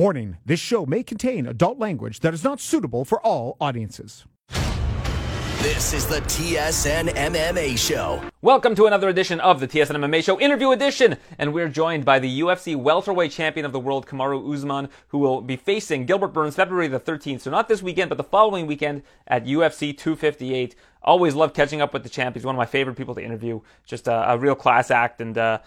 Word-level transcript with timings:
Warning 0.00 0.38
this 0.46 0.58
show 0.58 0.86
may 0.86 1.02
contain 1.02 1.46
adult 1.46 1.78
language 1.78 2.20
that 2.20 2.32
is 2.32 2.42
not 2.42 2.58
suitable 2.58 3.04
for 3.04 3.20
all 3.20 3.58
audiences. 3.60 4.24
This 5.60 5.92
is 5.92 6.06
the 6.06 6.22
TSN 6.22 7.10
MMA 7.10 7.76
Show. 7.76 8.22
Welcome 8.40 8.74
to 8.76 8.86
another 8.86 9.10
edition 9.10 9.40
of 9.40 9.60
the 9.60 9.68
TSN 9.68 9.96
MMA 9.96 10.24
Show, 10.24 10.40
Interview 10.40 10.70
Edition. 10.70 11.18
And 11.38 11.52
we're 11.52 11.68
joined 11.68 12.06
by 12.06 12.18
the 12.18 12.40
UFC 12.40 12.74
welterweight 12.74 13.30
champion 13.30 13.66
of 13.66 13.72
the 13.72 13.78
world, 13.78 14.06
Kamaru 14.06 14.54
Usman, 14.54 14.88
who 15.08 15.18
will 15.18 15.42
be 15.42 15.56
facing 15.56 16.06
Gilbert 16.06 16.28
Burns 16.28 16.56
February 16.56 16.88
the 16.88 16.98
13th. 16.98 17.42
So 17.42 17.50
not 17.50 17.68
this 17.68 17.82
weekend, 17.82 18.08
but 18.08 18.16
the 18.16 18.24
following 18.24 18.66
weekend 18.66 19.02
at 19.26 19.44
UFC 19.44 19.94
258. 19.94 20.74
Always 21.02 21.34
love 21.34 21.52
catching 21.52 21.82
up 21.82 21.92
with 21.92 22.04
the 22.04 22.08
champ. 22.08 22.36
He's 22.36 22.44
one 22.46 22.54
of 22.54 22.58
my 22.58 22.64
favorite 22.64 22.96
people 22.96 23.14
to 23.16 23.22
interview. 23.22 23.60
Just 23.84 24.08
a, 24.08 24.32
a 24.32 24.38
real 24.38 24.54
class 24.54 24.90
act 24.90 25.20
and 25.20 25.36
uh, 25.36 25.58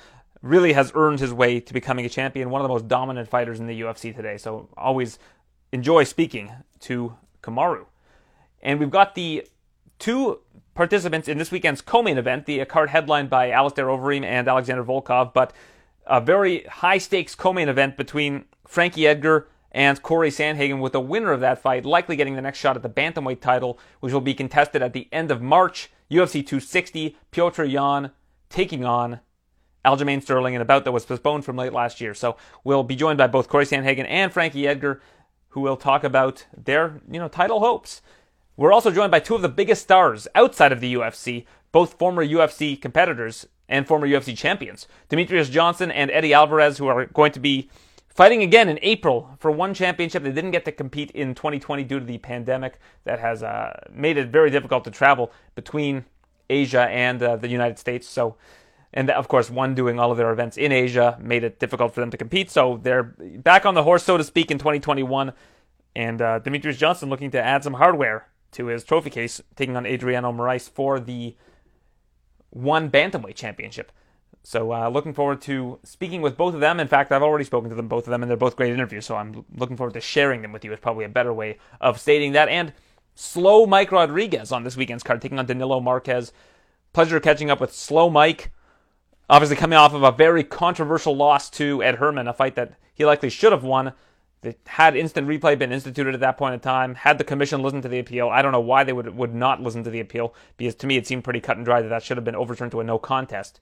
really 0.44 0.74
has 0.74 0.92
earned 0.94 1.22
his 1.22 1.34
way 1.34 1.60
to 1.62 1.74
becoming 1.74 2.06
a 2.06 2.10
champion, 2.10 2.50
one 2.50 2.62
of 2.62 2.64
the 2.64 2.74
most 2.74 2.88
dominant 2.88 3.30
fighters 3.30 3.60
in 3.60 3.66
the 3.66 3.82
UFC 3.82 4.14
today. 4.14 4.38
So 4.38 4.70
always 4.78 5.18
enjoy 5.72 6.04
speaking 6.04 6.52
to 6.82 7.16
Kamaru. 7.42 7.86
And 8.62 8.80
we've 8.80 8.92
got 8.92 9.16
the 9.16 9.48
two 10.00 10.42
participants 10.76 11.30
in 11.30 11.38
this 11.38 11.50
weekend's 11.50 11.82
co-main 11.82 12.18
event, 12.18 12.46
the 12.46 12.62
uh, 12.62 12.66
card 12.66 12.90
headlined 12.90 13.30
by 13.30 13.52
Alistair 13.52 13.86
Overeem 13.88 14.26
and 14.26 14.48
Alexander 14.48 14.84
Volkov, 14.84 15.34
but 15.34 15.54
a 16.06 16.20
very 16.20 16.64
high 16.64 16.98
stakes 16.98 17.36
co-main 17.36 17.70
event 17.70 17.96
between 17.96 18.44
Frankie 18.68 19.08
Edgar 19.08 19.48
and 19.72 20.02
Corey 20.02 20.30
Sandhagen, 20.30 20.82
with 20.82 20.92
the 20.92 21.00
winner 21.00 21.32
of 21.32 21.40
that 21.40 21.62
fight 21.62 21.86
likely 21.86 22.16
getting 22.16 22.36
the 22.36 22.42
next 22.42 22.60
shot 22.60 22.76
at 22.76 22.84
the 22.84 22.90
bantamweight 22.90 23.40
title, 23.40 23.80
which 24.02 24.12
will 24.12 24.22
be 24.22 24.34
contested 24.34 24.82
at 24.82 24.94
the 24.94 25.08
end 25.12 25.32
of 25.32 25.42
March. 25.42 25.90
UFC 26.12 26.46
260, 26.46 27.16
Petr 27.32 27.70
Yan 27.70 28.12
taking 28.50 28.84
on 28.84 29.20
Aljamain 29.86 30.22
Sterling 30.22 30.54
in 30.54 30.62
a 30.62 30.66
bout 30.66 30.86
that 30.86 30.92
was 30.92 31.06
postponed 31.06 31.46
from 31.46 31.58
late 31.58 31.74
last 31.74 32.00
year. 32.00 32.14
So 32.14 32.38
we'll 32.64 32.84
be 32.84 32.96
joined 32.96 33.18
by 33.18 33.28
both 33.28 33.50
Corey 33.50 33.66
Sandhagen 33.66 34.06
and 34.08 34.32
Frankie 34.32 34.68
Edgar, 34.68 35.02
who 35.50 35.62
will 35.62 35.78
talk 35.78 36.04
about 36.04 36.46
their 36.56 37.02
you 37.10 37.20
know 37.20 37.28
title 37.28 37.60
hopes. 37.60 38.02
We're 38.56 38.74
also 38.74 38.92
joined 38.92 39.12
by 39.12 39.20
two 39.20 39.36
of 39.36 39.42
the 39.42 39.50
biggest 39.50 39.82
stars 39.82 40.28
outside 40.36 40.72
of 40.72 40.80
the 40.80 40.94
UFC, 40.94 41.46
both 41.72 41.98
former 41.98 42.26
UFC 42.26 42.80
competitors 42.80 43.48
and 43.68 43.88
former 43.88 44.08
UFC 44.08 44.38
champions, 44.38 44.88
Demetrius 45.10 45.50
Johnson 45.50 45.92
and 45.92 46.12
Eddie 46.12 46.34
Alvarez, 46.34 46.78
who 46.78 46.88
are 46.88 47.06
going 47.08 47.32
to 47.32 47.40
be 47.40 47.70
fighting 48.14 48.44
again 48.44 48.70
in 48.70 48.78
April 48.82 49.36
for 49.40 49.52
one 49.52 49.74
championship. 49.74 50.24
They 50.24 50.32
didn't 50.32 50.52
get 50.52 50.66
to 50.66 50.72
compete 50.72 51.12
in 51.12 51.34
2020 51.34 51.84
due 51.84 52.00
to 52.00 52.06
the 52.06 52.20
pandemic 52.20 52.80
that 53.06 53.20
has 53.20 53.42
uh, 53.42 53.80
made 53.92 54.18
it 54.18 54.28
very 54.30 54.52
difficult 54.52 54.84
to 54.84 54.92
travel 54.92 55.32
between 55.56 56.06
Asia 56.50 56.88
and 56.90 57.22
uh, 57.24 57.36
the 57.38 57.48
United 57.48 57.80
States. 57.80 58.08
So, 58.08 58.36
and 58.94 59.10
of 59.10 59.28
course, 59.28 59.50
one 59.50 59.74
doing 59.74 60.00
all 60.00 60.12
of 60.12 60.18
their 60.18 60.32
events 60.32 60.56
in 60.56 60.72
Asia 60.72 61.18
made 61.20 61.44
it 61.44 61.60
difficult 61.60 61.94
for 61.94 62.02
them 62.02 62.12
to 62.12 62.18
compete. 62.18 62.52
So 62.52 62.80
they're 62.82 63.04
back 63.04 63.66
on 63.66 63.74
the 63.74 63.84
horse, 63.84 64.04
so 64.04 64.18
to 64.18 64.24
speak, 64.24 64.52
in 64.52 64.60
2021. 64.60 65.34
And 65.96 66.22
uh, 66.22 66.40
Demetrius 66.40 66.78
Johnson 66.78 67.10
looking 67.10 67.32
to 67.32 67.42
add 67.42 67.64
some 67.64 67.74
hardware 67.74 68.28
to 68.52 68.68
his 68.68 68.84
trophy 68.84 69.10
case, 69.10 69.42
taking 69.56 69.76
on 69.76 69.86
Adriano 69.86 70.32
Moraes 70.32 70.70
for 70.70 71.00
the 71.00 71.36
one 72.52 72.90
bantamweight 72.90 73.36
championship. 73.36 73.92
So 74.44 74.74
uh, 74.74 74.90
looking 74.90 75.14
forward 75.14 75.42
to 75.44 75.80
speaking 75.84 76.22
with 76.22 76.38
both 76.38 76.54
of 76.54 76.60
them. 76.60 76.80
In 76.80 76.88
fact, 76.88 77.12
I've 77.12 77.24
already 77.24 77.46
spoken 77.46 77.70
to 77.70 77.76
them 77.76 77.88
both 77.88 78.06
of 78.06 78.12
them, 78.12 78.22
and 78.22 78.30
they're 78.30 78.38
both 78.38 78.56
great 78.56 78.74
interviews. 78.74 79.06
So 79.06 79.16
I'm 79.16 79.46
looking 79.56 79.78
forward 79.78 79.94
to 79.94 80.02
sharing 80.02 80.42
them 80.42 80.52
with 80.52 80.64
you. 80.64 80.74
Is 80.74 80.80
probably 80.80 81.06
a 81.06 81.10
better 81.10 81.34
way 81.34 81.58
of 81.82 82.00
stating 82.00 82.34
that. 82.34 82.50
And 82.50 82.74
slow 83.16 83.66
Mike 83.66 83.92
Rodriguez 83.92 84.52
on 84.52 84.64
this 84.64 84.78
weekend's 84.78 85.02
card, 85.02 85.22
taking 85.22 85.40
on 85.40 85.46
Danilo 85.46 85.80
Marques. 85.80 86.32
Pleasure 86.92 87.20
catching 87.20 87.50
up 87.50 87.60
with 87.60 87.74
slow 87.74 88.10
Mike. 88.10 88.52
Obviously, 89.30 89.56
coming 89.56 89.78
off 89.78 89.94
of 89.94 90.04
a 90.04 90.12
very 90.12 90.44
controversial 90.44 91.16
loss 91.16 91.50
to 91.52 91.82
Ed 91.82 91.96
Herman, 91.96 92.28
a 92.28 92.34
fight 92.34 92.56
that 92.56 92.74
he 92.94 93.06
likely 93.06 93.30
should 93.30 93.52
have 93.52 93.64
won. 93.64 93.94
Had 94.68 94.98
instant 94.98 95.28
replay 95.28 95.58
been 95.58 95.72
instituted 95.72 96.14
at 96.14 96.20
that 96.20 96.38
point 96.38 96.54
in 96.54 96.60
time, 96.60 96.96
had 96.96 97.18
the 97.18 97.24
commission 97.24 97.62
listened 97.62 97.84
to 97.84 97.90
the 97.90 98.00
appeal, 98.00 98.28
I 98.28 98.42
don't 98.42 98.52
know 98.52 98.60
why 98.60 98.84
they 98.84 98.92
would 98.92 99.16
would 99.16 99.34
not 99.34 99.62
listen 99.62 99.86
to 99.86 99.90
the 99.90 100.02
appeal 100.02 100.34
because 100.58 100.76
to 100.76 100.88
me 100.88 100.98
it 100.98 101.08
seemed 101.08 101.24
pretty 101.24 101.40
cut 101.40 101.56
and 101.56 101.66
dry 101.66 101.82
that 101.82 101.88
that 101.88 102.04
should 102.04 102.18
have 102.18 102.26
been 102.26 102.36
overturned 102.36 102.72
to 102.74 102.82
a 102.82 102.84
no 102.84 103.00
contest. 103.00 103.62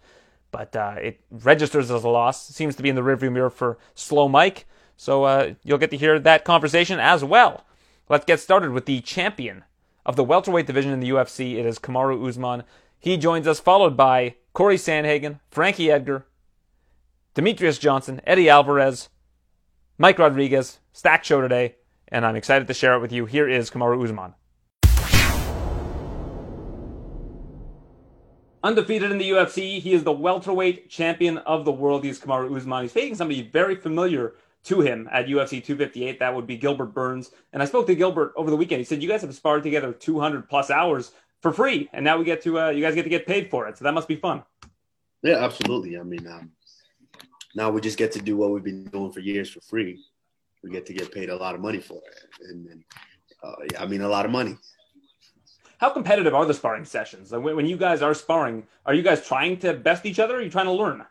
But 0.49 0.75
uh, 0.75 0.95
it 0.99 1.21
registers 1.29 1.91
as 1.91 2.03
a 2.03 2.09
loss. 2.09 2.47
Seems 2.47 2.75
to 2.75 2.83
be 2.83 2.89
in 2.89 2.95
the 2.95 3.03
rearview 3.03 3.31
mirror 3.31 3.51
for 3.51 3.77
Slow 3.93 4.27
Mike. 4.27 4.65
So 4.97 5.23
uh, 5.23 5.53
you'll 5.63 5.77
get 5.77 5.91
to 5.91 5.97
hear 5.97 6.19
that 6.19 6.45
conversation 6.45 6.99
as 6.99 7.23
well. 7.23 7.65
Let's 8.09 8.25
get 8.25 8.39
started 8.39 8.71
with 8.71 8.85
the 8.85 9.01
champion 9.01 9.63
of 10.05 10.15
the 10.15 10.23
welterweight 10.23 10.67
division 10.67 10.91
in 10.91 10.99
the 10.99 11.09
UFC. 11.09 11.55
It 11.55 11.65
is 11.65 11.79
Kamaru 11.79 12.27
Usman. 12.27 12.63
He 12.99 13.17
joins 13.17 13.47
us, 13.47 13.59
followed 13.59 13.95
by 13.95 14.35
Corey 14.53 14.75
Sandhagen, 14.75 15.39
Frankie 15.49 15.89
Edgar, 15.89 16.25
Demetrius 17.35 17.77
Johnson, 17.77 18.19
Eddie 18.25 18.49
Alvarez, 18.49 19.07
Mike 19.97 20.19
Rodriguez, 20.19 20.79
stack 20.91 21.23
show 21.23 21.39
today, 21.39 21.75
and 22.09 22.25
I'm 22.25 22.35
excited 22.35 22.67
to 22.67 22.73
share 22.73 22.95
it 22.95 22.99
with 22.99 23.13
you. 23.13 23.25
Here 23.25 23.47
is 23.47 23.71
Kamaru 23.71 24.03
Usman. 24.03 24.33
Undefeated 28.61 29.09
in 29.09 29.17
the 29.17 29.29
UFC, 29.29 29.79
he 29.79 29.93
is 29.93 30.03
the 30.03 30.11
welterweight 30.11 30.89
champion 30.89 31.37
of 31.39 31.63
the 31.63 31.71
world. 31.71 32.03
He's 32.03 32.19
Kamaru 32.19 32.55
Usman. 32.55 32.83
He's 32.83 32.91
facing 32.91 33.15
somebody 33.15 33.43
very 33.43 33.75
familiar 33.75 34.33
to 34.65 34.81
him 34.81 35.07
at 35.13 35.27
UFC 35.27 35.63
258. 35.63 36.19
That 36.19 36.35
would 36.35 36.45
be 36.45 36.57
Gilbert 36.57 36.93
Burns. 36.93 37.31
And 37.53 37.63
I 37.63 37.65
spoke 37.65 37.87
to 37.87 37.95
Gilbert 37.95 38.33
over 38.35 38.51
the 38.51 38.57
weekend. 38.57 38.79
He 38.79 38.85
said, 38.85 39.01
"You 39.01 39.07
guys 39.07 39.21
have 39.21 39.33
sparred 39.33 39.63
together 39.63 39.93
200 39.93 40.49
plus 40.49 40.69
hours 40.69 41.13
for 41.41 41.51
free, 41.51 41.89
and 41.93 42.03
now 42.03 42.17
we 42.17 42.25
get 42.25 42.41
to 42.43 42.59
uh, 42.59 42.69
you 42.69 42.81
guys 42.81 42.95
get 42.95 43.03
to 43.03 43.09
get 43.09 43.25
paid 43.25 43.49
for 43.49 43.67
it. 43.67 43.77
So 43.77 43.83
that 43.83 43.93
must 43.93 44.07
be 44.07 44.15
fun." 44.15 44.43
Yeah, 45.23 45.37
absolutely. 45.37 45.99
I 45.99 46.03
mean, 46.03 46.27
um, 46.27 46.51
now 47.55 47.69
we 47.69 47.81
just 47.81 47.97
get 47.97 48.11
to 48.13 48.21
do 48.21 48.37
what 48.37 48.51
we've 48.51 48.63
been 48.63 48.85
doing 48.85 49.11
for 49.11 49.19
years 49.19 49.49
for 49.49 49.61
free. 49.61 50.03
We 50.63 50.69
get 50.69 50.85
to 50.87 50.93
get 50.93 51.11
paid 51.11 51.29
a 51.29 51.35
lot 51.35 51.55
of 51.55 51.61
money 51.61 51.79
for 51.79 52.01
it, 52.07 52.49
and, 52.49 52.67
and 52.67 52.83
uh, 53.43 53.53
I 53.79 53.85
mean 53.85 54.01
a 54.01 54.07
lot 54.07 54.25
of 54.25 54.31
money. 54.31 54.57
How 55.79 55.89
competitive 55.89 56.35
are 56.35 56.45
the 56.45 56.53
sparring 56.53 56.85
sessions? 56.85 57.31
Like 57.31 57.43
when 57.43 57.65
you 57.65 57.75
guys 57.75 58.03
are 58.03 58.13
sparring, 58.13 58.67
are 58.85 58.93
you 58.93 59.01
guys 59.01 59.25
trying 59.25 59.57
to 59.59 59.73
best 59.73 60.05
each 60.05 60.19
other? 60.19 60.35
Or 60.35 60.37
are 60.37 60.41
you 60.41 60.51
trying 60.51 60.67
to 60.67 60.71
learn? 60.71 61.03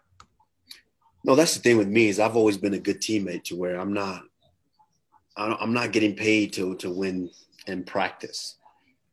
No, 1.25 1.35
that's 1.35 1.55
the 1.55 1.61
thing 1.61 1.77
with 1.77 1.89
me 1.89 2.09
is 2.09 2.21
I've 2.21 2.37
always 2.37 2.57
been 2.57 2.75
a 2.75 2.79
good 2.79 3.01
teammate 3.01 3.45
to 3.45 3.57
where 3.57 3.79
I'm 3.79 3.93
not, 3.93 4.23
I'm 5.37 5.73
not 5.73 5.91
getting 5.93 6.15
paid 6.15 6.53
to 6.55 6.77
to 6.77 6.91
win 6.91 7.31
and 7.67 7.85
practice. 7.85 8.57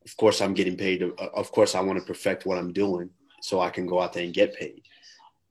Of 0.08 0.16
course, 0.16 0.42
I'm 0.42 0.54
getting 0.54 0.78
paid. 0.78 1.04
Of 1.04 1.52
course, 1.52 1.76
I 1.76 1.82
want 1.82 2.00
to 2.00 2.06
perfect 2.06 2.46
what 2.46 2.58
I'm 2.58 2.72
doing 2.72 3.10
so 3.42 3.60
I 3.60 3.70
can 3.70 3.86
go 3.86 4.02
out 4.02 4.14
there 4.14 4.24
and 4.24 4.34
get 4.34 4.56
paid. 4.56 4.84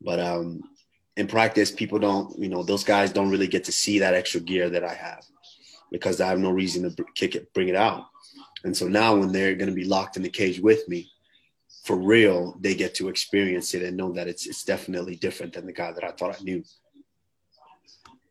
But 0.00 0.18
um, 0.18 0.62
in 1.16 1.26
practice, 1.26 1.70
people 1.70 1.98
don't, 1.98 2.38
you 2.38 2.48
know, 2.48 2.62
those 2.62 2.82
guys 2.82 3.12
don't 3.12 3.30
really 3.30 3.48
get 3.48 3.64
to 3.64 3.72
see 3.72 3.98
that 3.98 4.14
extra 4.14 4.40
gear 4.40 4.70
that 4.70 4.82
I 4.82 4.94
have 4.94 5.24
because 5.92 6.20
I 6.20 6.28
have 6.28 6.38
no 6.38 6.50
reason 6.50 6.94
to 6.96 7.04
kick 7.14 7.34
it, 7.34 7.52
bring 7.52 7.68
it 7.68 7.76
out. 7.76 8.06
And 8.64 8.74
so 8.74 8.88
now 8.88 9.14
when 9.14 9.30
they're 9.30 9.54
going 9.54 9.68
to 9.68 9.74
be 9.74 9.84
locked 9.84 10.16
in 10.16 10.22
the 10.22 10.30
cage 10.30 10.58
with 10.58 10.88
me, 10.88 11.10
for 11.84 11.96
real, 11.96 12.56
they 12.60 12.74
get 12.74 12.94
to 12.96 13.08
experience 13.08 13.74
it 13.74 13.82
and 13.82 13.96
know 13.96 14.12
that 14.12 14.26
it's 14.26 14.46
it's 14.46 14.64
definitely 14.64 15.14
different 15.16 15.52
than 15.52 15.66
the 15.66 15.72
guy 15.72 15.92
that 15.92 16.02
I 16.02 16.10
thought 16.10 16.34
I 16.34 16.42
knew. 16.42 16.64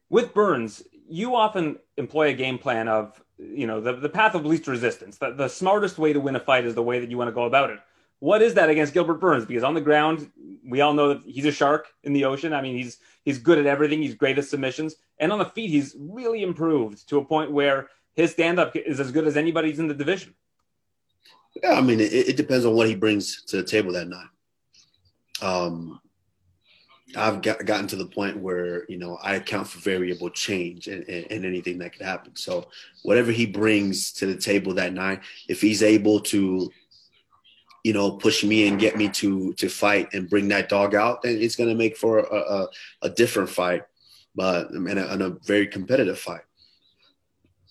With 0.10 0.34
Burns, 0.34 0.84
you 1.08 1.36
often 1.36 1.78
employ 1.98 2.30
a 2.30 2.34
game 2.34 2.58
plan 2.58 2.88
of, 2.90 3.22
you 3.38 3.68
know, 3.68 3.82
the, 3.82 3.94
the 3.94 4.10
path 4.10 4.36
of 4.36 4.46
least 4.46 4.68
resistance. 4.68 5.18
The, 5.18 5.32
the 5.32 5.48
smartest 5.48 5.98
way 5.98 6.14
to 6.14 6.20
win 6.20 6.36
a 6.36 6.40
fight 6.40 6.66
is 6.66 6.76
the 6.76 6.84
way 6.84 7.00
that 7.00 7.10
you 7.10 7.18
want 7.18 7.28
to 7.28 7.34
go 7.34 7.44
about 7.44 7.70
it. 7.70 7.80
What 8.20 8.42
is 8.42 8.54
that 8.54 8.70
against 8.70 8.94
Gilbert 8.94 9.16
Burns? 9.16 9.46
Because 9.46 9.64
on 9.64 9.74
the 9.74 9.82
ground, 9.82 10.32
we 10.68 10.82
all 10.82 10.94
know 10.94 11.14
that 11.14 11.24
he's 11.26 11.46
a 11.46 11.52
shark 11.52 11.88
in 12.04 12.14
the 12.14 12.26
ocean. 12.26 12.54
I 12.54 12.62
mean, 12.62 12.76
he's 12.76 12.98
he's 13.24 13.40
good 13.40 13.60
at 13.60 13.66
everything. 13.66 14.02
He's 14.02 14.16
great 14.16 14.38
at 14.38 14.46
submissions, 14.46 14.96
and 15.20 15.32
on 15.32 15.40
the 15.40 15.46
feet, 15.46 15.70
he's 15.70 15.96
really 16.00 16.44
improved 16.44 17.08
to 17.10 17.18
a 17.18 17.26
point 17.26 17.52
where 17.52 17.90
his 18.14 18.32
stand 18.32 18.58
up 18.58 18.76
is 18.76 19.00
as 19.00 19.12
good 19.12 19.28
as 19.28 19.36
anybody's 19.36 19.80
in 19.80 19.88
the 19.88 19.94
division. 19.94 20.34
Yeah, 21.62 21.74
I 21.74 21.82
mean, 21.82 22.00
it, 22.00 22.14
it, 22.14 22.38
depends 22.38 22.66
on 22.66 22.74
what 22.74 22.88
he 22.88 22.96
brings 22.96 23.44
to 23.44 23.58
the 23.58 23.64
table 23.64 23.94
that 23.94 24.08
night. 24.08 24.28
Um, 25.42 26.02
I've 27.16 27.42
got, 27.42 27.66
gotten 27.66 27.88
to 27.88 27.96
the 27.96 28.06
point 28.06 28.38
where 28.38 28.86
you 28.90 28.98
know 28.98 29.18
I 29.22 29.36
account 29.36 29.68
for 29.68 29.80
variable 29.80 30.30
change 30.30 30.88
and, 30.88 31.08
and, 31.08 31.28
and, 31.32 31.46
anything 31.46 31.78
that 31.80 31.94
could 31.94 32.06
happen. 32.06 32.36
So 32.36 32.68
whatever 33.04 33.32
he 33.32 33.46
brings 33.46 34.12
to 34.14 34.26
the 34.26 34.36
table 34.36 34.74
that 34.76 34.94
night, 34.94 35.22
if 35.48 35.62
he's 35.62 35.84
able 35.84 36.20
to 36.22 36.72
you 37.86 37.94
know, 37.94 38.14
push 38.14 38.44
me 38.44 38.68
and 38.68 38.80
get 38.80 38.98
me 38.98 39.08
to 39.08 39.54
to 39.54 39.70
fight 39.70 40.12
and 40.12 40.28
bring 40.28 40.48
that 40.48 40.70
dog 40.70 40.96
out, 40.96 41.22
then 41.22 41.38
it's 41.40 41.56
going 41.56 41.70
to 41.70 41.76
make 41.76 41.96
for 41.96 42.18
a, 42.18 42.36
a, 42.36 42.68
a, 43.04 43.10
different 43.12 43.48
fight, 43.48 43.84
but 44.34 44.72
and 44.72 44.98
a, 44.98 45.14
and 45.14 45.22
a, 45.22 45.30
very 45.46 45.68
competitive 45.68 46.18
fight. 46.18 46.42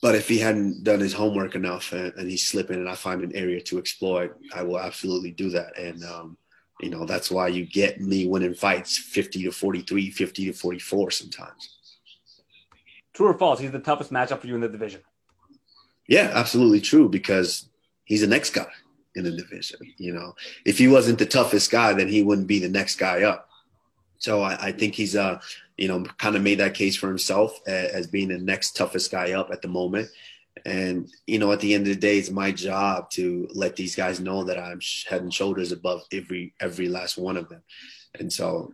But 0.01 0.15
if 0.15 0.29
he 0.29 0.39
hadn't 0.39 0.85
done 0.85 1.01
his 1.01 1.15
homework 1.15 1.57
enough 1.57 1.93
and, 1.93 2.13
and, 2.15 2.31
he's 2.31 2.47
slipping, 2.47 2.77
and 2.77 2.89
I 2.89 2.95
find 2.95 3.25
an 3.25 3.35
area 3.35 3.61
to 3.63 3.79
exploit, 3.79 4.37
I 4.55 4.63
will 4.63 4.79
absolutely 4.79 5.33
do 5.33 5.51
that. 5.51 5.77
And 5.77 6.05
um, 6.05 6.37
you 6.85 6.91
know, 6.91 7.05
that's 7.05 7.31
why 7.31 7.49
you 7.49 7.65
get 7.65 8.01
me 8.01 8.27
winning 8.27 8.55
fights 8.55 8.99
50 8.99 9.45
to 9.45 9.51
43, 9.51 10.11
50 10.11 10.45
to 10.47 10.53
44 10.53 11.11
sometimes. 11.11 11.77
True 13.15 13.29
or 13.29 13.35
false? 13.35 13.61
He's 13.61 13.73
the 13.73 13.79
toughest 13.79 14.13
matchup 14.13 14.41
for 14.41 14.47
you 14.47 14.55
in 14.55 14.61
the 14.61 14.69
division. 14.69 15.01
Yeah, 16.07 16.31
absolutely 16.35 16.81
true 16.81 17.09
because 17.09 17.69
he's 18.05 18.21
the 18.21 18.27
next 18.27 18.51
guy 18.51 18.67
in 19.15 19.25
the 19.25 19.31
division. 19.31 19.79
You 19.97 20.13
know, 20.13 20.35
if 20.67 20.79
he 20.79 20.89
wasn't 20.89 21.19
the 21.19 21.27
toughest 21.27 21.71
guy, 21.71 21.95
then 21.95 22.09
he 22.09 22.23
wouldn't 22.23 22.47
be 22.47 22.59
the 22.59 22.69
next 22.69 22.97
guy 22.97 23.23
up. 23.23 23.49
So 24.19 24.43
I, 24.43 24.67
I 24.67 24.73
think 24.73 24.95
he's 24.95 25.15
a 25.15 25.41
you 25.77 25.89
know, 25.89 26.05
kind 26.19 26.37
of 26.37 26.43
made 26.43 26.61
that 26.61 26.75
case 26.75 26.97
for 26.97 27.09
himself 27.09 27.61
as, 27.67 27.91
as 27.91 28.07
being 28.07 28.29
the 28.29 28.39
next 28.39 28.77
toughest 28.77 29.11
guy 29.11 29.33
up 29.33 29.51
at 29.51 29.63
the 29.63 29.69
moment. 29.69 30.09
And 30.65 31.11
you 31.27 31.39
know, 31.39 31.53
at 31.53 31.61
the 31.61 31.75
end 31.75 31.87
of 31.87 31.95
the 31.95 32.01
day, 32.01 32.19
it's 32.19 32.31
my 32.31 32.53
job 32.53 33.11
to 33.11 33.49
let 33.55 33.77
these 33.77 33.97
guys 33.97 34.21
know 34.21 34.45
that 34.45 34.59
I'm 34.59 34.81
head 35.09 35.23
and 35.23 35.35
shoulders 35.35 35.73
above 35.73 36.03
every 36.13 36.55
every 36.61 36.89
last 36.89 37.19
one 37.19 37.37
of 37.37 37.49
them. 37.49 37.63
And 38.19 38.33
so 38.33 38.73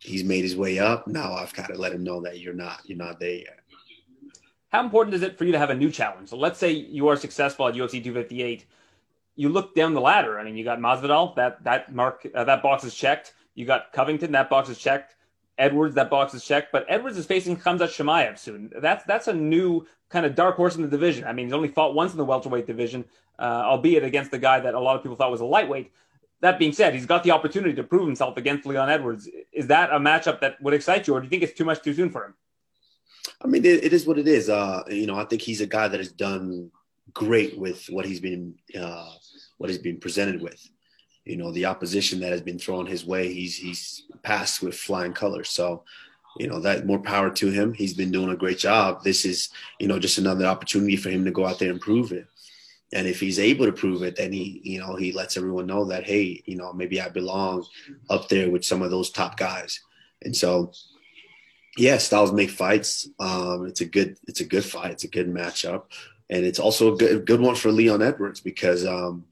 he's 0.00 0.24
made 0.24 0.42
his 0.42 0.56
way 0.56 0.78
up. 0.78 1.06
Now 1.06 1.34
I've 1.34 1.54
got 1.54 1.68
to 1.68 1.74
let 1.74 1.92
him 1.92 2.04
know 2.04 2.20
that 2.22 2.40
you're 2.40 2.54
not 2.54 2.80
you're 2.84 2.98
not 2.98 3.20
there 3.20 3.36
yet. 3.36 3.60
How 4.70 4.80
important 4.80 5.14
is 5.14 5.22
it 5.22 5.38
for 5.38 5.44
you 5.44 5.52
to 5.52 5.58
have 5.58 5.70
a 5.70 5.74
new 5.74 5.90
challenge? 5.90 6.28
So 6.28 6.36
let's 6.36 6.58
say 6.58 6.72
you 6.72 7.06
are 7.08 7.16
successful 7.16 7.68
at 7.68 7.74
UFC 7.74 8.02
258. 8.02 8.66
You 9.36 9.48
look 9.48 9.74
down 9.74 9.94
the 9.94 10.00
ladder. 10.00 10.38
I 10.38 10.44
mean, 10.44 10.56
you 10.56 10.64
got 10.64 10.78
Masvidal. 10.80 11.36
That 11.36 11.62
that 11.64 11.94
mark 11.94 12.26
uh, 12.34 12.44
that 12.44 12.62
box 12.62 12.84
is 12.84 12.94
checked. 12.94 13.34
You 13.54 13.66
got 13.66 13.92
Covington. 13.92 14.32
That 14.32 14.50
box 14.50 14.68
is 14.68 14.78
checked. 14.78 15.14
Edwards, 15.58 15.94
that 15.94 16.10
box 16.10 16.34
is 16.34 16.44
checked, 16.44 16.72
but 16.72 16.84
Edwards 16.88 17.16
is 17.16 17.26
facing 17.26 17.56
Khamzat 17.56 17.88
Chimaev 17.88 18.38
soon. 18.38 18.72
That's 18.80 19.04
that's 19.04 19.28
a 19.28 19.32
new 19.32 19.86
kind 20.08 20.26
of 20.26 20.34
dark 20.34 20.56
horse 20.56 20.76
in 20.76 20.82
the 20.82 20.88
division. 20.88 21.24
I 21.24 21.32
mean, 21.32 21.46
he's 21.46 21.52
only 21.52 21.68
fought 21.68 21.94
once 21.94 22.12
in 22.12 22.18
the 22.18 22.24
welterweight 22.24 22.66
division, 22.66 23.04
uh, 23.38 23.62
albeit 23.64 24.04
against 24.04 24.30
the 24.30 24.38
guy 24.38 24.60
that 24.60 24.74
a 24.74 24.80
lot 24.80 24.96
of 24.96 25.02
people 25.02 25.16
thought 25.16 25.30
was 25.30 25.40
a 25.40 25.44
lightweight. 25.44 25.92
That 26.40 26.58
being 26.58 26.72
said, 26.72 26.94
he's 26.94 27.06
got 27.06 27.22
the 27.22 27.30
opportunity 27.30 27.74
to 27.74 27.82
prove 27.84 28.06
himself 28.06 28.36
against 28.36 28.66
Leon 28.66 28.90
Edwards. 28.90 29.28
Is 29.52 29.68
that 29.68 29.90
a 29.90 29.98
matchup 29.98 30.40
that 30.40 30.60
would 30.60 30.74
excite 30.74 31.06
you, 31.06 31.14
or 31.14 31.20
do 31.20 31.24
you 31.24 31.30
think 31.30 31.42
it's 31.42 31.56
too 31.56 31.64
much 31.64 31.82
too 31.82 31.94
soon 31.94 32.10
for 32.10 32.24
him? 32.24 32.34
I 33.40 33.46
mean, 33.46 33.64
it, 33.64 33.84
it 33.84 33.92
is 33.92 34.06
what 34.06 34.18
it 34.18 34.28
is. 34.28 34.48
Uh, 34.48 34.82
you 34.88 35.06
know, 35.06 35.16
I 35.16 35.24
think 35.24 35.40
he's 35.40 35.60
a 35.60 35.66
guy 35.66 35.88
that 35.88 35.98
has 35.98 36.10
done 36.10 36.70
great 37.12 37.58
with 37.58 37.86
what 37.90 38.04
he's 38.04 38.20
been 38.20 38.56
uh, 38.78 39.12
what 39.58 39.70
he's 39.70 39.78
been 39.78 40.00
presented 40.00 40.42
with 40.42 40.68
you 41.24 41.36
know 41.36 41.50
the 41.52 41.64
opposition 41.64 42.20
that 42.20 42.32
has 42.32 42.42
been 42.42 42.58
thrown 42.58 42.86
his 42.86 43.04
way 43.04 43.32
he's 43.32 43.56
he's 43.56 44.02
passed 44.22 44.62
with 44.62 44.74
flying 44.74 45.12
colors. 45.12 45.50
So 45.50 45.84
you 46.38 46.48
know 46.48 46.60
that 46.60 46.86
more 46.86 46.98
power 46.98 47.30
to 47.30 47.50
him. 47.50 47.72
He's 47.72 47.94
been 47.94 48.10
doing 48.10 48.30
a 48.30 48.36
great 48.36 48.58
job. 48.58 49.02
This 49.02 49.24
is 49.24 49.50
you 49.78 49.88
know 49.88 49.98
just 49.98 50.18
another 50.18 50.46
opportunity 50.46 50.96
for 50.96 51.10
him 51.10 51.24
to 51.24 51.30
go 51.30 51.46
out 51.46 51.58
there 51.58 51.70
and 51.70 51.80
prove 51.80 52.12
it. 52.12 52.26
And 52.92 53.08
if 53.08 53.18
he's 53.18 53.38
able 53.38 53.66
to 53.66 53.72
prove 53.72 54.02
it 54.02 54.16
then 54.16 54.32
he 54.32 54.60
you 54.62 54.80
know 54.80 54.96
he 54.96 55.12
lets 55.12 55.36
everyone 55.36 55.66
know 55.66 55.84
that 55.86 56.04
hey 56.04 56.42
you 56.46 56.56
know 56.56 56.72
maybe 56.72 57.00
i 57.00 57.08
belong 57.08 57.64
up 58.10 58.28
there 58.28 58.50
with 58.50 58.64
some 58.64 58.82
of 58.82 58.90
those 58.90 59.10
top 59.10 59.36
guys. 59.36 59.80
And 60.22 60.36
so 60.36 60.72
yeah 61.76 61.98
styles 61.98 62.32
make 62.32 62.50
fights. 62.50 63.08
Um 63.18 63.66
it's 63.66 63.80
a 63.80 63.86
good 63.86 64.18
it's 64.28 64.40
a 64.40 64.44
good 64.44 64.64
fight. 64.64 64.92
It's 64.92 65.04
a 65.04 65.08
good 65.08 65.28
matchup. 65.28 65.84
And 66.30 66.44
it's 66.44 66.58
also 66.58 66.94
a 66.94 66.96
good, 66.96 67.26
good 67.26 67.40
one 67.40 67.54
for 67.54 67.70
leon 67.70 68.02
edwards 68.02 68.40
because 68.40 68.84
um 68.84 69.24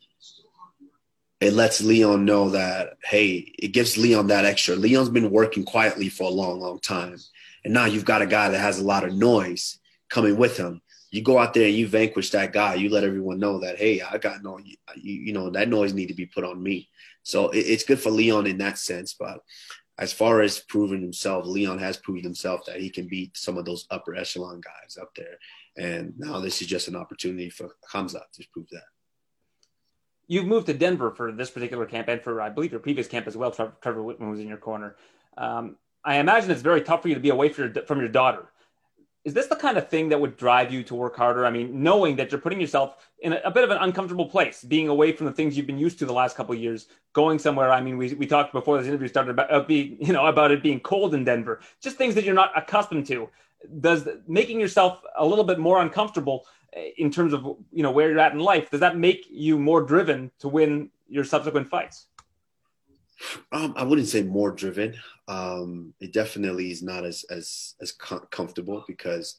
it 1.42 1.54
lets 1.54 1.82
Leon 1.82 2.24
know 2.24 2.50
that, 2.50 2.98
hey, 3.04 3.52
it 3.58 3.68
gives 3.68 3.96
Leon 3.96 4.28
that 4.28 4.44
extra. 4.44 4.76
Leon's 4.76 5.08
been 5.08 5.30
working 5.30 5.64
quietly 5.64 6.08
for 6.08 6.24
a 6.24 6.32
long, 6.32 6.60
long 6.60 6.78
time. 6.80 7.16
And 7.64 7.72
now 7.72 7.86
you've 7.86 8.04
got 8.04 8.22
a 8.22 8.26
guy 8.26 8.48
that 8.48 8.60
has 8.60 8.78
a 8.78 8.84
lot 8.84 9.04
of 9.04 9.14
noise 9.14 9.78
coming 10.10 10.36
with 10.36 10.56
him. 10.56 10.82
You 11.10 11.22
go 11.22 11.38
out 11.38 11.54
there 11.54 11.66
and 11.66 11.74
you 11.74 11.86
vanquish 11.86 12.30
that 12.30 12.52
guy. 12.52 12.74
You 12.74 12.90
let 12.90 13.04
everyone 13.04 13.38
know 13.38 13.60
that, 13.60 13.78
hey, 13.78 14.00
I 14.00 14.18
got 14.18 14.42
no, 14.42 14.58
you, 14.58 14.76
you 14.96 15.32
know, 15.32 15.50
that 15.50 15.68
noise 15.68 15.92
need 15.92 16.08
to 16.08 16.14
be 16.14 16.26
put 16.26 16.44
on 16.44 16.62
me. 16.62 16.88
So 17.22 17.50
it, 17.50 17.60
it's 17.60 17.84
good 17.84 18.00
for 18.00 18.10
Leon 18.10 18.46
in 18.46 18.58
that 18.58 18.78
sense. 18.78 19.14
But 19.18 19.40
as 19.98 20.12
far 20.12 20.40
as 20.40 20.60
proving 20.60 21.02
himself, 21.02 21.46
Leon 21.46 21.78
has 21.78 21.96
proved 21.96 22.24
himself 22.24 22.66
that 22.66 22.80
he 22.80 22.88
can 22.88 23.08
beat 23.08 23.36
some 23.36 23.58
of 23.58 23.64
those 23.64 23.86
upper 23.90 24.14
echelon 24.14 24.60
guys 24.60 24.96
up 25.00 25.10
there. 25.14 25.36
And 25.76 26.14
now 26.18 26.40
this 26.40 26.62
is 26.62 26.68
just 26.68 26.88
an 26.88 26.96
opportunity 26.96 27.50
for 27.50 27.70
Khamzat 27.92 28.30
to 28.34 28.44
prove 28.52 28.68
that 28.70 28.84
you've 30.28 30.46
moved 30.46 30.66
to 30.66 30.74
Denver 30.74 31.10
for 31.10 31.32
this 31.32 31.50
particular 31.50 31.86
camp 31.86 32.08
and 32.08 32.20
for 32.22 32.40
I 32.40 32.48
believe 32.48 32.70
your 32.70 32.80
previous 32.80 33.08
camp 33.08 33.26
as 33.26 33.36
well. 33.36 33.50
Trevor, 33.50 33.74
Trevor 33.80 34.02
Wittman 34.02 34.30
was 34.30 34.40
in 34.40 34.48
your 34.48 34.56
corner. 34.58 34.96
Um, 35.36 35.76
I 36.04 36.16
imagine 36.16 36.50
it's 36.50 36.62
very 36.62 36.82
tough 36.82 37.02
for 37.02 37.08
you 37.08 37.14
to 37.14 37.20
be 37.20 37.30
away 37.30 37.48
from 37.48 37.72
your, 37.74 37.84
from 37.84 37.98
your 38.00 38.08
daughter. 38.08 38.46
Is 39.24 39.34
this 39.34 39.46
the 39.46 39.54
kind 39.54 39.78
of 39.78 39.88
thing 39.88 40.08
that 40.08 40.20
would 40.20 40.36
drive 40.36 40.72
you 40.72 40.82
to 40.84 40.96
work 40.96 41.14
harder? 41.14 41.46
I 41.46 41.50
mean, 41.50 41.80
knowing 41.80 42.16
that 42.16 42.32
you're 42.32 42.40
putting 42.40 42.60
yourself 42.60 43.08
in 43.20 43.34
a, 43.34 43.40
a 43.44 43.50
bit 43.52 43.62
of 43.62 43.70
an 43.70 43.78
uncomfortable 43.78 44.26
place, 44.26 44.64
being 44.64 44.88
away 44.88 45.12
from 45.12 45.26
the 45.26 45.32
things 45.32 45.56
you've 45.56 45.66
been 45.66 45.78
used 45.78 46.00
to 46.00 46.06
the 46.06 46.12
last 46.12 46.36
couple 46.36 46.56
years, 46.56 46.88
going 47.12 47.38
somewhere. 47.38 47.70
I 47.70 47.80
mean, 47.80 47.96
we, 47.96 48.14
we 48.14 48.26
talked 48.26 48.52
before 48.52 48.78
this 48.78 48.88
interview 48.88 49.06
started 49.06 49.30
about 49.30 49.52
uh, 49.52 49.60
being, 49.60 49.96
you 50.00 50.12
know, 50.12 50.26
about 50.26 50.50
it 50.50 50.60
being 50.60 50.80
cold 50.80 51.14
in 51.14 51.22
Denver, 51.22 51.60
just 51.80 51.96
things 51.96 52.16
that 52.16 52.24
you're 52.24 52.34
not 52.34 52.50
accustomed 52.56 53.06
to. 53.06 53.28
Does 53.80 54.08
making 54.26 54.58
yourself 54.58 55.02
a 55.16 55.24
little 55.24 55.44
bit 55.44 55.60
more 55.60 55.80
uncomfortable 55.80 56.46
in 56.96 57.10
terms 57.10 57.32
of 57.32 57.44
you 57.70 57.82
know 57.82 57.90
where 57.90 58.10
you're 58.10 58.18
at 58.18 58.32
in 58.32 58.38
life 58.38 58.70
does 58.70 58.80
that 58.80 58.96
make 58.96 59.26
you 59.30 59.58
more 59.58 59.82
driven 59.82 60.30
to 60.38 60.48
win 60.48 60.90
your 61.08 61.24
subsequent 61.24 61.68
fights? 61.68 62.06
Um, 63.52 63.74
i 63.76 63.84
wouldn't 63.84 64.08
say 64.08 64.22
more 64.22 64.50
driven. 64.50 64.96
Um, 65.28 65.94
it 66.00 66.12
definitely 66.12 66.70
is 66.70 66.82
not 66.82 67.04
as 67.04 67.24
as 67.30 67.74
as 67.80 67.92
com- 67.92 68.26
comfortable 68.30 68.84
because 68.88 69.38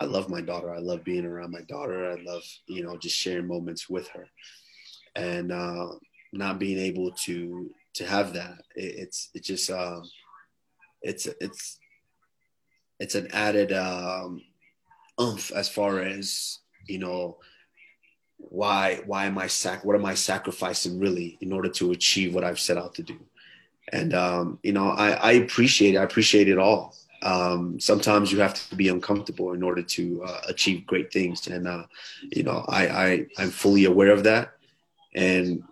i 0.00 0.04
love 0.04 0.30
my 0.30 0.40
daughter. 0.40 0.72
I 0.72 0.78
love 0.78 1.04
being 1.04 1.26
around 1.26 1.50
my 1.50 1.62
daughter. 1.62 2.10
I 2.10 2.16
love 2.22 2.44
you 2.66 2.82
know 2.82 2.96
just 2.96 3.16
sharing 3.16 3.46
moments 3.46 3.88
with 3.88 4.08
her. 4.08 4.26
And 5.16 5.52
uh, 5.52 5.88
not 6.32 6.58
being 6.58 6.78
able 6.78 7.10
to 7.24 7.70
to 7.94 8.06
have 8.06 8.32
that 8.34 8.58
it, 8.76 8.94
it's 8.98 9.30
it 9.34 9.42
just 9.42 9.70
um, 9.70 10.08
it's 11.02 11.26
it's 11.40 11.78
it's 13.00 13.14
an 13.14 13.28
added 13.32 13.72
um, 13.72 14.40
oomph 15.20 15.52
as 15.52 15.68
far 15.68 16.00
as 16.00 16.58
you 16.88 16.98
know, 16.98 17.38
why 18.38 19.00
why 19.06 19.26
am 19.26 19.36
I 19.38 19.46
sac 19.46 19.84
what 19.84 19.96
am 19.96 20.04
I 20.04 20.14
sacrificing 20.14 20.98
really 20.98 21.38
in 21.40 21.52
order 21.52 21.68
to 21.70 21.92
achieve 21.92 22.34
what 22.34 22.44
I've 22.44 22.60
set 22.60 22.78
out 22.78 22.94
to 22.94 23.02
do? 23.02 23.18
And 23.92 24.14
um, 24.14 24.58
you 24.62 24.72
know, 24.72 24.88
I, 24.90 25.10
I 25.10 25.32
appreciate 25.32 25.94
it. 25.94 25.98
I 25.98 26.02
appreciate 26.02 26.48
it 26.48 26.58
all. 26.58 26.94
Um, 27.22 27.80
sometimes 27.80 28.30
you 28.30 28.38
have 28.40 28.54
to 28.68 28.76
be 28.76 28.88
uncomfortable 28.88 29.52
in 29.52 29.62
order 29.62 29.82
to 29.82 30.22
uh, 30.24 30.40
achieve 30.48 30.86
great 30.86 31.12
things, 31.12 31.46
and 31.48 31.66
uh, 31.66 31.84
you 32.30 32.44
know, 32.44 32.64
I, 32.68 32.88
I 32.88 33.26
I'm 33.38 33.50
fully 33.50 33.86
aware 33.86 34.12
of 34.12 34.24
that, 34.24 34.52
and 35.14 35.64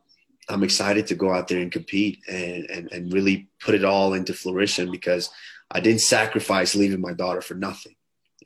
I'm 0.49 0.65
excited 0.65 1.07
to 1.09 1.15
go 1.15 1.33
out 1.33 1.47
there 1.49 1.61
and 1.61 1.71
compete 1.71 2.19
and, 2.29 2.69
and 2.71 2.93
and 2.93 3.13
really 3.13 3.49
put 3.61 3.75
it 3.75 3.85
all 3.85 4.15
into 4.15 4.35
fruition 4.35 4.91
because 4.91 5.31
I 5.71 5.81
didn't 5.81 6.01
sacrifice 6.01 6.75
leaving 6.75 7.01
my 7.01 7.13
daughter 7.13 7.41
for 7.41 7.55
nothing 7.55 7.96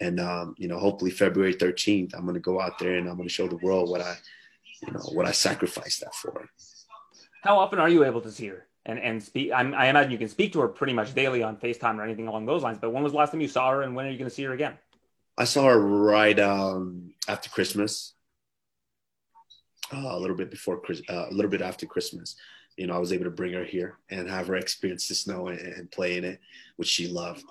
and 0.01 0.19
um, 0.19 0.55
you 0.59 0.69
know, 0.69 0.79
hopefully 0.79 1.11
February 1.11 1.55
13th, 1.55 2.15
I'm 2.15 2.23
going 2.23 2.35
to 2.35 2.41
go 2.41 2.61
out 2.61 2.79
there 2.79 2.97
and 2.97 3.09
I'm 3.09 3.17
going 3.17 3.29
to 3.29 3.35
show 3.35 3.47
the 3.47 3.57
world 3.57 3.91
what 3.91 4.01
I, 4.01 4.17
you 4.87 4.93
know, 4.93 5.01
what 5.13 5.27
I 5.27 5.33
sacrificed 5.33 6.01
that 6.01 6.15
for. 6.15 6.49
How 7.43 7.59
often 7.59 7.79
are 7.79 7.89
you 7.89 8.05
able 8.05 8.21
to 8.23 8.31
see 8.31 8.49
her 8.49 8.67
and 8.87 8.99
and 8.99 9.23
speak? 9.23 9.53
I'm, 9.55 9.75
i 9.75 9.87
imagine 9.87 10.11
you 10.13 10.19
can 10.19 10.29
speak 10.29 10.53
to 10.55 10.61
her 10.61 10.69
pretty 10.69 10.93
much 10.93 11.15
daily 11.15 11.43
on 11.43 11.57
Facetime 11.57 11.99
or 11.99 12.05
anything 12.05 12.29
along 12.29 12.47
those 12.47 12.63
lines. 12.63 12.79
But 12.81 12.91
when 12.91 13.03
was 13.03 13.13
the 13.13 13.19
last 13.19 13.33
time 13.33 13.41
you 13.41 13.49
saw 13.49 13.71
her, 13.71 13.83
and 13.83 13.95
when 13.95 14.07
are 14.07 14.11
you 14.11 14.19
going 14.19 14.29
to 14.29 14.35
see 14.35 14.45
her 14.45 14.53
again? 14.53 14.75
I 15.39 15.45
saw 15.45 15.69
her 15.69 15.81
right 15.81 16.39
um, 16.39 17.15
after 17.29 17.49
Christmas, 17.49 18.15
uh, 19.93 20.09
a 20.11 20.19
little 20.19 20.37
bit 20.37 20.51
before, 20.51 20.83
uh, 21.09 21.27
a 21.31 21.33
little 21.33 21.51
bit 21.51 21.63
after 21.63 21.87
Christmas. 21.87 22.37
You 22.77 22.87
know, 22.87 22.95
I 22.95 22.99
was 22.99 23.13
able 23.13 23.25
to 23.25 23.31
bring 23.31 23.53
her 23.55 23.65
here 23.65 23.99
and 24.11 24.29
have 24.29 24.49
her 24.49 24.57
experience 24.57 25.09
the 25.09 25.15
snow 25.15 25.49
and, 25.49 25.59
and 25.59 25.91
play 25.91 26.17
in 26.17 26.25
it, 26.25 26.41
which 26.77 26.89
she 26.89 27.09
loved. 27.09 27.45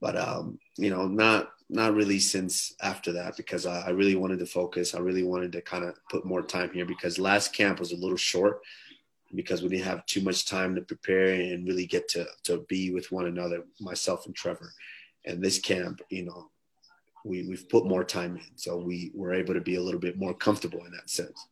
But 0.00 0.16
um, 0.16 0.58
you 0.76 0.90
know, 0.90 1.06
not 1.06 1.50
not 1.70 1.94
really 1.94 2.18
since 2.18 2.74
after 2.82 3.12
that 3.12 3.36
because 3.36 3.66
I, 3.66 3.88
I 3.88 3.90
really 3.90 4.16
wanted 4.16 4.38
to 4.38 4.46
focus. 4.46 4.94
I 4.94 5.00
really 5.00 5.22
wanted 5.22 5.52
to 5.52 5.60
kind 5.60 5.84
of 5.84 5.94
put 6.10 6.24
more 6.24 6.42
time 6.42 6.70
here 6.72 6.86
because 6.86 7.18
last 7.18 7.52
camp 7.52 7.78
was 7.78 7.92
a 7.92 7.96
little 7.96 8.16
short 8.16 8.60
because 9.34 9.62
we 9.62 9.68
didn't 9.68 9.84
have 9.84 10.06
too 10.06 10.22
much 10.22 10.46
time 10.46 10.74
to 10.74 10.80
prepare 10.80 11.34
and 11.34 11.66
really 11.66 11.86
get 11.86 12.08
to 12.08 12.26
to 12.44 12.64
be 12.68 12.92
with 12.92 13.12
one 13.12 13.26
another, 13.26 13.64
myself 13.80 14.26
and 14.26 14.34
Trevor. 14.34 14.72
And 15.26 15.42
this 15.42 15.58
camp, 15.58 16.00
you 16.08 16.24
know, 16.24 16.50
we 17.24 17.46
we've 17.46 17.68
put 17.68 17.86
more 17.86 18.04
time 18.04 18.36
in, 18.36 18.56
so 18.56 18.78
we 18.78 19.12
were 19.14 19.34
able 19.34 19.54
to 19.54 19.60
be 19.60 19.74
a 19.74 19.82
little 19.82 20.00
bit 20.00 20.16
more 20.16 20.32
comfortable 20.32 20.84
in 20.86 20.92
that 20.92 21.10
sense. 21.10 21.46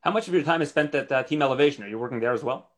How 0.00 0.10
much 0.10 0.28
of 0.28 0.34
your 0.34 0.42
time 0.42 0.62
is 0.62 0.70
spent 0.70 0.94
at 0.94 1.12
uh, 1.12 1.22
Team 1.22 1.42
Elevation? 1.42 1.84
Are 1.84 1.88
you 1.88 1.98
working 1.98 2.20
there 2.20 2.32
as 2.32 2.42
well? 2.42 2.70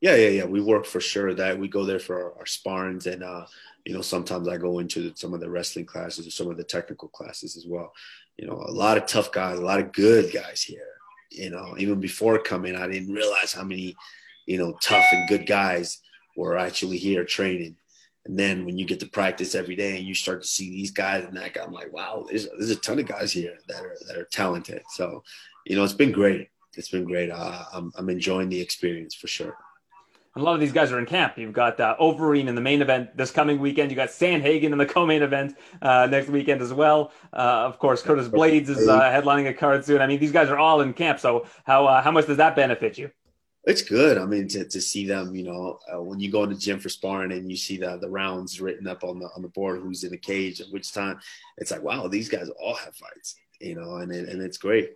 Yeah, 0.00 0.16
yeah, 0.16 0.28
yeah. 0.28 0.44
We 0.44 0.60
work 0.60 0.84
for 0.84 1.00
sure. 1.00 1.34
That 1.34 1.58
we 1.58 1.68
go 1.68 1.84
there 1.84 1.98
for 1.98 2.16
our, 2.16 2.38
our 2.40 2.44
sparrings 2.44 3.06
and 3.06 3.22
uh, 3.22 3.46
you 3.84 3.94
know, 3.94 4.00
sometimes 4.02 4.48
I 4.48 4.56
go 4.56 4.78
into 4.78 5.12
some 5.14 5.34
of 5.34 5.40
the 5.40 5.50
wrestling 5.50 5.86
classes 5.86 6.26
or 6.26 6.30
some 6.30 6.50
of 6.50 6.56
the 6.56 6.64
technical 6.64 7.08
classes 7.08 7.56
as 7.56 7.66
well. 7.66 7.92
You 8.38 8.46
know, 8.46 8.54
a 8.54 8.72
lot 8.72 8.96
of 8.96 9.06
tough 9.06 9.30
guys, 9.30 9.58
a 9.58 9.62
lot 9.62 9.80
of 9.80 9.92
good 9.92 10.32
guys 10.32 10.62
here. 10.62 10.86
You 11.30 11.50
know, 11.50 11.74
even 11.78 12.00
before 12.00 12.38
coming, 12.38 12.76
I 12.76 12.86
didn't 12.86 13.12
realize 13.14 13.52
how 13.52 13.64
many, 13.64 13.94
you 14.46 14.58
know, 14.58 14.76
tough 14.82 15.04
and 15.12 15.28
good 15.28 15.46
guys 15.46 16.00
were 16.36 16.56
actually 16.56 16.96
here 16.96 17.24
training. 17.24 17.76
And 18.26 18.38
then 18.38 18.64
when 18.64 18.78
you 18.78 18.86
get 18.86 19.00
to 19.00 19.06
practice 19.06 19.54
every 19.54 19.76
day 19.76 19.98
and 19.98 20.06
you 20.06 20.14
start 20.14 20.42
to 20.42 20.48
see 20.48 20.70
these 20.70 20.90
guys 20.90 21.24
and 21.24 21.36
that 21.36 21.52
guy, 21.52 21.62
I'm 21.62 21.72
like, 21.72 21.92
wow, 21.92 22.24
there's, 22.28 22.48
there's 22.56 22.70
a 22.70 22.76
ton 22.76 22.98
of 22.98 23.06
guys 23.06 23.32
here 23.32 23.58
that 23.68 23.82
are 23.82 23.96
that 24.06 24.16
are 24.16 24.28
talented. 24.32 24.82
So, 24.90 25.22
you 25.66 25.76
know, 25.76 25.84
it's 25.84 25.92
been 25.92 26.12
great. 26.12 26.48
It's 26.76 26.88
been 26.88 27.04
great. 27.04 27.30
Uh, 27.30 27.64
I'm 27.72 27.92
I'm 27.96 28.08
enjoying 28.08 28.48
the 28.48 28.60
experience 28.60 29.14
for 29.14 29.26
sure 29.26 29.56
a 30.36 30.40
lot 30.40 30.54
of 30.54 30.60
these 30.60 30.72
guys 30.72 30.90
are 30.90 30.98
in 30.98 31.06
camp. 31.06 31.38
You've 31.38 31.52
got 31.52 31.78
uh, 31.78 31.96
Overeem 32.00 32.48
in 32.48 32.54
the 32.54 32.60
main 32.60 32.82
event 32.82 33.16
this 33.16 33.30
coming 33.30 33.60
weekend. 33.60 33.90
You 33.90 33.96
got 33.96 34.08
Sandhagen 34.08 34.72
in 34.72 34.78
the 34.78 34.86
co-main 34.94 35.22
event 35.22 35.56
uh, 35.80 36.06
next 36.10 36.28
weekend 36.28 36.60
as 36.60 36.72
well. 36.72 37.12
Uh, 37.32 37.66
of 37.66 37.78
course, 37.78 38.02
Curtis 38.02 38.28
Blaydes 38.28 38.68
is 38.68 38.88
uh, 38.88 39.00
headlining 39.02 39.48
a 39.48 39.54
card 39.54 39.84
soon. 39.84 40.00
I 40.00 40.06
mean, 40.06 40.18
these 40.18 40.32
guys 40.32 40.48
are 40.48 40.58
all 40.58 40.80
in 40.80 40.92
camp. 40.92 41.20
So 41.20 41.46
how 41.64 41.86
uh, 41.86 42.02
how 42.02 42.10
much 42.10 42.26
does 42.26 42.38
that 42.38 42.56
benefit 42.56 42.98
you? 42.98 43.10
It's 43.66 43.80
good. 43.80 44.18
I 44.18 44.26
mean, 44.26 44.46
to, 44.48 44.64
to 44.66 44.80
see 44.80 45.06
them, 45.06 45.34
you 45.34 45.44
know, 45.44 45.78
uh, 45.90 46.02
when 46.02 46.20
you 46.20 46.30
go 46.30 46.42
in 46.42 46.50
the 46.50 46.54
gym 46.54 46.78
for 46.78 46.90
sparring 46.90 47.32
and 47.32 47.50
you 47.50 47.56
see 47.56 47.76
the 47.76 47.96
the 47.98 48.10
rounds 48.10 48.60
written 48.60 48.88
up 48.88 49.04
on 49.04 49.20
the 49.20 49.28
on 49.36 49.42
the 49.42 49.48
board, 49.48 49.80
who's 49.80 50.02
in 50.02 50.10
the 50.10 50.18
cage 50.18 50.60
at 50.60 50.66
which 50.70 50.92
time, 50.92 51.18
it's 51.58 51.70
like, 51.70 51.82
wow, 51.82 52.08
these 52.08 52.28
guys 52.28 52.50
all 52.60 52.74
have 52.74 52.96
fights, 52.96 53.36
you 53.60 53.76
know, 53.76 53.96
and 53.96 54.12
it, 54.12 54.28
and 54.28 54.42
it's 54.42 54.58
great. 54.58 54.90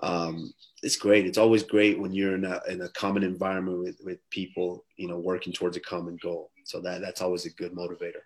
Um, 0.00 0.52
it's 0.82 0.96
great. 0.96 1.26
It's 1.26 1.38
always 1.38 1.62
great 1.62 1.98
when 1.98 2.12
you're 2.12 2.34
in 2.34 2.44
a 2.44 2.60
in 2.68 2.80
a 2.82 2.88
common 2.90 3.22
environment 3.22 3.80
with 3.80 3.96
with 4.04 4.18
people, 4.30 4.84
you 4.96 5.08
know, 5.08 5.18
working 5.18 5.52
towards 5.52 5.76
a 5.76 5.80
common 5.80 6.18
goal. 6.22 6.50
So 6.64 6.80
that 6.82 7.00
that's 7.00 7.20
always 7.20 7.46
a 7.46 7.50
good 7.50 7.72
motivator. 7.72 8.22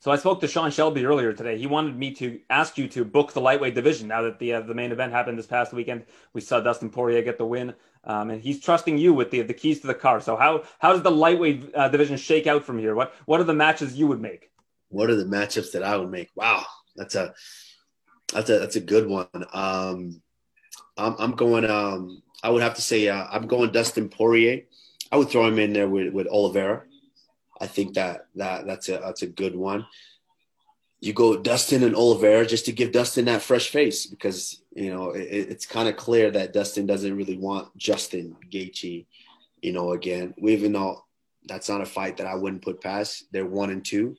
So 0.00 0.12
I 0.12 0.16
spoke 0.16 0.40
to 0.40 0.48
Sean 0.48 0.70
Shelby 0.70 1.04
earlier 1.04 1.32
today. 1.32 1.58
He 1.58 1.66
wanted 1.66 1.98
me 1.98 2.12
to 2.14 2.38
ask 2.50 2.78
you 2.78 2.86
to 2.88 3.04
book 3.04 3.32
the 3.32 3.40
lightweight 3.40 3.74
division 3.74 4.06
now 4.06 4.22
that 4.22 4.38
the 4.38 4.54
uh, 4.54 4.60
the 4.60 4.74
main 4.74 4.92
event 4.92 5.12
happened 5.12 5.38
this 5.38 5.46
past 5.46 5.72
weekend. 5.72 6.04
We 6.32 6.40
saw 6.40 6.60
Dustin 6.60 6.88
Poirier 6.88 7.22
get 7.22 7.36
the 7.36 7.46
win, 7.46 7.74
um, 8.04 8.30
and 8.30 8.40
he's 8.40 8.60
trusting 8.60 8.96
you 8.96 9.12
with 9.12 9.30
the 9.30 9.42
the 9.42 9.54
keys 9.54 9.80
to 9.80 9.88
the 9.88 9.94
car. 9.94 10.20
So 10.20 10.36
how 10.36 10.62
how 10.78 10.92
does 10.92 11.02
the 11.02 11.10
lightweight 11.10 11.74
uh, 11.74 11.88
division 11.88 12.16
shake 12.16 12.46
out 12.46 12.64
from 12.64 12.78
here? 12.78 12.94
What 12.94 13.12
what 13.26 13.40
are 13.40 13.44
the 13.44 13.54
matches 13.54 13.96
you 13.96 14.06
would 14.06 14.20
make? 14.20 14.50
What 14.88 15.10
are 15.10 15.16
the 15.16 15.24
matchups 15.24 15.72
that 15.72 15.82
I 15.82 15.96
would 15.96 16.10
make? 16.10 16.30
Wow, 16.36 16.64
that's 16.94 17.16
a 17.16 17.34
that's 18.32 18.50
a 18.50 18.58
that's 18.60 18.76
a 18.76 18.80
good 18.80 19.08
one. 19.08 19.26
Um, 19.52 20.22
I'm 20.98 21.14
I'm 21.18 21.32
going. 21.32 21.64
Um, 21.64 22.22
I 22.42 22.50
would 22.50 22.62
have 22.62 22.74
to 22.74 22.82
say 22.82 23.08
uh, 23.08 23.26
I'm 23.30 23.46
going 23.46 23.72
Dustin 23.72 24.08
Poirier. 24.08 24.62
I 25.10 25.16
would 25.16 25.28
throw 25.28 25.46
him 25.46 25.58
in 25.58 25.72
there 25.72 25.88
with 25.88 26.12
with 26.12 26.26
Oliveira. 26.26 26.82
I 27.60 27.66
think 27.66 27.94
that 27.94 28.26
that 28.34 28.66
that's 28.66 28.88
a 28.88 28.98
that's 28.98 29.22
a 29.22 29.26
good 29.26 29.56
one. 29.56 29.86
You 31.00 31.12
go 31.12 31.36
Dustin 31.36 31.84
and 31.84 31.94
Oliveira 31.94 32.44
just 32.44 32.66
to 32.66 32.72
give 32.72 32.92
Dustin 32.92 33.26
that 33.26 33.42
fresh 33.42 33.68
face 33.68 34.06
because 34.06 34.60
you 34.74 34.92
know 34.92 35.10
it, 35.10 35.22
it's 35.22 35.66
kind 35.66 35.88
of 35.88 35.96
clear 35.96 36.30
that 36.32 36.52
Dustin 36.52 36.86
doesn't 36.86 37.16
really 37.16 37.38
want 37.38 37.76
Justin 37.76 38.36
Gaethje, 38.50 39.06
you 39.62 39.72
know, 39.72 39.92
again. 39.92 40.34
Even 40.38 40.72
though 40.72 41.04
that's 41.46 41.68
not 41.68 41.80
a 41.80 41.86
fight 41.86 42.18
that 42.18 42.26
I 42.26 42.34
wouldn't 42.34 42.62
put 42.62 42.80
past. 42.80 43.24
They're 43.32 43.46
one 43.46 43.70
and 43.70 43.84
two. 43.84 44.16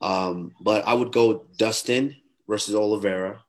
Um, 0.00 0.52
but 0.60 0.86
I 0.86 0.94
would 0.94 1.12
go 1.12 1.46
Dustin 1.56 2.16
versus 2.48 2.74
Oliveira. 2.74 3.42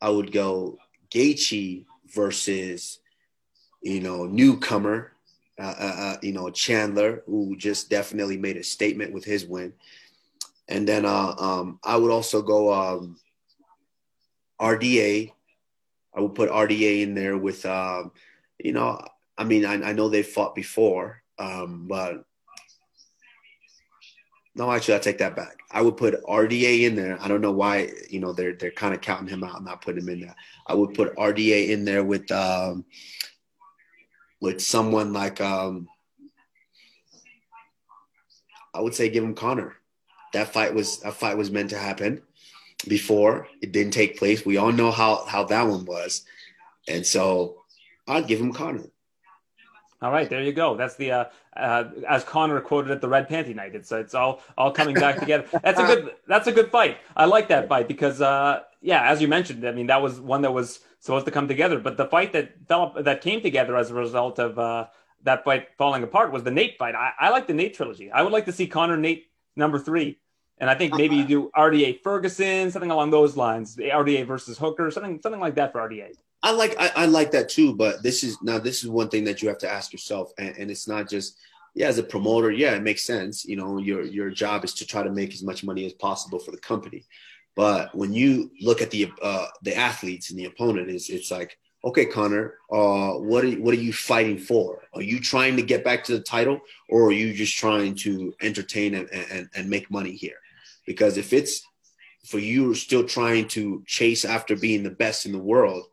I 0.00 0.08
would 0.08 0.32
go 0.32 0.78
Gaethje 1.12 1.84
versus 2.14 3.00
you 3.82 4.00
know 4.00 4.26
newcomer 4.26 5.12
uh, 5.58 5.74
uh, 5.78 5.94
uh, 5.98 6.16
you 6.22 6.32
know, 6.32 6.50
Chandler, 6.50 7.22
who 7.26 7.54
just 7.56 7.90
definitely 7.90 8.36
made 8.36 8.56
a 8.56 8.64
statement 8.64 9.12
with 9.12 9.24
his 9.24 9.44
win. 9.44 9.72
And 10.66 10.88
then 10.88 11.04
uh, 11.04 11.34
um, 11.38 11.78
I 11.84 11.96
would 11.96 12.10
also 12.10 12.42
go 12.42 12.72
um, 12.72 13.16
RDA. 14.60 15.30
I 16.14 16.20
would 16.20 16.34
put 16.34 16.50
RDA 16.50 17.02
in 17.02 17.14
there 17.14 17.36
with, 17.36 17.64
um, 17.66 18.12
you 18.58 18.72
know, 18.72 19.00
I 19.36 19.44
mean, 19.44 19.64
I, 19.64 19.74
I 19.90 19.92
know 19.92 20.08
they 20.08 20.22
fought 20.22 20.54
before, 20.54 21.22
um, 21.38 21.86
but 21.86 22.24
no, 24.54 24.70
actually, 24.70 24.94
I 24.94 24.98
take 24.98 25.18
that 25.18 25.34
back. 25.34 25.60
I 25.70 25.80
would 25.80 25.96
put 25.96 26.22
RDA 26.24 26.82
in 26.82 26.94
there. 26.94 27.18
I 27.22 27.28
don't 27.28 27.40
know 27.40 27.52
why, 27.52 27.90
you 28.10 28.20
know, 28.20 28.32
they're 28.32 28.54
they're 28.54 28.70
kind 28.70 28.94
of 28.94 29.00
counting 29.00 29.28
him 29.28 29.42
out, 29.42 29.64
not 29.64 29.80
putting 29.80 30.02
him 30.02 30.10
in 30.10 30.20
there. 30.20 30.34
I 30.66 30.74
would 30.74 30.94
put 30.94 31.16
RDA 31.16 31.70
in 31.70 31.84
there 31.84 32.04
with 32.04 32.30
um, 32.30 32.84
with 34.40 34.60
someone 34.60 35.14
like 35.14 35.40
um, 35.40 35.88
I 38.74 38.80
would 38.80 38.94
say 38.94 39.08
give 39.08 39.24
him 39.24 39.34
Conor. 39.34 39.76
That 40.34 40.52
fight 40.52 40.74
was 40.74 41.02
a 41.02 41.12
fight 41.12 41.38
was 41.38 41.50
meant 41.50 41.70
to 41.70 41.78
happen 41.78 42.22
before 42.88 43.48
it 43.62 43.72
didn't 43.72 43.92
take 43.92 44.18
place. 44.18 44.44
We 44.44 44.58
all 44.58 44.72
know 44.72 44.90
how 44.90 45.24
how 45.24 45.44
that 45.44 45.66
one 45.66 45.86
was, 45.86 46.26
and 46.88 47.06
so 47.06 47.62
I'd 48.06 48.26
give 48.26 48.40
him 48.40 48.52
Conor. 48.52 48.84
All 50.02 50.10
right, 50.10 50.28
there 50.28 50.42
you 50.42 50.52
go. 50.52 50.76
That's 50.76 50.96
the 50.96 51.12
uh, 51.12 51.24
uh, 51.56 51.84
as 52.08 52.24
Conor 52.24 52.60
quoted 52.60 52.90
at 52.90 53.00
the 53.00 53.08
Red 53.08 53.28
Panty 53.28 53.54
Night. 53.54 53.76
It's 53.76 53.92
it's 53.92 54.14
all 54.14 54.42
all 54.58 54.72
coming 54.72 54.96
back 54.96 55.20
together. 55.20 55.46
That's 55.62 55.78
a 55.78 55.86
good 55.86 56.14
that's 56.26 56.48
a 56.48 56.52
good 56.52 56.72
fight. 56.72 56.98
I 57.16 57.26
like 57.26 57.46
that 57.48 57.68
fight 57.68 57.86
because 57.86 58.20
uh, 58.20 58.62
yeah, 58.80 59.08
as 59.08 59.22
you 59.22 59.28
mentioned, 59.28 59.64
I 59.64 59.70
mean 59.70 59.86
that 59.86 60.02
was 60.02 60.20
one 60.20 60.42
that 60.42 60.52
was 60.52 60.80
supposed 60.98 61.24
to 61.26 61.30
come 61.30 61.46
together. 61.46 61.78
But 61.78 61.96
the 61.96 62.06
fight 62.06 62.32
that 62.32 62.66
fell 62.66 62.94
that 63.00 63.20
came 63.20 63.42
together 63.42 63.76
as 63.76 63.92
a 63.92 63.94
result 63.94 64.40
of 64.40 64.58
uh, 64.58 64.86
that 65.22 65.44
fight 65.44 65.68
falling 65.78 66.02
apart 66.02 66.32
was 66.32 66.42
the 66.42 66.50
Nate 66.50 66.78
fight. 66.78 66.96
I, 66.96 67.12
I 67.20 67.30
like 67.30 67.46
the 67.46 67.54
Nate 67.54 67.74
trilogy. 67.74 68.10
I 68.10 68.22
would 68.22 68.32
like 68.32 68.46
to 68.46 68.52
see 68.52 68.66
Conor 68.66 68.96
Nate 68.96 69.26
number 69.54 69.78
three. 69.78 70.18
And 70.58 70.68
I 70.68 70.74
think 70.74 70.94
maybe 70.94 71.16
you 71.16 71.24
do 71.24 71.50
RDA 71.56 72.02
Ferguson, 72.02 72.70
something 72.70 72.90
along 72.90 73.10
those 73.10 73.36
lines. 73.36 73.76
RDA 73.76 74.26
versus 74.26 74.58
Hooker, 74.58 74.90
something 74.90 75.20
something 75.22 75.40
like 75.40 75.54
that 75.54 75.72
for 75.72 75.88
RDA. 75.88 76.16
I 76.42 76.50
like 76.50 76.74
I, 76.78 76.90
I, 76.96 77.06
like 77.06 77.30
that 77.32 77.48
too, 77.48 77.74
but 77.74 78.02
this 78.02 78.24
is 78.24 78.36
now 78.42 78.58
this 78.58 78.82
is 78.82 78.90
one 78.90 79.08
thing 79.08 79.24
that 79.24 79.42
you 79.42 79.48
have 79.48 79.58
to 79.58 79.70
ask 79.70 79.92
yourself, 79.92 80.32
and, 80.38 80.56
and, 80.56 80.70
it's 80.70 80.88
not 80.88 81.08
just 81.08 81.38
yeah 81.74 81.86
as 81.86 81.98
a 81.98 82.02
promoter, 82.02 82.50
yeah 82.50 82.74
it 82.74 82.82
makes 82.82 83.02
sense. 83.02 83.44
You 83.44 83.56
know 83.56 83.78
your 83.78 84.02
your 84.02 84.30
job 84.30 84.64
is 84.64 84.74
to 84.74 84.86
try 84.86 85.02
to 85.02 85.10
make 85.10 85.32
as 85.32 85.42
much 85.42 85.62
money 85.62 85.86
as 85.86 85.92
possible 85.92 86.40
for 86.40 86.50
the 86.50 86.58
company, 86.58 87.04
but 87.54 87.94
when 87.94 88.12
you 88.12 88.50
look 88.60 88.82
at 88.82 88.90
the 88.90 89.12
uh, 89.22 89.46
the 89.62 89.76
athletes 89.76 90.30
and 90.30 90.38
the 90.38 90.46
opponent, 90.46 90.88
is 90.90 91.10
it's 91.10 91.30
like, 91.30 91.58
okay, 91.84 92.06
Conor, 92.06 92.54
uh, 92.70 93.12
what 93.12 93.44
are 93.44 93.52
what 93.52 93.74
are 93.74 93.82
you 93.82 93.92
fighting 93.92 94.38
for? 94.38 94.82
Are 94.94 95.02
you 95.02 95.20
trying 95.20 95.56
to 95.56 95.62
get 95.62 95.84
back 95.84 96.02
to 96.04 96.12
the 96.12 96.24
title, 96.24 96.60
or 96.88 97.06
are 97.06 97.12
you 97.12 97.34
just 97.34 97.56
trying 97.56 97.94
to 97.96 98.34
entertain 98.40 98.94
and, 98.94 99.08
and, 99.10 99.48
and 99.54 99.70
make 99.70 99.90
money 99.90 100.12
here? 100.12 100.40
Because 100.86 101.18
if 101.18 101.32
it's 101.32 101.62
for 102.24 102.38
you 102.38 102.74
still 102.74 103.04
trying 103.04 103.48
to 103.48 103.82
chase 103.86 104.24
after 104.24 104.56
being 104.56 104.82
the 104.82 104.90
best 104.90 105.26
in 105.26 105.32
the 105.32 105.38
world, 105.38 105.86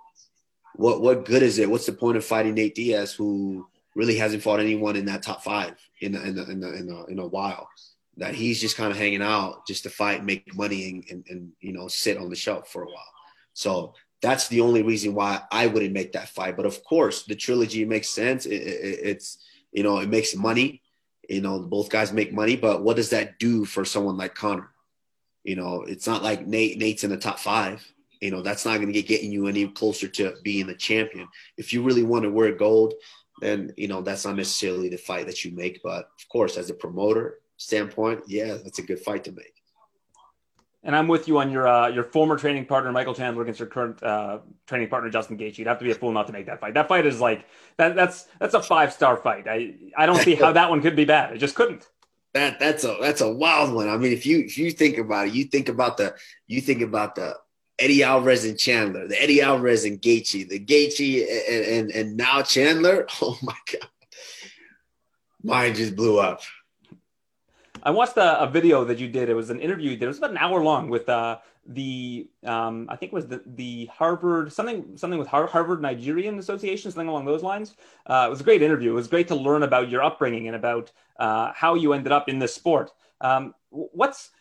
what 0.79 1.01
what 1.01 1.25
good 1.25 1.43
is 1.43 1.59
it? 1.59 1.69
What's 1.69 1.85
the 1.85 1.93
point 1.93 2.17
of 2.17 2.25
fighting 2.25 2.53
Nate 2.53 2.75
Diaz, 2.75 3.13
who 3.13 3.67
really 3.95 4.15
hasn't 4.15 4.43
fought 4.43 4.59
anyone 4.59 4.95
in 4.95 5.05
that 5.05 5.23
top 5.23 5.43
five 5.43 5.75
in 6.01 6.15
in 6.15 6.37
in, 6.37 6.49
in, 6.49 6.63
in, 6.63 6.89
a, 6.89 7.05
in 7.05 7.19
a 7.19 7.27
while? 7.27 7.69
that 8.19 8.35
he's 8.35 8.59
just 8.59 8.75
kind 8.75 8.91
of 8.91 8.97
hanging 8.97 9.21
out 9.21 9.65
just 9.65 9.83
to 9.83 9.89
fight, 9.89 10.25
make 10.25 10.53
money, 10.53 10.89
and, 10.89 11.05
and, 11.09 11.25
and, 11.29 11.51
you 11.61 11.71
know 11.71 11.87
sit 11.87 12.17
on 12.17 12.29
the 12.29 12.35
shelf 12.35 12.67
for 12.69 12.83
a 12.83 12.87
while. 12.87 13.13
So 13.53 13.93
that's 14.21 14.49
the 14.49 14.61
only 14.61 14.81
reason 14.81 15.15
why 15.15 15.41
I 15.51 15.67
wouldn't 15.67 15.93
make 15.93 16.11
that 16.13 16.29
fight. 16.29 16.57
But 16.57 16.65
of 16.65 16.83
course, 16.83 17.23
the 17.23 17.35
trilogy 17.35 17.85
makes 17.85 18.09
sense. 18.09 18.45
It, 18.45 18.61
it, 18.61 18.99
it's 19.03 19.37
you 19.71 19.83
know 19.83 19.99
it 19.99 20.09
makes 20.09 20.35
money. 20.35 20.81
You 21.29 21.41
know 21.41 21.59
both 21.59 21.89
guys 21.89 22.11
make 22.11 22.33
money, 22.33 22.55
but 22.55 22.83
what 22.83 22.97
does 22.97 23.09
that 23.11 23.39
do 23.39 23.65
for 23.65 23.85
someone 23.85 24.17
like 24.17 24.35
Conor? 24.35 24.69
You 25.43 25.55
know, 25.55 25.83
it's 25.83 26.07
not 26.07 26.21
like 26.21 26.45
Nate. 26.45 26.77
Nate's 26.77 27.03
in 27.03 27.09
the 27.09 27.17
top 27.17 27.39
five. 27.39 27.85
You 28.21 28.31
know, 28.31 28.41
that's 28.41 28.65
not 28.65 28.75
going 28.75 28.87
to 28.87 28.93
get 28.93 29.07
getting 29.07 29.31
you 29.31 29.47
any 29.47 29.67
closer 29.67 30.07
to 30.07 30.35
being 30.43 30.67
the 30.67 30.75
champion. 30.75 31.27
If 31.57 31.71
you 31.71 31.83
really 31.83 32.03
want 32.03 32.23
to 32.23 32.31
wear 32.31 32.53
gold, 32.53 32.93
then 33.39 33.73
you 33.77 33.87
know 33.87 34.01
that's 34.01 34.25
not 34.25 34.35
necessarily 34.35 34.89
the 34.89 34.97
fight 34.97 35.25
that 35.27 35.45
you 35.45 35.51
make. 35.51 35.81
But 35.83 36.09
of 36.19 36.29
course, 36.29 36.57
as 36.57 36.69
a 36.69 36.73
promoter, 36.73 37.39
standpoint, 37.57 38.23
yeah, 38.27 38.57
that's 38.63 38.79
a 38.79 38.83
good 38.83 38.99
fight 38.99 39.23
to 39.25 39.31
make. 39.31 39.53
And 40.81 40.95
I'm 40.95 41.09
with 41.09 41.27
you 41.27 41.37
on 41.39 41.51
your 41.51 41.67
uh, 41.67 41.89
your 41.89 42.05
former 42.05 42.37
training 42.37 42.65
partner 42.65 42.91
Michael 42.91 43.13
Chandler 43.13 43.43
against 43.43 43.59
your 43.59 43.67
current 43.67 44.01
uh, 44.01 44.39
training 44.65 44.87
partner 44.87 45.09
Justin 45.09 45.37
Gaethje. 45.37 45.57
You'd 45.57 45.67
have 45.67 45.79
to 45.79 45.85
be 45.85 45.91
a 45.91 45.95
fool 45.95 46.11
not 46.11 46.27
to 46.27 46.33
make 46.33 46.45
that 46.45 46.61
fight. 46.61 46.73
That 46.73 46.87
fight 46.87 47.05
is 47.05 47.19
like 47.19 47.45
that. 47.77 47.95
That's 47.95 48.27
that's 48.39 48.53
a 48.53 48.61
five 48.61 48.93
star 48.93 49.17
fight. 49.17 49.45
I 49.47 49.75
I 49.97 50.05
don't 50.05 50.19
see 50.19 50.35
how 50.35 50.51
that 50.53 50.69
one 50.69 50.81
could 50.81 50.95
be 50.95 51.05
bad. 51.05 51.33
It 51.33 51.39
just 51.39 51.55
couldn't. 51.55 51.87
That 52.33 52.59
that's 52.59 52.85
a 52.85 52.97
that's 53.01 53.21
a 53.21 53.31
wild 53.31 53.73
one. 53.73 53.89
I 53.89 53.97
mean, 53.97 54.13
if 54.13 54.25
you 54.25 54.39
if 54.39 54.57
you 54.57 54.71
think 54.71 54.97
about 54.97 55.27
it, 55.27 55.33
you 55.33 55.45
think 55.45 55.67
about 55.67 55.97
the 55.97 56.15
you 56.47 56.61
think 56.61 56.81
about 56.81 57.15
the 57.15 57.35
Eddie 57.79 58.03
Alvarez 58.03 58.45
and 58.45 58.57
Chandler, 58.57 59.07
the 59.07 59.21
Eddie 59.21 59.41
Alvarez 59.41 59.85
and 59.85 60.01
Gaethje, 60.01 60.47
the 60.47 60.59
Gaethje 60.59 61.25
and, 61.49 61.65
and 61.65 61.91
and 61.91 62.17
now 62.17 62.41
Chandler. 62.41 63.07
Oh 63.21 63.37
my 63.41 63.55
god, 63.71 63.89
mine 65.43 65.75
just 65.75 65.95
blew 65.95 66.19
up. 66.19 66.41
I 67.83 67.91
watched 67.91 68.17
a, 68.17 68.41
a, 68.41 68.47
video 68.49 68.83
that 68.83 68.99
you 68.99 69.07
did. 69.07 69.29
It 69.29 69.33
was 69.33 69.49
an 69.49 69.59
interview. 69.59 69.97
It 69.99 70.05
was 70.05 70.17
about 70.17 70.31
an 70.31 70.37
hour 70.37 70.61
long 70.61 70.89
with 70.89 71.07
uh, 71.07 71.37
the 71.65 72.27
um, 72.43 72.87
I 72.89 72.95
think 72.95 73.11
it 73.11 73.15
was 73.15 73.27
the, 73.27 73.41
the 73.45 73.85
Harvard 73.85 74.51
something 74.51 74.97
something 74.97 75.19
with 75.19 75.27
Harvard 75.27 75.81
Nigerian 75.81 76.39
Association, 76.39 76.91
something 76.91 77.07
along 77.07 77.25
those 77.25 77.43
lines. 77.43 77.75
Uh, 78.05 78.25
it 78.27 78.29
was 78.29 78.41
a 78.41 78.43
great 78.43 78.61
interview. 78.61 78.91
It 78.91 78.95
was 78.95 79.07
great 79.07 79.27
to 79.29 79.35
learn 79.35 79.63
about 79.63 79.89
your 79.89 80.03
upbringing 80.03 80.47
and 80.47 80.55
about 80.55 80.91
uh, 81.19 81.51
how 81.53 81.75
you 81.75 81.93
ended 81.93 82.11
up 82.11 82.27
in 82.27 82.39
this 82.39 82.53
sport. 82.53 82.91
Um, 83.21 83.53
what's 83.69 84.31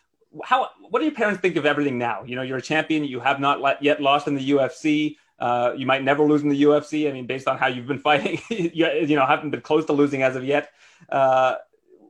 how 0.43 0.69
what 0.89 0.99
do 0.99 1.05
your 1.05 1.15
parents 1.15 1.41
think 1.41 1.55
of 1.55 1.65
everything 1.65 1.97
now? 1.97 2.23
You 2.23 2.35
know, 2.35 2.41
you're 2.41 2.57
a 2.57 2.61
champion. 2.61 3.03
You 3.03 3.19
have 3.19 3.39
not 3.39 3.81
yet 3.81 4.01
lost 4.01 4.27
in 4.27 4.35
the 4.35 4.51
UFC. 4.51 5.15
Uh, 5.39 5.73
you 5.75 5.85
might 5.85 6.03
never 6.03 6.23
lose 6.23 6.41
in 6.41 6.49
the 6.49 6.63
UFC. 6.63 7.09
I 7.09 7.13
mean, 7.13 7.25
based 7.25 7.47
on 7.47 7.57
how 7.57 7.67
you've 7.67 7.87
been 7.87 7.99
fighting, 8.09 8.39
you, 8.49 8.87
you 8.87 9.15
know, 9.15 9.25
haven't 9.25 9.51
been 9.51 9.61
close 9.61 9.85
to 9.85 9.93
losing 9.93 10.23
as 10.23 10.35
of 10.35 10.43
yet. 10.43 10.69
Uh, 11.09 11.55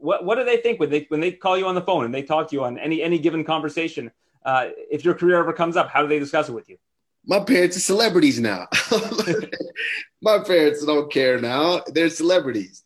what 0.01 0.25
what 0.25 0.35
do 0.35 0.43
they 0.43 0.57
think 0.57 0.79
when 0.79 0.89
they 0.89 1.05
when 1.09 1.19
they 1.19 1.31
call 1.31 1.57
you 1.57 1.65
on 1.67 1.75
the 1.75 1.81
phone 1.81 2.05
and 2.05 2.13
they 2.13 2.23
talk 2.23 2.49
to 2.49 2.55
you 2.55 2.63
on 2.63 2.77
any 2.77 3.01
any 3.01 3.19
given 3.19 3.43
conversation? 3.43 4.11
Uh, 4.45 4.69
if 4.89 5.03
your 5.03 5.13
career 5.13 5.37
ever 5.37 5.53
comes 5.53 5.75
up, 5.75 5.89
how 5.89 6.01
do 6.01 6.07
they 6.07 6.19
discuss 6.19 6.49
it 6.49 6.53
with 6.53 6.69
you? 6.69 6.77
My 7.25 7.41
parents 7.41 7.75
are 7.75 7.81
celebrities 7.81 8.39
now. 8.39 8.67
My 10.21 10.39
parents 10.39 10.85
don't 10.85 11.11
care 11.11 11.39
now; 11.39 11.81
they're 11.87 12.09
celebrities. 12.09 12.83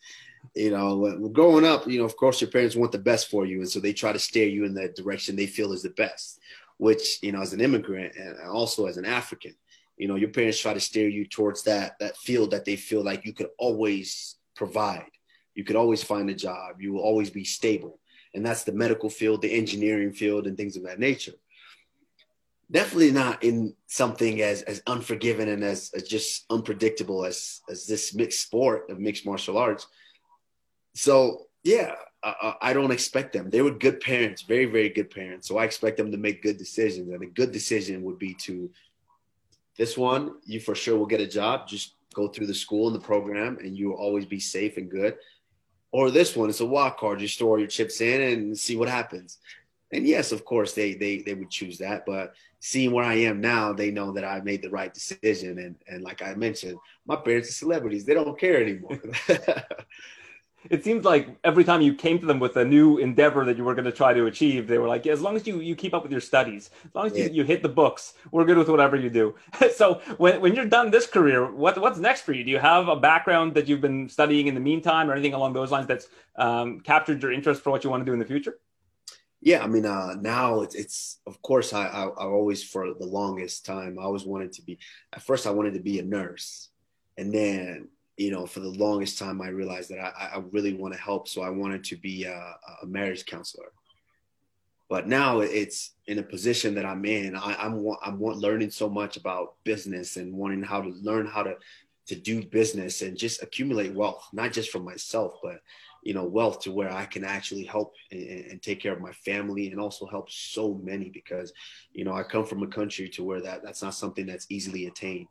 You 0.56 0.70
know, 0.70 1.30
growing 1.30 1.66
up, 1.66 1.88
you 1.88 1.98
know, 1.98 2.06
of 2.06 2.16
course, 2.16 2.40
your 2.40 2.52
parents 2.52 2.76
want 2.76 2.92
the 2.92 3.00
best 3.00 3.30
for 3.30 3.46
you, 3.46 3.60
and 3.60 3.70
so 3.70 3.80
they 3.80 3.94
try 3.94 4.14
to 4.14 4.20
steer 4.20 4.48
you 4.48 4.66
in 4.66 4.76
the 4.76 4.90
direction 4.90 5.36
they 5.36 5.48
feel 5.48 5.74
is 5.74 5.82
the 5.82 5.90
best. 5.92 6.40
Which, 6.78 7.20
you 7.22 7.32
know, 7.32 7.42
as 7.42 7.54
an 7.54 7.62
immigrant 7.62 8.16
and 8.16 8.40
also 8.48 8.86
as 8.86 8.98
an 8.98 9.06
African, 9.06 9.56
you 9.98 10.08
know, 10.08 10.16
your 10.16 10.30
parents 10.30 10.60
try 10.60 10.74
to 10.74 10.80
steer 10.80 11.08
you 11.08 11.26
towards 11.26 11.64
that 11.64 11.98
that 12.00 12.18
field 12.18 12.52
that 12.52 12.66
they 12.66 12.76
feel 12.76 13.04
like 13.04 13.26
you 13.26 13.34
could 13.34 13.50
always 13.58 14.36
provide. 14.56 15.10
You 15.56 15.64
could 15.64 15.76
always 15.76 16.04
find 16.04 16.30
a 16.30 16.36
job. 16.36 16.82
You 16.82 16.94
will 16.94 17.02
always 17.02 17.30
be 17.30 17.44
stable. 17.44 18.00
And 18.34 18.46
that's 18.46 18.64
the 18.64 18.72
medical 18.72 19.10
field, 19.10 19.42
the 19.42 19.54
engineering 19.54 20.12
field, 20.12 20.48
and 20.48 20.58
things 20.58 20.76
of 20.76 20.84
that 20.84 21.00
nature. 21.00 21.34
Definitely 22.72 23.12
not 23.12 23.44
in 23.44 23.76
something 23.88 24.42
as 24.42 24.64
as 24.64 24.82
unforgiving 24.88 25.50
and 25.50 25.64
as, 25.64 25.92
as 25.96 26.04
just 26.04 26.46
unpredictable 26.50 27.24
as 27.26 27.62
as 27.70 27.86
this 27.86 28.16
mixed 28.16 28.42
sport 28.42 28.90
of 28.90 29.00
mixed 29.00 29.26
martial 29.26 29.58
arts. 29.58 29.86
So 30.94 31.48
yeah, 31.64 31.96
I, 32.24 32.56
I 32.62 32.74
don't 32.74 32.92
expect 32.92 33.34
them. 33.34 33.50
They 33.50 33.62
were 33.62 33.72
good 33.72 34.00
parents, 34.02 34.44
very 34.44 34.66
very 34.66 34.90
good 34.90 35.10
parents. 35.10 35.48
So 35.48 35.58
I 35.58 35.66
expect 35.66 35.98
them 35.98 36.12
to 36.12 36.18
make 36.18 36.42
good 36.42 36.58
decisions. 36.58 37.10
And 37.10 37.24
a 37.24 37.28
good 37.28 37.52
decision 37.52 38.04
would 38.04 38.20
be 38.20 38.34
to 38.46 38.70
this 39.78 39.98
one, 39.98 40.36
you 40.46 40.60
for 40.60 40.76
sure 40.76 40.98
will 40.98 41.06
get 41.06 41.22
a 41.22 41.28
job. 41.28 41.68
Just 41.68 41.96
go 42.14 42.28
through 42.28 42.48
the 42.48 42.54
school 42.54 42.88
and 42.88 42.96
the 42.96 43.06
program, 43.06 43.58
and 43.60 43.78
you 43.78 43.90
will 43.90 43.96
always 43.96 44.26
be 44.26 44.40
safe 44.40 44.78
and 44.78 44.90
good. 44.90 45.16
Or 45.92 46.12
this 46.12 46.36
one, 46.36 46.50
it's 46.50 46.60
a 46.60 46.66
walk 46.66 47.00
card. 47.00 47.22
You 47.22 47.28
store 47.28 47.60
your 47.60 47.68
chips 47.68 48.02
in 48.02 48.22
and 48.22 48.58
see 48.58 48.76
what 48.76 48.90
happens. 48.90 49.40
And 49.92 50.08
yes, 50.08 50.32
of 50.32 50.44
course, 50.46 50.74
they 50.74 50.94
they 50.94 51.20
they 51.20 51.34
would 51.34 51.50
choose 51.50 51.78
that. 51.80 52.06
But 52.06 52.34
seeing 52.60 52.92
where 52.92 53.06
I 53.06 53.16
am 53.16 53.42
now, 53.42 53.74
they 53.74 53.92
know 53.92 54.12
that 54.14 54.26
I 54.26 54.42
made 54.42 54.62
the 54.62 54.70
right 54.70 54.94
decision. 54.94 55.60
And 55.60 55.76
and 55.88 56.04
like 56.04 56.22
I 56.22 56.34
mentioned, 56.36 56.78
my 57.06 57.16
parents 57.16 57.50
are 57.50 57.54
celebrities. 57.54 58.06
They 58.06 58.14
don't 58.14 58.40
care 58.40 58.62
anymore. 58.62 59.00
it 60.70 60.84
seems 60.84 61.06
like 61.06 61.28
every 61.44 61.64
time 61.64 61.82
you 61.82 61.94
came 61.94 62.20
to 62.20 62.26
them 62.26 62.40
with 62.40 62.56
a 62.58 62.66
new 62.66 62.98
endeavor 62.98 63.46
that 63.46 63.58
you 63.58 63.64
were 63.64 63.76
going 63.76 63.86
to 63.86 63.92
try 63.92 64.14
to 64.14 64.26
achieve, 64.26 64.68
they 64.68 64.78
were 64.78 64.88
like, 64.88 65.06
yeah, 65.06 65.14
as 65.14 65.22
long 65.22 65.36
as 65.36 65.46
you, 65.46 65.60
you 65.60 65.76
keep 65.76 65.94
up 65.94 66.04
with 66.04 66.12
your 66.12 66.22
studies, 66.22 66.70
as 66.86 66.96
long 66.96 67.08
as 67.08 67.18
yeah. 67.18 67.26
you, 67.26 67.32
you 67.32 67.44
hit 67.44 67.62
the 67.62 67.70
books, 67.70 68.14
we're 68.32 68.46
good 68.46 68.58
with 68.58 68.70
whatever 68.70 68.96
you 68.96 69.10
do. 69.10 69.36
so 69.76 70.02
when, 70.18 70.42
when 70.42 70.56
you're 70.56 70.66
done 70.66 70.92
this 70.92 71.08
career, 71.08 71.52
what, 71.52 71.80
what's 71.80 72.00
next 72.00 72.22
for 72.22 72.34
you? 72.34 72.44
Do 72.44 72.52
you 72.52 72.60
have 72.60 72.88
a 72.88 72.96
background 72.96 73.54
that 73.56 73.68
you've 73.68 73.82
been 73.82 74.08
studying 74.10 74.48
in 74.48 74.54
the 74.54 74.62
meantime 74.62 75.10
or 75.10 75.14
anything 75.14 75.34
along 75.34 75.54
those 75.54 75.72
lines 75.72 75.88
that's 75.88 76.08
um, 76.36 76.80
captured 76.80 77.22
your 77.22 77.32
interest 77.32 77.62
for 77.62 77.72
what 77.72 77.84
you 77.84 77.90
want 77.90 78.02
to 78.02 78.06
do 78.06 78.14
in 78.14 78.20
the 78.20 78.26
future? 78.26 78.58
Yeah, 79.42 79.62
I 79.62 79.68
mean, 79.68 79.86
uh, 79.86 80.16
now 80.22 80.62
it's, 80.62 80.74
it's 80.74 81.20
of 81.28 81.42
course 81.42 81.74
I, 81.74 81.86
I, 81.86 82.04
I 82.06 82.26
always 82.26 82.64
for 82.64 82.94
the 82.94 83.06
longest 83.06 83.66
time 83.66 84.00
I 84.00 84.04
always 84.04 84.24
wanted 84.24 84.54
to 84.54 84.62
be. 84.62 84.80
At 85.12 85.22
first, 85.22 85.46
I 85.46 85.52
wanted 85.52 85.74
to 85.74 85.82
be 85.82 86.00
a 86.00 86.04
nurse, 86.04 86.70
and 87.18 87.34
then 87.34 87.90
you 88.18 88.32
know, 88.32 88.46
for 88.46 88.60
the 88.60 88.70
longest 88.70 89.18
time, 89.18 89.42
I 89.42 89.48
realized 89.48 89.90
that 89.90 90.00
I, 90.00 90.32
I 90.36 90.44
really 90.52 90.74
want 90.74 90.94
to 90.94 91.00
help. 91.00 91.28
So 91.28 91.42
I 91.42 91.50
wanted 91.50 91.84
to 91.86 91.98
be 91.98 92.26
a, 92.26 92.56
a, 92.82 92.86
marriage 92.86 93.26
counselor. 93.26 93.72
But 94.90 95.08
now 95.08 95.40
it's 95.40 95.92
in 96.06 96.20
a 96.20 96.24
position 96.24 96.76
that 96.76 96.86
I'm 96.86 97.06
in. 97.06 97.36
I, 97.36 97.56
I'm 97.60 97.84
I'm 98.04 98.22
learning 98.22 98.70
so 98.70 98.88
much 98.88 99.18
about 99.18 99.56
business 99.64 100.18
and 100.18 100.34
wanting 100.34 100.62
how 100.62 100.82
to 100.82 100.90
learn 100.90 101.26
how 101.26 101.42
to 101.42 101.56
to 102.08 102.16
do 102.16 102.46
business 102.46 103.02
and 103.02 103.18
just 103.18 103.42
accumulate 103.42 103.96
wealth, 103.96 104.28
not 104.34 104.52
just 104.52 104.70
for 104.70 104.80
myself, 104.80 105.40
but 105.42 105.62
you 106.04 106.14
know, 106.14 106.26
wealth 106.26 106.60
to 106.60 106.72
where 106.72 106.92
I 106.92 107.06
can 107.06 107.24
actually 107.24 107.64
help 107.64 107.94
and, 108.12 108.22
and, 108.22 108.62
take 108.62 108.82
care 108.82 108.92
of 108.92 109.00
my 109.00 109.14
family 109.14 109.72
and 109.72 109.80
also 109.80 110.06
help 110.06 110.30
so 110.30 110.80
many 110.84 111.10
because, 111.10 111.54
you 111.94 112.04
know, 112.04 112.14
I 112.14 112.24
come 112.24 112.46
from 112.46 112.62
a 112.62 112.68
country 112.68 113.08
to 113.10 113.24
where 113.24 113.42
that 113.42 113.64
that's 113.64 113.82
not 113.82 113.94
something 113.94 114.26
that's 114.26 114.48
easily 114.50 114.88
attained. 114.88 115.28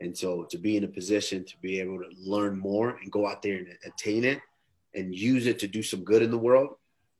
And 0.00 0.16
so 0.16 0.44
to 0.50 0.58
be 0.58 0.76
in 0.76 0.84
a 0.84 0.88
position 0.88 1.44
to 1.44 1.56
be 1.60 1.80
able 1.80 1.98
to 1.98 2.08
learn 2.18 2.58
more 2.58 2.98
and 3.02 3.10
go 3.10 3.26
out 3.26 3.42
there 3.42 3.56
and 3.56 3.68
attain 3.84 4.24
it 4.24 4.40
and 4.94 5.14
use 5.14 5.46
it 5.46 5.58
to 5.60 5.68
do 5.68 5.82
some 5.82 6.04
good 6.04 6.22
in 6.22 6.30
the 6.30 6.38
world, 6.38 6.76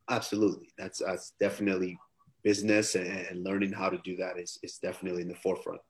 absolutely. 0.08 0.68
That's 0.78 1.00
that's 1.00 1.32
definitely 1.40 1.99
business 2.42 2.94
and, 2.94 3.06
and 3.08 3.44
learning 3.44 3.73
how 3.73 3.88
to 3.88 3.99
do 3.99 4.16
that 4.16 4.38
is, 4.38 4.58
is 4.62 4.78
definitely 4.78 5.23
in 5.23 5.28
the 5.28 5.35
forefront. 5.35 5.80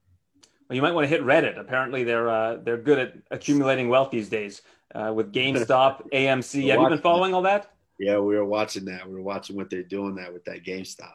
Well, 0.68 0.76
you 0.76 0.83
might 0.83 0.92
want 0.92 1.04
to 1.04 1.09
hit 1.09 1.23
Reddit. 1.23 1.59
Apparently, 1.59 2.04
they're 2.04 2.28
uh, 2.28 2.57
they're 2.57 2.78
good 2.78 2.99
at 2.99 3.14
accumulating 3.30 3.88
wealth 3.88 4.11
these 4.11 4.28
days 4.28 4.62
uh, 4.95 5.12
with 5.14 5.33
GameStop, 5.33 6.11
AMC. 6.12 6.68
Have 6.68 6.80
you 6.80 6.88
been 6.88 6.99
following 6.99 7.33
all 7.33 7.42
that? 7.42 7.73
Yeah, 7.99 8.18
we 8.18 8.37
were 8.37 8.45
watching 8.45 8.85
that. 8.87 9.09
We 9.09 9.14
were 9.14 9.23
watching 9.23 9.57
what 9.57 9.71
they're 9.71 9.83
doing 9.83 10.14
that 10.16 10.33
with 10.33 10.45
that 10.45 10.64
GameStop. 10.64 11.14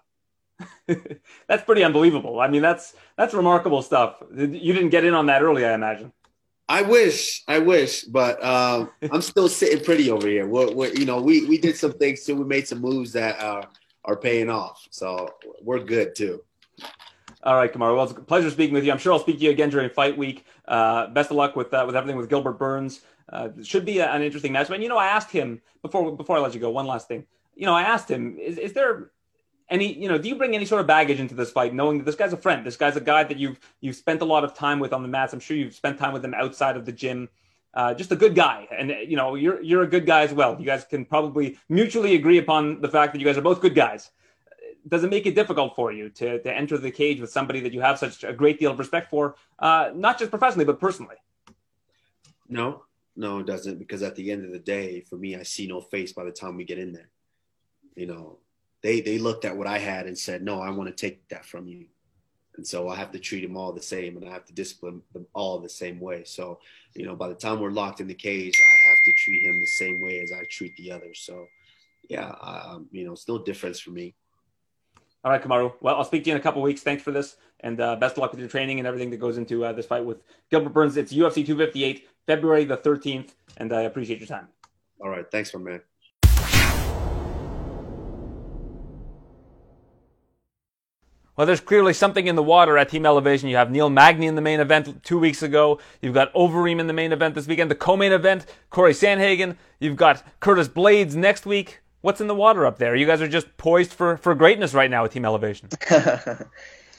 that's 1.48 1.64
pretty 1.64 1.84
unbelievable. 1.84 2.40
I 2.40 2.48
mean, 2.48 2.62
that's 2.62 2.96
that's 3.18 3.34
remarkable 3.34 3.82
stuff. 3.82 4.22
You 4.36 4.74
didn't 4.74 4.90
get 4.90 5.06
in 5.06 5.14
on 5.14 5.26
that 5.28 5.42
early, 5.42 5.66
I 5.66 5.74
imagine. 5.74 6.12
I 6.70 6.82
wish, 6.82 7.44
I 7.48 7.60
wish, 7.60 8.04
but 8.04 8.44
um, 8.44 8.90
I'm 9.12 9.22
still 9.22 9.50
sitting 9.50 9.84
pretty 9.84 10.10
over 10.10 10.28
here. 10.28 10.48
We're, 10.48 10.74
we're, 10.74 10.94
you 10.94 11.06
know, 11.06 11.22
we 11.22 11.46
we 11.46 11.58
did 11.58 11.76
some 11.76 11.94
things 11.94 12.24
too. 12.24 12.36
We 12.36 12.46
made 12.46 12.68
some 12.68 12.80
moves 12.80 13.12
that 13.14 13.42
are 13.42 13.68
are 14.06 14.16
paying 14.16 14.50
off, 14.50 14.88
so 14.90 15.30
we're 15.62 15.84
good 15.84 16.16
too. 16.16 16.44
All 17.44 17.56
right, 17.56 17.72
Kamaru. 17.72 17.96
Well, 17.96 18.04
it's 18.06 18.14
a 18.14 18.22
pleasure 18.22 18.50
speaking 18.50 18.74
with 18.74 18.86
you. 18.86 18.92
I'm 18.92 18.98
sure 18.98 19.12
I'll 19.12 19.20
speak 19.20 19.40
to 19.40 19.44
you 19.44 19.52
again 19.52 19.70
during 19.70 19.90
fight 19.90 20.18
week. 20.18 20.46
Uh, 20.66 21.08
best 21.08 21.30
of 21.30 21.36
luck 21.36 21.58
with 21.58 21.74
uh, 21.74 21.84
with 21.86 21.96
everything 21.96 22.18
with 22.18 22.30
Gilbert 22.30 22.54
Burns. 22.54 23.02
Uh, 23.28 23.50
should 23.64 23.86
be 23.86 24.00
a, 24.00 24.10
an 24.10 24.22
interesting 24.22 24.54
match. 24.54 24.70
And 24.70 24.82
you 24.82 24.90
know, 24.90 24.98
I 24.98 25.08
asked 25.08 25.32
him 25.32 25.62
before 25.82 26.16
before 26.16 26.38
I 26.38 26.40
let 26.40 26.54
you 26.54 26.62
go. 26.62 26.70
One 26.70 26.88
last 26.88 27.08
thing. 27.10 27.26
You 27.56 27.66
know, 27.66 27.74
I 27.74 27.84
asked 27.84 28.10
him, 28.10 28.38
is, 28.40 28.58
is 28.58 28.74
there 28.74 29.12
any 29.74 29.92
you 29.92 30.08
know 30.08 30.18
do 30.18 30.30
you 30.30 30.36
bring 30.36 30.56
any 30.56 30.66
sort 30.66 30.80
of 30.80 30.88
baggage 30.88 31.20
into 31.20 31.34
this 31.34 31.52
fight 31.52 31.74
knowing 31.74 31.98
that 31.98 32.06
this 32.06 32.16
guy's 32.16 32.32
a 32.32 32.38
friend? 32.38 32.66
This 32.66 32.78
guy's 32.78 32.96
a 32.96 33.02
guy 33.02 33.24
that 33.24 33.38
you've 33.38 33.60
you've 33.82 33.96
spent 33.96 34.22
a 34.22 34.26
lot 34.26 34.44
of 34.44 34.54
time 34.54 34.80
with 34.80 34.94
on 34.94 35.02
the 35.02 35.08
mats. 35.08 35.34
I'm 35.34 35.40
sure 35.40 35.58
you've 35.58 35.74
spent 35.74 35.98
time 35.98 36.14
with 36.14 36.24
him 36.24 36.34
outside 36.36 36.78
of 36.78 36.86
the 36.86 36.92
gym. 36.92 37.28
Uh, 37.74 37.94
just 37.94 38.12
a 38.12 38.16
good 38.16 38.36
guy. 38.36 38.68
And 38.72 38.92
you 39.08 39.18
know 39.18 39.34
you're 39.34 39.62
you're 39.62 39.82
a 39.82 39.88
good 39.88 40.06
guy 40.06 40.22
as 40.22 40.32
well. 40.32 40.58
You 40.60 40.66
guys 40.66 40.86
can 40.86 41.06
probably 41.06 41.58
mutually 41.68 42.14
agree 42.14 42.38
upon 42.38 42.82
the 42.82 42.88
fact 42.88 43.14
that 43.14 43.20
you 43.20 43.26
guys 43.26 43.38
are 43.38 43.42
both 43.42 43.62
good 43.62 43.76
guys. 43.76 44.12
Does 44.88 45.04
it 45.04 45.10
make 45.10 45.26
it 45.26 45.34
difficult 45.34 45.76
for 45.76 45.92
you 45.92 46.10
to 46.10 46.40
to 46.40 46.54
enter 46.54 46.78
the 46.78 46.92
cage 46.92 47.20
with 47.20 47.32
somebody 47.32 47.60
that 47.62 47.74
you 47.74 47.82
have 47.82 47.98
such 47.98 48.24
a 48.24 48.34
great 48.34 48.60
deal 48.60 48.72
of 48.72 48.80
respect 48.80 49.10
for 49.10 49.36
uh, 49.58 49.90
not 49.96 50.20
just 50.20 50.30
professionally 50.30 50.66
but 50.66 50.80
personally? 50.80 51.16
No. 52.48 52.84
No 53.16 53.40
it 53.40 53.48
doesn't. 53.48 53.80
Because 53.80 54.04
at 54.04 54.16
the 54.16 54.30
end 54.32 54.46
of 54.46 54.52
the 54.52 54.60
day 54.60 55.02
for 55.02 55.18
me 55.18 55.36
i 55.36 55.44
see 55.44 55.66
no 55.68 55.82
face 55.82 56.14
by 56.14 56.24
the 56.24 56.32
time 56.32 56.58
we 56.58 56.64
get 56.64 56.78
in 56.78 56.94
there. 56.94 57.10
You 57.96 58.06
know 58.08 58.38
they 58.84 59.02
they 59.02 59.18
looked 59.18 59.46
at 59.46 59.58
what 59.58 59.68
I 59.68 59.80
had 59.80 60.06
and 60.06 60.18
said, 60.18 60.44
no, 60.44 60.62
I 60.62 60.70
want 60.70 60.90
to 60.90 60.96
take 60.96 61.28
that 61.30 61.46
from 61.46 61.68
you. 61.68 61.88
And 62.56 62.68
so 62.68 62.88
I 62.88 62.96
have 62.96 63.12
to 63.14 63.20
treat 63.20 63.42
them 63.42 63.58
all 63.58 63.72
the 63.72 63.82
same 63.82 64.16
and 64.16 64.28
I 64.28 64.32
have 64.32 64.46
to 64.46 64.54
discipline 64.54 65.02
them 65.14 65.26
all 65.34 65.58
the 65.58 65.70
same 65.70 66.00
way. 66.00 66.24
So, 66.24 66.60
you 66.94 67.06
know, 67.06 67.16
by 67.16 67.28
the 67.28 67.34
time 67.34 67.60
we're 67.60 67.72
locked 67.72 68.00
in 68.00 68.08
the 68.08 68.14
cage, 68.14 68.62
I 68.62 68.90
have 68.90 69.04
to 69.06 69.14
treat 69.14 69.44
him 69.44 69.60
the 69.60 69.66
same 69.66 70.02
way 70.02 70.20
as 70.20 70.32
I 70.32 70.44
treat 70.52 70.76
the 70.78 70.92
others. 70.92 71.24
So, 71.26 71.48
yeah, 72.10 72.36
um, 72.42 72.88
you 72.92 73.06
know, 73.06 73.14
it's 73.14 73.28
no 73.28 73.40
difference 73.40 73.80
for 73.80 73.90
me. 73.90 74.14
All 75.24 75.32
right, 75.32 75.42
Kamaru. 75.42 75.74
Well, 75.80 75.96
I'll 75.96 76.04
speak 76.04 76.26
to 76.26 76.30
you 76.30 76.36
in 76.36 76.40
a 76.40 76.44
couple 76.44 76.62
weeks. 76.62 76.82
Thanks 76.82 77.02
for 77.02 77.12
this, 77.12 77.38
and 77.62 77.80
uh, 77.80 77.96
best 77.96 78.18
of 78.18 78.18
luck 78.18 78.32
with 78.32 78.42
your 78.42 78.50
training 78.50 78.80
and 78.80 78.88
everything 78.88 79.10
that 79.12 79.22
goes 79.22 79.38
into 79.38 79.64
uh, 79.64 79.72
this 79.72 79.86
fight 79.86 80.04
with 80.04 80.22
Gilbert 80.52 80.74
Burns. 80.74 80.98
It's 80.98 81.14
UFC 81.14 81.46
258, 81.46 82.10
February 82.28 82.66
the 82.66 82.76
13th, 82.76 83.30
and 83.56 83.72
I 83.72 83.84
appreciate 83.84 84.20
your 84.20 84.28
time. 84.28 84.50
All 85.02 85.10
right, 85.10 85.26
thanks, 85.32 85.54
my 85.54 85.62
man. 85.62 85.82
Well, 91.36 91.48
there's 91.48 91.62
clearly 91.62 91.94
something 91.94 92.28
in 92.28 92.36
the 92.36 92.44
water 92.44 92.78
at 92.78 92.90
Team 92.90 93.08
Elevation. 93.08 93.50
You 93.50 93.56
have 93.56 93.72
Neil 93.72 93.90
Magny 93.90 94.28
in 94.28 94.36
the 94.36 94.42
main 94.42 94.60
event 94.60 95.04
two 95.04 95.18
weeks 95.18 95.42
ago. 95.42 95.80
You've 96.00 96.14
got 96.14 96.32
Overeem 96.34 96.80
in 96.80 96.86
the 96.86 96.94
main 96.94 97.12
event 97.12 97.34
this 97.34 97.48
weekend. 97.48 97.72
The 97.72 97.76
co-main 97.76 98.12
event, 98.12 98.46
Corey 98.70 98.94
Sandhagen. 98.94 99.58
You've 99.80 99.96
got 99.96 100.24
Curtis 100.40 100.68
Blaydes 100.68 101.16
next 101.16 101.48
week. 101.48 101.82
What's 102.02 102.22
in 102.22 102.28
the 102.28 102.36
water 102.36 102.68
up 102.68 102.78
there? 102.78 102.96
You 102.96 103.08
guys 103.08 103.20
are 103.22 103.28
just 103.28 103.58
poised 103.58 103.94
for, 103.94 104.18
for 104.18 104.36
greatness 104.36 104.76
right 104.76 104.92
now 104.92 105.04
with 105.04 105.14
Team 105.14 105.26
Elevation. 105.26 105.70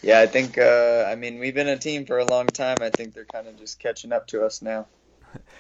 yeah, 0.03 0.19
I 0.19 0.27
think, 0.27 0.59
uh, 0.59 1.07
I 1.07 1.15
mean, 1.15 1.39
we've 1.39 1.55
been 1.55 1.69
a 1.69 1.79
team 1.79 2.05
for 2.05 2.19
a 2.19 2.25
long 2.25 2.47
time. 2.47 2.79
I 2.81 2.91
think 2.91 3.15
they're 3.15 3.27
kind 3.27 3.47
of 3.47 3.57
just 3.57 3.79
catching 3.79 4.13
up 4.13 4.27
to 4.29 4.45
us 4.45 4.63
now. 4.63 4.87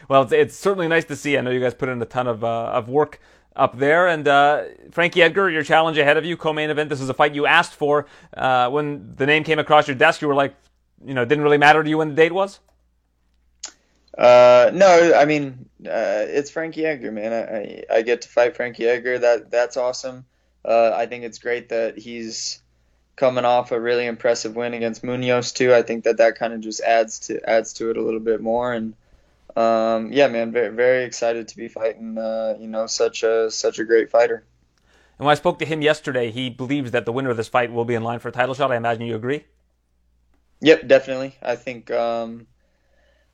Well, 0.09 0.23
it's, 0.23 0.33
it's 0.33 0.57
certainly 0.57 0.87
nice 0.87 1.05
to 1.07 1.17
see. 1.17 1.37
I 1.37 1.41
know 1.41 1.51
you 1.51 1.59
guys 1.59 1.75
put 1.75 1.89
in 1.89 2.01
a 2.01 2.05
ton 2.05 2.29
of, 2.29 2.45
uh, 2.45 2.67
of 2.67 2.89
work 2.89 3.21
up 3.57 3.79
there. 3.79 4.09
And 4.09 4.27
uh, 4.27 4.65
Frankie 4.91 5.23
Edgar, 5.23 5.51
your 5.51 5.63
challenge 5.63 5.99
ahead 5.99 6.17
of 6.17 6.25
you, 6.25 6.37
co-main 6.37 6.71
event. 6.71 6.91
This 6.91 7.01
is 7.01 7.09
a 7.09 7.15
fight 7.15 7.35
you 7.35 7.47
asked 7.47 7.75
for 7.75 8.07
uh, 8.37 8.71
when 8.71 9.15
the 9.17 9.27
name 9.27 9.45
came 9.45 9.59
across 9.59 9.87
your 9.87 9.97
desk. 9.97 10.23
You 10.23 10.29
were 10.29 10.35
like, 10.35 10.55
you 11.05 11.15
know, 11.15 11.25
didn't 11.25 11.45
really 11.45 11.59
matter 11.59 11.83
to 11.83 11.89
you 11.89 11.99
when 11.99 12.09
the 12.09 12.15
date 12.15 12.33
was. 12.33 12.61
Uh, 14.17 14.71
no, 14.73 15.13
I 15.17 15.25
mean, 15.25 15.69
uh, 15.85 16.25
it's 16.29 16.51
Frankie 16.51 16.87
Edgar, 16.87 17.11
man. 17.11 17.33
I, 17.33 17.57
I, 17.57 17.99
I, 17.99 18.03
get 18.03 18.23
to 18.23 18.29
fight 18.29 18.55
Frankie 18.55 18.87
Edgar. 18.87 19.19
That 19.19 19.51
that's 19.51 19.77
awesome. 19.77 20.25
Uh, 20.65 20.93
I 20.95 21.07
think 21.07 21.25
it's 21.25 21.39
great 21.39 21.71
that 21.71 21.99
he's 21.99 22.63
coming 23.17 23.45
off 23.45 23.73
a 23.73 23.81
really 23.81 24.07
impressive 24.07 24.55
win 24.55 24.73
against 24.73 25.03
Munhoz 25.03 25.53
too. 25.53 25.75
I 25.75 25.83
think 25.83 26.05
that 26.05 26.19
that 26.19 26.37
kind 26.37 26.53
of 26.53 26.61
just 26.61 26.81
adds 26.81 27.19
to 27.21 27.49
adds 27.49 27.73
to 27.75 27.91
it 27.91 27.97
a 27.97 28.03
little 28.03 28.21
bit 28.21 28.41
more 28.41 28.73
and 28.73 28.95
um, 29.57 30.13
yeah, 30.13 30.29
man, 30.29 30.53
very, 30.53 30.75
very 30.75 31.05
excited 31.05 31.49
to 31.49 31.57
be 31.57 31.69
fighting, 31.69 32.19
uh, 32.19 32.57
you 32.59 32.67
know, 32.67 32.87
such 32.87 33.23
a 33.23 33.51
such 33.51 33.79
a 33.79 33.85
great 33.85 34.11
fighter. 34.11 34.45
And 35.19 35.27
when 35.27 35.33
I 35.33 35.37
spoke 35.37 35.61
to 35.61 35.65
him 35.65 35.81
yesterday, 35.81 36.31
he 36.31 36.51
believes 36.51 36.91
that 36.91 37.05
the 37.05 37.13
winner 37.13 37.31
of 37.31 37.37
this 37.37 37.49
fight 37.49 37.73
will 37.73 37.85
be 37.85 37.95
in 37.95 38.03
line 38.03 38.19
for 38.19 38.29
a 38.29 38.33
title 38.33 38.55
shot. 38.55 38.73
I 38.73 38.77
imagine 38.77 39.07
you 39.07 39.15
agree. 39.15 39.45
Yep, 40.61 40.89
definitely. 40.89 41.37
I 41.43 41.57
think, 41.57 41.91
um, 41.91 42.47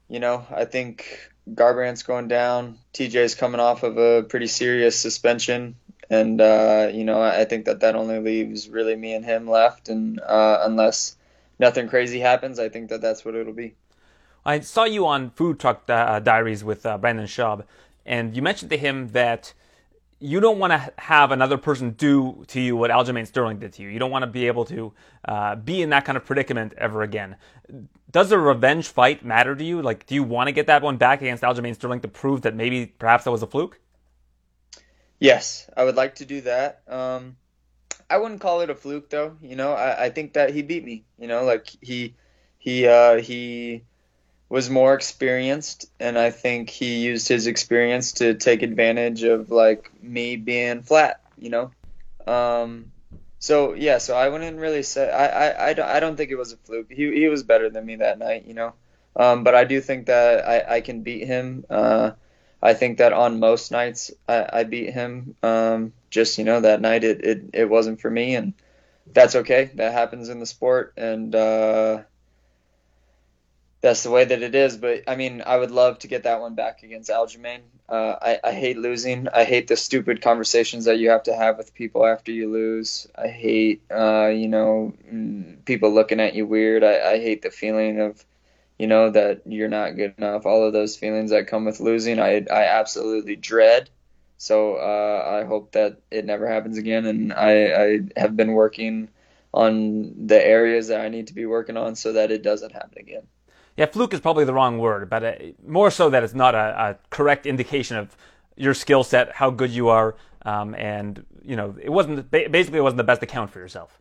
you 0.08 0.20
know, 0.20 0.44
I 0.50 0.66
think 0.66 1.30
Garbrandt's 1.48 2.02
going 2.02 2.28
down. 2.28 2.78
TJ's 2.92 3.34
coming 3.34 3.60
off 3.60 3.82
of 3.82 3.96
a 3.96 4.22
pretty 4.22 4.46
serious 4.46 4.98
suspension, 4.98 5.76
and 6.10 6.40
uh, 6.40 6.90
you 6.92 7.04
know, 7.04 7.22
I 7.22 7.44
think 7.46 7.64
that 7.64 7.80
that 7.80 7.96
only 7.96 8.18
leaves 8.18 8.68
really 8.68 8.96
me 8.96 9.14
and 9.14 9.24
him 9.24 9.48
left, 9.48 9.88
and 9.88 10.20
uh, 10.20 10.58
unless 10.62 11.16
nothing 11.58 11.88
crazy 11.88 12.20
happens, 12.20 12.58
I 12.58 12.68
think 12.68 12.90
that 12.90 13.00
that's 13.00 13.24
what 13.24 13.34
it'll 13.34 13.54
be. 13.54 13.74
I 14.44 14.60
saw 14.60 14.84
you 14.84 15.06
on 15.06 15.30
Food 15.30 15.60
Truck 15.60 15.88
uh, 15.88 16.20
Diaries 16.20 16.64
with 16.64 16.86
uh, 16.86 16.98
Brendan 16.98 17.26
Schaub, 17.26 17.64
and 18.06 18.34
you 18.34 18.42
mentioned 18.42 18.70
to 18.70 18.78
him 18.78 19.08
that 19.08 19.52
you 20.18 20.38
don't 20.38 20.58
want 20.58 20.72
to 20.72 20.92
have 20.98 21.32
another 21.32 21.56
person 21.56 21.92
do 21.92 22.44
to 22.48 22.60
you 22.60 22.76
what 22.76 22.90
Aljamain 22.90 23.26
Sterling 23.26 23.58
did 23.58 23.72
to 23.74 23.82
you. 23.82 23.88
You 23.88 23.98
don't 23.98 24.10
want 24.10 24.22
to 24.22 24.26
be 24.26 24.46
able 24.46 24.66
to 24.66 24.92
uh, 25.24 25.56
be 25.56 25.80
in 25.80 25.90
that 25.90 26.04
kind 26.04 26.16
of 26.16 26.24
predicament 26.24 26.74
ever 26.76 27.02
again. 27.02 27.36
Does 28.10 28.30
a 28.30 28.38
revenge 28.38 28.88
fight 28.88 29.24
matter 29.24 29.56
to 29.56 29.64
you? 29.64 29.80
Like, 29.80 30.06
do 30.06 30.14
you 30.14 30.22
want 30.22 30.48
to 30.48 30.52
get 30.52 30.66
that 30.66 30.82
one 30.82 30.98
back 30.98 31.22
against 31.22 31.42
Aljamain 31.42 31.74
Sterling 31.74 32.00
to 32.00 32.08
prove 32.08 32.42
that 32.42 32.54
maybe 32.54 32.86
perhaps 32.86 33.24
that 33.24 33.30
was 33.30 33.42
a 33.42 33.46
fluke? 33.46 33.80
Yes, 35.18 35.68
I 35.76 35.84
would 35.84 35.96
like 35.96 36.16
to 36.16 36.26
do 36.26 36.40
that. 36.42 36.82
Um, 36.88 37.36
I 38.08 38.18
wouldn't 38.18 38.40
call 38.40 38.60
it 38.60 38.70
a 38.70 38.74
fluke 38.74 39.08
though. 39.10 39.36
You 39.40 39.56
know, 39.56 39.72
I, 39.72 40.06
I 40.06 40.10
think 40.10 40.34
that 40.34 40.52
he 40.52 40.62
beat 40.62 40.84
me. 40.84 41.04
You 41.18 41.28
know, 41.28 41.44
like 41.44 41.68
he 41.80 42.14
he 42.58 42.86
uh, 42.86 43.20
he 43.20 43.84
was 44.50 44.68
more 44.68 44.94
experienced 44.94 45.86
and 46.00 46.18
I 46.18 46.30
think 46.30 46.68
he 46.68 46.98
used 46.98 47.28
his 47.28 47.46
experience 47.46 48.12
to 48.14 48.34
take 48.34 48.62
advantage 48.62 49.22
of 49.22 49.50
like 49.50 49.90
me 50.02 50.36
being 50.36 50.82
flat, 50.82 51.20
you 51.38 51.50
know. 51.50 51.70
Um, 52.26 52.90
so 53.38 53.74
yeah, 53.74 53.98
so 53.98 54.16
I 54.16 54.28
wouldn't 54.28 54.58
really 54.58 54.82
say 54.82 55.08
I, 55.08 55.26
I, 55.26 55.68
I, 55.68 55.72
don't, 55.72 55.88
I 55.88 56.00
don't 56.00 56.16
think 56.16 56.32
it 56.32 56.36
was 56.36 56.52
a 56.52 56.56
fluke. 56.56 56.90
He 56.90 57.14
he 57.14 57.28
was 57.28 57.44
better 57.44 57.70
than 57.70 57.86
me 57.86 57.96
that 57.96 58.18
night, 58.18 58.44
you 58.44 58.54
know. 58.54 58.74
Um, 59.14 59.44
but 59.44 59.54
I 59.54 59.64
do 59.64 59.80
think 59.80 60.06
that 60.06 60.46
I, 60.46 60.76
I 60.76 60.80
can 60.80 61.02
beat 61.02 61.26
him. 61.26 61.64
Uh, 61.70 62.12
I 62.60 62.74
think 62.74 62.98
that 62.98 63.12
on 63.12 63.40
most 63.40 63.70
nights 63.70 64.10
I, 64.28 64.46
I 64.52 64.64
beat 64.64 64.92
him. 64.92 65.36
Um, 65.44 65.92
just 66.10 66.38
you 66.38 66.44
know 66.44 66.60
that 66.60 66.80
night 66.80 67.04
it, 67.04 67.24
it, 67.24 67.42
it 67.52 67.70
wasn't 67.70 68.00
for 68.00 68.10
me 68.10 68.34
and 68.34 68.52
that's 69.12 69.36
okay. 69.36 69.70
That 69.74 69.92
happens 69.92 70.28
in 70.28 70.40
the 70.40 70.46
sport 70.46 70.94
and 70.96 71.32
uh, 71.34 72.02
that's 73.80 74.02
the 74.02 74.10
way 74.10 74.24
that 74.24 74.42
it 74.42 74.54
is. 74.54 74.76
But 74.76 75.04
I 75.08 75.16
mean, 75.16 75.42
I 75.44 75.56
would 75.56 75.70
love 75.70 75.98
to 76.00 76.08
get 76.08 76.24
that 76.24 76.40
one 76.40 76.54
back 76.54 76.82
against 76.82 77.10
Aljamain. 77.10 77.60
Uh, 77.88 78.16
I, 78.20 78.40
I 78.44 78.52
hate 78.52 78.78
losing. 78.78 79.28
I 79.28 79.44
hate 79.44 79.68
the 79.68 79.76
stupid 79.76 80.22
conversations 80.22 80.84
that 80.84 80.98
you 80.98 81.10
have 81.10 81.24
to 81.24 81.34
have 81.34 81.56
with 81.56 81.74
people 81.74 82.06
after 82.06 82.30
you 82.30 82.50
lose. 82.50 83.06
I 83.16 83.28
hate, 83.28 83.82
uh, 83.90 84.28
you 84.28 84.48
know, 84.48 84.94
mm, 85.10 85.64
people 85.64 85.92
looking 85.92 86.20
at 86.20 86.34
you 86.34 86.46
weird. 86.46 86.84
I, 86.84 87.12
I 87.12 87.18
hate 87.18 87.42
the 87.42 87.50
feeling 87.50 88.00
of, 88.00 88.24
you 88.78 88.86
know, 88.86 89.10
that 89.10 89.42
you're 89.46 89.68
not 89.68 89.96
good 89.96 90.14
enough. 90.18 90.46
All 90.46 90.64
of 90.64 90.72
those 90.72 90.96
feelings 90.96 91.30
that 91.30 91.48
come 91.48 91.64
with 91.64 91.80
losing, 91.80 92.20
I, 92.20 92.44
I 92.50 92.64
absolutely 92.64 93.36
dread. 93.36 93.90
So 94.36 94.76
uh, 94.76 95.40
I 95.42 95.46
hope 95.46 95.72
that 95.72 96.00
it 96.10 96.24
never 96.24 96.46
happens 96.46 96.78
again. 96.78 97.06
And 97.06 97.32
I, 97.32 97.84
I 97.84 98.00
have 98.16 98.36
been 98.36 98.52
working 98.52 99.08
on 99.52 100.26
the 100.26 100.42
areas 100.42 100.88
that 100.88 101.00
I 101.00 101.08
need 101.08 101.26
to 101.26 101.34
be 101.34 101.44
working 101.44 101.76
on 101.76 101.96
so 101.96 102.12
that 102.12 102.30
it 102.30 102.42
doesn't 102.42 102.72
happen 102.72 102.98
again 102.98 103.22
yeah, 103.76 103.86
fluke 103.86 104.12
is 104.14 104.20
probably 104.20 104.44
the 104.44 104.54
wrong 104.54 104.78
word, 104.78 105.08
but 105.08 105.24
uh, 105.24 105.32
more 105.66 105.90
so 105.90 106.10
that 106.10 106.22
it's 106.22 106.34
not 106.34 106.54
a, 106.54 106.58
a 106.58 106.96
correct 107.10 107.46
indication 107.46 107.96
of 107.96 108.16
your 108.56 108.74
skill 108.74 109.04
set, 109.04 109.32
how 109.32 109.50
good 109.50 109.70
you 109.70 109.88
are, 109.88 110.14
um, 110.42 110.74
and 110.74 111.24
you 111.42 111.56
know, 111.56 111.74
it 111.80 111.90
wasn't 111.90 112.30
basically 112.30 112.78
it 112.78 112.82
wasn't 112.82 112.98
the 112.98 113.04
best 113.04 113.22
account 113.22 113.50
for 113.50 113.58
yourself. 113.58 113.98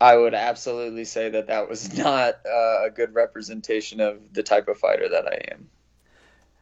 I 0.00 0.16
would 0.16 0.34
absolutely 0.34 1.04
say 1.04 1.30
that 1.30 1.46
that 1.46 1.68
was 1.68 1.96
not 1.98 2.34
uh, 2.46 2.86
a 2.86 2.90
good 2.94 3.14
representation 3.14 4.00
of 4.00 4.32
the 4.32 4.42
type 4.42 4.68
of 4.68 4.78
fighter 4.78 5.08
that 5.08 5.26
I 5.26 5.52
am. 5.52 5.68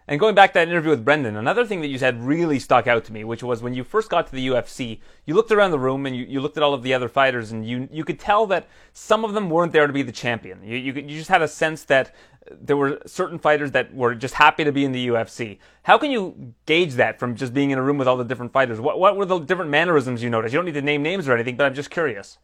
And 0.06 0.20
going 0.20 0.34
back 0.34 0.50
to 0.50 0.58
that 0.58 0.68
interview 0.68 0.90
with 0.90 1.04
Brendan, 1.04 1.36
another 1.36 1.64
thing 1.64 1.80
that 1.80 1.88
you 1.88 1.96
said 1.96 2.22
really 2.22 2.58
stuck 2.58 2.86
out 2.86 3.04
to 3.06 3.12
me, 3.12 3.24
which 3.24 3.42
was 3.42 3.62
when 3.62 3.72
you 3.72 3.82
first 3.82 4.10
got 4.10 4.26
to 4.26 4.32
the 4.32 4.48
UFC, 4.48 5.00
you 5.24 5.34
looked 5.34 5.50
around 5.50 5.70
the 5.70 5.78
room 5.78 6.04
and 6.04 6.14
you, 6.14 6.26
you 6.26 6.40
looked 6.40 6.58
at 6.58 6.62
all 6.62 6.74
of 6.74 6.82
the 6.82 6.92
other 6.92 7.08
fighters, 7.08 7.52
and 7.52 7.66
you 7.66 7.88
you 7.90 8.04
could 8.04 8.20
tell 8.20 8.46
that 8.48 8.68
some 8.92 9.24
of 9.24 9.32
them 9.32 9.48
weren't 9.48 9.72
there 9.72 9.86
to 9.86 9.92
be 9.94 10.02
the 10.02 10.12
champion. 10.12 10.62
You 10.62 10.76
you, 10.76 10.92
you 10.92 11.16
just 11.16 11.30
had 11.30 11.40
a 11.40 11.48
sense 11.48 11.84
that 11.84 12.14
there 12.50 12.76
were 12.76 13.00
certain 13.06 13.38
fighters 13.38 13.70
that 13.70 13.94
were 13.94 14.14
just 14.14 14.34
happy 14.34 14.64
to 14.64 14.72
be 14.72 14.84
in 14.84 14.92
the 14.92 15.08
UFC. 15.08 15.58
How 15.84 15.96
can 15.96 16.10
you 16.10 16.52
gauge 16.66 16.94
that 16.94 17.18
from 17.18 17.34
just 17.34 17.54
being 17.54 17.70
in 17.70 17.78
a 17.78 17.82
room 17.82 17.96
with 17.96 18.06
all 18.06 18.18
the 18.18 18.24
different 18.24 18.52
fighters? 18.52 18.80
What 18.80 19.00
what 19.00 19.16
were 19.16 19.24
the 19.24 19.38
different 19.38 19.70
mannerisms 19.70 20.22
you 20.22 20.28
noticed? 20.28 20.52
You 20.52 20.58
don't 20.58 20.66
need 20.66 20.72
to 20.72 20.82
name 20.82 21.02
names 21.02 21.28
or 21.28 21.32
anything, 21.32 21.56
but 21.56 21.64
I'm 21.64 21.74
just 21.74 21.90
curious. 21.90 22.36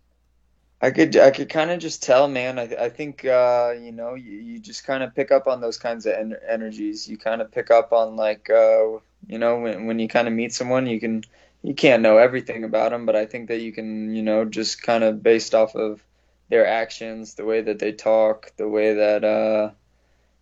I 0.82 0.90
could 0.90 1.16
I 1.16 1.30
could 1.30 1.48
kind 1.50 1.70
of 1.70 1.78
just 1.78 2.02
tell, 2.02 2.26
man. 2.26 2.58
I 2.58 2.62
I 2.86 2.88
think 2.88 3.24
uh, 3.24 3.74
you 3.78 3.92
know 3.92 4.14
you, 4.14 4.32
you 4.38 4.58
just 4.58 4.84
kind 4.84 5.02
of 5.02 5.14
pick 5.14 5.30
up 5.30 5.46
on 5.46 5.60
those 5.60 5.76
kinds 5.76 6.06
of 6.06 6.14
en- 6.14 6.36
energies. 6.48 7.06
You 7.08 7.18
kind 7.18 7.42
of 7.42 7.52
pick 7.52 7.70
up 7.70 7.92
on 7.92 8.16
like 8.16 8.48
uh, 8.48 8.98
you 9.26 9.38
know 9.38 9.58
when 9.60 9.86
when 9.86 9.98
you 9.98 10.08
kind 10.08 10.26
of 10.26 10.34
meet 10.34 10.54
someone, 10.54 10.86
you 10.86 10.98
can 10.98 11.22
you 11.62 11.74
can't 11.74 12.02
know 12.02 12.16
everything 12.16 12.64
about 12.64 12.92
them, 12.92 13.04
but 13.04 13.14
I 13.14 13.26
think 13.26 13.48
that 13.48 13.60
you 13.60 13.72
can 13.72 14.14
you 14.14 14.22
know 14.22 14.44
just 14.46 14.82
kind 14.82 15.04
of 15.04 15.22
based 15.22 15.54
off 15.54 15.74
of 15.74 16.02
their 16.48 16.66
actions, 16.66 17.34
the 17.34 17.44
way 17.44 17.60
that 17.60 17.78
they 17.78 17.92
talk, 17.92 18.52
the 18.56 18.68
way 18.68 18.94
that 18.94 19.22
uh, 19.22 19.72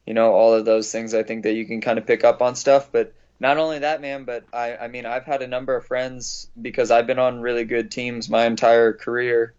you 0.06 0.14
know 0.14 0.32
all 0.34 0.54
of 0.54 0.64
those 0.64 0.92
things. 0.92 1.14
I 1.14 1.24
think 1.24 1.42
that 1.44 1.54
you 1.54 1.66
can 1.66 1.80
kind 1.80 1.98
of 1.98 2.06
pick 2.06 2.22
up 2.22 2.42
on 2.42 2.54
stuff, 2.54 2.92
but 2.92 3.12
not 3.40 3.58
only 3.58 3.80
that, 3.80 4.00
man, 4.00 4.24
but 4.24 4.44
I 4.52 4.76
I 4.76 4.88
mean 4.88 5.04
I've 5.04 5.24
had 5.24 5.42
a 5.42 5.48
number 5.48 5.74
of 5.74 5.86
friends 5.86 6.48
because 6.60 6.92
I've 6.92 7.08
been 7.08 7.18
on 7.18 7.40
really 7.40 7.64
good 7.64 7.90
teams 7.90 8.28
my 8.28 8.46
entire 8.46 8.92
career 8.92 9.54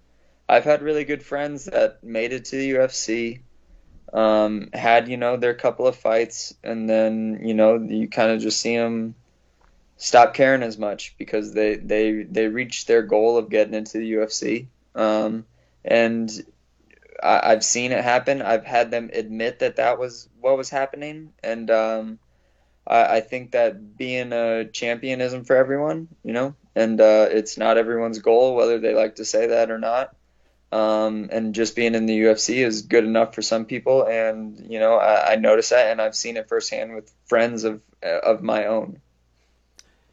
I've 0.49 0.63
had 0.63 0.81
really 0.81 1.03
good 1.05 1.21
friends 1.21 1.65
that 1.65 2.03
made 2.03 2.33
it 2.33 2.45
to 2.45 2.55
the 2.57 2.71
UFC, 2.71 3.41
um, 4.11 4.69
had 4.73 5.07
you 5.07 5.15
know 5.15 5.37
their 5.37 5.53
couple 5.53 5.85
of 5.85 5.95
fights, 5.95 6.55
and 6.63 6.89
then 6.89 7.41
you 7.43 7.53
know 7.53 7.75
you 7.75 8.09
kind 8.09 8.31
of 8.31 8.41
just 8.41 8.59
see 8.59 8.75
them 8.75 9.13
stop 9.97 10.33
caring 10.33 10.63
as 10.63 10.77
much 10.77 11.15
because 11.19 11.53
they 11.53 11.75
they 11.75 12.23
they 12.23 12.47
reached 12.47 12.87
their 12.87 13.03
goal 13.03 13.37
of 13.37 13.49
getting 13.49 13.75
into 13.75 13.99
the 13.99 14.13
UFC, 14.13 14.65
um, 14.95 15.45
and 15.85 16.31
I, 17.21 17.51
have 17.51 17.63
seen 17.63 17.91
it 17.91 18.03
happen. 18.03 18.41
I've 18.41 18.65
had 18.65 18.89
them 18.89 19.11
admit 19.13 19.59
that 19.59 19.75
that 19.75 19.99
was 19.99 20.29
what 20.41 20.57
was 20.57 20.71
happening, 20.71 21.31
and 21.43 21.69
um, 21.69 22.19
I, 22.87 23.17
I, 23.17 23.21
think 23.21 23.51
that 23.51 23.97
being 23.97 24.33
a 24.33 24.65
champion 24.65 25.21
isn't 25.21 25.45
for 25.45 25.55
everyone, 25.55 26.07
you 26.23 26.33
know, 26.33 26.55
and 26.75 26.99
uh, 26.99 27.27
it's 27.29 27.57
not 27.57 27.77
everyone's 27.77 28.17
goal, 28.19 28.55
whether 28.55 28.79
they 28.79 28.95
like 28.95 29.17
to 29.17 29.25
say 29.25 29.45
that 29.47 29.69
or 29.69 29.77
not. 29.77 30.15
Um, 30.71 31.29
and 31.31 31.55
just 31.55 31.75
being 31.75 31.95
in 31.95 32.05
the 32.05 32.19
UFC 32.19 32.63
is 32.63 32.83
good 32.83 33.03
enough 33.03 33.33
for 33.33 33.41
some 33.41 33.65
people, 33.65 34.05
and 34.05 34.59
you 34.69 34.79
know 34.79 34.95
I, 34.95 35.33
I 35.33 35.35
notice 35.35 35.69
that, 35.69 35.91
and 35.91 35.99
I've 35.99 36.15
seen 36.15 36.37
it 36.37 36.47
firsthand 36.47 36.93
with 36.93 37.11
friends 37.25 37.63
of 37.63 37.81
of 38.03 38.43
my 38.43 38.65
own. 38.65 39.01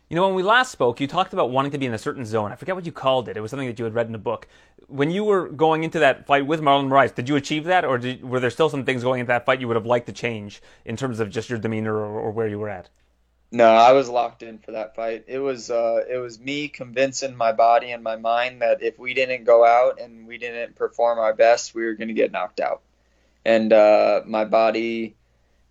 You 0.08 0.14
know, 0.14 0.24
when 0.24 0.36
we 0.36 0.44
last 0.44 0.70
spoke, 0.70 1.00
you 1.00 1.08
talked 1.08 1.32
about 1.32 1.50
wanting 1.50 1.72
to 1.72 1.78
be 1.78 1.86
in 1.86 1.92
a 1.92 1.98
certain 1.98 2.24
zone. 2.24 2.52
I 2.52 2.54
forget 2.54 2.76
what 2.76 2.86
you 2.86 2.92
called 2.92 3.28
it. 3.28 3.36
It 3.36 3.40
was 3.40 3.50
something 3.50 3.66
that 3.66 3.78
you 3.78 3.84
had 3.84 3.94
read 3.94 4.06
in 4.06 4.14
a 4.14 4.18
book. 4.18 4.46
When 4.86 5.10
you 5.10 5.24
were 5.24 5.48
going 5.48 5.82
into 5.82 5.98
that 5.98 6.26
fight 6.26 6.46
with 6.46 6.60
Marlon 6.60 6.88
Moraes, 6.88 7.12
did 7.12 7.28
you 7.28 7.34
achieve 7.34 7.64
that, 7.64 7.84
or 7.84 7.98
did, 7.98 8.22
were 8.22 8.38
there 8.38 8.50
still 8.50 8.70
some 8.70 8.84
things 8.84 9.02
going 9.02 9.18
into 9.18 9.28
that 9.28 9.44
fight 9.44 9.60
you 9.60 9.66
would 9.66 9.74
have 9.74 9.84
liked 9.84 10.06
to 10.06 10.12
change 10.12 10.62
in 10.84 10.96
terms 10.96 11.18
of 11.18 11.28
just 11.28 11.50
your 11.50 11.58
demeanor 11.58 11.96
or, 11.96 12.20
or 12.20 12.30
where 12.30 12.46
you 12.46 12.58
were 12.58 12.68
at? 12.68 12.88
No, 13.52 13.68
I 13.68 13.92
was 13.92 14.08
locked 14.08 14.42
in 14.42 14.58
for 14.58 14.72
that 14.72 14.96
fight. 14.96 15.24
It 15.28 15.38
was 15.38 15.70
uh, 15.70 16.02
it 16.10 16.18
was 16.18 16.38
me 16.38 16.68
convincing 16.68 17.36
my 17.36 17.52
body 17.52 17.92
and 17.92 18.02
my 18.02 18.16
mind 18.16 18.60
that 18.62 18.82
if 18.82 18.98
we 18.98 19.14
didn't 19.14 19.44
go 19.44 19.64
out 19.64 20.00
and 20.00 20.26
we 20.26 20.36
didn't 20.36 20.74
perform 20.74 21.18
our 21.18 21.32
best, 21.32 21.74
we 21.74 21.84
were 21.84 21.94
going 21.94 22.08
to 22.08 22.14
get 22.14 22.32
knocked 22.32 22.60
out. 22.60 22.82
And 23.44 23.72
uh, 23.72 24.22
my 24.26 24.44
body 24.44 25.14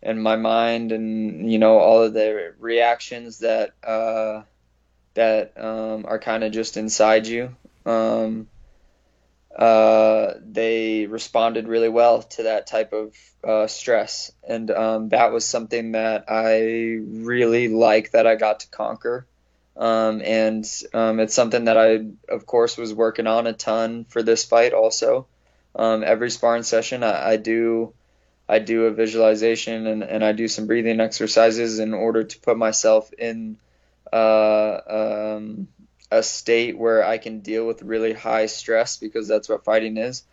and 0.02 0.22
my 0.22 0.38
mind 0.38 0.92
and 0.92 1.52
you 1.52 1.60
know 1.60 1.80
all 1.80 2.04
of 2.04 2.14
the 2.14 2.54
reactions 2.60 3.40
that 3.40 3.72
uh, 3.84 4.44
that 5.16 5.54
um, 5.62 6.06
are 6.08 6.20
kind 6.20 6.44
of 6.44 6.54
just 6.54 6.78
inside 6.78 7.28
you. 7.28 7.56
Um, 7.86 8.48
uh, 9.56 10.34
they 10.46 11.06
responded 11.06 11.68
really 11.68 11.90
well 11.90 12.24
to 12.24 12.44
that 12.44 12.68
type 12.68 12.92
of 12.94 13.16
uh, 13.44 13.68
stress, 13.68 14.32
and 14.48 14.70
um, 14.72 15.10
that 15.10 15.32
was 15.32 15.46
something 15.46 15.94
that 15.94 16.26
I 16.28 17.00
really 17.02 17.70
like 17.70 18.12
that 18.12 18.28
I 18.28 18.36
got 18.36 18.62
to 18.62 18.68
conquer. 18.70 19.26
Um, 19.78 20.22
and 20.24 20.66
um, 20.94 21.20
it's 21.20 21.34
something 21.34 21.66
that 21.66 21.78
I, 21.78 22.06
of 22.34 22.46
course, 22.46 22.78
was 22.78 22.94
working 22.94 23.28
on 23.28 23.48
a 23.48 23.54
ton 23.54 24.06
for 24.06 24.24
this 24.24 24.46
fight. 24.46 24.74
Also, 24.74 25.28
um, 25.76 26.04
every 26.04 26.32
sparring 26.32 26.64
session, 26.64 27.04
I, 27.04 27.32
I, 27.32 27.38
do, 27.38 27.94
I 28.48 28.60
do 28.60 28.86
a 28.86 28.92
visualization 28.92 29.86
and, 29.88 30.04
and 30.04 30.24
I 30.24 30.32
do 30.32 30.48
some 30.48 30.68
breathing 30.68 31.02
exercises 31.02 31.80
in 31.80 31.94
order 31.94 32.24
to 32.24 32.40
put 32.40 32.58
myself 32.58 33.12
in 33.14 33.58
uh, 34.14 34.80
um, 34.88 35.68
a 36.12 36.24
state 36.24 36.78
where 36.78 37.04
I 37.04 37.18
can 37.18 37.40
deal 37.40 37.66
with 37.66 37.82
really 37.82 38.14
high 38.14 38.46
stress 38.46 38.98
because 38.98 39.28
that's 39.28 39.50
what 39.50 39.64
fighting 39.64 39.98
is, 39.98 40.24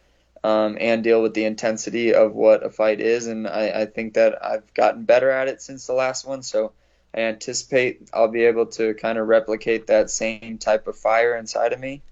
um, 0.44 0.76
and 0.80 1.02
deal 1.02 1.22
with 1.22 1.34
the 1.34 1.44
intensity 1.44 2.14
of 2.14 2.34
what 2.34 2.64
a 2.64 2.70
fight 2.70 3.00
is. 3.00 3.26
And 3.26 3.46
I, 3.46 3.82
I, 3.82 3.86
think 3.86 4.14
that 4.14 4.44
I've 4.44 4.72
gotten 4.74 5.04
better 5.04 5.30
at 5.30 5.48
it 5.48 5.62
since 5.62 5.86
the 5.86 5.94
last 5.94 6.26
one. 6.26 6.42
So 6.42 6.72
I 7.14 7.20
anticipate 7.20 8.10
I'll 8.12 8.28
be 8.28 8.44
able 8.44 8.66
to 8.66 8.94
kind 8.94 9.18
of 9.18 9.28
replicate 9.28 9.86
that 9.86 10.10
same 10.10 10.58
type 10.58 10.86
of 10.88 10.96
fire 10.96 11.36
inside 11.36 11.72
of 11.72 11.80
me. 11.80 12.02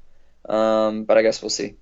Um, 0.49 1.05
but 1.05 1.19
I 1.19 1.23
guess 1.23 1.43
we'll 1.43 1.51
see 1.51 1.75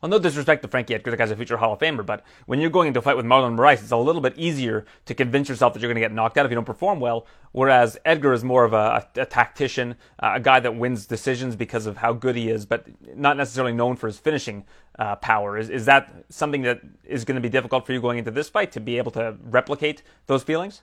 well, 0.00 0.10
no 0.10 0.18
disrespect 0.18 0.62
to 0.62 0.68
Frankie 0.68 0.94
Edgar, 0.94 1.10
the 1.10 1.16
guy's 1.16 1.30
a 1.30 1.36
future 1.36 1.56
Hall 1.56 1.72
of 1.72 1.80
Famer, 1.80 2.04
but 2.04 2.24
when 2.46 2.60
you're 2.60 2.70
going 2.70 2.88
into 2.88 3.00
a 3.00 3.02
fight 3.02 3.16
with 3.16 3.26
Marlon 3.26 3.56
Moraes, 3.56 3.82
it's 3.82 3.90
a 3.90 3.96
little 3.96 4.20
bit 4.20 4.34
easier 4.36 4.86
to 5.06 5.14
convince 5.14 5.48
yourself 5.48 5.74
that 5.74 5.80
you're 5.80 5.88
going 5.88 6.00
to 6.00 6.00
get 6.00 6.12
knocked 6.12 6.38
out 6.38 6.46
if 6.46 6.50
you 6.50 6.54
don't 6.54 6.64
perform 6.64 7.00
well. 7.00 7.26
Whereas 7.52 7.98
Edgar 8.04 8.32
is 8.32 8.44
more 8.44 8.64
of 8.64 8.72
a, 8.72 9.08
a, 9.16 9.22
a 9.22 9.26
tactician, 9.26 9.96
uh, 10.20 10.32
a 10.34 10.40
guy 10.40 10.60
that 10.60 10.76
wins 10.76 11.06
decisions 11.06 11.56
because 11.56 11.86
of 11.86 11.96
how 11.96 12.12
good 12.12 12.36
he 12.36 12.48
is, 12.48 12.66
but 12.66 12.86
not 13.16 13.36
necessarily 13.36 13.72
known 13.72 13.96
for 13.96 14.06
his 14.06 14.18
finishing 14.18 14.64
uh, 14.98 15.16
power. 15.16 15.56
Is, 15.56 15.70
is 15.70 15.86
that 15.86 16.12
something 16.28 16.62
that 16.62 16.80
is 17.04 17.24
going 17.24 17.36
to 17.36 17.40
be 17.40 17.48
difficult 17.48 17.86
for 17.86 17.92
you 17.92 18.00
going 18.00 18.18
into 18.18 18.30
this 18.30 18.48
fight 18.48 18.72
to 18.72 18.80
be 18.80 18.98
able 18.98 19.10
to 19.12 19.36
replicate 19.42 20.02
those 20.26 20.42
feelings? 20.42 20.82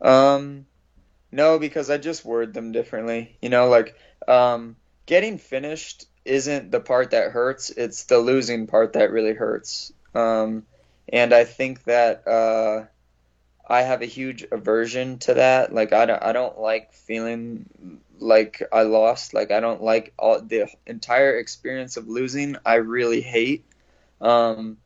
Um, 0.00 0.66
no, 1.32 1.58
because 1.58 1.90
I 1.90 1.98
just 1.98 2.24
word 2.24 2.54
them 2.54 2.72
differently. 2.72 3.36
You 3.42 3.48
know, 3.48 3.68
like 3.68 3.96
um, 4.28 4.76
getting 5.06 5.38
finished 5.38 6.06
isn't 6.26 6.70
the 6.70 6.80
part 6.80 7.10
that 7.10 7.32
hurts; 7.32 7.70
it's 7.70 8.04
the 8.04 8.18
losing 8.18 8.66
part 8.66 8.94
that 8.94 9.10
really 9.10 9.34
hurts. 9.34 9.92
Um, 10.14 10.64
and 11.08 11.32
I 11.32 11.44
think 11.44 11.84
that 11.84 12.26
uh, 12.26 12.86
I 13.68 13.82
have 13.82 14.02
a 14.02 14.06
huge 14.06 14.46
aversion 14.50 15.18
to 15.20 15.34
that. 15.34 15.72
Like 15.72 15.92
I 15.92 16.06
don't, 16.06 16.22
I 16.22 16.32
don't 16.32 16.58
like 16.58 16.92
feeling 16.92 17.66
like 18.18 18.62
I 18.72 18.82
lost. 18.82 19.34
Like 19.34 19.50
I 19.50 19.60
don't 19.60 19.82
like 19.82 20.12
all 20.18 20.40
the 20.40 20.68
entire 20.86 21.36
experience 21.38 21.96
of 21.96 22.08
losing. 22.08 22.56
I 22.64 22.74
really 22.76 23.20
hate. 23.20 23.64
Um, 24.20 24.78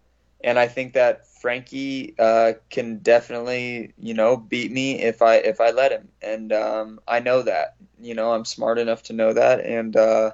and 0.42 0.58
I 0.58 0.68
think 0.68 0.94
that 0.94 1.26
Frankie 1.26 2.14
uh, 2.18 2.54
can 2.70 2.98
definitely, 2.98 3.92
you 3.98 4.14
know, 4.14 4.36
beat 4.36 4.72
me 4.72 5.00
if 5.00 5.22
I 5.22 5.36
if 5.36 5.60
I 5.60 5.70
let 5.70 5.92
him, 5.92 6.08
and 6.22 6.52
um, 6.52 7.00
I 7.06 7.20
know 7.20 7.42
that. 7.42 7.76
You 8.00 8.14
know, 8.14 8.32
I'm 8.32 8.46
smart 8.46 8.78
enough 8.78 9.02
to 9.04 9.12
know 9.12 9.34
that, 9.34 9.60
and 9.60 9.94
uh, 9.94 10.32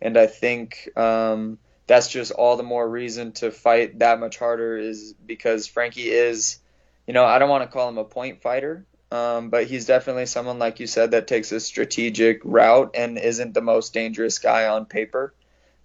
and 0.00 0.16
I 0.16 0.26
think 0.26 0.88
um, 0.96 1.58
that's 1.86 2.08
just 2.08 2.32
all 2.32 2.56
the 2.56 2.62
more 2.62 2.88
reason 2.88 3.32
to 3.32 3.50
fight 3.50 3.98
that 3.98 4.20
much 4.20 4.38
harder. 4.38 4.76
Is 4.76 5.14
because 5.26 5.66
Frankie 5.66 6.10
is, 6.10 6.58
you 7.06 7.14
know, 7.14 7.24
I 7.24 7.38
don't 7.38 7.50
want 7.50 7.64
to 7.64 7.72
call 7.72 7.88
him 7.88 7.98
a 7.98 8.04
point 8.04 8.42
fighter, 8.42 8.86
um, 9.10 9.50
but 9.50 9.66
he's 9.66 9.86
definitely 9.86 10.26
someone 10.26 10.58
like 10.58 10.80
you 10.80 10.86
said 10.86 11.10
that 11.12 11.26
takes 11.26 11.52
a 11.52 11.60
strategic 11.60 12.40
route 12.44 12.92
and 12.94 13.18
isn't 13.18 13.54
the 13.54 13.60
most 13.60 13.92
dangerous 13.92 14.38
guy 14.38 14.66
on 14.68 14.86
paper. 14.86 15.34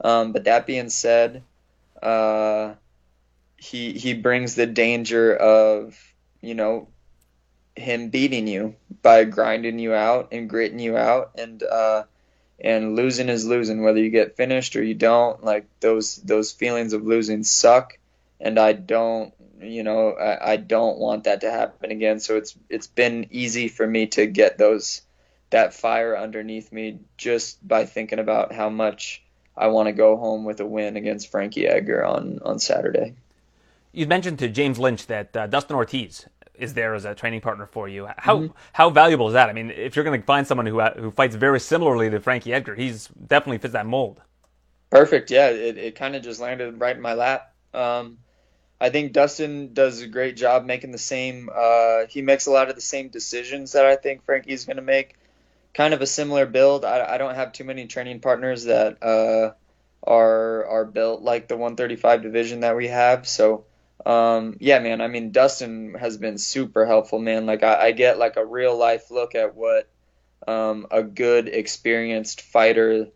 Um, 0.01 0.31
but 0.31 0.43
that 0.43 0.67
being 0.67 0.89
said, 0.89 1.43
uh, 2.01 2.75
he 3.57 3.93
he 3.93 4.13
brings 4.13 4.55
the 4.55 4.67
danger 4.67 5.35
of 5.35 5.97
you 6.41 6.53
know 6.53 6.87
him 7.75 8.09
beating 8.09 8.47
you 8.47 8.75
by 9.01 9.23
grinding 9.25 9.79
you 9.79 9.93
out 9.93 10.29
and 10.31 10.49
gritting 10.49 10.79
you 10.79 10.95
out 10.95 11.31
and 11.37 11.61
uh, 11.63 12.03
and 12.59 12.95
losing 12.95 13.29
is 13.29 13.45
losing 13.45 13.83
whether 13.83 13.99
you 13.99 14.09
get 14.09 14.37
finished 14.37 14.75
or 14.75 14.83
you 14.83 14.93
don't 14.93 15.43
like 15.43 15.65
those 15.79 16.17
those 16.17 16.51
feelings 16.51 16.93
of 16.93 17.05
losing 17.05 17.43
suck 17.43 17.97
and 18.39 18.57
I 18.59 18.73
don't 18.73 19.33
you 19.61 19.83
know 19.83 20.11
I, 20.11 20.53
I 20.53 20.55
don't 20.57 20.97
want 20.97 21.25
that 21.25 21.41
to 21.41 21.51
happen 21.51 21.91
again 21.91 22.19
so 22.19 22.37
it's 22.37 22.55
it's 22.69 22.87
been 22.87 23.27
easy 23.31 23.67
for 23.67 23.85
me 23.85 24.07
to 24.07 24.25
get 24.25 24.57
those 24.57 25.01
that 25.49 25.73
fire 25.73 26.17
underneath 26.17 26.71
me 26.71 26.99
just 27.17 27.65
by 27.65 27.85
thinking 27.85 28.19
about 28.19 28.53
how 28.53 28.69
much 28.69 29.23
I 29.57 29.67
want 29.67 29.87
to 29.87 29.93
go 29.93 30.17
home 30.17 30.43
with 30.43 30.59
a 30.59 30.65
win 30.65 30.97
against 30.97 31.31
Frankie 31.31 31.67
Edgar 31.67 32.03
on 32.05 32.39
on 32.43 32.59
Saturday. 32.59 33.15
You 33.91 34.07
mentioned 34.07 34.39
to 34.39 34.49
James 34.49 34.77
Lynch 34.77 35.07
that 35.07 35.35
uh, 35.37 35.47
Dustin 35.47 35.77
Ortiz 35.77 36.25
is 36.59 36.73
there 36.73 36.93
as 36.93 37.05
a 37.05 37.15
training 37.15 37.41
partner 37.41 37.65
for 37.65 37.87
you. 37.87 38.07
How 38.17 38.37
mm-hmm. 38.37 38.53
how 38.73 38.89
valuable 38.89 39.27
is 39.27 39.33
that? 39.33 39.49
I 39.49 39.53
mean, 39.53 39.71
if 39.71 39.95
you're 39.95 40.05
going 40.05 40.19
to 40.19 40.25
find 40.25 40.45
someone 40.47 40.65
who 40.65 40.79
uh, 40.79 40.93
who 40.95 41.11
fights 41.11 41.35
very 41.35 41.59
similarly 41.59 42.09
to 42.09 42.19
Frankie 42.19 42.53
Edgar, 42.53 42.75
he's 42.75 43.07
definitely 43.07 43.57
fits 43.57 43.73
that 43.73 43.85
mold. 43.85 44.21
Perfect. 44.89 45.31
Yeah, 45.31 45.49
it 45.49 45.77
it 45.77 45.95
kind 45.95 46.15
of 46.15 46.23
just 46.23 46.39
landed 46.39 46.79
right 46.79 46.95
in 46.95 47.01
my 47.01 47.13
lap. 47.13 47.53
Um, 47.73 48.19
I 48.79 48.89
think 48.89 49.13
Dustin 49.13 49.73
does 49.73 50.01
a 50.01 50.07
great 50.07 50.35
job 50.35 50.65
making 50.65 50.91
the 50.91 50.97
same. 50.97 51.49
Uh, 51.53 52.05
he 52.09 52.21
makes 52.21 52.45
a 52.45 52.51
lot 52.51 52.69
of 52.69 52.75
the 52.75 52.81
same 52.81 53.09
decisions 53.09 53.71
that 53.71 53.85
I 53.85 53.95
think 53.95 54.25
Frankie's 54.25 54.65
going 54.65 54.77
to 54.77 54.83
make. 54.83 55.15
Kind 55.73 55.93
of 55.93 56.01
a 56.01 56.07
similar 56.07 56.45
build. 56.45 56.85
I, 56.85 57.15
I 57.15 57.17
don't 57.17 57.35
have 57.35 57.51
too 57.51 57.63
many 57.63 57.87
training 57.87 58.21
partners 58.21 58.65
that 58.65 59.03
uh, 59.03 59.51
are 60.03 60.65
are 60.65 60.85
built 60.85 61.21
like 61.21 61.47
the 61.47 61.57
135 61.57 62.21
division 62.21 62.61
that 62.61 62.75
we 62.75 62.87
have. 62.87 63.27
So 63.27 63.65
um, 64.05 64.57
yeah, 64.59 64.79
man. 64.79 65.01
I 65.01 65.07
mean, 65.07 65.31
Dustin 65.31 65.95
has 65.95 66.17
been 66.17 66.37
super 66.37 66.85
helpful, 66.85 67.19
man. 67.19 67.45
Like 67.45 67.63
I, 67.63 67.87
I 67.87 67.91
get 67.91 68.19
like 68.19 68.37
a 68.37 68.45
real 68.45 68.77
life 68.77 69.09
look 69.09 69.35
at 69.35 69.55
what 69.55 69.89
um, 70.47 70.87
a 70.91 71.01
good, 71.03 71.47
experienced 71.47 72.41
fighter 72.41 73.07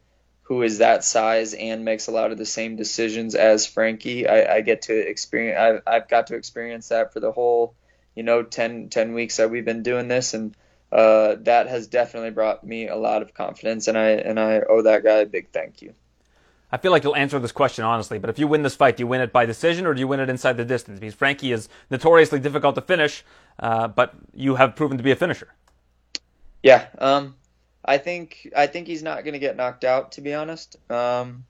who 0.43 0.63
is 0.63 0.79
that 0.79 1.03
size 1.03 1.53
and 1.53 1.85
makes 1.85 2.07
a 2.07 2.11
lot 2.11 2.31
of 2.31 2.39
the 2.39 2.45
same 2.45 2.75
decisions 2.75 3.35
as 3.35 3.67
Frankie. 3.67 4.27
I, 4.27 4.55
I 4.55 4.61
get 4.61 4.83
to 4.83 4.97
experience. 4.97 5.59
I've, 5.59 5.81
I've 5.85 6.09
got 6.09 6.27
to 6.27 6.35
experience 6.35 6.89
that 6.89 7.13
for 7.13 7.19
the 7.19 7.31
whole, 7.31 7.75
you 8.15 8.23
know, 8.23 8.41
10, 8.41 8.89
10 8.89 9.13
weeks 9.13 9.37
that 9.37 9.51
we've 9.51 9.63
been 9.63 9.83
doing 9.83 10.07
this, 10.07 10.33
and 10.33 10.57
uh, 10.91 11.35
that 11.41 11.67
has 11.67 11.85
definitely 11.85 12.31
brought 12.31 12.63
me 12.63 12.87
a 12.87 12.95
lot 12.95 13.21
of 13.21 13.35
confidence, 13.35 13.87
and 13.87 13.95
I 13.95 14.09
and 14.09 14.39
I 14.39 14.61
owe 14.67 14.81
that 14.81 15.03
guy 15.03 15.19
a 15.19 15.25
big 15.27 15.51
thank 15.51 15.83
you. 15.83 15.93
I 16.71 16.77
feel 16.77 16.91
like 16.91 17.03
you'll 17.03 17.15
answer 17.15 17.39
this 17.39 17.51
question 17.51 17.83
honestly, 17.83 18.19
but 18.19 18.29
if 18.29 18.37
you 18.37 18.47
win 18.47 18.61
this 18.61 18.75
fight, 18.75 18.97
do 18.97 19.03
you 19.03 19.07
win 19.07 19.21
it 19.21 19.31
by 19.31 19.45
decision 19.45 19.85
or 19.85 19.93
do 19.93 19.99
you 19.99 20.07
win 20.07 20.19
it 20.19 20.29
inside 20.29 20.57
the 20.57 20.65
distance? 20.65 20.99
Because 20.99 21.15
Frankie 21.15 21.51
is 21.51 21.67
notoriously 21.89 22.39
difficult 22.39 22.75
to 22.75 22.81
finish, 22.81 23.23
uh, 23.59 23.87
but 23.87 24.13
you 24.33 24.55
have 24.55 24.75
proven 24.75 24.97
to 24.97 25.03
be 25.03 25.11
a 25.11 25.15
finisher. 25.15 25.53
Yeah, 26.61 26.87
um, 26.99 27.35
I 27.83 27.97
think 27.97 28.51
I 28.55 28.67
think 28.67 28.87
he's 28.87 29.03
not 29.03 29.23
going 29.23 29.33
to 29.33 29.39
get 29.39 29.55
knocked 29.55 29.83
out, 29.83 30.13
to 30.13 30.21
be 30.21 30.33
honest. 30.33 30.75
Um, 30.91 31.45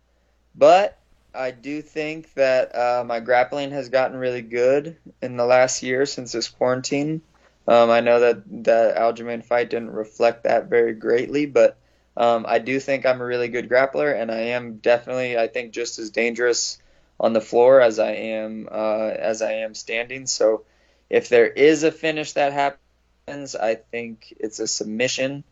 but 0.55 0.97
I 1.33 1.51
do 1.51 1.81
think 1.81 2.33
that 2.35 2.75
uh, 2.75 3.03
my 3.05 3.19
grappling 3.19 3.71
has 3.71 3.89
gotten 3.89 4.17
really 4.17 4.41
good 4.41 4.97
in 5.21 5.37
the 5.37 5.45
last 5.45 5.83
year 5.83 6.05
since 6.05 6.31
this 6.31 6.47
quarantine. 6.47 7.21
Um, 7.67 7.89
I 7.89 7.99
know 7.99 8.19
that 8.19 8.43
that 8.63 8.97
Aljamain 8.97 9.43
fight 9.43 9.69
didn't 9.69 9.91
reflect 9.91 10.43
that 10.43 10.69
very 10.69 10.93
greatly, 10.93 11.45
but 11.45 11.77
um, 12.17 12.45
I 12.47 12.59
do 12.59 12.79
think 12.79 13.05
I'm 13.05 13.21
a 13.21 13.25
really 13.25 13.47
good 13.49 13.69
grappler, 13.69 14.13
and 14.19 14.31
I 14.31 14.39
am 14.57 14.77
definitely, 14.77 15.37
I 15.37 15.47
think, 15.47 15.71
just 15.73 15.99
as 15.99 16.09
dangerous 16.09 16.79
on 17.19 17.33
the 17.33 17.41
floor 17.41 17.81
as 17.81 17.99
I 17.99 18.11
am 18.11 18.67
uh, 18.71 19.09
as 19.09 19.41
I 19.41 19.53
am 19.53 19.75
standing. 19.75 20.25
So, 20.25 20.65
if 21.09 21.29
there 21.29 21.47
is 21.47 21.83
a 21.83 21.91
finish 21.91 22.33
that 22.33 22.53
happens, 22.53 23.55
I 23.55 23.75
think 23.75 24.33
it's 24.39 24.59
a 24.59 24.67
submission. 24.67 25.43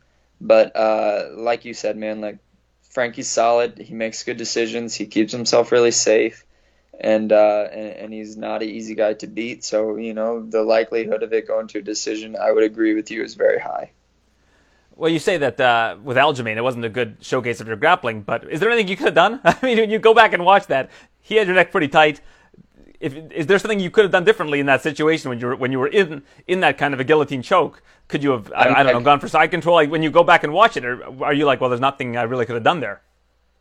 But 0.41 0.75
uh, 0.75 1.29
like 1.35 1.65
you 1.65 1.73
said, 1.73 1.97
man, 1.97 2.21
like 2.21 2.39
Frankie's 2.89 3.27
solid. 3.29 3.77
He 3.79 3.93
makes 3.93 4.23
good 4.23 4.37
decisions. 4.37 4.95
He 4.95 5.05
keeps 5.07 5.31
himself 5.31 5.71
really 5.71 5.91
safe, 5.91 6.45
and 6.99 7.31
uh, 7.31 7.67
and, 7.71 7.89
and 7.93 8.13
he's 8.13 8.37
not 8.37 8.63
an 8.63 8.69
easy 8.69 8.95
guy 8.95 9.13
to 9.15 9.27
beat. 9.27 9.63
So 9.63 9.97
you 9.97 10.13
know 10.13 10.43
the 10.43 10.63
likelihood 10.63 11.23
of 11.23 11.33
it 11.33 11.47
going 11.47 11.67
to 11.69 11.79
a 11.79 11.81
decision, 11.83 12.35
I 12.35 12.51
would 12.51 12.63
agree 12.63 12.95
with 12.95 13.11
you, 13.11 13.23
is 13.23 13.35
very 13.35 13.59
high. 13.59 13.91
Well, 14.97 15.11
you 15.11 15.19
say 15.19 15.37
that 15.37 15.61
uh, 15.61 15.97
with 16.03 16.17
Aljamain, 16.17 16.57
it 16.57 16.63
wasn't 16.63 16.85
a 16.85 16.89
good 16.89 17.17
showcase 17.21 17.61
of 17.61 17.67
your 17.67 17.75
grappling, 17.75 18.21
but 18.21 18.49
is 18.49 18.59
there 18.59 18.71
anything 18.71 18.87
you 18.87 18.97
could 18.97 19.05
have 19.05 19.13
done? 19.13 19.39
I 19.43 19.55
mean, 19.61 19.77
when 19.77 19.91
you 19.91 19.99
go 19.99 20.13
back 20.13 20.33
and 20.33 20.43
watch 20.43 20.67
that, 20.67 20.89
he 21.21 21.35
had 21.35 21.45
your 21.45 21.55
neck 21.55 21.71
pretty 21.71 21.87
tight. 21.87 22.19
If, 22.99 23.13
is 23.31 23.45
there 23.45 23.59
something 23.59 23.79
you 23.79 23.91
could 23.91 24.05
have 24.05 24.11
done 24.11 24.23
differently 24.23 24.59
in 24.59 24.65
that 24.65 24.81
situation 24.81 25.29
when 25.29 25.39
you 25.39 25.47
were 25.47 25.55
when 25.55 25.71
you 25.71 25.77
were 25.77 25.87
in 25.87 26.23
in 26.47 26.61
that 26.61 26.79
kind 26.79 26.95
of 26.95 26.99
a 26.99 27.03
guillotine 27.03 27.43
choke? 27.43 27.83
Could 28.07 28.23
you 28.23 28.31
have 28.31 28.51
I, 28.53 28.69
I 28.69 28.83
don't 28.83 28.93
know 28.93 29.01
gone 29.01 29.19
for 29.19 29.27
side 29.27 29.51
control? 29.51 29.75
Like 29.75 29.91
when 29.91 30.01
you 30.01 30.09
go 30.09 30.23
back 30.23 30.43
and 30.43 30.51
watch 30.51 30.77
it, 30.77 30.83
or 30.83 31.23
are 31.23 31.33
you 31.33 31.45
like, 31.45 31.61
well, 31.61 31.69
there's 31.69 31.79
nothing 31.79 32.17
I 32.17 32.23
really 32.23 32.47
could 32.47 32.55
have 32.55 32.63
done 32.63 32.79
there? 32.79 33.01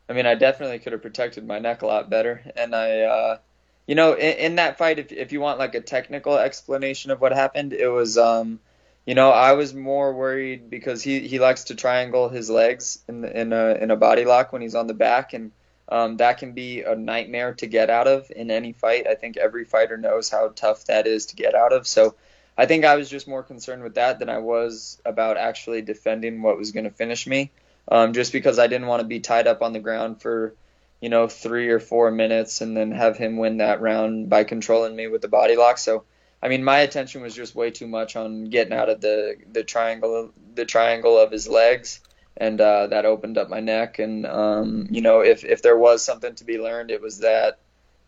I 0.08 0.14
mean, 0.14 0.24
I 0.24 0.36
definitely 0.36 0.78
could 0.78 0.92
have 0.92 1.02
protected 1.02 1.46
my 1.46 1.58
neck 1.58 1.82
a 1.82 1.86
lot 1.86 2.08
better, 2.08 2.50
and 2.56 2.74
I, 2.74 3.00
uh, 3.00 3.38
you 3.86 3.94
know, 3.94 4.14
in, 4.14 4.38
in 4.38 4.54
that 4.56 4.78
fight, 4.78 4.98
if 4.98 5.12
if 5.12 5.32
you 5.32 5.40
want 5.40 5.58
like 5.58 5.74
a 5.74 5.82
technical 5.82 6.38
explanation 6.38 7.10
of 7.10 7.20
what 7.20 7.32
happened, 7.32 7.74
it 7.74 7.88
was. 7.88 8.16
Um, 8.16 8.60
you 9.06 9.14
know, 9.14 9.30
I 9.30 9.52
was 9.52 9.72
more 9.72 10.12
worried 10.12 10.68
because 10.68 11.00
he, 11.00 11.20
he 11.20 11.38
likes 11.38 11.64
to 11.64 11.76
triangle 11.76 12.28
his 12.28 12.50
legs 12.50 12.98
in 13.08 13.20
the, 13.20 13.40
in 13.40 13.52
a 13.52 13.74
in 13.74 13.90
a 13.92 13.96
body 13.96 14.24
lock 14.24 14.52
when 14.52 14.62
he's 14.62 14.74
on 14.74 14.88
the 14.88 14.94
back, 14.94 15.32
and 15.32 15.52
um, 15.88 16.16
that 16.16 16.38
can 16.38 16.52
be 16.52 16.82
a 16.82 16.96
nightmare 16.96 17.54
to 17.54 17.66
get 17.68 17.88
out 17.88 18.08
of 18.08 18.30
in 18.34 18.50
any 18.50 18.72
fight. 18.72 19.06
I 19.06 19.14
think 19.14 19.36
every 19.36 19.64
fighter 19.64 19.96
knows 19.96 20.28
how 20.28 20.48
tough 20.48 20.86
that 20.86 21.06
is 21.06 21.26
to 21.26 21.36
get 21.36 21.54
out 21.54 21.72
of. 21.72 21.86
So 21.86 22.16
I 22.58 22.66
think 22.66 22.84
I 22.84 22.96
was 22.96 23.08
just 23.08 23.28
more 23.28 23.44
concerned 23.44 23.84
with 23.84 23.94
that 23.94 24.18
than 24.18 24.28
I 24.28 24.38
was 24.38 25.00
about 25.04 25.36
actually 25.36 25.82
defending 25.82 26.42
what 26.42 26.58
was 26.58 26.72
going 26.72 26.84
to 26.84 26.90
finish 26.90 27.26
me. 27.28 27.52
Um, 27.88 28.12
just 28.12 28.32
because 28.32 28.58
I 28.58 28.66
didn't 28.66 28.88
want 28.88 29.02
to 29.02 29.06
be 29.06 29.20
tied 29.20 29.46
up 29.46 29.62
on 29.62 29.72
the 29.72 29.78
ground 29.78 30.20
for, 30.20 30.54
you 31.00 31.08
know, 31.08 31.28
three 31.28 31.68
or 31.68 31.78
four 31.78 32.10
minutes 32.10 32.60
and 32.60 32.76
then 32.76 32.90
have 32.90 33.16
him 33.16 33.36
win 33.36 33.58
that 33.58 33.80
round 33.80 34.28
by 34.28 34.42
controlling 34.42 34.96
me 34.96 35.06
with 35.06 35.22
the 35.22 35.28
body 35.28 35.54
lock. 35.54 35.78
So 35.78 36.02
I 36.42 36.48
mean, 36.48 36.64
my 36.64 36.78
attention 36.78 37.22
was 37.22 37.34
just 37.34 37.54
way 37.54 37.70
too 37.70 37.86
much 37.86 38.14
on 38.16 38.44
getting 38.44 38.72
out 38.72 38.88
of 38.88 39.00
the 39.00 39.36
the 39.52 39.64
triangle 39.64 40.32
the 40.54 40.64
triangle 40.64 41.18
of 41.18 41.30
his 41.30 41.48
legs, 41.48 42.00
and 42.36 42.60
uh, 42.60 42.88
that 42.88 43.04
opened 43.04 43.38
up 43.38 43.48
my 43.48 43.60
neck. 43.60 43.98
And 43.98 44.26
um, 44.26 44.88
you 44.90 45.00
know, 45.00 45.20
if 45.20 45.44
if 45.44 45.62
there 45.62 45.76
was 45.76 46.04
something 46.04 46.34
to 46.36 46.44
be 46.44 46.58
learned, 46.58 46.90
it 46.90 47.00
was 47.00 47.18
that 47.20 47.58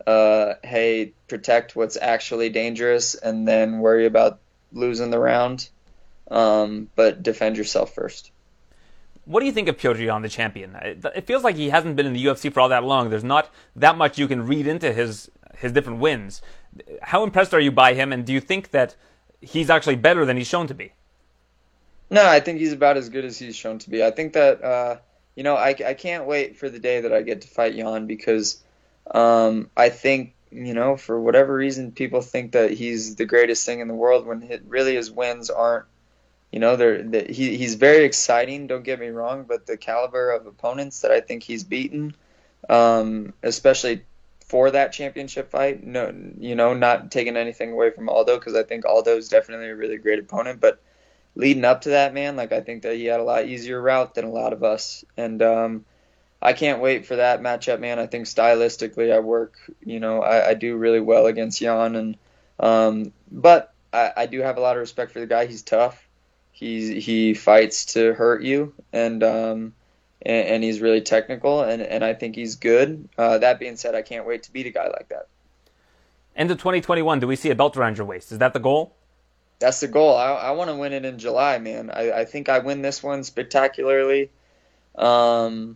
uh, 0.05 0.53
hey, 0.63 1.13
protect 1.27 1.75
what's 1.75 1.97
actually 1.97 2.49
dangerous, 2.49 3.15
and 3.15 3.47
then 3.47 3.79
worry 3.79 4.05
about 4.05 4.39
losing 4.71 5.09
the 5.09 5.19
round, 5.19 5.69
um, 6.29 6.89
but 6.95 7.23
defend 7.23 7.57
yourself 7.57 7.93
first. 7.93 8.31
What 9.25 9.41
do 9.41 9.45
you 9.45 9.51
think 9.51 9.67
of 9.67 9.77
Petr 9.77 10.03
Yan, 10.03 10.21
the 10.21 10.29
champion? 10.29 10.75
It 10.75 11.27
feels 11.27 11.43
like 11.43 11.55
he 11.55 11.69
hasn't 11.69 11.95
been 11.95 12.07
in 12.07 12.13
the 12.13 12.25
UFC 12.25 12.51
for 12.51 12.61
all 12.61 12.69
that 12.69 12.83
long. 12.83 13.09
There's 13.09 13.23
not 13.23 13.53
that 13.75 13.97
much 13.97 14.17
you 14.17 14.27
can 14.27 14.45
read 14.47 14.65
into 14.65 14.91
his 14.93 15.29
his 15.57 15.71
different 15.71 15.99
wins. 15.99 16.41
How 17.01 17.23
impressed 17.23 17.53
are 17.53 17.59
you 17.59 17.71
by 17.71 17.93
him, 17.93 18.13
and 18.13 18.25
do 18.25 18.33
you 18.33 18.39
think 18.39 18.71
that 18.71 18.95
he's 19.41 19.69
actually 19.69 19.95
better 19.95 20.25
than 20.25 20.37
he's 20.37 20.47
shown 20.47 20.67
to 20.67 20.73
be? 20.73 20.91
No, 22.09 22.25
I 22.25 22.39
think 22.39 22.59
he's 22.59 22.73
about 22.73 22.97
as 22.97 23.09
good 23.09 23.25
as 23.25 23.37
he's 23.37 23.55
shown 23.55 23.79
to 23.79 23.89
be. 23.89 24.03
I 24.03 24.11
think 24.11 24.33
that 24.33 24.63
uh, 24.63 24.97
you 25.35 25.43
know 25.43 25.55
I, 25.55 25.75
I 25.85 25.93
can't 25.93 26.25
wait 26.25 26.57
for 26.57 26.69
the 26.69 26.79
day 26.79 27.01
that 27.01 27.13
I 27.13 27.21
get 27.21 27.41
to 27.41 27.47
fight 27.47 27.75
Yan 27.75 28.07
because 28.07 28.61
um, 29.11 29.69
I 29.77 29.89
think 29.89 30.33
you 30.51 30.73
know, 30.73 30.97
for 30.97 31.19
whatever 31.19 31.53
reason, 31.53 31.91
people 31.91 32.21
think 32.21 32.53
that 32.53 32.71
he's 32.71 33.15
the 33.15 33.25
greatest 33.25 33.65
thing 33.65 33.81
in 33.81 33.87
the 33.87 33.93
world 33.93 34.25
when 34.25 34.43
it, 34.43 34.63
really 34.67 34.95
his 34.95 35.11
wins 35.11 35.49
aren't. 35.49 35.85
You 36.51 36.59
know, 36.59 36.75
they're, 36.75 37.03
they, 37.03 37.25
he, 37.25 37.57
he's 37.57 37.75
very 37.75 38.05
exciting. 38.05 38.65
Don't 38.65 38.83
get 38.83 38.99
me 38.99 39.09
wrong, 39.09 39.45
but 39.47 39.67
the 39.67 39.77
caliber 39.77 40.31
of 40.31 40.47
opponents 40.47 41.01
that 41.01 41.11
I 41.11 41.19
think 41.19 41.43
he's 41.43 41.63
beaten, 41.63 42.15
um, 42.67 43.33
especially 43.43 44.03
for 44.49 44.71
that 44.71 44.91
championship 44.91 45.51
fight. 45.51 45.83
No, 45.85 46.11
you 46.39 46.55
know, 46.55 46.73
not 46.73 47.11
taking 47.11 47.37
anything 47.37 47.71
away 47.71 47.91
from 47.91 48.09
Aldo 48.09 48.37
because 48.37 48.55
I 48.55 48.63
think 48.63 48.83
Aldo 48.83 49.15
is 49.15 49.29
definitely 49.29 49.69
a 49.69 49.75
really 49.75 49.97
great 49.97 50.19
opponent. 50.19 50.59
But 50.59 50.81
leading 51.35 51.63
up 51.63 51.81
to 51.81 51.89
that, 51.89 52.15
man, 52.15 52.35
like 52.35 52.51
I 52.51 52.61
think 52.61 52.81
that 52.81 52.95
he 52.95 53.05
had 53.05 53.19
a 53.19 53.23
lot 53.23 53.45
easier 53.45 53.79
route 53.79 54.15
than 54.15 54.25
a 54.25 54.31
lot 54.31 54.51
of 54.51 54.63
us, 54.63 55.05
and 55.15 55.41
um, 55.43 55.85
I 56.41 56.53
can't 56.53 56.81
wait 56.81 57.05
for 57.05 57.17
that 57.17 57.41
matchup, 57.41 57.79
man. 57.79 57.99
I 57.99 58.07
think 58.07 58.25
stylistically, 58.25 59.13
I 59.13 59.19
work, 59.19 59.55
you 59.85 59.99
know, 59.99 60.23
I, 60.23 60.49
I 60.49 60.53
do 60.55 60.75
really 60.75 60.99
well 60.99 61.27
against 61.27 61.61
Yan, 61.61 61.95
and 61.95 62.17
um, 62.59 63.13
but 63.31 63.71
I, 63.93 64.11
I 64.17 64.25
do 64.25 64.41
have 64.41 64.57
a 64.57 64.61
lot 64.61 64.75
of 64.75 64.81
respect 64.81 65.11
for 65.11 65.19
the 65.19 65.27
guy. 65.27 65.45
He's 65.45 65.61
tough. 65.61 66.07
He's 66.51 67.05
he 67.05 67.35
fights 67.35 67.93
to 67.93 68.15
hurt 68.15 68.41
you, 68.41 68.73
and 68.91 69.23
um, 69.23 69.73
and, 70.21 70.47
and 70.47 70.63
he's 70.63 70.81
really 70.81 71.01
technical, 71.01 71.61
and 71.61 71.81
and 71.81 72.03
I 72.03 72.13
think 72.13 72.35
he's 72.35 72.55
good. 72.55 73.07
Uh, 73.17 73.37
that 73.39 73.59
being 73.59 73.77
said, 73.77 73.95
I 73.95 74.01
can't 74.01 74.25
wait 74.25 74.43
to 74.43 74.53
beat 74.53 74.67
a 74.67 74.71
guy 74.71 74.87
like 74.87 75.09
that. 75.09 75.27
End 76.35 76.51
of 76.51 76.57
2021, 76.57 77.19
do 77.19 77.27
we 77.27 77.35
see 77.35 77.49
a 77.49 77.55
belt 77.55 77.75
around 77.75 77.97
your 77.97 78.05
waist? 78.05 78.31
Is 78.31 78.37
that 78.37 78.53
the 78.53 78.59
goal? 78.59 78.95
That's 79.59 79.81
the 79.81 79.89
goal. 79.89 80.15
I, 80.15 80.31
I 80.31 80.51
want 80.51 80.69
to 80.69 80.75
win 80.75 80.93
it 80.93 81.03
in 81.03 81.19
July, 81.19 81.57
man. 81.57 81.91
I, 81.93 82.11
I 82.11 82.25
think 82.25 82.47
I 82.47 82.59
win 82.59 82.81
this 82.81 83.03
one 83.03 83.25
spectacularly. 83.25 84.29
Um, 84.95 85.75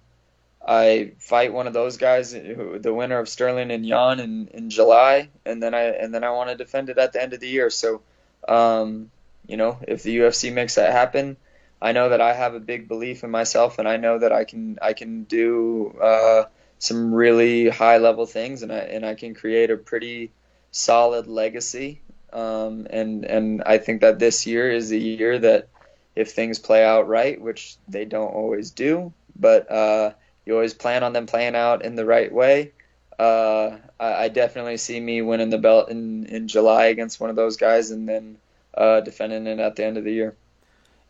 I 0.66 1.12
fight 1.20 1.52
one 1.52 1.68
of 1.68 1.74
those 1.74 1.98
guys, 1.98 2.32
who, 2.32 2.80
the 2.80 2.94
winner 2.94 3.20
of 3.20 3.28
Sterling 3.28 3.72
and 3.72 3.86
Yan, 3.86 4.22
in, 4.22 4.48
in 4.54 4.70
July, 4.70 5.30
and 5.46 5.62
then 5.62 5.74
I 5.74 5.82
and 5.82 6.14
then 6.14 6.24
I 6.24 6.32
want 6.32 6.50
to 6.50 6.56
defend 6.56 6.90
it 6.90 6.98
at 6.98 7.12
the 7.12 7.22
end 7.22 7.34
of 7.34 7.42
the 7.42 7.50
year. 7.50 7.70
So, 7.70 8.02
um, 8.48 9.12
you 9.46 9.58
know, 9.58 9.80
if 9.86 10.04
the 10.04 10.18
UFC 10.18 10.54
makes 10.54 10.76
that 10.76 10.94
happen, 10.94 11.36
I 11.84 11.91
know 11.91 12.10
that 12.10 12.22
I 12.22 12.34
have 12.34 12.56
a 12.56 12.62
big 12.62 12.88
belief 12.88 13.26
in 13.26 13.30
myself, 13.30 13.78
and 13.78 13.89
I 13.89 13.98
know 13.98 14.17
that 14.17 14.32
I 14.32 14.46
can 14.46 14.80
I 14.82 14.93
can 14.93 15.26
do 15.26 15.93
uh, 16.02 16.46
some 16.80 17.13
really 17.13 17.67
high 17.67 17.98
level 17.98 18.26
things, 18.26 18.63
and 18.63 18.72
I 18.72 18.78
and 18.78 19.06
I 19.06 19.15
can 19.15 19.34
create 19.36 19.69
a 19.69 19.76
pretty 19.76 20.32
solid 20.72 21.28
legacy. 21.28 22.02
Um, 22.32 22.88
and 22.89 23.26
and 23.26 23.63
I 23.65 23.80
think 23.80 24.00
that 24.00 24.17
this 24.17 24.48
year 24.48 24.72
is 24.72 24.89
the 24.89 24.98
year 24.98 25.38
that 25.39 25.67
if 26.15 26.32
things 26.32 26.58
play 26.58 26.86
out 26.86 27.10
right, 27.10 27.39
which 27.39 27.76
they 27.89 28.06
don't 28.06 28.34
always 28.34 28.72
do, 28.72 29.12
but 29.38 29.69
uh, 29.69 30.13
you 30.46 30.54
always 30.54 30.74
plan 30.74 31.04
on 31.04 31.12
them 31.12 31.26
playing 31.26 31.56
out 31.56 31.84
in 31.84 31.96
the 31.96 32.06
right 32.06 32.32
way. 32.32 32.72
Uh, 33.19 33.78
I, 34.00 34.24
I, 34.24 34.28
definitely 34.30 34.78
see 34.78 35.00
me 35.00 35.22
winning 35.22 35.52
the 35.52 35.60
belt 35.60 35.89
in, 35.89 36.26
in 36.26 36.48
July 36.48 36.86
against 36.86 37.19
one 37.19 37.30
of 37.30 37.36
those 37.36 37.58
guys 37.58 37.91
and 37.91 38.10
then 38.10 38.38
uh, 38.76 39.02
defending 39.02 39.46
it 39.46 39.60
at 39.60 39.76
the 39.76 39.86
end 39.86 39.98
of 39.98 40.04
the 40.04 40.12
year. 40.12 40.36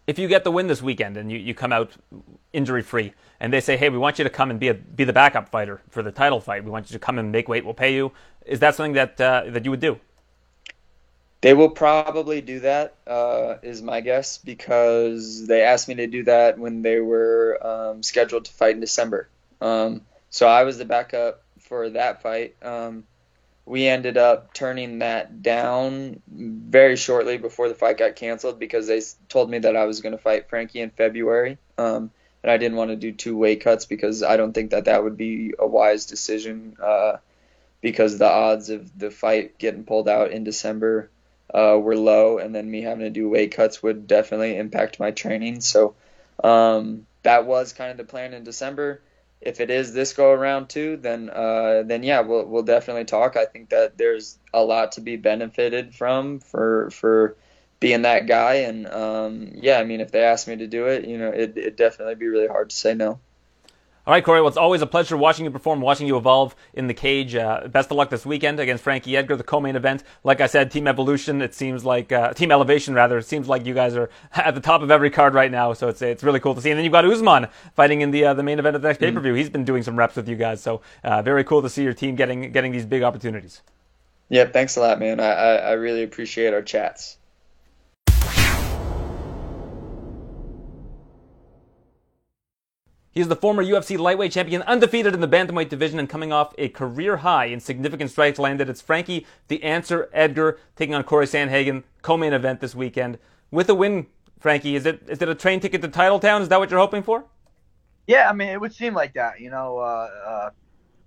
If 0.06 0.20
you 0.20 0.28
get 0.28 0.44
the 0.44 0.52
win 0.52 0.68
this 0.68 0.82
weekend 0.82 1.18
and 1.18 1.32
you, 1.32 1.38
you 1.38 1.54
come 1.54 1.72
out 1.72 1.92
injury 2.52 2.82
free 2.82 3.14
and 3.40 3.54
they 3.54 3.62
say, 3.62 3.78
hey, 3.78 3.90
we 3.90 3.98
want 3.98 4.18
you 4.18 4.24
to 4.24 4.30
come 4.30 4.50
and 4.50 4.60
be 4.60 4.68
a, 4.68 4.74
be 4.74 5.06
the 5.06 5.14
backup 5.14 5.50
fighter 5.50 5.82
for 5.90 6.04
the 6.04 6.12
title 6.12 6.42
fight, 6.42 6.64
we 6.64 6.72
want 6.72 6.90
you 6.90 6.94
to 6.94 7.00
come 7.00 7.20
and 7.20 7.32
make 7.32 7.48
weight, 7.48 7.64
we'll 7.64 7.74
pay 7.74 7.94
you. 7.94 8.12
Is 8.46 8.60
that 8.60 8.76
something 8.76 8.94
that 8.94 9.20
uh, 9.22 9.44
that 9.48 9.64
you 9.64 9.72
would 9.72 9.80
do? 9.80 10.00
They 11.42 11.54
will 11.54 11.70
probably 11.70 12.40
do 12.40 12.62
that, 12.62 12.96
uh, 13.06 13.56
is 13.62 13.82
my 13.82 14.00
guess, 14.00 14.38
because 14.38 15.46
they 15.46 15.62
asked 15.62 15.90
me 15.90 15.96
to 15.96 16.08
do 16.08 16.24
that 16.24 16.58
when 16.58 16.82
they 16.82 17.00
were 17.00 17.60
um, 17.62 18.02
scheduled 18.02 18.46
to 18.46 18.52
fight 18.54 18.76
in 18.76 18.80
December. 18.80 19.28
Um, 19.60 20.04
so 20.30 20.48
I 20.48 20.64
was 20.64 20.78
the 20.78 20.86
backup 20.86 21.44
for 21.60 21.90
that 21.90 22.22
fight. 22.22 22.56
Um, 22.62 23.04
we 23.66 23.88
ended 23.88 24.18
up 24.18 24.54
turning 24.54 25.00
that 25.00 25.42
down 25.42 26.22
very 26.28 26.98
shortly 26.98 27.38
before 27.38 27.70
the 27.70 27.76
fight 27.76 27.98
got 27.98 28.16
canceled 28.16 28.60
because 28.60 28.88
they 28.88 29.02
told 29.30 29.50
me 29.50 29.60
that 29.60 29.78
I 29.78 29.86
was 29.86 30.02
going 30.02 30.12
to 30.12 30.22
fight 30.22 30.50
Frankie 30.50 30.82
in 30.82 30.90
February. 30.90 31.58
Um, 31.78 32.12
and 32.44 32.52
I 32.52 32.58
didn't 32.58 32.78
want 32.78 32.92
to 32.92 32.98
do 32.98 33.14
two 33.14 33.38
weight 33.38 33.62
cuts 33.62 33.86
because 33.86 34.22
I 34.22 34.36
don't 34.36 34.54
think 34.54 34.72
that 34.72 34.86
that 34.86 35.04
would 35.04 35.16
be 35.16 35.54
a 35.58 35.66
wise 35.66 36.06
decision 36.06 36.76
uh, 36.84 37.18
because 37.80 38.18
the 38.18 38.30
odds 38.30 38.70
of 38.70 38.98
the 39.00 39.12
fight 39.12 39.58
getting 39.58 39.86
pulled 39.86 40.10
out 40.10 40.32
in 40.32 40.44
December 40.44 41.10
uh, 41.54 41.78
were 41.80 41.96
low, 41.96 42.40
and 42.40 42.54
then 42.54 42.70
me 42.70 42.82
having 42.82 43.06
to 43.06 43.10
do 43.10 43.30
weight 43.30 43.56
cuts 43.56 43.82
would 43.82 44.08
definitely 44.08 44.58
impact 44.58 45.00
my 45.00 45.12
training. 45.12 45.62
So 45.62 45.96
um, 46.44 47.06
that 47.22 47.46
was 47.46 47.72
kind 47.72 47.92
of 47.92 47.98
the 47.98 48.04
plan 48.04 48.34
in 48.34 48.44
December. 48.44 49.02
If 49.46 49.60
it 49.60 49.70
is 49.70 49.94
this 49.94 50.14
go 50.14 50.32
around 50.32 50.70
too, 50.70 50.98
then 50.98 51.30
uh, 51.30 51.84
then 51.86 52.04
yeah, 52.04 52.22
we'll 52.22 52.46
we'll 52.46 52.64
definitely 52.64 53.06
talk. 53.06 53.36
I 53.38 53.46
think 53.46 53.70
that 53.70 53.98
there's 53.98 54.40
a 54.54 54.64
lot 54.64 54.94
to 54.94 55.02
be 55.02 55.16
benefited 55.18 55.96
from 55.96 56.40
for 56.40 56.90
for 56.92 57.38
being 57.80 58.04
that 58.04 58.28
guy, 58.28 58.56
and 58.56 58.88
um, 58.88 59.52
yeah, 59.56 59.80
I 59.80 59.84
mean, 59.84 60.02
if 60.02 60.12
they 60.12 60.24
ask 60.24 60.48
me 60.48 60.56
to 60.58 60.68
do 60.68 60.88
it, 60.88 61.06
you 61.06 61.18
know, 61.18 61.30
it 61.30 61.58
it'd 61.58 61.76
definitely 61.76 62.16
be 62.16 62.28
really 62.28 62.48
hard 62.48 62.70
to 62.70 62.76
say 62.76 62.94
no. 62.94 63.20
All 64.06 64.14
right, 64.14 64.22
Corey. 64.22 64.42
Well, 64.42 64.50
it's 64.50 64.58
always 64.58 64.82
a 64.82 64.86
pleasure 64.86 65.16
watching 65.16 65.46
you 65.46 65.52
perform, 65.52 65.80
watching 65.80 66.08
you 66.08 66.18
evolve 66.18 66.58
in 66.74 66.88
the 66.88 66.94
cage. 66.94 67.36
Uh, 67.36 67.70
best 67.70 67.90
of 67.90 67.96
luck 67.96 68.10
this 68.10 68.26
weekend 68.26 68.60
against 68.60 68.84
Frankie 68.84 69.16
Edgar, 69.16 69.38
the 69.38 69.46
co-main 69.46 69.78
event. 69.78 70.04
Like 70.26 70.42
I 70.42 70.48
said, 70.48 70.72
Team 70.72 70.90
Evolution. 70.90 71.42
It 71.42 71.54
seems 71.54 71.86
like 71.86 72.12
uh, 72.12 72.34
Team 72.34 72.52
Elevation, 72.52 72.94
rather. 72.96 73.18
It 73.18 73.26
seems 73.26 73.48
like 73.48 73.66
you 73.66 73.74
guys 73.74 73.96
are 73.96 74.10
at 74.36 74.56
the 74.56 74.62
top 74.62 74.82
of 74.82 74.92
every 74.92 75.10
card 75.10 75.34
right 75.34 75.50
now. 75.50 75.72
So 75.72 75.88
it's 75.88 76.02
it's 76.02 76.22
really 76.22 76.42
cool 76.42 76.54
to 76.54 76.60
see. 76.60 76.70
And 76.70 76.78
then 76.78 76.84
you've 76.84 76.92
got 76.92 77.06
Usman 77.06 77.48
fighting 77.78 78.02
in 78.02 78.12
the 78.12 78.26
uh, 78.26 78.34
the 78.34 78.44
main 78.44 78.60
event 78.60 78.76
of 78.76 78.82
the 78.82 78.90
next 78.90 78.98
mm-hmm. 78.98 79.06
pay 79.06 79.16
per 79.16 79.22
view. 79.22 79.36
He's 79.36 79.50
been 79.50 79.64
doing 79.64 79.84
some 79.84 79.98
reps 79.98 80.18
with 80.18 80.28
you 80.28 80.36
guys. 80.36 80.62
So 80.62 80.82
uh, 81.06 81.22
very 81.22 81.46
cool 81.46 81.62
to 81.62 81.70
see 81.70 81.84
your 81.84 81.94
team 81.94 82.18
getting 82.18 82.52
getting 82.52 82.74
these 82.74 82.86
big 82.86 83.04
opportunities. 83.04 83.62
Yeah, 84.28 84.46
thanks 84.46 84.76
a 84.76 84.82
lot, 84.82 85.00
man. 85.00 85.22
I, 85.22 85.32
I, 85.32 85.56
I 85.56 85.72
really 85.74 86.04
appreciate 86.04 86.54
our 86.54 86.62
chats. 86.62 87.18
He 93.14 93.22
is 93.22 93.28
the 93.28 93.36
former 93.36 93.64
UFC 93.64 93.96
lightweight 93.96 94.32
champion, 94.32 94.64
undefeated 94.64 95.14
in 95.14 95.22
the 95.22 95.28
bantamweight 95.28 95.70
division, 95.70 96.00
and 96.00 96.10
coming 96.10 96.34
off 96.34 96.56
a 96.58 96.70
career 96.70 97.18
high 97.18 97.46
in 97.46 97.60
significant 97.60 98.10
strikes 98.10 98.40
landed. 98.40 98.70
It's 98.70 98.82
Frankie 98.82 99.28
the 99.50 99.62
Answer 99.62 100.10
Edgar 100.12 100.58
taking 100.76 100.96
on 100.96 101.04
Corey 101.04 101.28
Sandhagen, 101.28 101.84
co-main 102.02 102.34
event 102.34 102.60
this 102.60 102.74
weekend. 102.74 103.20
With 103.52 103.70
a 103.70 103.76
win, 103.76 104.08
Frankie, 104.40 104.76
is 104.76 104.88
it 104.88 105.04
is 105.08 105.22
it 105.22 105.30
a 105.30 105.36
train 105.36 105.60
ticket 105.60 105.84
to 105.84 105.90
Titletown? 105.90 106.42
Is 106.42 106.50
that 106.50 106.60
what 106.60 106.72
you're 106.72 106.80
hoping 106.80 107.04
for? 107.04 107.26
Yeah, 108.08 108.28
I 108.28 108.34
mean, 108.34 108.48
it 108.48 108.60
would 108.60 108.74
seem 108.74 108.96
like 108.96 109.14
that. 109.14 109.40
You 109.40 109.52
know, 109.52 109.78
uh, 109.78 110.10
uh, 110.26 110.50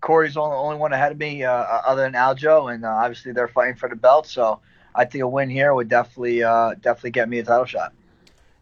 Corey's 0.01 0.35
the 0.35 0.43
only, 0.43 0.57
only 0.57 0.77
one 0.77 0.93
ahead 0.93 1.11
of 1.11 1.19
me, 1.19 1.43
uh, 1.43 1.53
other 1.53 2.03
than 2.03 2.13
Aljo, 2.13 2.73
and 2.73 2.85
uh, 2.85 2.89
obviously 2.89 3.33
they're 3.33 3.49
fighting 3.49 3.75
for 3.75 3.89
the 3.89 3.97
belt. 3.97 4.29
So 4.29 4.61
I 4.95 5.07
think 5.07 5.25
a 5.25 5.29
win 5.29 5.51
here 5.51 5.75
would 5.75 5.89
definitely 5.89 6.45
uh, 6.45 6.75
definitely 6.75 7.11
get 7.11 7.29
me 7.29 7.41
a 7.41 7.45
title 7.45 7.65
shot. 7.65 7.93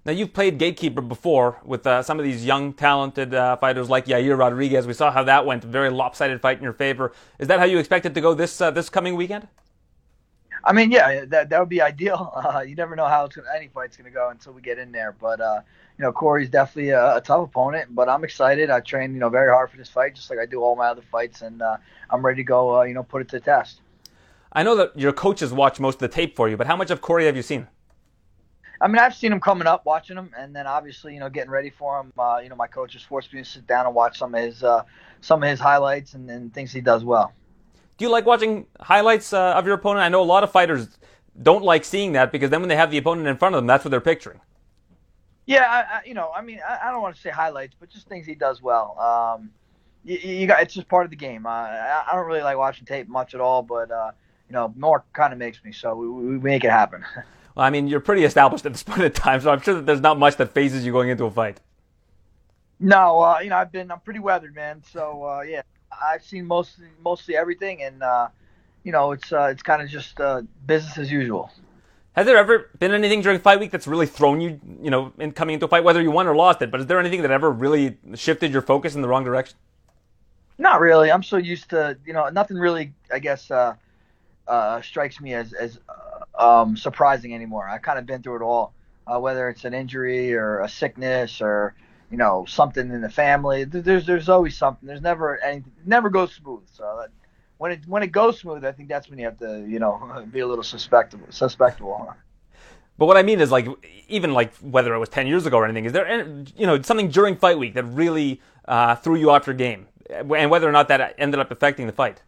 Now, 0.06 0.12
you've 0.12 0.34
played 0.34 0.58
gatekeeper 0.58 1.00
before 1.00 1.60
with 1.64 1.86
uh, 1.86 2.02
some 2.02 2.18
of 2.18 2.26
these 2.26 2.44
young, 2.44 2.74
talented 2.74 3.34
uh, 3.34 3.56
fighters 3.56 3.88
like 3.88 4.04
Yair 4.04 4.38
Rodriguez. 4.38 4.86
We 4.86 4.92
saw 4.92 5.10
how 5.10 5.24
that 5.24 5.46
went, 5.46 5.64
a 5.64 5.66
very 5.66 5.88
lopsided 5.88 6.42
fight 6.42 6.58
in 6.58 6.62
your 6.62 6.74
favor. 6.74 7.12
Is 7.38 7.48
that 7.48 7.58
how 7.58 7.64
you 7.64 7.78
expect 7.78 8.04
it 8.04 8.14
to 8.14 8.20
go 8.20 8.34
this 8.34 8.60
uh, 8.60 8.70
this 8.70 8.90
coming 8.90 9.16
weekend? 9.16 9.48
I 10.62 10.74
mean, 10.74 10.90
yeah, 10.90 11.24
that 11.26 11.48
that 11.48 11.58
would 11.58 11.70
be 11.70 11.80
ideal. 11.92 12.32
Uh, 12.34 12.60
you 12.60 12.74
never 12.74 12.94
know 12.96 13.06
how 13.06 13.26
gonna, 13.28 13.48
any 13.56 13.68
fight's 13.68 13.96
going 13.96 14.04
to 14.04 14.14
go 14.14 14.28
until 14.28 14.52
we 14.52 14.60
get 14.60 14.78
in 14.78 14.92
there. 14.92 15.12
But 15.18 15.40
uh, 15.40 15.62
you 15.98 16.02
know, 16.02 16.12
Corey's 16.12 16.50
definitely 16.50 16.90
a, 16.90 17.16
a, 17.16 17.20
tough 17.22 17.48
opponent. 17.48 17.94
But 17.94 18.10
I'm 18.10 18.24
excited. 18.24 18.68
I 18.68 18.80
trained 18.80 19.14
you 19.14 19.20
know 19.20 19.30
very 19.30 19.50
hard 19.50 19.70
for 19.70 19.78
this 19.78 19.88
fight, 19.88 20.14
just 20.14 20.28
like 20.28 20.38
I 20.38 20.44
do 20.44 20.62
all 20.62 20.76
my 20.76 20.88
other 20.88 21.02
fights, 21.10 21.40
and 21.40 21.62
uh, 21.62 21.78
I'm 22.10 22.24
ready 22.24 22.42
to 22.42 22.44
go. 22.44 22.82
you 22.82 22.92
know, 22.92 23.04
put 23.04 23.22
it 23.22 23.28
to 23.28 23.36
the 23.36 23.44
test. 23.44 23.80
I 24.52 24.62
know 24.62 24.76
that 24.76 24.98
your 24.98 25.14
coaches 25.14 25.50
watch 25.50 25.80
most 25.80 25.94
of 25.94 26.00
the 26.00 26.08
tape 26.08 26.36
for 26.36 26.46
you, 26.46 26.58
but 26.58 26.66
how 26.66 26.76
much 26.76 26.90
of 26.90 27.00
Corey 27.00 27.24
have 27.24 27.36
you 27.36 27.42
seen? 27.42 27.68
I 28.80 28.88
mean, 28.88 28.98
I've 28.98 29.14
seen 29.14 29.32
him 29.32 29.40
coming 29.40 29.66
up, 29.66 29.87
watching 29.87 30.16
him, 30.16 30.30
and 30.37 30.54
then 30.54 30.66
obviously, 30.66 31.14
you 31.14 31.20
know, 31.20 31.30
getting 31.30 31.50
ready 31.50 31.70
for 31.70 32.00
him. 32.00 32.12
Uh, 32.18 32.40
you 32.42 32.48
know, 32.48 32.56
my 32.56 32.66
coach 32.66 32.94
has 32.94 33.02
forced 33.02 33.32
me 33.32 33.40
to 33.40 33.44
sit 33.44 33.66
down 33.66 33.87
and 33.87 33.94
watch 33.94 34.18
some 34.18 34.34
of 34.34 34.42
his 34.42 34.62
uh, 34.64 34.82
some 35.20 35.42
of 35.42 35.48
his 35.48 35.60
highlights 35.60 36.14
and, 36.14 36.30
and 36.30 36.52
things 36.52 36.72
he 36.72 36.80
does 36.80 37.04
well. 37.04 37.32
Do 37.96 38.04
you 38.04 38.10
like 38.10 38.26
watching 38.26 38.66
highlights 38.80 39.32
uh, 39.32 39.54
of 39.54 39.66
your 39.66 39.74
opponent? 39.74 40.04
I 40.04 40.08
know 40.08 40.22
a 40.22 40.24
lot 40.24 40.42
of 40.42 40.50
fighters 40.50 40.98
don't 41.42 41.64
like 41.64 41.84
seeing 41.84 42.12
that 42.12 42.32
because 42.32 42.50
then 42.50 42.60
when 42.60 42.68
they 42.68 42.76
have 42.76 42.90
the 42.90 42.98
opponent 42.98 43.28
in 43.28 43.37
front 43.37 43.54
of 43.54 43.58
them, 43.58 43.66
that's 43.66 43.84
what 43.84 43.90
they're 43.90 44.00
picturing. 44.00 44.40
Yeah, 45.46 45.64
I, 45.68 45.98
I, 45.98 46.00
you 46.06 46.14
know, 46.14 46.32
I 46.34 46.42
mean, 46.42 46.60
I, 46.66 46.88
I, 46.88 46.90
don't 46.90 47.02
want 47.02 47.14
to 47.14 47.20
say 47.20 47.28
highlights, 47.28 47.74
but 47.78 47.90
just 47.90 48.08
things 48.08 48.27
he 48.27 48.35
does 48.35 48.62
well. 48.62 48.98
Um, 48.98 49.50
you, 50.02 50.16
you, 50.16 50.46
got 50.46 50.62
it's 50.62 50.72
just 50.72 50.88
part 50.88 51.04
of 51.04 51.10
the 51.10 51.16
game. 51.16 51.44
Uh, 51.44 51.50
I, 51.50 52.04
I 52.10 52.14
don't 52.14 52.27
really 52.27 52.42
like 52.42 52.56
watching 52.56 52.87
tape 52.87 53.08
much 53.08 53.35
at 53.35 53.40
all, 53.40 53.62
but 53.62 53.90
uh, 53.90 54.12
you 54.48 54.54
know, 54.54 54.72
more 54.77 55.04
kind 55.12 55.33
of 55.33 55.38
makes 55.38 55.62
me, 55.62 55.70
so 55.70 55.94
we, 55.94 56.08
we 56.08 56.38
make 56.38 56.64
it 56.64 56.70
happen. 56.70 57.04
I 57.57 57.71
mean, 57.71 57.87
you're 57.87 58.00
pretty 58.00 58.25
established 58.25 58.67
at 58.67 58.73
this 58.73 58.83
point 58.85 59.02
in 59.02 59.13
time, 59.13 59.40
so 59.40 59.50
I'm 59.50 59.61
sure 59.61 59.75
that 59.75 59.87
there's 59.87 60.00
not 60.00 60.19
much 60.19 60.37
that 60.37 60.52
phases 60.52 60.85
you 60.85 60.92
going 60.92 61.09
into 61.09 61.25
a 61.25 61.31
fight. 61.31 61.61
No, 62.81 63.21
uh, 63.21 63.38
you 63.40 63.50
know, 63.50 63.57
I've 63.57 63.73
been 63.73 63.90
I'm 63.90 64.00
pretty 64.00 64.21
weathered, 64.21 64.55
man. 64.55 64.83
So 64.92 65.25
uh, 65.25 65.42
yeah, 65.42 65.63
I've 66.02 66.25
seen 66.25 66.46
mostly 66.46 66.87
mostly 67.02 67.37
everything, 67.37 67.83
and 67.83 68.02
uh, 68.02 68.29
you 68.83 68.92
know, 68.92 69.13
it's 69.13 69.33
uh, 69.33 69.48
it's 69.50 69.63
kind 69.63 69.81
of 69.83 69.88
just 69.88 70.21
uh, 70.21 70.42
business 70.67 70.98
as 70.98 71.11
usual. 71.11 71.50
Has 72.15 72.27
there 72.27 72.37
ever 72.37 72.71
been 72.79 72.92
anything 72.92 73.23
during 73.23 73.40
fight 73.40 73.59
week 73.59 73.73
that's 73.73 73.88
really 73.88 74.07
thrown 74.07 74.40
you, 74.40 74.61
you 74.81 74.90
know, 74.90 75.13
in 75.19 75.33
coming 75.33 75.55
into 75.55 75.67
a 75.67 75.69
fight, 75.69 75.83
whether 75.83 76.00
you 76.00 76.13
won 76.13 76.29
or 76.29 76.37
lost 76.37 76.63
it? 76.63 76.71
But 76.71 76.81
is 76.81 76.87
there 76.87 77.00
anything 77.00 77.23
that 77.23 77.33
ever 77.33 77.50
really 77.50 77.96
shifted 78.15 78.52
your 78.52 78.63
focus 78.63 78.94
in 78.94 79.02
the 79.02 79.09
wrong 79.09 79.25
direction? 79.25 79.57
Not 80.57 80.81
really. 80.81 81.11
I'm 81.11 81.25
so 81.25 81.38
used 81.38 81.71
to, 81.71 81.98
you 82.07 82.13
know, 82.13 82.29
nothing 82.29 82.57
really, 82.57 82.92
I 83.13 83.19
guess, 83.19 83.50
uh, 83.50 83.75
uh, 84.46 84.81
strikes 84.81 85.21
me 85.21 85.35
as 85.35 85.52
as 85.55 85.81
uh, 85.88 86.13
um, 86.38 86.76
surprising 86.76 87.35
anymore. 87.35 87.68
I've 87.68 87.82
kind 87.82 87.98
of 87.98 88.06
been 88.06 88.22
through 88.22 88.37
it 88.37 88.42
all, 88.42 88.72
uh, 89.06 89.18
whether 89.18 89.48
it's 89.48 89.64
an 89.64 89.74
injury 89.74 90.35
or 90.35 90.60
a 90.60 90.68
sickness 90.68 91.40
or 91.40 91.74
you 92.10 92.18
know 92.18 92.44
something 92.46 92.90
in 92.90 93.00
the 93.00 93.10
family. 93.10 93.64
There's 93.64 94.06
there's 94.06 94.28
always 94.28 94.56
something. 94.56 94.87
There's 94.87 95.00
never 95.02 95.42
any 95.42 95.62
never 95.85 96.10
goes 96.10 96.32
smooth. 96.32 96.62
So 96.72 96.98
that, 97.00 97.10
when 97.58 97.72
it 97.72 97.80
when 97.87 98.02
it 98.02 98.12
goes 98.12 98.38
smooth, 98.38 98.64
I 98.64 98.72
think 98.72 98.88
that's 98.88 99.08
when 99.08 99.18
you 99.18 99.26
have 99.26 99.38
to 99.38 99.64
you 99.66 99.78
know 99.78 100.24
be 100.32 100.40
a 100.40 100.46
little 100.46 100.64
suspectable. 100.64 101.28
Suspectable. 101.28 102.14
But 102.96 103.06
what 103.06 103.16
I 103.16 103.22
mean 103.22 103.40
is 103.40 103.50
like 103.50 103.66
even 104.08 104.32
like 104.32 104.54
whether 104.58 104.94
it 104.94 104.98
was 104.98 105.08
ten 105.08 105.26
years 105.26 105.46
ago 105.46 105.58
or 105.58 105.64
anything, 105.64 105.85
is 105.85 105.92
there 105.92 106.06
any, 106.06 106.44
you 106.56 106.66
know 106.66 106.80
something 106.82 107.08
during 107.08 107.37
fight 107.37 107.58
week 107.58 107.74
that 107.74 107.85
really 107.85 108.40
uh, 108.66 108.96
threw 108.96 109.16
you 109.16 109.30
off 109.30 109.46
your 109.46 109.54
game, 109.54 109.88
and 110.10 110.50
whether 110.50 110.68
or 110.68 110.72
not 110.72 110.88
that 110.88 111.14
ended 111.18 111.40
up 111.40 111.50
affecting 111.50 111.87
the 111.87 111.92
fight? 111.92 112.22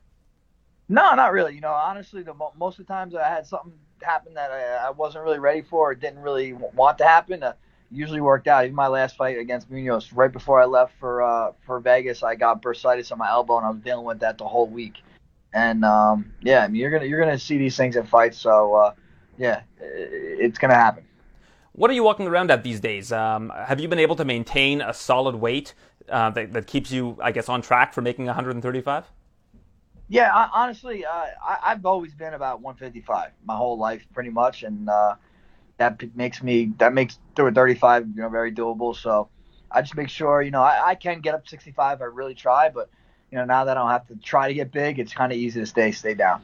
No, 0.88 1.14
not 1.14 1.32
really. 1.32 1.54
You 1.54 1.60
know, 1.60 1.72
honestly, 1.72 2.22
the 2.22 2.34
most 2.56 2.78
of 2.78 2.86
the 2.86 2.92
times 2.92 3.14
I 3.14 3.28
had 3.28 3.46
something 3.46 3.72
happen 4.02 4.34
that 4.34 4.50
I, 4.50 4.88
I 4.88 4.90
wasn't 4.90 5.24
really 5.24 5.38
ready 5.38 5.62
for 5.62 5.90
or 5.90 5.94
didn't 5.94 6.20
really 6.20 6.52
want 6.52 6.98
to 6.98 7.04
happen. 7.04 7.42
Uh, 7.42 7.54
usually 7.90 8.20
worked 8.20 8.48
out. 8.48 8.64
Even 8.64 8.74
my 8.74 8.88
last 8.88 9.16
fight 9.16 9.38
against 9.38 9.70
Munhoz, 9.70 10.10
right 10.14 10.32
before 10.32 10.60
I 10.60 10.64
left 10.64 10.94
for 10.98 11.22
uh, 11.22 11.52
for 11.64 11.80
Vegas, 11.80 12.22
I 12.22 12.34
got 12.34 12.62
bursitis 12.62 13.12
on 13.12 13.18
my 13.18 13.28
elbow, 13.28 13.58
and 13.58 13.66
I 13.66 13.70
was 13.70 13.80
dealing 13.80 14.04
with 14.04 14.20
that 14.20 14.38
the 14.38 14.46
whole 14.46 14.66
week. 14.66 15.02
And 15.52 15.84
um, 15.84 16.32
yeah, 16.42 16.64
I 16.64 16.68
mean, 16.68 16.80
you're 16.80 16.90
gonna 16.90 17.06
you're 17.06 17.20
gonna 17.20 17.38
see 17.38 17.58
these 17.58 17.76
things 17.76 17.96
in 17.96 18.06
fights. 18.06 18.38
So 18.38 18.74
uh, 18.74 18.94
yeah, 19.38 19.62
it's 19.80 20.58
gonna 20.58 20.74
happen. 20.74 21.04
What 21.72 21.90
are 21.90 21.94
you 21.94 22.02
walking 22.02 22.26
around 22.26 22.50
at 22.50 22.62
these 22.62 22.80
days? 22.80 23.12
Um, 23.12 23.52
have 23.54 23.80
you 23.80 23.88
been 23.88 23.98
able 23.98 24.16
to 24.16 24.24
maintain 24.24 24.80
a 24.80 24.94
solid 24.94 25.34
weight 25.34 25.74
uh, 26.08 26.30
that, 26.30 26.54
that 26.54 26.66
keeps 26.66 26.90
you, 26.90 27.18
I 27.22 27.32
guess, 27.32 27.50
on 27.50 27.60
track 27.60 27.92
for 27.92 28.00
making 28.00 28.24
135? 28.24 29.04
Yeah, 30.08 30.32
I, 30.32 30.48
honestly, 30.52 31.04
uh, 31.04 31.10
I, 31.10 31.58
I've 31.64 31.84
always 31.84 32.14
been 32.14 32.34
about 32.34 32.60
155 32.60 33.30
my 33.44 33.56
whole 33.56 33.76
life, 33.76 34.06
pretty 34.14 34.30
much, 34.30 34.62
and 34.62 34.88
uh, 34.88 35.16
that 35.78 36.00
makes 36.14 36.42
me 36.42 36.72
that 36.78 36.94
makes 36.94 37.18
35, 37.34 38.08
you 38.08 38.22
know, 38.22 38.28
very 38.28 38.52
doable. 38.52 38.94
So 38.94 39.28
I 39.70 39.82
just 39.82 39.96
make 39.96 40.08
sure, 40.08 40.42
you 40.42 40.52
know, 40.52 40.62
I, 40.62 40.90
I 40.90 40.94
can 40.94 41.20
get 41.20 41.34
up 41.34 41.48
65. 41.48 42.00
I 42.00 42.04
really 42.04 42.34
try, 42.34 42.68
but 42.68 42.88
you 43.32 43.38
know, 43.38 43.44
now 43.44 43.64
that 43.64 43.76
I 43.76 43.80
don't 43.80 43.90
have 43.90 44.06
to 44.08 44.16
try 44.16 44.48
to 44.48 44.54
get 44.54 44.70
big, 44.70 44.98
it's 45.00 45.12
kind 45.12 45.32
of 45.32 45.38
easy 45.38 45.60
to 45.60 45.66
stay 45.66 45.90
stay 45.90 46.14
down. 46.14 46.42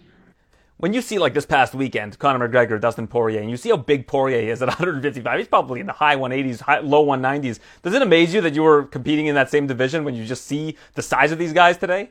When 0.78 0.92
you 0.92 1.00
see 1.00 1.20
like 1.20 1.32
this 1.32 1.46
past 1.46 1.76
weekend, 1.76 2.18
Conor 2.18 2.48
McGregor, 2.48 2.80
Dustin 2.80 3.06
Poirier, 3.06 3.40
and 3.40 3.48
you 3.48 3.56
see 3.56 3.68
how 3.68 3.76
big 3.76 4.08
Poirier 4.08 4.50
is 4.50 4.60
at 4.62 4.66
155, 4.80 5.38
he's 5.38 5.46
probably 5.46 5.78
in 5.78 5.86
the 5.86 5.92
high 5.92 6.16
180s, 6.16 6.60
high, 6.60 6.80
low 6.80 7.06
190s. 7.06 7.60
Does 7.82 7.94
it 7.94 8.02
amaze 8.02 8.34
you 8.34 8.40
that 8.40 8.56
you 8.56 8.64
were 8.64 8.82
competing 8.82 9.26
in 9.26 9.36
that 9.36 9.48
same 9.48 9.68
division 9.68 10.02
when 10.02 10.16
you 10.16 10.24
just 10.24 10.44
see 10.46 10.76
the 10.94 11.02
size 11.02 11.30
of 11.30 11.38
these 11.38 11.52
guys 11.52 11.76
today? 11.78 12.10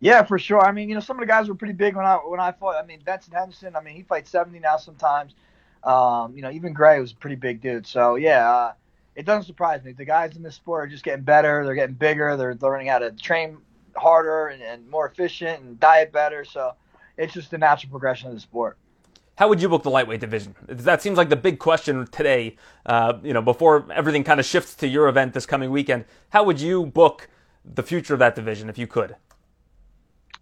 Yeah, 0.00 0.22
for 0.24 0.38
sure. 0.38 0.60
I 0.60 0.72
mean, 0.72 0.88
you 0.88 0.94
know, 0.94 1.00
some 1.00 1.16
of 1.16 1.20
the 1.20 1.26
guys 1.26 1.48
were 1.48 1.54
pretty 1.54 1.74
big 1.74 1.96
when 1.96 2.04
I 2.04 2.16
when 2.16 2.40
I 2.40 2.52
fought. 2.52 2.76
I 2.76 2.86
mean, 2.86 3.00
Benson 3.04 3.32
Henderson. 3.32 3.76
I 3.76 3.80
mean, 3.80 3.96
he 3.96 4.02
fights 4.02 4.30
70 4.30 4.58
now 4.58 4.76
sometimes. 4.76 5.34
Um, 5.82 6.34
you 6.36 6.42
know, 6.42 6.50
even 6.50 6.72
Gray 6.72 7.00
was 7.00 7.12
a 7.12 7.16
pretty 7.16 7.36
big 7.36 7.60
dude. 7.60 7.86
So 7.86 8.16
yeah, 8.16 8.50
uh, 8.50 8.72
it 9.14 9.24
doesn't 9.24 9.44
surprise 9.44 9.82
me. 9.84 9.92
The 9.92 10.04
guys 10.04 10.36
in 10.36 10.42
this 10.42 10.54
sport 10.54 10.84
are 10.84 10.86
just 10.88 11.04
getting 11.04 11.24
better. 11.24 11.64
They're 11.64 11.74
getting 11.74 11.94
bigger. 11.94 12.36
They're 12.36 12.56
learning 12.60 12.88
how 12.88 12.98
to 12.98 13.12
train 13.12 13.58
harder 13.96 14.48
and, 14.48 14.62
and 14.62 14.88
more 14.90 15.08
efficient 15.08 15.62
and 15.62 15.80
diet 15.80 16.12
better. 16.12 16.44
So 16.44 16.74
it's 17.16 17.32
just 17.32 17.50
the 17.50 17.58
natural 17.58 17.90
progression 17.90 18.28
of 18.28 18.34
the 18.34 18.40
sport. 18.40 18.76
How 19.36 19.48
would 19.48 19.60
you 19.60 19.68
book 19.68 19.82
the 19.82 19.90
lightweight 19.90 20.20
division? 20.20 20.54
That 20.66 21.02
seems 21.02 21.18
like 21.18 21.28
the 21.28 21.36
big 21.36 21.58
question 21.58 22.06
today. 22.06 22.56
Uh, 22.84 23.18
you 23.22 23.34
know, 23.34 23.42
before 23.42 23.86
everything 23.92 24.24
kind 24.24 24.40
of 24.40 24.46
shifts 24.46 24.74
to 24.76 24.88
your 24.88 25.08
event 25.08 25.34
this 25.34 25.46
coming 25.46 25.70
weekend, 25.70 26.06
how 26.30 26.44
would 26.44 26.60
you 26.60 26.86
book 26.86 27.28
the 27.64 27.82
future 27.82 28.14
of 28.14 28.20
that 28.20 28.34
division 28.34 28.68
if 28.70 28.78
you 28.78 28.86
could? 28.86 29.16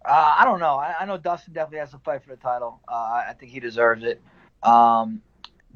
Uh, 0.07 0.35
I 0.39 0.45
don't 0.45 0.59
know. 0.59 0.75
I, 0.75 0.95
I, 0.99 1.05
know 1.05 1.17
Dustin 1.17 1.53
definitely 1.53 1.79
has 1.79 1.91
to 1.91 1.97
fight 1.99 2.23
for 2.23 2.29
the 2.29 2.35
title. 2.35 2.79
Uh, 2.87 3.23
I 3.27 3.33
think 3.39 3.51
he 3.51 3.59
deserves 3.59 4.03
it. 4.03 4.21
Um, 4.61 5.21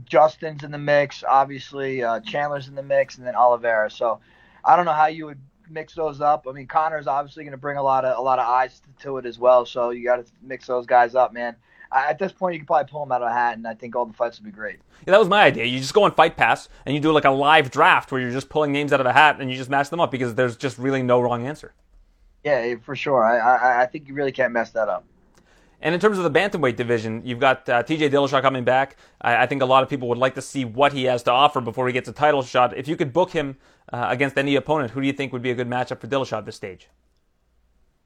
Justin's 0.05 0.63
in 0.63 0.71
the 0.71 0.77
mix, 0.77 1.23
obviously. 1.27 2.03
Uh, 2.03 2.19
Chandler's 2.19 2.67
in 2.67 2.75
the 2.75 2.83
mix, 2.83 3.17
and 3.17 3.25
then 3.25 3.35
Oliveira. 3.35 3.89
So 3.89 4.19
I 4.63 4.75
don't 4.75 4.85
know 4.85 4.93
how 4.93 5.07
you 5.07 5.25
would 5.25 5.39
mix 5.69 5.95
those 5.95 6.21
up. 6.21 6.45
I 6.47 6.51
mean, 6.51 6.67
Conor's 6.67 7.07
obviously 7.07 7.43
going 7.43 7.51
to 7.51 7.57
bring 7.57 7.77
a 7.77 7.83
lot 7.83 8.05
of 8.05 8.17
a 8.17 8.21
lot 8.21 8.39
of 8.39 8.47
eyes 8.47 8.79
to, 8.81 9.03
to 9.03 9.17
it 9.17 9.25
as 9.25 9.39
well. 9.39 9.65
So 9.65 9.89
you 9.89 10.03
got 10.03 10.25
to 10.25 10.31
mix 10.41 10.67
those 10.67 10.85
guys 10.85 11.15
up, 11.15 11.33
man. 11.33 11.55
I, 11.91 12.09
at 12.09 12.19
this 12.19 12.31
point, 12.31 12.53
you 12.53 12.59
can 12.59 12.67
probably 12.67 12.89
pull 12.89 13.03
them 13.03 13.11
out 13.11 13.21
of 13.21 13.29
a 13.29 13.33
hat, 13.33 13.57
and 13.57 13.67
I 13.67 13.73
think 13.73 13.95
all 13.95 14.05
the 14.05 14.13
fights 14.13 14.39
would 14.39 14.45
be 14.45 14.51
great. 14.51 14.79
Yeah, 15.07 15.11
that 15.11 15.19
was 15.19 15.27
my 15.27 15.43
idea. 15.43 15.65
You 15.65 15.79
just 15.79 15.93
go 15.93 16.03
on 16.03 16.11
Fight 16.11 16.37
Pass 16.37 16.69
and 16.85 16.93
you 16.93 17.01
do 17.01 17.11
like 17.11 17.25
a 17.25 17.31
live 17.31 17.71
draft 17.71 18.11
where 18.11 18.21
you're 18.21 18.31
just 18.31 18.49
pulling 18.49 18.71
names 18.71 18.93
out 18.93 18.99
of 18.99 19.05
a 19.05 19.13
hat 19.13 19.39
and 19.39 19.49
you 19.49 19.57
just 19.57 19.69
match 19.69 19.89
them 19.89 19.99
up 19.99 20.11
because 20.11 20.35
there's 20.35 20.55
just 20.55 20.77
really 20.77 21.01
no 21.01 21.19
wrong 21.19 21.47
answer. 21.47 21.73
Yeah, 22.43 22.75
for 22.83 22.95
sure. 22.95 23.23
I, 23.23 23.37
I, 23.37 23.81
I 23.83 23.85
think 23.85 24.07
you 24.07 24.13
really 24.13 24.31
can't 24.31 24.53
mess 24.53 24.71
that 24.71 24.87
up. 24.87 25.05
And 25.81 25.95
in 25.95 26.01
terms 26.01 26.17
of 26.17 26.25
the 26.25 26.31
bantamweight 26.31 26.75
division, 26.75 27.21
you've 27.23 27.39
got 27.39 27.67
uh, 27.69 27.83
T.J. 27.83 28.09
Dillashaw 28.09 28.41
coming 28.41 28.65
back. 28.65 28.97
I, 29.21 29.43
I, 29.43 29.45
think 29.45 29.61
a 29.61 29.65
lot 29.65 29.81
of 29.81 29.89
people 29.89 30.09
would 30.09 30.17
like 30.17 30.35
to 30.35 30.41
see 30.41 30.65
what 30.65 30.91
he 30.91 31.05
has 31.05 31.23
to 31.23 31.31
offer 31.31 31.61
before 31.61 31.87
he 31.87 31.93
gets 31.93 32.09
a 32.09 32.11
title 32.11 32.43
shot. 32.43 32.77
If 32.77 32.87
you 32.87 32.97
could 32.97 33.13
book 33.13 33.31
him 33.31 33.57
uh, 33.93 34.07
against 34.09 34.37
any 34.37 34.55
opponent, 34.55 34.91
who 34.91 34.99
do 34.99 35.07
you 35.07 35.13
think 35.13 35.31
would 35.31 35.41
be 35.41 35.51
a 35.51 35.55
good 35.55 35.69
matchup 35.69 36.01
for 36.01 36.07
Dillashaw 36.07 36.39
at 36.39 36.45
this 36.45 36.57
stage? 36.57 36.89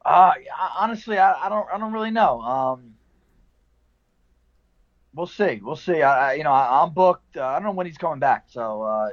Uh, 0.05 0.33
honestly, 0.77 1.17
I, 1.17 1.45
I 1.45 1.49
don't, 1.49 1.67
I 1.73 1.77
don't 1.79 1.93
really 1.93 2.11
know. 2.11 2.41
Um, 2.41 2.93
we'll 5.15 5.25
see, 5.25 5.59
we'll 5.63 5.75
see. 5.75 6.01
I, 6.01 6.33
you 6.33 6.43
know, 6.43 6.51
I, 6.51 6.83
am 6.83 6.93
booked. 6.93 7.37
Uh, 7.37 7.45
I 7.45 7.53
don't 7.53 7.63
know 7.63 7.71
when 7.71 7.87
he's 7.87 7.97
coming 7.97 8.19
back, 8.19 8.45
so 8.49 8.83
uh, 8.83 9.09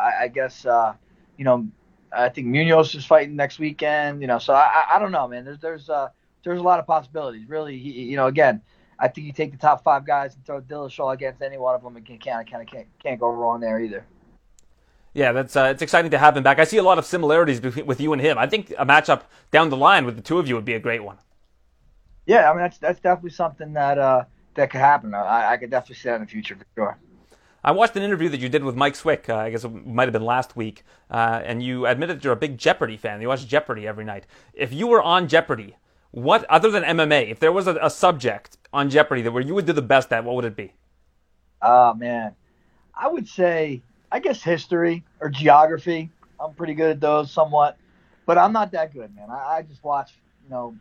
I, 0.00 0.24
I, 0.24 0.28
guess, 0.28 0.66
uh, 0.66 0.94
you 1.38 1.44
know, 1.44 1.66
I 2.14 2.28
think 2.28 2.48
Munhoz 2.48 2.94
is 2.94 3.04
fighting 3.04 3.36
next 3.36 3.58
weekend. 3.58 4.20
You 4.20 4.28
know, 4.28 4.38
so 4.38 4.54
I, 4.54 4.84
I 4.94 4.98
don't 4.98 5.12
know, 5.12 5.28
man. 5.28 5.44
There's, 5.44 5.58
there's, 5.60 5.90
uh, 5.90 6.08
there's 6.44 6.60
a 6.60 6.62
lot 6.62 6.78
of 6.78 6.86
possibilities. 6.86 7.48
Really, 7.48 7.78
he, 7.78 7.90
you 8.04 8.16
know, 8.16 8.26
again, 8.26 8.60
I 8.98 9.08
think 9.08 9.26
you 9.26 9.32
take 9.32 9.52
the 9.52 9.58
top 9.58 9.82
five 9.82 10.06
guys 10.06 10.34
and 10.34 10.44
throw 10.44 10.60
Dillashaw 10.60 11.14
against 11.14 11.42
any 11.42 11.58
one 11.58 11.74
of 11.74 11.82
them, 11.82 11.96
and 11.96 12.04
can 12.04 12.18
kind 12.18 12.46
of 12.46 12.52
kind 12.52 12.62
of 12.62 12.72
can't, 12.72 12.86
can't 13.02 13.20
go 13.20 13.30
wrong 13.30 13.60
there 13.60 13.80
either. 13.80 14.04
Yeah, 15.14 15.32
that's 15.32 15.56
uh, 15.56 15.64
it's 15.64 15.82
exciting 15.82 16.10
to 16.12 16.18
have 16.18 16.36
him 16.36 16.42
back. 16.42 16.58
I 16.58 16.64
see 16.64 16.78
a 16.78 16.82
lot 16.82 16.98
of 16.98 17.04
similarities 17.04 17.60
between, 17.60 17.84
with 17.84 18.00
you 18.00 18.12
and 18.12 18.22
him. 18.22 18.38
I 18.38 18.46
think 18.46 18.70
a 18.78 18.86
matchup 18.86 19.22
down 19.50 19.68
the 19.68 19.76
line 19.76 20.06
with 20.06 20.16
the 20.16 20.22
two 20.22 20.38
of 20.38 20.48
you 20.48 20.54
would 20.54 20.64
be 20.64 20.74
a 20.74 20.80
great 20.80 21.04
one. 21.04 21.18
Yeah, 22.26 22.50
I 22.50 22.54
mean 22.54 22.62
that's 22.62 22.78
that's 22.78 23.00
definitely 23.00 23.30
something 23.30 23.74
that 23.74 23.98
uh, 23.98 24.24
that 24.54 24.70
could 24.70 24.80
happen. 24.80 25.12
I, 25.14 25.52
I 25.52 25.56
could 25.58 25.70
definitely 25.70 25.96
see 25.96 26.08
that 26.08 26.16
in 26.16 26.20
the 26.22 26.26
future 26.26 26.56
for 26.56 26.66
sure. 26.74 26.98
I 27.64 27.70
watched 27.70 27.96
an 27.96 28.02
interview 28.02 28.28
that 28.30 28.40
you 28.40 28.48
did 28.48 28.64
with 28.64 28.74
Mike 28.74 28.96
Swick. 28.96 29.28
Uh, 29.28 29.36
I 29.36 29.50
guess 29.50 29.64
it 29.64 29.86
might 29.86 30.04
have 30.04 30.12
been 30.12 30.24
last 30.24 30.56
week, 30.56 30.84
uh, 31.10 31.40
and 31.44 31.62
you 31.62 31.86
admitted 31.86 32.16
that 32.16 32.24
you're 32.24 32.32
a 32.32 32.36
big 32.36 32.58
Jeopardy 32.58 32.96
fan. 32.96 33.20
You 33.20 33.28
watch 33.28 33.46
Jeopardy 33.46 33.86
every 33.86 34.04
night. 34.04 34.26
If 34.52 34.72
you 34.72 34.88
were 34.88 35.00
on 35.00 35.28
Jeopardy, 35.28 35.76
what 36.10 36.44
other 36.44 36.70
than 36.70 36.82
MMA, 36.82 37.30
if 37.30 37.38
there 37.38 37.52
was 37.52 37.68
a, 37.68 37.76
a 37.80 37.88
subject 37.88 38.58
on 38.72 38.90
Jeopardy 38.90 39.22
that 39.22 39.32
where 39.32 39.42
you 39.42 39.54
would 39.54 39.66
do 39.66 39.72
the 39.72 39.82
best 39.82 40.12
at, 40.12 40.24
what 40.24 40.34
would 40.34 40.44
it 40.44 40.56
be? 40.56 40.72
Oh 41.62 41.94
man, 41.94 42.34
I 42.94 43.06
would 43.06 43.28
say 43.28 43.82
I 44.10 44.18
guess 44.18 44.42
history 44.42 45.04
or 45.20 45.28
geography. 45.28 46.10
I'm 46.40 46.54
pretty 46.54 46.74
good 46.74 46.90
at 46.90 47.00
those 47.00 47.30
somewhat, 47.30 47.78
but 48.26 48.36
I'm 48.36 48.52
not 48.52 48.72
that 48.72 48.92
good, 48.92 49.14
man. 49.14 49.30
I, 49.30 49.58
I 49.58 49.62
just 49.62 49.84
watch. 49.84 50.12
You 50.44 50.50
know, 50.50 50.76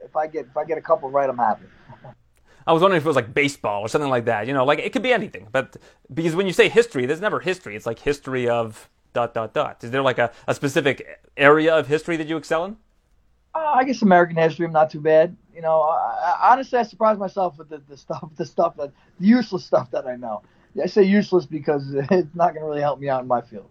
if 0.00 0.16
I 0.16 0.26
get 0.26 0.46
if 0.46 0.56
I 0.56 0.64
get 0.64 0.78
a 0.78 0.82
couple 0.82 1.08
right, 1.10 1.30
I'm 1.30 1.38
happy. 1.38 1.66
I 2.66 2.72
was 2.72 2.82
wondering 2.82 2.98
if 2.98 3.04
it 3.04 3.08
was 3.08 3.16
like 3.16 3.34
baseball 3.34 3.82
or 3.82 3.88
something 3.88 4.10
like 4.10 4.26
that. 4.26 4.46
You 4.46 4.54
know, 4.54 4.64
like 4.64 4.78
it 4.78 4.92
could 4.92 5.02
be 5.02 5.12
anything. 5.12 5.48
But 5.50 5.76
because 6.12 6.34
when 6.36 6.46
you 6.46 6.52
say 6.52 6.68
history, 6.68 7.06
there's 7.06 7.20
never 7.20 7.40
history. 7.40 7.76
It's 7.76 7.86
like 7.86 7.98
history 7.98 8.48
of 8.48 8.88
dot 9.12 9.34
dot 9.34 9.54
dot. 9.54 9.82
Is 9.84 9.90
there 9.90 10.02
like 10.02 10.18
a, 10.18 10.32
a 10.46 10.54
specific 10.54 11.22
area 11.36 11.74
of 11.74 11.86
history 11.86 12.16
that 12.16 12.26
you 12.26 12.36
excel 12.36 12.64
in? 12.64 12.76
Uh, 13.54 13.58
I 13.58 13.84
guess 13.84 14.00
American 14.02 14.36
history. 14.36 14.66
I'm 14.66 14.72
not 14.72 14.90
too 14.90 15.00
bad. 15.00 15.36
You 15.54 15.60
know, 15.60 15.82
I, 15.82 16.36
I, 16.40 16.52
honestly, 16.52 16.78
I 16.78 16.84
surprise 16.84 17.18
myself 17.18 17.58
with 17.58 17.68
the, 17.68 17.82
the 17.88 17.96
stuff, 17.96 18.26
the 18.36 18.46
stuff 18.46 18.76
that, 18.76 18.92
the 19.20 19.26
useless 19.26 19.64
stuff 19.64 19.90
that 19.90 20.06
I 20.06 20.16
know. 20.16 20.42
I 20.82 20.86
say 20.86 21.02
useless 21.02 21.44
because 21.44 21.84
it's 21.94 22.34
not 22.34 22.54
going 22.54 22.62
to 22.62 22.66
really 22.66 22.80
help 22.80 22.98
me 23.00 23.08
out 23.08 23.22
in 23.22 23.28
my 23.28 23.42
field. 23.42 23.68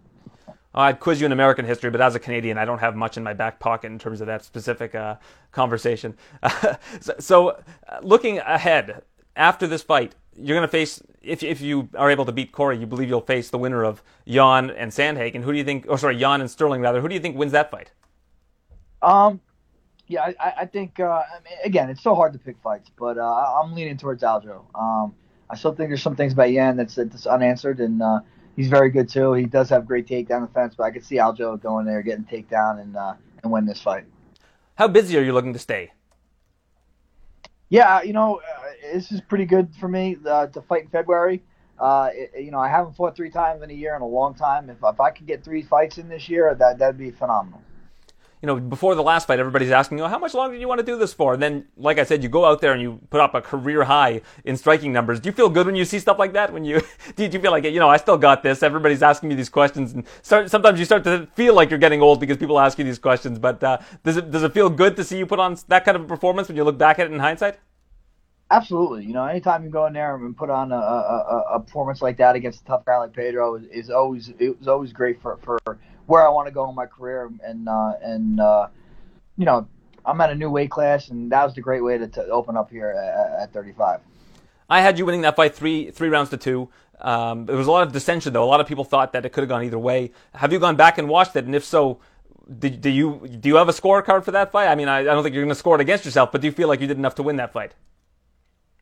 I'd 0.74 1.00
quiz 1.00 1.20
you 1.20 1.26
in 1.26 1.32
American 1.32 1.64
history, 1.64 1.90
but 1.90 2.00
as 2.00 2.14
a 2.14 2.18
Canadian, 2.18 2.56
I 2.56 2.64
don't 2.64 2.78
have 2.78 2.96
much 2.96 3.16
in 3.16 3.22
my 3.22 3.34
back 3.34 3.58
pocket 3.58 3.88
in 3.88 3.98
terms 3.98 4.20
of 4.20 4.26
that 4.26 4.44
specific 4.44 4.94
uh, 4.94 5.16
conversation. 5.50 6.16
so, 7.00 7.14
so 7.18 7.48
uh, 7.50 7.98
looking 8.02 8.38
ahead, 8.38 9.02
after 9.36 9.66
this 9.66 9.82
fight, 9.82 10.14
you're 10.36 10.56
going 10.56 10.66
to 10.66 10.70
face, 10.70 11.02
if, 11.20 11.42
if 11.42 11.60
you 11.60 11.88
are 11.96 12.10
able 12.10 12.24
to 12.24 12.32
beat 12.32 12.52
Corey, 12.52 12.78
you 12.78 12.86
believe 12.86 13.08
you'll 13.08 13.20
face 13.20 13.50
the 13.50 13.58
winner 13.58 13.84
of 13.84 14.02
Yan 14.24 14.70
and 14.70 14.90
Sandhagen. 14.90 15.42
Who 15.42 15.52
do 15.52 15.58
you 15.58 15.64
think, 15.64 15.86
or 15.88 15.98
sorry, 15.98 16.16
Yan 16.16 16.40
and 16.40 16.50
Sterling, 16.50 16.80
rather. 16.80 17.00
Who 17.00 17.08
do 17.08 17.14
you 17.14 17.20
think 17.20 17.36
wins 17.36 17.52
that 17.52 17.70
fight? 17.70 17.90
Um, 19.02 19.40
yeah, 20.06 20.32
I, 20.40 20.52
I 20.60 20.66
think 20.66 21.00
uh, 21.00 21.04
I 21.04 21.38
mean, 21.44 21.58
again, 21.64 21.90
it's 21.90 22.02
so 22.02 22.14
hard 22.14 22.32
to 22.34 22.38
pick 22.38 22.56
fights, 22.62 22.90
but 22.98 23.18
uh, 23.18 23.62
I'm 23.62 23.74
leaning 23.74 23.96
towards 23.96 24.22
Aljo. 24.22 24.62
Um, 24.74 25.14
I 25.50 25.56
still 25.56 25.74
think 25.74 25.90
there's 25.90 26.02
some 26.02 26.16
things 26.16 26.32
about 26.32 26.50
Yan 26.50 26.76
that's 26.76 26.94
that's 26.94 27.26
unanswered, 27.26 27.80
and 27.80 28.02
uh, 28.02 28.20
he's 28.56 28.68
very 28.68 28.90
good 28.90 29.08
too. 29.08 29.32
He 29.34 29.46
does 29.46 29.68
have 29.70 29.86
great 29.86 30.06
takedown 30.06 30.46
defense, 30.46 30.74
but 30.76 30.84
I 30.84 30.90
could 30.90 31.04
see 31.04 31.16
Aljo 31.16 31.60
going 31.60 31.86
there, 31.86 32.02
getting 32.02 32.24
takedown, 32.24 32.80
and 32.80 32.96
uh, 32.96 33.14
and 33.42 33.52
win 33.52 33.66
this 33.66 33.80
fight. 33.80 34.04
How 34.74 34.88
busy 34.88 35.18
are 35.18 35.22
you 35.22 35.32
looking 35.32 35.52
to 35.52 35.58
stay? 35.58 35.92
Yeah, 37.68 38.02
you 38.02 38.12
know, 38.12 38.36
uh, 38.36 38.92
this 38.92 39.12
is 39.12 39.20
pretty 39.22 39.46
good 39.46 39.74
for 39.80 39.88
me 39.88 40.16
uh, 40.26 40.48
to 40.48 40.60
fight 40.62 40.82
in 40.82 40.88
February. 40.88 41.42
Uh, 41.78 42.10
it, 42.12 42.44
you 42.44 42.50
know, 42.50 42.58
I 42.58 42.68
haven't 42.68 42.94
fought 42.94 43.16
three 43.16 43.30
times 43.30 43.62
in 43.62 43.70
a 43.70 43.74
year 43.74 43.96
in 43.96 44.02
a 44.02 44.06
long 44.06 44.34
time. 44.34 44.68
If 44.68 44.78
if 44.84 45.00
I 45.00 45.10
could 45.10 45.26
get 45.26 45.42
three 45.42 45.62
fights 45.62 45.98
in 45.98 46.08
this 46.08 46.28
year, 46.28 46.54
that 46.54 46.78
that'd 46.78 46.98
be 46.98 47.10
phenomenal. 47.10 47.62
You 48.42 48.48
know, 48.48 48.58
before 48.58 48.96
the 48.96 49.02
last 49.04 49.28
fight, 49.28 49.38
everybody's 49.38 49.70
asking, 49.70 49.98
you, 49.98 50.04
oh, 50.04 50.08
how 50.08 50.18
much 50.18 50.34
longer 50.34 50.56
do 50.56 50.60
you 50.60 50.66
want 50.66 50.80
to 50.80 50.84
do 50.84 50.98
this 50.98 51.14
for? 51.14 51.34
And 51.34 51.42
then, 51.42 51.64
like 51.76 51.98
I 51.98 52.02
said, 52.02 52.24
you 52.24 52.28
go 52.28 52.44
out 52.44 52.60
there 52.60 52.72
and 52.72 52.82
you 52.82 52.98
put 53.08 53.20
up 53.20 53.34
a 53.34 53.40
career 53.40 53.84
high 53.84 54.20
in 54.44 54.56
striking 54.56 54.92
numbers. 54.92 55.20
Do 55.20 55.28
you 55.28 55.32
feel 55.32 55.48
good 55.48 55.64
when 55.64 55.76
you 55.76 55.84
see 55.84 56.00
stuff 56.00 56.18
like 56.18 56.32
that? 56.32 56.52
When 56.52 56.64
you 56.64 56.80
do 57.16 57.22
you 57.22 57.30
feel 57.30 57.52
like, 57.52 57.62
you 57.62 57.78
know, 57.78 57.88
I 57.88 57.98
still 57.98 58.18
got 58.18 58.42
this. 58.42 58.64
Everybody's 58.64 59.00
asking 59.00 59.28
me 59.28 59.36
these 59.36 59.48
questions, 59.48 59.92
and 59.92 60.04
start, 60.22 60.50
sometimes 60.50 60.80
you 60.80 60.84
start 60.84 61.04
to 61.04 61.28
feel 61.34 61.54
like 61.54 61.70
you're 61.70 61.78
getting 61.78 62.02
old 62.02 62.18
because 62.18 62.36
people 62.36 62.58
ask 62.58 62.76
you 62.78 62.84
these 62.84 62.98
questions. 62.98 63.38
But 63.38 63.62
uh, 63.62 63.78
does 64.02 64.16
it 64.16 64.32
does 64.32 64.42
it 64.42 64.52
feel 64.52 64.68
good 64.68 64.96
to 64.96 65.04
see 65.04 65.18
you 65.18 65.26
put 65.26 65.38
on 65.38 65.56
that 65.68 65.84
kind 65.84 65.96
of 65.96 66.02
a 66.02 66.06
performance 66.06 66.48
when 66.48 66.56
you 66.56 66.64
look 66.64 66.78
back 66.78 66.98
at 66.98 67.06
it 67.06 67.12
in 67.12 67.20
hindsight? 67.20 67.60
Absolutely. 68.50 69.04
You 69.04 69.14
know, 69.14 69.24
anytime 69.24 69.64
you 69.64 69.70
go 69.70 69.86
in 69.86 69.94
there 69.94 70.14
and 70.14 70.36
put 70.36 70.50
on 70.50 70.72
a, 70.72 70.76
a, 70.76 71.44
a 71.54 71.60
performance 71.60 72.02
like 72.02 72.18
that 72.18 72.36
against 72.36 72.60
a 72.60 72.64
tough 72.64 72.84
guy 72.84 72.98
like 72.98 73.14
Pedro 73.14 73.54
is, 73.54 73.64
is 73.66 73.90
always 73.90 74.32
it 74.38 74.58
was 74.58 74.68
always 74.68 74.92
great 74.92 75.22
for, 75.22 75.38
for 75.42 75.58
where 76.12 76.26
I 76.26 76.28
want 76.28 76.46
to 76.46 76.52
go 76.52 76.68
in 76.68 76.74
my 76.74 76.84
career 76.84 77.30
and 77.42 77.66
uh, 77.66 77.94
and 78.02 78.38
uh, 78.38 78.68
you 79.38 79.46
know 79.46 79.66
I'm 80.04 80.20
at 80.20 80.30
a 80.30 80.34
new 80.34 80.50
weight 80.50 80.70
class 80.70 81.08
and 81.08 81.32
that 81.32 81.42
was 81.42 81.54
the 81.54 81.62
great 81.62 81.82
way 81.82 81.96
to, 81.96 82.06
to 82.06 82.26
open 82.26 82.54
up 82.54 82.70
here 82.70 82.90
at, 82.90 83.44
at 83.44 83.52
35. 83.54 84.00
I 84.68 84.82
had 84.82 84.98
you 84.98 85.06
winning 85.06 85.22
that 85.22 85.36
fight 85.36 85.54
three 85.54 85.90
three 85.90 86.10
rounds 86.10 86.28
to 86.30 86.36
two. 86.36 86.68
Um, 87.00 87.46
there 87.46 87.56
was 87.56 87.66
a 87.66 87.70
lot 87.70 87.86
of 87.86 87.94
dissension 87.94 88.34
though. 88.34 88.44
A 88.44 88.50
lot 88.54 88.60
of 88.60 88.66
people 88.66 88.84
thought 88.84 89.14
that 89.14 89.24
it 89.24 89.32
could 89.32 89.40
have 89.40 89.48
gone 89.48 89.64
either 89.64 89.78
way. 89.78 90.12
Have 90.34 90.52
you 90.52 90.58
gone 90.58 90.76
back 90.76 90.98
and 90.98 91.08
watched 91.08 91.34
it? 91.34 91.46
And 91.46 91.54
if 91.54 91.64
so, 91.64 91.98
do, 92.58 92.68
do 92.68 92.90
you 92.90 93.26
do 93.40 93.48
you 93.48 93.56
have 93.56 93.70
a 93.70 93.72
scorecard 93.72 94.22
for 94.22 94.32
that 94.32 94.52
fight? 94.52 94.68
I 94.68 94.74
mean, 94.74 94.88
I, 94.88 94.98
I 94.98 95.04
don't 95.04 95.22
think 95.22 95.34
you're 95.34 95.44
going 95.44 95.56
to 95.56 95.62
score 95.64 95.76
it 95.76 95.80
against 95.80 96.04
yourself, 96.04 96.30
but 96.30 96.42
do 96.42 96.46
you 96.46 96.52
feel 96.52 96.68
like 96.68 96.80
you 96.82 96.86
did 96.86 96.98
enough 96.98 97.14
to 97.16 97.22
win 97.22 97.36
that 97.36 97.54
fight? 97.54 97.72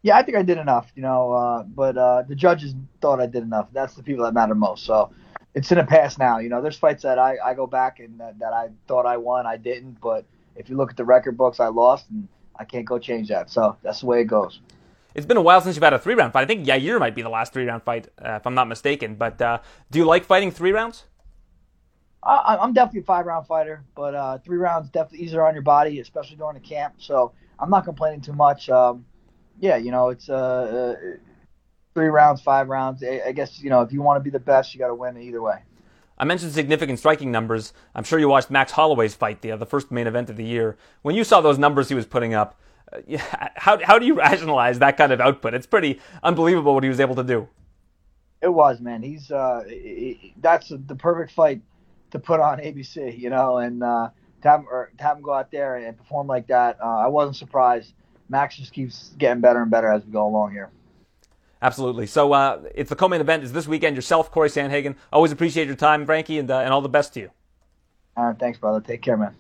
Yeah, 0.03 0.17
I 0.17 0.23
think 0.25 0.37
I 0.37 0.43
did 0.43 0.59
enough, 0.59 0.91
you 0.97 1.03
know. 1.03 1.33
Uh, 1.33 1.63
but 1.63 1.97
uh, 1.97 2.23
the 2.23 2.35
judges 2.35 2.75
thought 3.01 3.21
I 3.21 3.27
did 3.27 3.43
enough. 3.43 3.69
That's 3.73 3.95
the 3.95 4.03
people 4.03 4.25
that 4.25 4.35
matter 4.35 4.55
most. 4.55 4.85
So 4.85 5.11
it's 5.55 5.71
in 5.73 5.79
the 5.79 5.85
past 5.85 6.19
now. 6.19 6.39
You 6.39 6.49
know, 6.49 6.63
there's 6.63 6.77
fights 6.77 7.03
that 7.03 7.19
I, 7.19 7.37
I 7.45 7.55
go 7.55 7.67
back 7.67 8.01
and 8.01 8.19
that, 8.21 8.39
that 8.39 8.53
I 8.53 8.69
thought 8.87 9.07
I 9.07 9.17
won, 9.17 9.47
I 9.47 9.57
didn't. 9.57 10.01
But 10.01 10.25
if 10.57 10.69
you 10.69 10.77
look 10.77 10.91
at 10.91 10.97
the 10.97 11.05
record 11.05 11.37
books, 11.37 11.61
I 11.61 11.69
lost, 11.69 12.07
and 12.11 12.29
I 12.57 12.65
can't 12.65 12.85
go 12.85 12.99
change 12.99 13.29
that. 13.29 13.51
So 13.51 13.77
that's 13.83 14.01
the 14.01 14.07
way 14.07 14.21
it 14.21 14.27
goes. 14.27 14.61
It's 15.15 15.27
been 15.27 15.37
a 15.37 15.43
while 15.43 15.61
since 15.61 15.75
you've 15.75 15.83
had 15.83 15.93
a 15.93 15.99
three 15.99 16.15
round 16.15 16.33
fight. 16.33 16.43
I 16.43 16.47
think 16.47 16.67
Yair 16.67 17.01
might 17.01 17.15
be 17.15 17.23
the 17.23 17.29
last 17.29 17.53
three 17.53 17.67
round 17.67 17.83
fight, 17.83 18.09
uh, 18.25 18.35
if 18.35 18.47
I'm 18.47 18.55
not 18.55 18.69
mistaken. 18.69 19.17
But 19.17 19.41
uh, 19.43 19.59
do 19.91 19.99
you 19.99 20.05
like 20.05 20.25
fighting 20.25 20.53
three 20.53 20.73
rounds? 20.73 21.05
I, 22.23 22.59
I'm 22.61 22.73
definitely 22.73 23.01
a 23.01 23.05
five 23.05 23.27
round 23.27 23.47
fighter, 23.47 23.83
but 23.95 24.15
uh, 24.15 24.39
three 24.39 24.59
rounds 24.59 24.91
definitely 24.91 25.27
easier 25.27 25.47
on 25.47 25.55
your 25.55 25.63
body, 25.63 26.01
especially 26.01 26.37
during 26.37 26.55
the 26.55 26.61
camp. 26.61 26.95
So 26.99 27.33
I'm 27.59 27.71
not 27.71 27.85
complaining 27.85 28.21
too 28.21 28.35
much. 28.35 28.69
Um, 28.69 29.07
yeah, 29.59 29.77
you 29.77 29.91
know, 29.91 30.11
it's 30.11 30.29
uh, 30.29 30.35
uh, 30.35 31.17
three 31.95 32.09
rounds, 32.09 32.41
five 32.41 32.69
rounds. 32.69 33.03
I 33.03 33.33
guess 33.33 33.61
you 33.61 33.71
know 33.71 33.83
if 33.83 33.93
you 33.93 34.03
want 34.03 34.19
to 34.19 34.25
be 34.25 34.31
the 34.31 34.41
best, 34.41 34.75
you 34.75 34.81
got 34.81 34.89
to 34.89 34.95
win 34.95 35.17
either 35.17 35.43
way. 35.43 35.63
I 36.19 36.25
mentioned 36.25 36.53
significant 36.53 36.99
striking 36.99 37.33
numbers. 37.33 37.73
I'm 37.95 38.05
sure 38.05 38.19
you 38.19 38.29
watched 38.29 38.51
Max 38.51 38.73
Holloway's 38.73 39.15
fight, 39.15 39.41
the 39.41 39.53
uh, 39.53 39.57
the 39.57 39.67
first 39.67 39.91
main 39.91 40.07
event 40.07 40.29
of 40.31 40.37
the 40.37 40.45
year. 40.45 40.77
When 41.03 41.15
you 41.15 41.25
saw 41.25 41.41
those 41.41 41.59
numbers 41.59 41.89
he 41.89 41.95
was 41.95 42.07
putting 42.07 42.35
up, 42.35 42.61
uh, 42.93 43.17
how 43.57 43.83
how 43.83 43.99
do 43.99 44.07
you 44.07 44.15
rationalize 44.15 44.79
that 44.81 44.97
kind 44.97 45.13
of 45.13 45.21
output? 45.21 45.55
It's 45.55 45.67
pretty 45.67 46.01
unbelievable 46.23 46.75
what 46.75 46.83
he 46.83 46.91
was 46.91 47.01
able 47.01 47.15
to 47.17 47.25
do. 47.25 47.49
It 48.43 48.53
was, 48.53 48.81
man. 48.81 49.03
He's 49.03 49.31
uh, 49.31 49.65
he, 49.67 50.35
that's 50.41 50.69
the 50.69 50.95
perfect 50.95 51.33
fight 51.33 51.63
to 52.11 52.19
put 52.19 52.41
on 52.41 52.59
ABC, 52.59 53.19
you 53.19 53.31
know, 53.31 53.59
and 53.59 53.83
uh, 53.83 54.11
to 54.43 54.49
have, 54.49 54.65
to 54.99 55.03
have 55.03 55.17
him 55.17 55.23
go 55.23 55.33
out 55.33 55.51
there 55.51 55.77
and 55.77 55.97
perform 55.97 56.27
like 56.27 56.47
that. 56.49 56.79
Uh, 56.83 56.99
I 56.99 57.07
wasn't 57.07 57.37
surprised. 57.37 57.93
Max 58.29 58.57
just 58.57 58.73
keeps 58.73 59.11
getting 59.19 59.41
better 59.41 59.61
and 59.63 59.71
better 59.71 59.91
as 59.91 60.05
we 60.05 60.13
go 60.13 60.27
along 60.27 60.53
here. 60.53 60.71
Absolutely. 61.63 62.07
So 62.07 62.33
uh, 62.33 62.63
it's 62.75 62.89
the 62.89 62.97
co-main 62.97 63.21
event 63.21 63.45
is 63.45 63.53
this 63.53 63.69
weekend. 63.69 63.97
Yourself, 63.97 64.31
Corey 64.31 64.49
Sandhagen. 64.49 64.97
Always 65.13 65.31
appreciate 65.33 65.67
your 65.67 65.77
time, 65.77 66.07
Frankie, 66.07 66.39
and, 66.39 66.51
uh, 66.51 66.61
and 66.61 66.73
all 66.73 66.81
the 66.81 66.89
best 66.89 67.15
to 67.15 67.21
you. 67.21 67.31
All 68.17 68.27
right, 68.27 68.39
thanks, 68.39 68.59
brother. 68.59 68.81
Take 68.81 69.03
care, 69.03 69.17
man. 69.17 69.37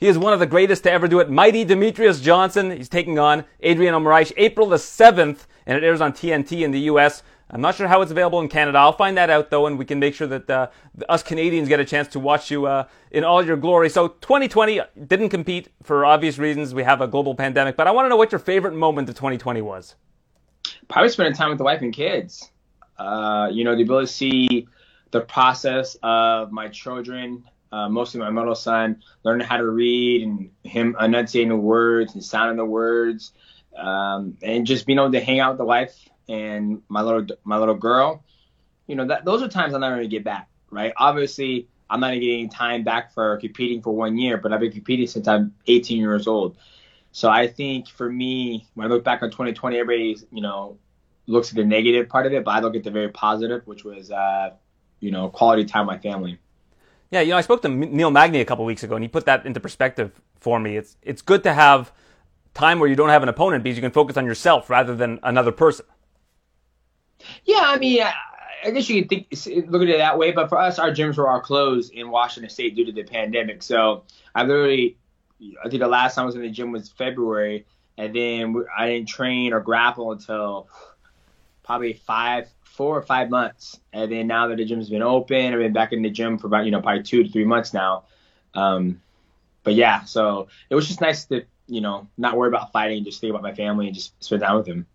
He 0.00 0.08
is 0.08 0.16
one 0.16 0.32
of 0.32 0.40
the 0.40 0.46
greatest 0.46 0.84
to 0.84 0.90
ever 0.90 1.06
do 1.06 1.20
it. 1.20 1.28
Mighty 1.28 1.62
Demetrius 1.62 2.20
Johnson. 2.20 2.70
He's 2.70 2.88
taking 2.88 3.18
on 3.18 3.44
Adriano 3.62 4.00
Moraes 4.00 4.32
April 4.38 4.66
the 4.66 4.76
7th, 4.76 5.40
and 5.66 5.76
it 5.76 5.84
airs 5.84 6.00
on 6.00 6.14
TNT 6.14 6.62
in 6.62 6.70
the 6.70 6.80
U.S. 6.80 7.22
I'm 7.52 7.60
not 7.60 7.74
sure 7.74 7.88
how 7.88 8.00
it's 8.00 8.12
available 8.12 8.40
in 8.40 8.48
Canada. 8.48 8.78
I'll 8.78 8.92
find 8.92 9.16
that 9.16 9.28
out 9.28 9.50
though, 9.50 9.66
and 9.66 9.76
we 9.78 9.84
can 9.84 9.98
make 9.98 10.14
sure 10.14 10.28
that 10.28 10.48
uh, 10.48 10.68
us 11.08 11.22
Canadians 11.22 11.68
get 11.68 11.80
a 11.80 11.84
chance 11.84 12.08
to 12.08 12.20
watch 12.20 12.50
you 12.50 12.66
uh, 12.66 12.84
in 13.10 13.24
all 13.24 13.44
your 13.44 13.56
glory. 13.56 13.90
So 13.90 14.08
2020 14.08 14.80
didn't 15.06 15.30
compete 15.30 15.68
for 15.82 16.04
obvious 16.04 16.38
reasons. 16.38 16.74
We 16.74 16.84
have 16.84 17.00
a 17.00 17.08
global 17.08 17.34
pandemic, 17.34 17.76
but 17.76 17.88
I 17.88 17.90
want 17.90 18.04
to 18.04 18.08
know 18.08 18.16
what 18.16 18.30
your 18.30 18.38
favorite 18.38 18.74
moment 18.74 19.08
of 19.08 19.16
2020 19.16 19.62
was. 19.62 19.96
Probably 20.88 21.08
spending 21.08 21.34
time 21.34 21.48
with 21.48 21.58
the 21.58 21.64
wife 21.64 21.82
and 21.82 21.92
kids. 21.92 22.48
Uh, 22.96 23.48
you 23.50 23.64
know, 23.64 23.74
the 23.74 23.82
ability 23.82 24.06
to 24.06 24.12
see 24.12 24.68
the 25.10 25.20
process 25.20 25.96
of 26.02 26.52
my 26.52 26.68
children, 26.68 27.44
uh, 27.72 27.88
mostly 27.88 28.20
my 28.20 28.30
middle 28.30 28.54
son, 28.54 29.02
learning 29.24 29.46
how 29.46 29.56
to 29.56 29.66
read 29.66 30.22
and 30.22 30.50
him 30.62 30.94
enunciating 31.00 31.48
the 31.48 31.56
words 31.56 32.14
and 32.14 32.22
sounding 32.22 32.58
the 32.58 32.64
words, 32.64 33.32
um, 33.76 34.36
and 34.42 34.66
just 34.66 34.86
being 34.86 34.98
able 34.98 35.10
to 35.10 35.20
hang 35.20 35.40
out 35.40 35.52
with 35.52 35.58
the 35.58 35.64
wife 35.64 36.09
and 36.30 36.80
my 36.88 37.02
little 37.02 37.26
my 37.44 37.58
little 37.58 37.74
girl, 37.74 38.22
you 38.86 38.94
know, 38.94 39.06
that 39.06 39.24
those 39.24 39.42
are 39.42 39.48
times 39.48 39.74
I'm 39.74 39.80
not 39.80 39.90
going 39.90 40.02
to 40.02 40.08
get 40.08 40.24
back, 40.24 40.48
right? 40.70 40.92
Obviously, 40.96 41.68
I'm 41.90 42.00
not 42.00 42.12
getting 42.14 42.48
time 42.48 42.84
back 42.84 43.12
for 43.12 43.36
competing 43.38 43.82
for 43.82 43.94
one 43.94 44.16
year, 44.16 44.36
but 44.38 44.52
I've 44.52 44.60
been 44.60 44.72
competing 44.72 45.08
since 45.08 45.26
I'm 45.26 45.52
18 45.66 45.98
years 45.98 46.28
old. 46.28 46.56
So 47.12 47.28
I 47.28 47.48
think 47.48 47.88
for 47.88 48.10
me, 48.10 48.68
when 48.74 48.86
I 48.86 48.90
look 48.90 49.02
back 49.02 49.22
on 49.22 49.30
2020, 49.30 49.76
everybody, 49.76 50.16
you 50.30 50.40
know, 50.40 50.78
looks 51.26 51.50
at 51.50 51.56
the 51.56 51.64
negative 51.64 52.08
part 52.08 52.26
of 52.26 52.32
it, 52.32 52.44
but 52.44 52.52
I 52.52 52.60
look 52.60 52.76
at 52.76 52.84
the 52.84 52.92
very 52.92 53.08
positive, 53.08 53.66
which 53.66 53.84
was, 53.84 54.12
uh, 54.12 54.50
you 55.00 55.10
know, 55.10 55.28
quality 55.28 55.64
time 55.64 55.88
with 55.88 55.96
my 55.96 55.98
family. 56.00 56.38
Yeah, 57.10 57.22
you 57.22 57.30
know, 57.30 57.38
I 57.38 57.40
spoke 57.40 57.62
to 57.62 57.68
Neil 57.68 58.12
Magny 58.12 58.40
a 58.40 58.44
couple 58.44 58.64
weeks 58.64 58.84
ago, 58.84 58.94
and 58.94 59.02
he 59.02 59.08
put 59.08 59.26
that 59.26 59.44
into 59.44 59.58
perspective 59.58 60.12
for 60.38 60.60
me. 60.60 60.76
It's 60.76 60.96
it's 61.02 61.22
good 61.22 61.42
to 61.42 61.52
have 61.52 61.92
time 62.54 62.78
where 62.78 62.88
you 62.88 62.94
don't 62.94 63.08
have 63.08 63.24
an 63.24 63.28
opponent 63.28 63.64
because 63.64 63.76
you 63.76 63.82
can 63.82 63.90
focus 63.90 64.16
on 64.16 64.24
yourself 64.24 64.70
rather 64.70 64.94
than 64.94 65.18
another 65.24 65.50
person. 65.50 65.86
Yeah, 67.44 67.62
I 67.64 67.78
mean, 67.78 68.02
I, 68.02 68.12
I 68.64 68.70
guess 68.70 68.88
you 68.88 69.02
could 69.02 69.08
think 69.08 69.70
look 69.70 69.82
at 69.82 69.88
it 69.88 69.98
that 69.98 70.18
way, 70.18 70.32
but 70.32 70.48
for 70.48 70.58
us, 70.58 70.78
our 70.78 70.90
gyms 70.90 71.16
were 71.16 71.28
all 71.28 71.40
closed 71.40 71.92
in 71.92 72.10
Washington 72.10 72.50
State 72.50 72.74
due 72.76 72.84
to 72.84 72.92
the 72.92 73.04
pandemic. 73.04 73.62
So 73.62 74.04
I 74.34 74.42
literally, 74.42 74.96
I 75.64 75.68
think 75.68 75.80
the 75.80 75.88
last 75.88 76.14
time 76.14 76.24
I 76.24 76.26
was 76.26 76.34
in 76.34 76.42
the 76.42 76.50
gym 76.50 76.72
was 76.72 76.88
February, 76.88 77.66
and 77.96 78.14
then 78.14 78.64
I 78.76 78.88
didn't 78.88 79.08
train 79.08 79.52
or 79.52 79.60
grapple 79.60 80.12
until 80.12 80.68
probably 81.62 81.94
five, 81.94 82.48
four 82.62 82.96
or 82.96 83.02
five 83.02 83.30
months. 83.30 83.78
And 83.92 84.10
then 84.10 84.26
now 84.26 84.48
that 84.48 84.56
the 84.56 84.64
gym's 84.64 84.90
been 84.90 85.02
open, 85.02 85.52
I've 85.52 85.58
been 85.58 85.72
back 85.72 85.92
in 85.92 86.02
the 86.02 86.10
gym 86.10 86.38
for 86.38 86.46
about 86.46 86.64
you 86.64 86.70
know 86.70 86.80
probably 86.80 87.02
two 87.02 87.22
to 87.22 87.30
three 87.30 87.44
months 87.44 87.72
now. 87.72 88.04
Um, 88.54 89.00
but 89.62 89.74
yeah, 89.74 90.04
so 90.04 90.48
it 90.68 90.74
was 90.74 90.88
just 90.88 91.00
nice 91.00 91.24
to 91.26 91.44
you 91.66 91.80
know 91.80 92.08
not 92.18 92.36
worry 92.36 92.48
about 92.48 92.72
fighting, 92.72 92.98
and 92.98 93.06
just 93.06 93.20
think 93.20 93.30
about 93.30 93.42
my 93.42 93.54
family 93.54 93.86
and 93.86 93.94
just 93.94 94.22
spend 94.22 94.42
time 94.42 94.56
with 94.56 94.66
them. 94.66 94.86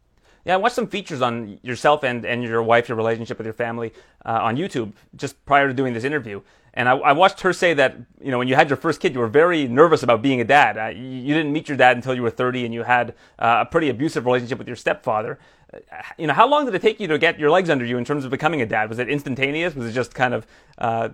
Yeah, 0.45 0.53
I 0.53 0.57
watched 0.57 0.75
some 0.75 0.87
features 0.87 1.23
on 1.23 1.59
yourself 1.63 2.03
and, 2.03 2.23
and 2.23 2.43
your 2.43 2.61
wife, 2.61 2.87
your 2.87 2.97
relationship 2.97 3.39
with 3.39 3.45
your 3.45 3.53
family 3.53 3.91
uh, 4.23 4.39
on 4.43 4.55
YouTube 4.55 4.93
just 5.15 5.43
prior 5.45 5.67
to 5.67 5.73
doing 5.73 5.93
this 5.93 6.03
interview. 6.03 6.41
And 6.75 6.87
I, 6.87 6.97
I, 6.97 7.11
watched 7.13 7.41
her 7.41 7.51
say 7.53 7.73
that, 7.73 7.95
you 8.21 8.31
know, 8.31 8.37
when 8.37 8.47
you 8.47 8.55
had 8.55 8.69
your 8.69 8.77
first 8.77 8.99
kid, 8.99 9.13
you 9.13 9.21
were 9.21 9.27
very 9.27 9.67
nervous 9.67 10.03
about 10.03 10.21
being 10.21 10.41
a 10.41 10.43
dad. 10.43 10.77
Uh, 10.77 10.87
you, 10.87 11.33
didn't 11.33 11.51
meet 11.51 11.67
your 11.67 11.77
dad 11.77 11.95
until 11.95 12.13
you 12.13 12.21
were 12.21 12.29
30 12.29 12.65
and 12.65 12.73
you 12.73 12.83
had 12.83 13.15
uh, 13.39 13.63
a 13.65 13.65
pretty 13.65 13.89
abusive 13.89 14.25
relationship 14.25 14.59
with 14.59 14.67
your 14.67 14.75
stepfather. 14.75 15.39
Uh, 15.73 15.79
you 16.17 16.27
know, 16.27 16.33
how 16.33 16.47
long 16.47 16.65
did 16.65 16.75
it 16.75 16.81
take 16.81 16.99
you 16.99 17.07
to 17.07 17.17
get 17.17 17.39
your 17.39 17.49
legs 17.49 17.69
under 17.69 17.85
you 17.85 17.97
in 17.97 18.05
terms 18.05 18.25
of 18.25 18.29
becoming 18.29 18.61
a 18.61 18.65
dad? 18.65 18.89
Was 18.89 18.99
it 18.99 19.09
instantaneous? 19.09 19.73
Was 19.73 19.87
it 19.87 19.93
just 19.93 20.13
kind 20.13 20.33
of, 20.33 20.45
uh, 20.77 21.09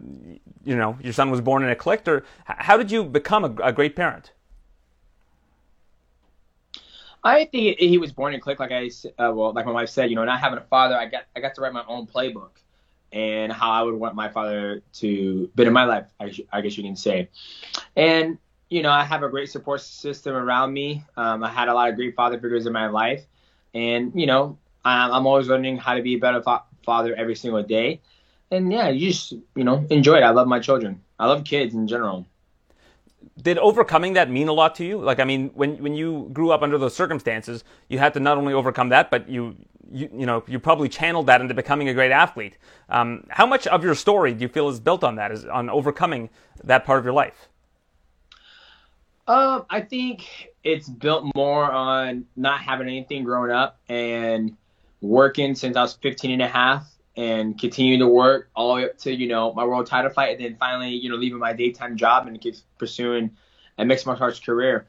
you 0.65 0.75
know, 0.75 0.97
your 1.01 1.13
son 1.13 1.29
was 1.29 1.39
born 1.41 1.61
and 1.61 1.71
it 1.71 1.77
clicked? 1.77 2.07
Or 2.07 2.25
how 2.45 2.75
did 2.75 2.91
you 2.91 3.03
become 3.03 3.45
a, 3.45 3.67
a 3.67 3.71
great 3.71 3.95
parent? 3.95 4.31
I 7.23 7.45
think 7.45 7.77
he 7.79 7.97
was 7.97 8.11
born 8.11 8.33
in 8.33 8.39
click, 8.39 8.59
like 8.59 8.71
I 8.71 8.89
uh, 9.19 9.31
well, 9.31 9.53
like 9.53 9.65
my 9.65 9.71
wife 9.71 9.89
said, 9.89 10.09
you 10.09 10.15
know, 10.15 10.25
not 10.25 10.39
having 10.39 10.57
a 10.57 10.63
father, 10.63 10.95
I 10.95 11.05
got 11.05 11.23
I 11.35 11.39
got 11.39 11.55
to 11.55 11.61
write 11.61 11.73
my 11.73 11.83
own 11.87 12.07
playbook 12.07 12.51
and 13.11 13.51
how 13.51 13.71
I 13.71 13.81
would 13.83 13.95
want 13.95 14.15
my 14.15 14.29
father 14.29 14.81
to 14.93 15.47
be 15.53 15.63
in 15.63 15.73
my 15.73 15.83
life, 15.83 16.07
I, 16.19 16.33
I 16.51 16.61
guess 16.61 16.77
you 16.77 16.83
can 16.83 16.95
say. 16.95 17.29
And 17.95 18.37
you 18.69 18.81
know, 18.81 18.91
I 18.91 19.03
have 19.03 19.21
a 19.21 19.29
great 19.29 19.49
support 19.51 19.81
system 19.81 20.33
around 20.35 20.73
me. 20.73 21.03
Um, 21.17 21.43
I 21.43 21.49
had 21.49 21.67
a 21.67 21.73
lot 21.73 21.89
of 21.89 21.95
great 21.95 22.15
father 22.15 22.39
figures 22.39 22.65
in 22.65 22.73
my 22.73 22.87
life, 22.87 23.25
and 23.73 24.11
you 24.15 24.25
know, 24.25 24.57
I'm, 24.83 25.11
I'm 25.11 25.27
always 25.27 25.47
learning 25.47 25.77
how 25.77 25.95
to 25.95 26.01
be 26.01 26.15
a 26.15 26.19
better 26.19 26.41
fa- 26.41 26.63
father 26.83 27.13
every 27.15 27.35
single 27.35 27.61
day. 27.61 28.01
And 28.49 28.71
yeah, 28.71 28.89
you 28.89 29.11
just 29.11 29.33
you 29.55 29.63
know 29.63 29.85
enjoy 29.89 30.15
it. 30.15 30.23
I 30.23 30.31
love 30.31 30.47
my 30.47 30.59
children. 30.59 31.01
I 31.19 31.27
love 31.27 31.43
kids 31.43 31.75
in 31.75 31.87
general 31.87 32.25
did 33.41 33.57
overcoming 33.57 34.13
that 34.13 34.29
mean 34.29 34.47
a 34.47 34.53
lot 34.53 34.75
to 34.75 34.85
you? 34.85 34.99
Like, 34.99 35.19
I 35.19 35.23
mean, 35.23 35.51
when 35.53 35.81
when 35.81 35.93
you 35.93 36.29
grew 36.33 36.51
up 36.51 36.61
under 36.61 36.77
those 36.77 36.95
circumstances, 36.95 37.63
you 37.89 37.99
had 37.99 38.13
to 38.13 38.19
not 38.19 38.37
only 38.37 38.53
overcome 38.53 38.89
that, 38.89 39.09
but 39.11 39.29
you 39.29 39.55
you 39.91 40.09
you 40.13 40.25
know 40.25 40.43
you 40.47 40.59
probably 40.59 40.89
channeled 40.89 41.27
that 41.27 41.41
into 41.41 41.53
becoming 41.53 41.89
a 41.89 41.93
great 41.93 42.11
athlete. 42.11 42.57
Um, 42.89 43.25
how 43.29 43.45
much 43.45 43.67
of 43.67 43.83
your 43.83 43.95
story 43.95 44.33
do 44.33 44.41
you 44.41 44.49
feel 44.49 44.69
is 44.69 44.79
built 44.79 45.03
on 45.03 45.15
that, 45.15 45.31
is 45.31 45.45
on 45.45 45.69
overcoming 45.69 46.29
that 46.63 46.85
part 46.85 46.99
of 46.99 47.05
your 47.05 47.13
life? 47.13 47.47
Um, 49.27 49.65
I 49.69 49.81
think 49.81 50.51
it's 50.63 50.89
built 50.89 51.25
more 51.35 51.71
on 51.71 52.25
not 52.35 52.61
having 52.61 52.87
anything 52.87 53.23
growing 53.23 53.51
up 53.51 53.79
and 53.87 54.57
working 54.99 55.55
since 55.55 55.77
I 55.77 55.81
was 55.83 55.93
15 55.93 56.31
and 56.31 56.41
a 56.41 56.47
half 56.47 56.85
and 57.21 57.59
continue 57.59 57.99
to 57.99 58.07
work 58.07 58.49
all 58.55 58.69
the 58.69 58.81
way 58.81 58.89
up 58.89 58.97
to 58.97 59.13
you 59.13 59.27
know 59.27 59.53
my 59.53 59.63
world 59.63 59.85
title 59.85 60.09
fight, 60.09 60.35
and 60.35 60.43
then 60.43 60.57
finally 60.59 60.89
you 60.89 61.07
know 61.07 61.15
leaving 61.15 61.37
my 61.37 61.53
daytime 61.53 61.95
job 61.95 62.25
and 62.25 62.41
keep 62.41 62.55
pursuing 62.79 63.29
a 63.77 63.85
mixed 63.85 64.07
martial 64.07 64.25
arts 64.25 64.39
career. 64.39 64.87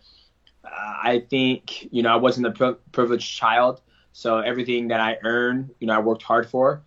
Uh, 0.64 0.68
I 0.70 1.24
think 1.28 1.92
you 1.92 2.02
know 2.02 2.10
I 2.10 2.16
wasn't 2.16 2.46
a 2.46 2.52
pri- 2.52 2.76
privileged 2.90 3.36
child, 3.36 3.82
so 4.12 4.38
everything 4.38 4.88
that 4.88 5.00
I 5.00 5.18
earned, 5.22 5.74
you 5.78 5.86
know, 5.86 5.94
I 5.94 5.98
worked 5.98 6.22
hard 6.22 6.48
for, 6.48 6.82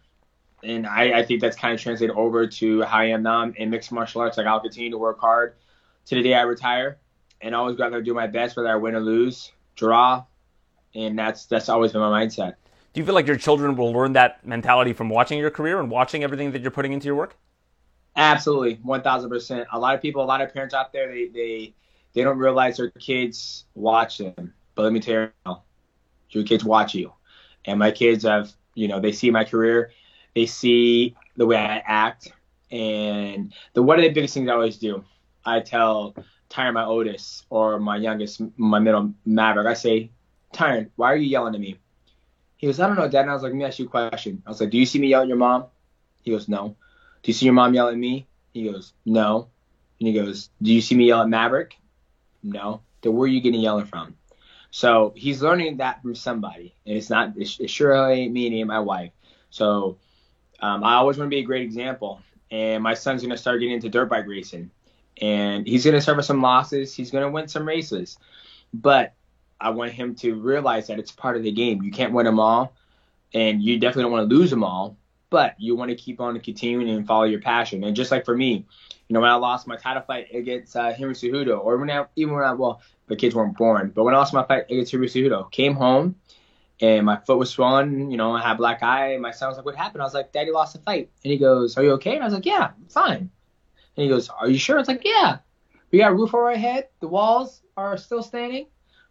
and 0.63 0.87
I, 0.87 1.19
I 1.19 1.23
think 1.23 1.41
that's 1.41 1.57
kind 1.57 1.75
of 1.75 1.79
translated 1.79 2.15
over 2.15 2.47
to 2.47 2.81
how 2.81 2.97
I 2.97 3.05
am 3.05 3.21
now 3.21 3.43
in 3.43 3.69
mixed 3.69 3.91
martial 3.91 4.21
arts. 4.21 4.37
Like 4.37 4.47
I'll 4.47 4.61
continue 4.61 4.89
to 4.91 4.97
work 4.97 5.19
hard 5.19 5.57
to 6.07 6.15
the 6.15 6.23
day 6.23 6.33
I 6.33 6.41
retire, 6.41 6.97
and 7.39 7.53
always 7.53 7.75
go 7.75 7.83
out 7.83 7.91
there 7.91 8.01
do 8.01 8.15
my 8.15 8.27
best, 8.27 8.57
whether 8.57 8.69
I 8.69 8.77
win 8.77 8.95
or 8.95 8.99
lose, 8.99 9.51
draw, 9.75 10.25
and 10.95 11.19
that's 11.19 11.45
that's 11.45 11.69
always 11.69 11.91
been 11.91 12.01
my 12.01 12.25
mindset. 12.25 12.55
Do 12.95 13.01
you 13.01 13.05
feel 13.05 13.13
like 13.13 13.27
your 13.27 13.35
children 13.35 13.75
will 13.75 13.91
learn 13.91 14.13
that 14.13 14.47
mentality 14.47 14.93
from 14.93 15.09
watching 15.09 15.37
your 15.37 15.51
career 15.51 15.81
and 15.81 15.91
watching 15.91 16.23
everything 16.23 16.53
that 16.53 16.61
you're 16.61 16.71
putting 16.71 16.93
into 16.93 17.07
your 17.07 17.15
work? 17.15 17.35
Absolutely, 18.15 18.75
one 18.83 19.01
thousand 19.01 19.29
percent. 19.29 19.67
A 19.73 19.77
lot 19.77 19.95
of 19.95 20.01
people, 20.01 20.23
a 20.23 20.25
lot 20.25 20.39
of 20.39 20.53
parents 20.53 20.73
out 20.73 20.93
there, 20.93 21.09
they 21.09 21.27
they 21.27 21.73
they 22.13 22.23
don't 22.23 22.37
realize 22.37 22.77
their 22.77 22.91
kids 22.91 23.65
watch 23.75 24.19
them. 24.19 24.53
But 24.75 24.83
let 24.83 24.93
me 24.93 25.01
tell 25.01 25.29
you, 25.45 25.57
your 26.29 26.45
kids 26.45 26.63
watch 26.63 26.95
you, 26.95 27.11
and 27.65 27.77
my 27.77 27.91
kids 27.91 28.23
have, 28.23 28.53
you 28.75 28.87
know, 28.87 29.01
they 29.01 29.11
see 29.11 29.29
my 29.29 29.43
career, 29.43 29.91
they 30.33 30.45
see 30.45 31.17
the 31.35 31.45
way 31.45 31.57
I 31.57 31.83
act, 31.85 32.31
and 32.71 33.53
the 33.73 33.83
one 33.83 33.99
of 33.99 34.03
the 34.03 34.09
biggest 34.13 34.35
things 34.35 34.47
I 34.47 34.53
always 34.53 34.77
do, 34.77 35.03
I 35.43 35.59
tell 35.59 36.15
Tyron, 36.49 36.75
my 36.75 36.85
oldest, 36.85 37.45
or 37.49 37.77
my 37.77 37.97
youngest, 37.97 38.41
my 38.55 38.79
middle 38.79 39.13
Maverick, 39.25 39.67
I 39.67 39.73
say, 39.73 40.11
Tyron, 40.53 40.91
why 40.95 41.11
are 41.11 41.17
you 41.17 41.27
yelling 41.27 41.55
at 41.55 41.59
me? 41.59 41.77
He 42.57 42.67
goes, 42.67 42.79
I 42.79 42.87
don't 42.87 42.95
know, 42.95 43.07
Dad. 43.07 43.21
And 43.21 43.31
I 43.31 43.33
was 43.33 43.43
like, 43.43 43.51
let 43.51 43.57
me 43.57 43.65
ask 43.65 43.79
you 43.79 43.85
a 43.85 43.89
question. 43.89 44.41
I 44.45 44.49
was 44.49 44.61
like, 44.61 44.69
do 44.69 44.77
you 44.77 44.85
see 44.85 44.99
me 44.99 45.07
yell 45.07 45.21
at 45.21 45.27
your 45.27 45.37
mom? 45.37 45.65
He 46.23 46.31
goes, 46.31 46.47
no. 46.47 46.75
Do 47.23 47.29
you 47.29 47.33
see 47.33 47.45
your 47.45 47.53
mom 47.53 47.73
yell 47.73 47.89
at 47.89 47.97
me? 47.97 48.27
He 48.53 48.69
goes, 48.71 48.93
no. 49.05 49.49
And 49.99 50.07
he 50.07 50.13
goes, 50.13 50.49
do 50.61 50.73
you 50.73 50.81
see 50.81 50.95
me 50.95 51.05
yell 51.07 51.21
at 51.21 51.29
Maverick? 51.29 51.75
No. 52.43 52.81
Then 53.01 53.13
where 53.13 53.25
are 53.25 53.27
you 53.27 53.41
getting 53.41 53.61
yelling 53.61 53.85
from? 53.85 54.15
So 54.75 55.13
he's 55.15 55.41
learning 55.41 55.77
that 55.77 56.01
from 56.01 56.15
somebody, 56.15 56.75
and 56.85 56.97
it's 56.97 57.09
not. 57.09 57.37
It, 57.37 57.49
it 57.61 57.69
surely 57.69 58.23
ain't 58.23 58.33
me 58.33 58.59
and 58.59 58.67
my 58.67 58.79
wife. 58.79 59.11
So 59.49 59.99
um, 60.59 60.83
I 60.83 60.95
always 60.95 61.17
want 61.17 61.27
to 61.27 61.33
be 61.33 61.39
a 61.39 61.45
great 61.45 61.61
example. 61.61 62.21
And 62.51 62.83
my 62.83 62.93
son's 62.93 63.21
gonna 63.21 63.37
start 63.37 63.61
getting 63.61 63.75
into 63.75 63.87
dirt 63.87 64.09
bike 64.09 64.27
racing, 64.27 64.71
and 65.21 65.65
he's 65.65 65.85
gonna 65.85 66.01
suffer 66.01 66.21
some 66.21 66.41
losses. 66.41 66.93
He's 66.93 67.09
gonna 67.09 67.31
win 67.31 67.47
some 67.47 67.65
races, 67.65 68.17
but 68.73 69.13
I 69.59 69.69
want 69.69 69.91
him 69.91 70.15
to 70.15 70.35
realize 70.35 70.87
that 70.87 70.99
it's 70.99 71.11
part 71.11 71.37
of 71.37 71.43
the 71.43 71.51
game. 71.51 71.83
You 71.83 71.91
can't 71.91 72.13
win 72.13 72.25
them 72.25 72.39
all, 72.39 72.73
and 73.33 73.61
you 73.61 73.79
definitely 73.79 74.03
don't 74.03 74.11
want 74.11 74.29
to 74.29 74.35
lose 74.35 74.49
them 74.49 74.63
all. 74.63 74.97
But 75.29 75.55
you 75.59 75.75
want 75.75 75.89
to 75.89 75.95
keep 75.95 76.21
on 76.21 76.39
continuing 76.39 76.89
and 76.89 77.05
follow 77.05 77.23
your 77.23 77.41
passion. 77.41 77.83
And 77.83 77.95
just 77.95 78.11
like 78.11 78.25
for 78.25 78.37
me, 78.37 78.65
you 79.07 79.13
know, 79.13 79.19
when 79.19 79.29
I 79.29 79.35
lost 79.35 79.67
my 79.67 79.75
title 79.75 80.03
fight 80.03 80.33
against 80.33 80.75
uh, 80.75 80.93
Henry 80.93 81.13
Cejudo, 81.13 81.59
or 81.59 81.77
when 81.77 81.89
I, 81.89 82.05
even 82.15 82.35
when 82.35 82.43
I, 82.43 82.53
well, 82.53 82.81
the 83.07 83.15
kids 83.15 83.35
weren't 83.35 83.57
born, 83.57 83.91
but 83.93 84.03
when 84.03 84.13
I 84.13 84.17
lost 84.17 84.33
my 84.33 84.43
fight 84.43 84.65
against 84.69 84.91
Henry 84.91 85.07
Cejudo, 85.07 85.51
came 85.51 85.73
home 85.73 86.15
and 86.81 87.05
my 87.05 87.17
foot 87.17 87.37
was 87.37 87.49
swollen, 87.49 88.11
you 88.11 88.17
know, 88.17 88.33
I 88.33 88.41
had 88.41 88.57
black 88.57 88.83
eye. 88.83 89.13
And 89.13 89.21
my 89.21 89.31
son 89.31 89.49
was 89.49 89.57
like, 89.57 89.65
what 89.65 89.75
happened? 89.75 90.01
I 90.01 90.05
was 90.05 90.13
like, 90.13 90.31
Daddy 90.31 90.51
lost 90.51 90.73
the 90.73 90.79
fight. 90.79 91.09
And 91.23 91.31
he 91.31 91.37
goes, 91.37 91.77
are 91.77 91.83
you 91.83 91.91
okay? 91.93 92.15
And 92.15 92.23
I 92.23 92.25
was 92.25 92.33
like, 92.33 92.45
yeah, 92.45 92.71
I'm 92.75 92.87
fine. 92.87 93.29
And 93.97 94.03
he 94.03 94.07
goes, 94.07 94.29
are 94.29 94.49
you 94.49 94.57
sure? 94.57 94.77
I 94.77 94.79
was 94.79 94.87
like, 94.87 95.03
yeah. 95.05 95.37
We 95.91 95.99
got 95.99 96.11
a 96.11 96.15
roof 96.15 96.33
over 96.33 96.49
our 96.49 96.55
head. 96.55 96.89
The 96.99 97.07
walls 97.07 97.61
are 97.77 97.97
still 97.97 98.23
standing. 98.23 98.67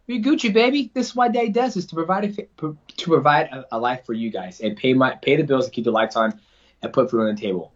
We 0.07 0.21
Gucci, 0.21 0.53
baby. 0.53 0.91
This 0.93 1.07
is 1.07 1.15
what 1.15 1.33
Daddy 1.33 1.49
does 1.49 1.75
is 1.75 1.87
to 1.87 1.95
provide 1.95 2.25
a, 2.25 2.31
to 2.57 2.77
provide 2.97 3.47
a, 3.47 3.65
a 3.71 3.79
life 3.79 4.05
for 4.05 4.13
you 4.13 4.29
guys 4.29 4.61
and 4.61 4.77
pay 4.77 4.93
my 4.93 5.15
pay 5.15 5.35
the 5.35 5.43
bills 5.43 5.65
and 5.65 5.73
keep 5.73 5.85
the 5.85 5.91
lights 5.91 6.15
on 6.15 6.39
and 6.81 6.93
put 6.93 7.09
food 7.09 7.21
on 7.21 7.33
the 7.33 7.41
table. 7.41 7.73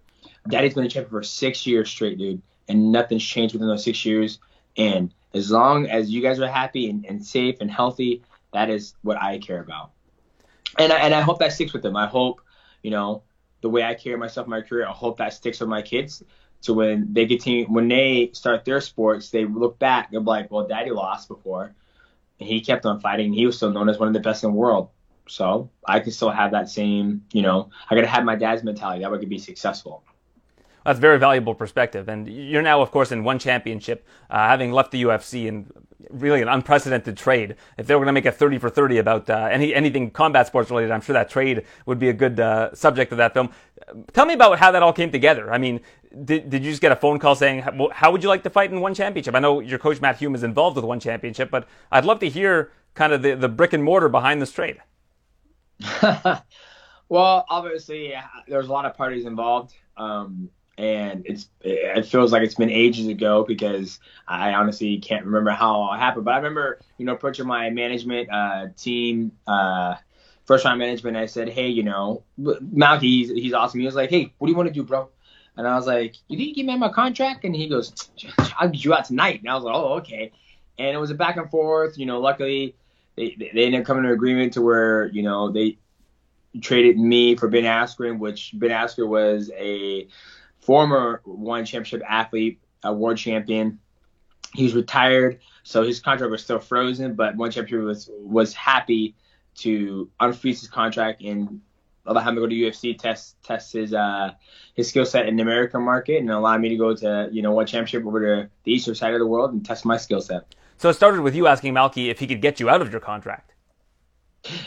Daddy's 0.48 0.76
been 0.76 0.86
a 0.86 0.90
champion 0.90 1.10
for 1.10 1.24
six 1.24 1.66
years 1.66 1.90
straight, 1.90 2.18
dude, 2.18 2.42
and 2.68 2.92
nothing's 2.92 3.24
changed 3.24 3.54
within 3.54 3.68
those 3.68 3.84
six 3.84 4.06
years. 4.06 4.40
And 4.78 5.14
as 5.34 5.52
long 5.52 5.88
as 5.88 6.12
you 6.12 6.22
guys 6.22 6.40
are 6.40 6.48
happy 6.48 6.90
and, 6.90 7.06
and 7.06 7.26
safe 7.26 7.58
and 7.62 7.70
healthy, 7.70 8.24
that 8.54 8.70
is 8.70 8.94
what 9.02 9.22
I 9.22 9.40
care 9.40 9.62
about. 9.62 9.92
And 10.78 10.94
I, 10.94 10.98
and 10.98 11.14
I 11.14 11.22
hope 11.22 11.40
that 11.40 11.52
sticks 11.54 11.74
with 11.74 11.82
them. 11.82 11.96
I 11.96 12.08
hope, 12.08 12.42
you 12.84 12.92
know, 12.92 13.24
the 13.62 13.70
way 13.70 13.84
I 13.84 13.96
carry 13.96 14.18
myself 14.18 14.46
in 14.46 14.52
my 14.52 14.62
career, 14.62 14.88
I 14.88 14.92
hope 14.92 15.18
that 15.18 15.34
sticks 15.34 15.60
with 15.60 15.70
my 15.70 15.82
kids. 15.82 16.24
So 16.62 16.74
when 16.74 17.14
they 17.14 17.26
continue, 17.26 17.66
when 17.66 17.88
they 17.88 18.32
start 18.34 18.66
their 18.66 18.82
sports, 18.82 19.30
they 19.30 19.46
look 19.46 19.80
back 19.80 20.14
and 20.14 20.24
be 20.24 20.30
like, 20.30 20.52
well, 20.52 20.68
Daddy 20.68 20.92
lost 20.92 21.28
before, 21.28 21.76
he 22.40 22.62
kept 22.62 22.86
on 22.86 23.00
fighting. 23.00 23.34
He 23.34 23.46
was 23.46 23.58
still 23.58 23.72
known 23.72 23.90
as 23.90 24.00
one 24.00 24.08
of 24.08 24.14
the 24.14 24.20
best 24.20 24.44
in 24.44 24.52
the 24.52 24.56
world. 24.56 24.90
So 25.28 25.70
I 25.86 26.00
can 26.00 26.12
still 26.12 26.32
have 26.32 26.52
that 26.52 26.70
same, 26.70 27.24
you 27.34 27.44
know, 27.44 27.70
I 27.90 27.96
got 27.96 28.02
to 28.02 28.08
have 28.08 28.24
my 28.24 28.36
dad's 28.36 28.64
mentality. 28.64 29.02
That 29.02 29.12
way 29.12 29.18
I 29.18 29.20
could 29.20 29.30
be 29.30 29.38
successful. 29.38 30.04
That's 30.86 30.98
very 30.98 31.20
valuable 31.20 31.54
perspective. 31.54 32.10
And 32.10 32.28
you're 32.28 32.64
now, 32.64 32.82
of 32.82 32.90
course, 32.90 33.12
in 33.12 33.24
one 33.24 33.38
championship, 33.38 34.08
uh, 34.30 34.48
having 34.48 34.72
left 34.72 34.92
the 34.92 35.04
UFC 35.04 35.48
and 35.48 35.72
really 36.10 36.42
an 36.42 36.48
unprecedented 36.48 37.18
trade. 37.18 37.56
If 37.78 37.88
they 37.88 37.94
were 37.94 38.00
going 38.00 38.08
to 38.08 38.14
make 38.14 38.26
a 38.26 38.32
30 38.32 38.58
for 38.58 38.70
30 38.70 38.98
about 38.98 39.30
uh, 39.30 39.50
any 39.52 39.76
anything 39.76 40.10
combat 40.10 40.48
sports 40.48 40.70
related, 40.70 40.92
I'm 40.92 41.02
sure 41.02 41.14
that 41.14 41.30
trade 41.30 41.66
would 41.86 42.00
be 42.00 42.10
a 42.10 42.14
good 42.14 42.40
uh, 42.40 42.74
subject 42.74 43.12
of 43.12 43.18
that 43.18 43.34
film. 43.34 43.52
Tell 44.14 44.26
me 44.26 44.34
about 44.34 44.60
how 44.60 44.72
that 44.72 44.82
all 44.82 44.94
came 44.94 45.12
together. 45.12 45.52
I 45.52 45.58
mean, 45.58 45.82
did, 46.26 46.50
did 46.50 46.64
you 46.64 46.72
just 46.72 46.82
get 46.82 46.92
a 46.92 46.96
phone 46.96 47.20
call 47.20 47.36
saying, 47.36 47.64
how 47.92 48.12
would 48.12 48.24
you 48.24 48.30
like 48.30 48.44
to 48.44 48.50
fight 48.50 48.72
in 48.72 48.82
one 48.82 48.94
championship? 48.94 49.36
I 49.36 49.40
know 49.40 49.60
your 49.60 49.80
coach, 49.80 50.02
Matt 50.02 50.18
Hume, 50.18 50.36
is 50.36 50.44
involved 50.44 50.76
with 50.76 50.86
one 50.86 51.00
championship, 51.00 51.52
but 51.52 51.68
I'd 51.92 52.06
love 52.06 52.20
to 52.20 52.30
hear 52.30 52.72
kind 52.96 53.14
of 53.14 53.22
the, 53.22 53.36
the 53.36 53.50
brick 53.50 53.74
and 53.74 53.84
mortar 53.84 54.10
behind 54.10 54.42
this 54.42 54.52
trade. 54.52 54.78
well, 57.10 57.46
obviously, 57.50 58.14
there's 58.48 58.68
a 58.68 58.72
lot 58.72 58.86
of 58.86 58.96
parties 58.96 59.26
involved. 59.26 59.74
Um, 59.98 60.50
and 60.80 61.26
it's 61.26 61.50
it 61.60 62.06
feels 62.06 62.32
like 62.32 62.42
it's 62.42 62.56
been 62.56 62.70
ages 62.70 63.08
ago 63.08 63.44
because 63.46 64.00
I 64.30 64.54
honestly 64.54 64.98
can't 64.98 65.26
remember 65.26 65.52
how 65.52 65.92
it 65.94 65.98
happened. 65.98 66.24
But 66.24 66.36
I 66.36 66.38
remember, 66.38 66.80
you 66.98 67.06
know, 67.06 67.14
approaching 67.14 67.46
my 67.46 67.70
management 67.70 68.30
uh, 68.32 68.68
team, 68.78 69.34
uh, 69.46 69.96
first 70.46 70.64
round 70.64 70.80
management. 70.80 71.18
I 71.18 71.26
said, 71.26 71.50
hey, 71.50 71.68
you 71.68 71.84
know, 71.84 72.24
Malki, 72.40 73.02
he's, 73.02 73.30
he's 73.30 73.54
awesome. 73.54 73.82
He 73.82 73.86
was 73.86 73.96
like, 73.96 74.10
hey, 74.10 74.34
what 74.38 74.48
do 74.48 74.52
you 74.52 74.58
want 74.58 74.68
to 74.68 74.74
do, 74.74 74.84
bro? 74.84 75.10
And 75.58 75.68
I 75.68 75.76
was 75.76 75.88
like, 75.88 76.16
you 76.28 76.38
didn't 76.38 76.56
give 76.56 76.66
me 76.66 76.78
my 76.78 76.90
contract? 76.90 77.44
And 77.44 77.56
he 77.56 77.68
goes, 77.68 77.94
I'll 78.58 78.70
get 78.70 78.84
you 78.84 78.94
out 78.94 79.06
tonight. 79.06 79.42
And 79.42 79.50
I 79.50 79.56
was 79.56 79.64
like, 79.64 79.76
oh, 79.76 79.94
okay. 79.96 80.32
And 80.78 80.96
it 80.96 81.00
was 81.00 81.12
a 81.12 81.16
back 81.16 81.38
and 81.38 81.50
forth. 81.50 81.98
You 81.98 82.06
know, 82.06 82.20
luckily 82.20 82.76
they 83.16 83.36
they 83.54 83.66
ended 83.66 83.82
up 83.82 83.86
coming 83.86 84.04
to 84.04 84.10
an 84.10 84.16
agreement 84.16 84.54
to 84.54 84.62
where 84.62 85.08
you 85.08 85.24
know 85.24 85.52
they 85.52 85.78
traded 86.62 86.98
me 86.98 87.36
for 87.36 87.50
Ben 87.50 87.64
Askren, 87.64 88.18
which 88.20 88.52
Ben 88.56 88.72
Askren 88.72 89.08
was 89.08 89.52
a 89.56 90.08
former 90.62 91.22
one 91.26 91.66
championship 91.66 92.02
athlete, 92.08 92.60
a 92.84 92.94
world 92.94 93.18
champion. 93.18 93.80
He's 94.54 94.74
retired, 94.74 95.40
so 95.64 95.84
his 95.84 96.00
contract 96.00 96.32
was 96.32 96.42
still 96.42 96.60
frozen, 96.60 97.14
but 97.14 97.36
one 97.36 97.52
championship 97.52 97.86
was 97.86 98.10
was 98.14 98.54
happy 98.54 99.16
to 99.56 100.10
unfreeze 100.22 100.62
his 100.62 100.70
contract 100.70 101.22
and 101.22 101.62
allow 102.06 102.22
him 102.22 102.36
to 102.36 102.42
go 102.42 102.48
to 102.48 102.56
UFC, 102.56 102.98
test 102.98 103.42
test 103.44 103.74
his 103.74 103.94
uh 103.94 104.32
his 104.76 104.90
skill 104.90 105.06
set 105.06 105.28
in 105.28 105.36
the 105.36 105.44
American 105.44 105.82
market, 105.82 106.20
and 106.20 106.30
allow 106.30 106.58
me 106.58 106.70
to 106.70 106.78
go 106.78 106.96
to 106.96 107.30
you 107.32 107.42
know 107.42 107.52
one 107.52 107.66
championship 107.66 108.06
over 108.06 108.20
to 108.20 108.50
the 108.64 108.72
eastern 108.72 108.96
side 108.96 109.14
of 109.14 109.20
the 109.20 109.28
world 109.28 109.54
and 109.54 109.66
test 109.66 109.86
my 109.86 109.98
skill 109.98 110.22
set. 110.22 110.56
So 110.78 110.90
it 110.90 110.94
started 110.94 111.22
with 111.22 111.36
you 111.36 111.48
asking 111.48 111.74
Malki 111.74 112.10
if 112.10 112.20
he 112.20 112.28
could 112.28 112.42
get 112.42 112.60
you 112.60 112.70
out 112.70 112.82
of 112.82 112.92
your 112.92 113.02
contract. 113.02 113.54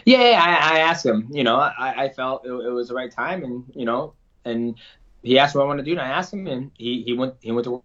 Yeah, 0.05 0.39
I, 0.43 0.77
I 0.77 0.79
asked 0.81 1.07
him. 1.07 1.29
You 1.31 1.45
know, 1.45 1.57
I, 1.57 2.05
I 2.05 2.09
felt 2.11 2.45
it, 2.45 2.51
it 2.51 2.71
was 2.71 2.89
the 2.89 2.95
right 2.95 3.11
time, 3.11 3.43
and 3.43 3.65
you 3.75 3.87
know, 3.87 4.15
and 4.45 4.77
he 5.23 5.39
asked 5.39 5.55
what 5.55 5.63
I 5.63 5.67
want 5.67 5.79
to 5.79 5.85
do, 5.85 5.93
and 5.93 6.01
I 6.01 6.09
asked 6.09 6.33
him, 6.33 6.47
and 6.47 6.71
he, 6.77 7.03
he 7.05 7.15
went 7.15 7.35
he 7.41 7.53
went 7.53 7.65
to. 7.65 7.83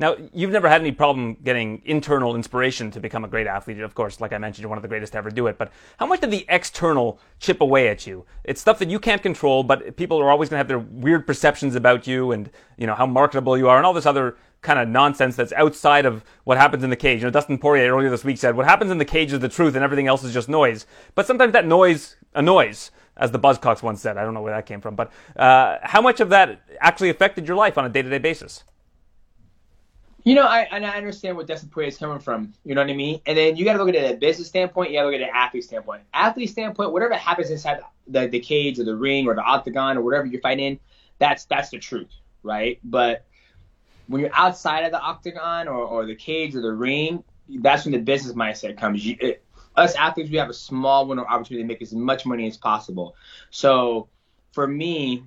Now, 0.00 0.16
you've 0.32 0.50
never 0.50 0.66
had 0.66 0.80
any 0.80 0.92
problem 0.92 1.36
getting 1.44 1.82
internal 1.84 2.34
inspiration 2.34 2.90
to 2.92 3.00
become 3.00 3.22
a 3.22 3.28
great 3.28 3.46
athlete. 3.46 3.80
Of 3.80 3.94
course, 3.94 4.18
like 4.18 4.32
I 4.32 4.38
mentioned, 4.38 4.62
you're 4.62 4.70
one 4.70 4.78
of 4.78 4.82
the 4.82 4.88
greatest 4.88 5.12
to 5.12 5.18
ever 5.18 5.30
do 5.30 5.46
it. 5.46 5.58
But 5.58 5.70
how 5.98 6.06
much 6.06 6.20
did 6.20 6.30
the 6.30 6.46
external 6.48 7.20
chip 7.38 7.60
away 7.60 7.88
at 7.88 8.06
you? 8.06 8.24
It's 8.42 8.62
stuff 8.62 8.78
that 8.78 8.88
you 8.88 8.98
can't 8.98 9.22
control, 9.22 9.62
but 9.62 9.96
people 9.98 10.18
are 10.18 10.30
always 10.30 10.48
going 10.48 10.54
to 10.54 10.58
have 10.60 10.68
their 10.68 10.78
weird 10.78 11.26
perceptions 11.26 11.74
about 11.74 12.06
you 12.06 12.32
and, 12.32 12.50
you 12.78 12.86
know, 12.86 12.94
how 12.94 13.04
marketable 13.04 13.58
you 13.58 13.68
are 13.68 13.76
and 13.76 13.84
all 13.84 13.92
this 13.92 14.06
other 14.06 14.38
kind 14.62 14.78
of 14.78 14.88
nonsense 14.88 15.36
that's 15.36 15.52
outside 15.52 16.06
of 16.06 16.24
what 16.44 16.56
happens 16.56 16.82
in 16.82 16.88
the 16.88 16.96
cage. 16.96 17.20
You 17.20 17.26
know, 17.26 17.30
Dustin 17.30 17.58
Poirier 17.58 17.94
earlier 17.94 18.08
this 18.08 18.24
week 18.24 18.38
said, 18.38 18.56
what 18.56 18.64
happens 18.64 18.90
in 18.90 18.96
the 18.96 19.04
cage 19.04 19.34
is 19.34 19.40
the 19.40 19.50
truth 19.50 19.74
and 19.74 19.84
everything 19.84 20.06
else 20.06 20.24
is 20.24 20.32
just 20.32 20.48
noise. 20.48 20.86
But 21.14 21.26
sometimes 21.26 21.52
that 21.52 21.66
noise 21.66 22.16
annoys 22.34 22.90
as 23.18 23.32
the 23.32 23.38
Buzzcocks 23.38 23.82
once 23.82 24.00
said. 24.00 24.16
I 24.16 24.24
don't 24.24 24.32
know 24.32 24.40
where 24.40 24.54
that 24.54 24.64
came 24.64 24.80
from, 24.80 24.94
but 24.94 25.12
uh, 25.36 25.76
how 25.82 26.00
much 26.00 26.20
of 26.20 26.30
that 26.30 26.62
actually 26.80 27.10
affected 27.10 27.46
your 27.46 27.56
life 27.58 27.76
on 27.76 27.84
a 27.84 27.90
day-to-day 27.90 28.18
basis? 28.18 28.64
You 30.24 30.34
know, 30.34 30.44
I 30.44 30.68
and 30.70 30.84
I 30.84 30.96
understand 30.96 31.36
where 31.36 31.46
Dustin 31.46 31.70
Poirier 31.70 31.88
is 31.88 31.96
coming 31.96 32.18
from. 32.18 32.52
You 32.64 32.74
know 32.74 32.82
what 32.82 32.90
I 32.90 32.94
mean? 32.94 33.20
And 33.26 33.38
then 33.38 33.56
you 33.56 33.64
got 33.64 33.74
to 33.74 33.78
look 33.78 33.88
at 33.88 33.94
it 33.94 34.04
at 34.04 34.14
a 34.14 34.18
business 34.18 34.48
standpoint. 34.48 34.90
You 34.90 34.98
got 34.98 35.02
to 35.02 35.06
look 35.06 35.14
at 35.14 35.20
it 35.22 35.28
an 35.28 35.34
athlete 35.34 35.64
standpoint. 35.64 36.02
Athlete 36.12 36.50
standpoint, 36.50 36.92
whatever 36.92 37.14
happens 37.14 37.50
inside 37.50 37.80
the, 38.06 38.26
the 38.26 38.40
cage 38.40 38.78
or 38.78 38.84
the 38.84 38.96
ring 38.96 39.26
or 39.26 39.34
the 39.34 39.42
octagon 39.42 39.96
or 39.96 40.02
whatever 40.02 40.26
you're 40.26 40.40
fighting, 40.40 40.64
in, 40.64 40.80
that's 41.18 41.44
that's 41.46 41.70
the 41.70 41.78
truth, 41.78 42.12
right? 42.42 42.78
But 42.84 43.24
when 44.08 44.20
you're 44.20 44.34
outside 44.34 44.80
of 44.80 44.92
the 44.92 45.00
octagon 45.00 45.68
or, 45.68 45.84
or 45.84 46.04
the 46.04 46.16
cage 46.16 46.54
or 46.54 46.60
the 46.60 46.72
ring, 46.72 47.24
that's 47.48 47.84
when 47.84 47.92
the 47.92 47.98
business 47.98 48.34
mindset 48.34 48.76
comes. 48.76 49.06
You, 49.06 49.16
it, 49.20 49.44
us 49.76 49.94
athletes, 49.94 50.30
we 50.30 50.36
have 50.36 50.50
a 50.50 50.54
small 50.54 51.06
window 51.06 51.24
opportunity 51.24 51.62
to 51.62 51.68
make 51.68 51.80
as 51.80 51.92
much 51.92 52.26
money 52.26 52.46
as 52.46 52.56
possible. 52.56 53.14
So 53.50 54.08
for 54.52 54.66
me, 54.66 55.24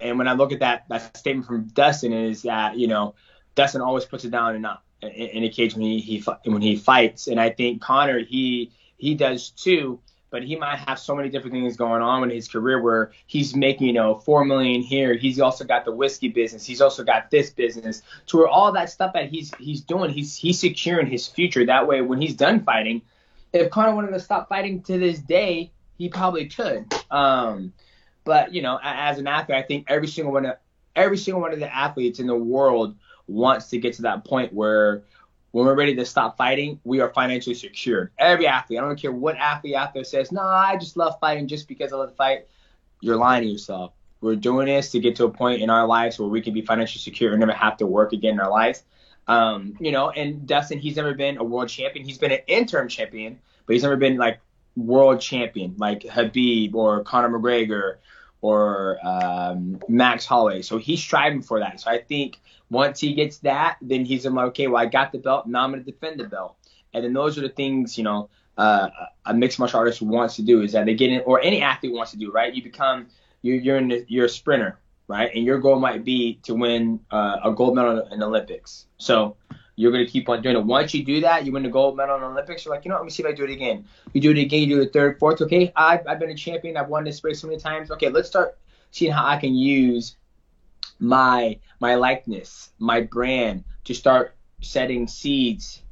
and 0.00 0.18
when 0.18 0.28
I 0.28 0.32
look 0.32 0.52
at 0.52 0.60
that 0.60 0.84
that 0.88 1.16
statement 1.16 1.46
from 1.46 1.68
Dustin 1.68 2.12
is 2.12 2.42
that 2.42 2.76
you 2.76 2.88
know 2.88 3.14
Dustin 3.56 3.80
always 3.80 4.04
puts 4.04 4.24
it 4.24 4.30
down 4.30 4.54
and 4.54 4.66
in, 5.02 5.10
in 5.10 5.44
a 5.44 5.48
cage 5.48 5.74
when 5.74 5.82
he, 5.82 5.98
he 5.98 6.24
when 6.44 6.62
he 6.62 6.76
fights, 6.76 7.26
and 7.26 7.40
I 7.40 7.50
think 7.50 7.82
Conor 7.82 8.20
he 8.20 8.70
he 8.96 9.16
does 9.16 9.50
too. 9.50 9.98
But 10.28 10.42
he 10.42 10.56
might 10.56 10.80
have 10.80 10.98
so 10.98 11.14
many 11.14 11.28
different 11.28 11.54
things 11.54 11.76
going 11.76 12.02
on 12.02 12.24
in 12.24 12.30
his 12.30 12.48
career 12.48 12.82
where 12.82 13.12
he's 13.26 13.54
making, 13.54 13.86
you 13.86 13.92
know, 13.92 14.16
four 14.16 14.44
million 14.44 14.82
here. 14.82 15.14
He's 15.14 15.40
also 15.40 15.64
got 15.64 15.84
the 15.84 15.92
whiskey 15.92 16.28
business. 16.28 16.66
He's 16.66 16.80
also 16.80 17.04
got 17.04 17.30
this 17.30 17.50
business. 17.50 18.02
To 18.26 18.38
where 18.38 18.48
all 18.48 18.72
that 18.72 18.90
stuff 18.90 19.12
that 19.14 19.30
he's 19.30 19.54
he's 19.54 19.80
doing, 19.80 20.10
he's 20.10 20.36
he's 20.36 20.58
securing 20.58 21.06
his 21.06 21.26
future. 21.26 21.64
That 21.64 21.86
way, 21.86 22.02
when 22.02 22.20
he's 22.20 22.34
done 22.34 22.64
fighting, 22.64 23.02
if 23.52 23.70
Conor 23.70 23.94
wanted 23.94 24.10
to 24.10 24.20
stop 24.20 24.48
fighting 24.48 24.82
to 24.82 24.98
this 24.98 25.20
day, 25.20 25.70
he 25.96 26.08
probably 26.08 26.46
could. 26.46 26.92
Um, 27.10 27.72
but 28.24 28.52
you 28.52 28.60
know, 28.60 28.78
as 28.82 29.18
an 29.18 29.28
athlete, 29.28 29.56
I 29.56 29.62
think 29.62 29.86
every 29.88 30.08
single 30.08 30.32
one 30.32 30.44
of 30.44 30.56
every 30.96 31.18
single 31.18 31.40
one 31.40 31.52
of 31.52 31.60
the 31.60 31.74
athletes 31.74 32.18
in 32.18 32.26
the 32.26 32.36
world 32.36 32.96
wants 33.26 33.70
to 33.70 33.78
get 33.78 33.94
to 33.94 34.02
that 34.02 34.24
point 34.24 34.52
where 34.52 35.02
when 35.52 35.64
we're 35.64 35.74
ready 35.74 35.94
to 35.96 36.04
stop 36.04 36.36
fighting, 36.36 36.80
we 36.84 37.00
are 37.00 37.08
financially 37.08 37.54
secured. 37.54 38.10
Every 38.18 38.46
athlete, 38.46 38.78
I 38.78 38.82
don't 38.82 39.00
care 39.00 39.12
what 39.12 39.36
athlete 39.36 39.74
out 39.74 39.94
there 39.94 40.04
says, 40.04 40.30
no, 40.30 40.42
nah, 40.42 40.48
I 40.48 40.76
just 40.76 40.96
love 40.96 41.18
fighting 41.18 41.48
just 41.48 41.66
because 41.66 41.92
I 41.92 41.96
love 41.96 42.10
to 42.10 42.14
fight. 42.14 42.46
You're 43.00 43.16
lying 43.16 43.42
to 43.44 43.48
yourself. 43.48 43.92
We're 44.20 44.36
doing 44.36 44.66
this 44.66 44.90
to 44.92 45.00
get 45.00 45.16
to 45.16 45.24
a 45.24 45.30
point 45.30 45.62
in 45.62 45.70
our 45.70 45.86
lives 45.86 46.18
where 46.18 46.28
we 46.28 46.40
can 46.40 46.52
be 46.52 46.62
financially 46.62 47.00
secure 47.00 47.32
and 47.32 47.40
never 47.40 47.52
have 47.52 47.76
to 47.78 47.86
work 47.86 48.12
again 48.12 48.34
in 48.34 48.40
our 48.40 48.50
lives. 48.50 48.82
Um, 49.28 49.76
you 49.80 49.92
know, 49.92 50.10
and 50.10 50.46
Dustin, 50.46 50.78
he's 50.78 50.96
never 50.96 51.14
been 51.14 51.38
a 51.38 51.44
world 51.44 51.68
champion. 51.68 52.04
He's 52.04 52.18
been 52.18 52.32
an 52.32 52.40
interim 52.46 52.88
champion, 52.88 53.38
but 53.66 53.72
he's 53.72 53.82
never 53.82 53.96
been 53.96 54.16
like 54.16 54.40
world 54.76 55.20
champion, 55.20 55.74
like 55.78 56.00
Khabib 56.00 56.74
or 56.74 57.02
Conor 57.02 57.30
McGregor 57.38 57.96
or 58.40 58.98
um, 59.02 59.80
Max 59.88 60.26
Holloway. 60.26 60.62
So 60.62 60.78
he's 60.78 61.00
striving 61.00 61.42
for 61.42 61.60
that. 61.60 61.80
So 61.80 61.90
I 61.90 61.98
think 61.98 62.40
once 62.70 63.00
he 63.00 63.14
gets 63.14 63.38
that, 63.38 63.76
then 63.80 64.04
he's 64.04 64.26
like, 64.26 64.46
okay, 64.48 64.66
well, 64.66 64.82
I 64.82 64.86
got 64.86 65.12
the 65.12 65.18
belt. 65.18 65.46
Now 65.46 65.64
I'm 65.64 65.70
going 65.70 65.84
to 65.84 65.90
defend 65.90 66.20
the 66.20 66.24
belt. 66.24 66.56
And 66.92 67.04
then 67.04 67.12
those 67.12 67.38
are 67.38 67.42
the 67.42 67.48
things, 67.48 67.96
you 67.96 68.04
know, 68.04 68.30
uh, 68.56 68.88
a 69.24 69.34
mixed 69.34 69.58
martial 69.58 69.78
artist 69.78 70.00
wants 70.00 70.36
to 70.36 70.42
do 70.42 70.62
is 70.62 70.72
that 70.72 70.86
they 70.86 70.94
get 70.94 71.10
in, 71.10 71.20
or 71.26 71.40
any 71.40 71.62
athlete 71.62 71.92
wants 71.92 72.12
to 72.12 72.16
do, 72.16 72.32
right? 72.32 72.54
You 72.54 72.62
become, 72.62 73.08
you're, 73.42 73.56
you're, 73.56 73.76
in 73.76 73.88
the, 73.88 74.04
you're 74.08 74.26
a 74.26 74.30
sprinter, 74.30 74.78
right? 75.08 75.30
And 75.34 75.44
your 75.44 75.58
goal 75.58 75.78
might 75.78 76.04
be 76.04 76.40
to 76.44 76.54
win 76.54 77.00
uh, 77.10 77.36
a 77.44 77.52
gold 77.52 77.74
medal 77.74 78.06
in 78.10 78.20
the 78.20 78.26
Olympics. 78.26 78.86
So 78.96 79.36
you're 79.76 79.92
going 79.92 80.06
to 80.06 80.10
keep 80.10 80.28
on 80.28 80.42
doing 80.42 80.56
it. 80.56 80.64
Once 80.64 80.94
you 80.94 81.04
do 81.04 81.20
that, 81.20 81.44
you 81.44 81.52
win 81.52 81.62
the 81.62 81.68
gold 81.68 81.96
medal 81.96 82.16
in 82.16 82.22
the 82.22 82.28
Olympics. 82.28 82.64
You're 82.64 82.74
like, 82.74 82.86
you 82.86 82.88
know, 82.88 82.96
let 82.96 83.04
me 83.04 83.10
see 83.10 83.22
if 83.22 83.28
I 83.28 83.32
do 83.32 83.44
it 83.44 83.50
again. 83.50 83.84
You 84.14 84.22
do 84.22 84.30
it 84.30 84.38
again, 84.38 84.62
you 84.62 84.76
do 84.76 84.84
the 84.84 84.90
third, 84.90 85.18
fourth. 85.18 85.42
Okay, 85.42 85.70
I've, 85.76 86.06
I've 86.06 86.18
been 86.18 86.30
a 86.30 86.34
champion. 86.34 86.78
I've 86.78 86.88
won 86.88 87.04
this 87.04 87.22
race 87.22 87.40
so 87.40 87.46
many 87.46 87.60
times. 87.60 87.90
Okay, 87.90 88.08
let's 88.08 88.28
start 88.28 88.58
seeing 88.90 89.12
how 89.12 89.26
I 89.26 89.36
can 89.36 89.54
use 89.54 90.16
my 90.98 91.58
my 91.80 91.94
likeness, 91.94 92.70
my 92.78 93.02
brand 93.02 93.64
to 93.84 93.94
start 93.94 94.34
setting 94.60 95.06
seeds. 95.06 95.82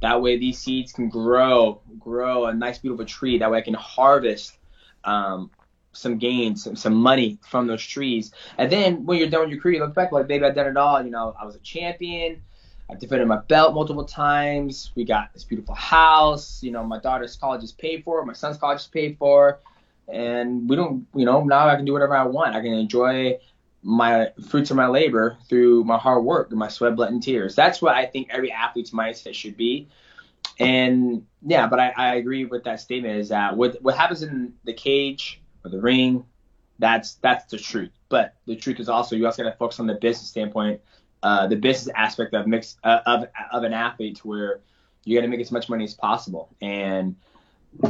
That 0.00 0.22
way, 0.22 0.38
these 0.38 0.58
seeds 0.58 0.92
can 0.92 1.08
grow, 1.08 1.80
grow 1.98 2.46
a 2.46 2.54
nice, 2.54 2.78
beautiful 2.78 3.04
tree. 3.04 3.38
That 3.38 3.50
way, 3.50 3.58
I 3.58 3.62
can 3.62 3.74
harvest 3.74 4.56
um, 5.02 5.50
some 5.92 6.18
gains, 6.18 6.62
some, 6.62 6.76
some 6.76 6.94
money 6.94 7.38
from 7.42 7.66
those 7.66 7.84
trees. 7.84 8.32
And 8.58 8.70
then 8.70 9.04
when 9.04 9.18
you're 9.18 9.28
done 9.28 9.42
with 9.42 9.50
your 9.50 9.60
career, 9.60 9.74
you 9.74 9.80
look 9.80 9.94
back 9.94 10.12
like, 10.12 10.28
baby, 10.28 10.44
I've 10.44 10.54
done 10.54 10.68
it 10.68 10.76
all. 10.76 11.02
You 11.02 11.10
know, 11.10 11.34
I 11.40 11.44
was 11.44 11.56
a 11.56 11.60
champion. 11.60 12.42
I 12.90 12.94
defended 12.94 13.26
my 13.28 13.38
belt 13.48 13.74
multiple 13.74 14.04
times. 14.04 14.92
We 14.94 15.04
got 15.04 15.32
this 15.34 15.44
beautiful 15.44 15.74
house. 15.74 16.62
You 16.62 16.70
know, 16.70 16.84
my 16.84 17.00
daughter's 17.00 17.36
college 17.36 17.62
is 17.62 17.72
paid 17.72 18.04
for. 18.04 18.24
My 18.24 18.32
son's 18.32 18.56
college 18.56 18.80
is 18.80 18.86
paid 18.86 19.18
for. 19.18 19.58
And 20.06 20.68
we 20.70 20.76
don't, 20.76 21.06
you 21.14 21.26
know, 21.26 21.44
now 21.44 21.68
I 21.68 21.76
can 21.76 21.84
do 21.84 21.92
whatever 21.92 22.16
I 22.16 22.24
want. 22.24 22.54
I 22.54 22.60
can 22.60 22.72
enjoy 22.72 23.38
my 23.82 24.30
fruits 24.48 24.70
of 24.70 24.76
my 24.76 24.86
labor 24.86 25.38
through 25.48 25.84
my 25.84 25.96
hard 25.96 26.24
work 26.24 26.50
and 26.50 26.58
my 26.58 26.68
sweat, 26.68 26.96
blood, 26.96 27.12
and 27.12 27.22
tears. 27.22 27.54
That's 27.54 27.80
what 27.80 27.94
I 27.94 28.06
think 28.06 28.28
every 28.30 28.50
athlete's 28.50 28.90
mindset 28.90 29.34
should 29.34 29.56
be. 29.56 29.88
And 30.58 31.24
yeah, 31.46 31.68
but 31.68 31.78
I, 31.78 31.92
I 31.96 32.14
agree 32.16 32.44
with 32.44 32.64
that 32.64 32.80
statement 32.80 33.18
is 33.18 33.28
that 33.28 33.56
what 33.56 33.80
what 33.82 33.96
happens 33.96 34.22
in 34.22 34.54
the 34.64 34.72
cage 34.72 35.40
or 35.64 35.70
the 35.70 35.80
ring, 35.80 36.24
that's 36.78 37.14
that's 37.14 37.44
the 37.46 37.58
truth. 37.58 37.90
But 38.08 38.34
the 38.46 38.56
truth 38.56 38.80
is 38.80 38.88
also 38.88 39.14
you 39.14 39.26
also 39.26 39.42
got 39.42 39.50
to 39.50 39.56
focus 39.56 39.78
on 39.78 39.86
the 39.86 39.94
business 39.94 40.28
standpoint, 40.28 40.80
uh, 41.22 41.46
the 41.46 41.56
business 41.56 41.92
aspect 41.96 42.34
of 42.34 42.46
mix 42.46 42.76
uh, 42.82 43.00
of 43.06 43.26
of 43.52 43.62
an 43.62 43.72
athlete 43.72 44.24
where 44.24 44.60
you 45.04 45.16
got 45.16 45.22
to 45.22 45.28
make 45.28 45.40
as 45.40 45.52
much 45.52 45.68
money 45.68 45.84
as 45.84 45.94
possible. 45.94 46.48
And 46.60 47.14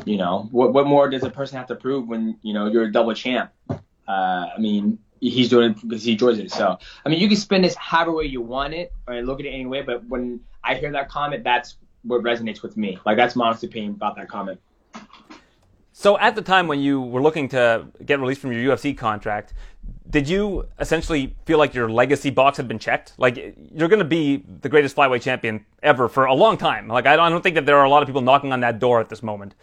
you 0.04 0.18
know 0.18 0.48
what 0.50 0.74
what 0.74 0.86
more 0.86 1.08
does 1.08 1.22
a 1.22 1.30
person 1.30 1.56
have 1.56 1.68
to 1.68 1.74
prove 1.74 2.06
when 2.06 2.36
you 2.42 2.52
know 2.52 2.66
you're 2.66 2.84
a 2.84 2.92
double 2.92 3.14
champ? 3.14 3.50
Uh, 3.70 4.46
I 4.56 4.58
mean, 4.58 4.98
he's 5.20 5.48
doing 5.48 5.72
it 5.72 5.80
because 5.82 6.04
he 6.04 6.12
enjoys 6.12 6.38
it. 6.38 6.50
So, 6.50 6.78
I 7.04 7.08
mean, 7.08 7.20
you 7.20 7.28
can 7.28 7.36
spin 7.36 7.62
this 7.62 7.74
however 7.74 8.12
way 8.12 8.24
you 8.24 8.40
want 8.40 8.74
it 8.74 8.92
or 9.06 9.22
look 9.22 9.40
at 9.40 9.46
it 9.46 9.50
anyway, 9.50 9.82
but 9.82 10.04
when 10.06 10.40
I 10.64 10.74
hear 10.74 10.90
that 10.92 11.08
comment, 11.08 11.44
that's 11.44 11.76
what 12.02 12.22
resonates 12.22 12.62
with 12.62 12.76
me. 12.76 12.98
Like, 13.04 13.16
that's 13.16 13.36
my 13.36 13.46
honest 13.46 13.64
opinion 13.64 13.92
about 13.92 14.16
that 14.16 14.28
comment. 14.28 14.60
So, 15.92 16.18
at 16.18 16.36
the 16.36 16.42
time 16.42 16.68
when 16.68 16.80
you 16.80 17.00
were 17.00 17.20
looking 17.20 17.48
to 17.48 17.86
get 18.04 18.20
released 18.20 18.40
from 18.40 18.52
your 18.52 18.76
UFC 18.76 18.96
contract, 18.96 19.54
did 20.10 20.28
you 20.28 20.66
essentially 20.78 21.34
feel 21.44 21.58
like 21.58 21.74
your 21.74 21.88
legacy 21.88 22.30
box 22.30 22.56
had 22.56 22.68
been 22.68 22.78
checked? 22.78 23.14
Like, 23.18 23.56
you're 23.74 23.88
going 23.88 23.98
to 23.98 24.04
be 24.04 24.44
the 24.60 24.68
greatest 24.68 24.96
flyweight 24.96 25.22
champion 25.22 25.66
ever 25.82 26.08
for 26.08 26.26
a 26.26 26.34
long 26.34 26.56
time. 26.56 26.88
Like, 26.88 27.06
I 27.06 27.16
don't 27.16 27.42
think 27.42 27.56
that 27.56 27.66
there 27.66 27.76
are 27.78 27.84
a 27.84 27.90
lot 27.90 28.02
of 28.02 28.06
people 28.08 28.22
knocking 28.22 28.52
on 28.52 28.60
that 28.60 28.78
door 28.78 29.00
at 29.00 29.08
this 29.08 29.22
moment 29.22 29.54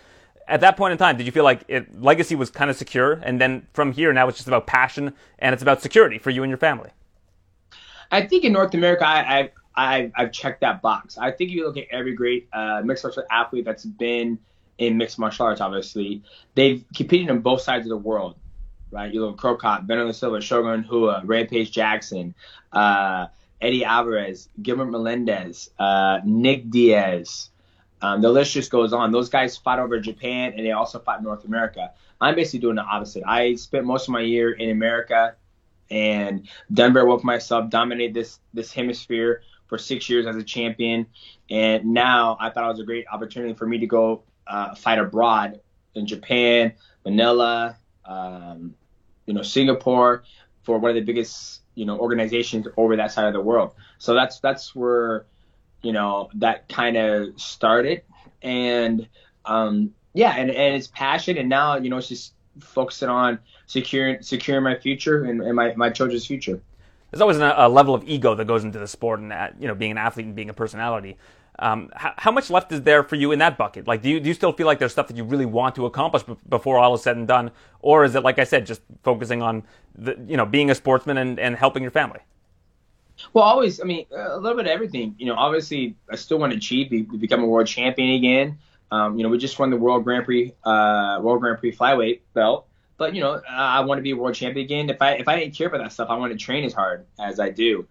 at 0.47 0.61
that 0.61 0.77
point 0.77 0.91
in 0.91 0.97
time, 0.97 1.17
did 1.17 1.25
you 1.25 1.31
feel 1.31 1.43
like 1.43 1.63
it, 1.67 2.01
legacy 2.01 2.35
was 2.35 2.49
kind 2.49 2.69
of 2.69 2.77
secure, 2.77 3.13
and 3.13 3.39
then 3.39 3.65
from 3.73 3.91
here 3.91 4.13
now 4.13 4.27
it's 4.27 4.37
just 4.37 4.47
about 4.47 4.67
passion 4.67 5.13
and 5.39 5.53
it's 5.53 5.63
about 5.63 5.81
security 5.81 6.17
for 6.17 6.29
you 6.29 6.43
and 6.43 6.49
your 6.49 6.57
family? 6.57 6.89
I 8.11 8.21
think 8.21 8.43
in 8.43 8.53
North 8.53 8.73
America, 8.73 9.05
I, 9.05 9.51
I, 9.75 10.11
I 10.15 10.21
have 10.21 10.31
checked 10.31 10.61
that 10.61 10.81
box. 10.81 11.17
I 11.17 11.31
think 11.31 11.49
if 11.49 11.55
you 11.55 11.65
look 11.65 11.77
at 11.77 11.85
every 11.91 12.13
great 12.13 12.47
uh, 12.53 12.81
mixed 12.83 13.03
martial 13.03 13.23
athlete 13.31 13.65
that's 13.65 13.85
been 13.85 14.39
in 14.77 14.97
mixed 14.97 15.19
martial 15.19 15.45
arts, 15.45 15.61
obviously 15.61 16.23
they've 16.53 16.83
competed 16.95 17.29
on 17.29 17.39
both 17.39 17.61
sides 17.61 17.85
of 17.85 17.89
the 17.89 17.97
world, 17.97 18.35
right? 18.91 19.13
You 19.13 19.21
look 19.21 19.33
at 19.33 19.39
Cro 19.39 19.55
Cop, 19.55 19.87
Wanderlei 19.87 20.13
Silva, 20.13 20.41
Shogun 20.41 20.85
Rua, 20.89 21.21
Rampage 21.25 21.71
Jackson, 21.71 22.35
uh, 22.71 23.27
Eddie 23.61 23.85
Alvarez, 23.85 24.49
Gilbert 24.61 24.85
Melendez, 24.85 25.69
uh, 25.79 26.19
Nick 26.23 26.69
Diaz. 26.69 27.49
Um, 28.06 28.22
the 28.22 28.30
list 28.30 28.53
just 28.53 28.70
goes 28.70 28.93
on. 28.93 29.12
Those 29.12 29.30
guys 29.30 29.58
fought 29.58 29.80
over 29.80 29.99
Japan 29.99 30.53
and 30.56 30.64
they 30.66 30.72
also 30.72 30.99
fought 30.99 31.24
North 31.24 31.43
America. 31.43 31.91
I'm 32.22 32.36
basically 32.36 32.60
doing 32.60 32.76
the 32.76 32.84
opposite. 32.84 33.24
I 33.26 33.56
spent 33.56 33.86
most 33.86 34.08
of 34.08 34.12
my 34.12 34.20
year 34.20 34.51
in 34.51 34.70
America 34.70 35.36
and 35.89 36.47
done 36.72 36.93
very 36.93 37.08
well 37.08 37.18
for 37.18 37.26
myself, 37.26 37.70
dominated 37.70 38.14
this 38.14 38.39
this 38.53 38.72
hemisphere 38.72 39.41
for 39.68 39.80
six 39.80 40.08
years 40.08 40.28
as 40.28 40.36
a 40.36 40.43
champion, 40.43 41.08
and 41.49 41.86
now 41.86 42.38
I 42.39 42.51
thought 42.51 42.66
it 42.66 42.74
was 42.74 42.80
a 42.80 42.84
great 42.84 43.06
opportunity 43.12 43.56
for 43.56 43.66
me 43.66 43.80
to 43.80 43.88
go 43.88 44.24
uh, 44.45 44.76
fight 44.76 44.99
abroad 44.99 45.60
in 45.95 46.06
Japan, 46.06 46.74
Manila, 47.03 47.78
um, 48.06 48.76
you 49.26 49.34
know, 49.34 49.41
Singapore 49.41 50.24
for 50.62 50.78
one 50.78 50.91
of 50.91 50.95
the 50.95 51.01
biggest 51.01 51.62
you 51.74 51.86
know 51.86 51.97
organizations 51.99 52.68
over 52.78 52.95
that 52.97 53.12
side 53.12 53.26
of 53.26 53.34
the 53.34 53.41
world. 53.41 53.74
So 53.97 54.14
that's 54.14 54.39
that's 54.39 54.76
where 54.76 55.26
you 55.86 55.93
know, 55.93 56.29
that 56.33 56.67
kind 56.67 56.97
of 56.97 57.39
started. 57.39 58.01
And 58.41 59.07
um, 59.45 59.93
yeah, 60.13 60.36
and, 60.36 60.49
and 60.49 60.75
it's 60.75 60.88
passion. 60.88 61.38
And 61.38 61.47
now, 61.47 61.77
you 61.77 61.91
know, 61.91 61.97
it's 61.97 62.09
just 62.09 62.33
focusing 62.59 63.09
on 63.09 63.38
securing 63.67 64.23
securing 64.23 64.63
my 64.63 64.75
future 64.75 65.25
and, 65.25 65.41
and 65.41 65.55
my, 65.55 65.75
my 65.75 65.91
children's 65.91 66.25
future. 66.25 66.59
There's 67.11 67.21
always 67.21 67.38
a, 67.38 67.69
level 67.69 67.93
of 67.93 68.03
ego 68.05 68.33
that 68.36 68.45
goes 68.45 68.63
into 68.63 68.79
the 68.79 68.88
sport 68.88 69.19
and 69.19 69.31
that, 69.31 69.55
you 69.59 69.67
know, 69.67 69.75
being 69.75 69.91
an 69.91 69.97
athlete 69.97 70.25
and 70.25 70.36
being 70.36 70.49
a 70.49 70.53
personality. 70.53 71.17
Um, 71.59 71.89
how, 71.95 72.13
how, 72.17 72.31
much 72.31 72.49
left 72.49 72.71
is 72.73 72.81
there 72.81 73.03
for 73.03 73.15
you 73.15 73.31
in 73.31 73.39
that 73.39 73.57
bucket? 73.57 73.88
Like, 73.88 74.01
do 74.01 74.09
you, 74.09 74.19
do 74.19 74.27
you 74.27 74.33
still 74.33 74.51
feel 74.51 74.65
like 74.65 74.79
there's 74.79 74.91
stuff 74.91 75.07
that 75.07 75.15
you 75.15 75.23
really 75.23 75.45
want 75.45 75.75
to 75.75 75.86
accomplish 75.86 76.23
b- 76.23 76.36
before 76.49 76.77
all 76.77 76.93
is 76.95 77.03
said 77.03 77.15
and 77.15 77.25
done? 77.25 77.51
Or 77.79 78.03
is 78.03 78.15
it, 78.15 78.23
like 78.23 78.39
I 78.39 78.43
said, 78.43 78.65
just 78.65 78.81
focusing 79.03 79.41
on, 79.41 79.63
the, 79.97 80.17
you 80.27 80.36
know, 80.36 80.45
being 80.45 80.69
a 80.69 80.75
sportsman 80.75 81.17
and, 81.17 81.39
and 81.39 81.55
helping 81.55 81.83
your 81.83 81.91
family? 81.91 82.19
Well, 83.34 83.43
always. 83.43 83.82
I 83.82 83.84
mean, 83.86 84.05
a 84.11 84.38
little 84.38 84.57
bit 84.57 84.66
of 84.66 84.72
everything. 84.72 85.16
You 85.18 85.28
know, 85.28 85.36
obviously, 85.36 85.95
I 86.09 86.16
still 86.16 86.38
want 86.38 86.51
to 86.51 86.57
achieve, 86.57 86.89
be, 86.89 87.01
become 87.03 87.43
a 87.43 87.45
world 87.45 87.68
champion 87.68 88.11
again. 88.11 88.57
Um, 88.91 89.18
you 89.18 89.24
know, 89.24 89.30
we 89.30 89.38
just 89.38 89.57
won 89.57 89.70
the 89.70 89.78
World 89.78 90.03
Grand 90.03 90.26
Prix, 90.26 90.53
uh, 90.63 91.20
World 91.22 91.41
Grand 91.41 91.59
Prix 91.59 91.72
flyweight 91.72 92.22
belt. 92.34 92.68
But 92.97 93.13
you 93.13 93.22
know, 93.22 93.41
I 93.49 93.82
want 93.82 93.99
to 93.99 94.03
be 94.03 94.11
a 94.11 94.16
world 94.16 94.36
champion 94.36 94.66
again. 94.66 94.89
If 94.89 95.01
I 95.01 95.13
if 95.13 95.28
I 95.28 95.38
didn't 95.38 95.55
care 95.55 95.68
about 95.68 95.80
that 95.80 95.91
stuff, 95.91 96.09
I 96.09 96.16
want 96.16 96.32
to 96.32 96.38
train 96.38 96.63
as 96.63 96.74
hard 96.74 97.05
as 97.20 97.39
I 97.39 97.49
do. 97.49 97.88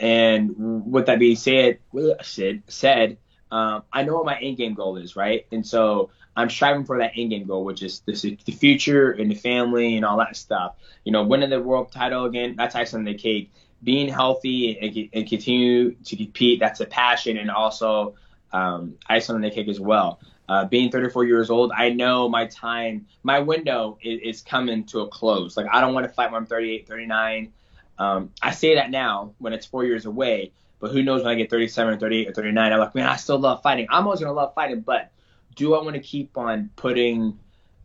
And 0.00 0.90
with 0.90 1.06
that 1.06 1.18
being 1.18 1.36
said, 1.36 1.78
said 2.22 2.62
said, 2.68 3.18
um, 3.50 3.82
I 3.92 4.02
know 4.02 4.14
what 4.14 4.26
my 4.26 4.38
end 4.38 4.56
game 4.56 4.74
goal 4.74 4.96
is, 4.96 5.16
right? 5.16 5.46
And 5.52 5.66
so 5.66 6.10
I'm 6.34 6.50
striving 6.50 6.84
for 6.84 6.98
that 6.98 7.12
end 7.16 7.30
game 7.30 7.46
goal, 7.46 7.64
which 7.64 7.82
is 7.82 8.00
the, 8.00 8.38
the 8.44 8.52
future 8.52 9.10
and 9.10 9.30
the 9.30 9.34
family 9.34 9.96
and 9.96 10.04
all 10.04 10.18
that 10.18 10.36
stuff. 10.36 10.76
You 11.04 11.12
know, 11.12 11.24
winning 11.24 11.50
the 11.50 11.60
world 11.60 11.92
title 11.92 12.24
again, 12.24 12.54
that's 12.56 12.74
icing 12.74 13.00
on 13.00 13.04
the 13.04 13.14
cake 13.14 13.52
being 13.82 14.08
healthy 14.08 14.78
and, 14.78 15.10
and 15.12 15.28
continue 15.28 15.94
to 15.94 16.16
compete, 16.16 16.60
that's 16.60 16.80
a 16.80 16.86
passion. 16.86 17.36
And 17.36 17.50
also 17.50 18.14
Um, 18.52 18.94
I 19.06 19.18
just 19.18 19.28
want 19.28 19.42
to 19.42 19.50
kick 19.50 19.68
as 19.68 19.80
well. 19.80 20.20
Uh, 20.48 20.64
being 20.64 20.90
34 20.90 21.24
years 21.24 21.50
old, 21.50 21.72
I 21.76 21.90
know 21.90 22.28
my 22.28 22.46
time, 22.46 23.06
my 23.22 23.40
window 23.40 23.98
is, 24.00 24.36
is, 24.36 24.42
coming 24.42 24.84
to 24.86 25.00
a 25.00 25.08
close. 25.08 25.56
Like 25.56 25.66
I 25.70 25.80
don't 25.80 25.92
want 25.92 26.06
to 26.06 26.12
fight 26.12 26.30
when 26.30 26.40
I'm 26.42 26.46
38, 26.46 26.86
39. 26.86 27.52
Um, 27.98 28.30
I 28.40 28.52
say 28.52 28.76
that 28.76 28.90
now 28.90 29.34
when 29.38 29.52
it's 29.52 29.66
four 29.66 29.84
years 29.84 30.06
away, 30.06 30.52
but 30.78 30.92
who 30.92 31.02
knows 31.02 31.22
when 31.22 31.32
I 31.32 31.34
get 31.34 31.50
37 31.50 31.94
or 31.94 31.98
38 31.98 32.28
or 32.28 32.32
39? 32.32 32.72
I'm 32.72 32.78
like, 32.78 32.94
man, 32.94 33.08
I 33.08 33.16
still 33.16 33.38
love 33.38 33.62
fighting. 33.62 33.88
I'm 33.90 34.04
always 34.04 34.20
gonna 34.20 34.32
love 34.32 34.54
fighting, 34.54 34.82
but 34.82 35.10
do 35.56 35.74
I 35.74 35.82
want 35.82 35.96
to 35.96 36.02
keep 36.02 36.38
on 36.38 36.70
putting 36.76 37.38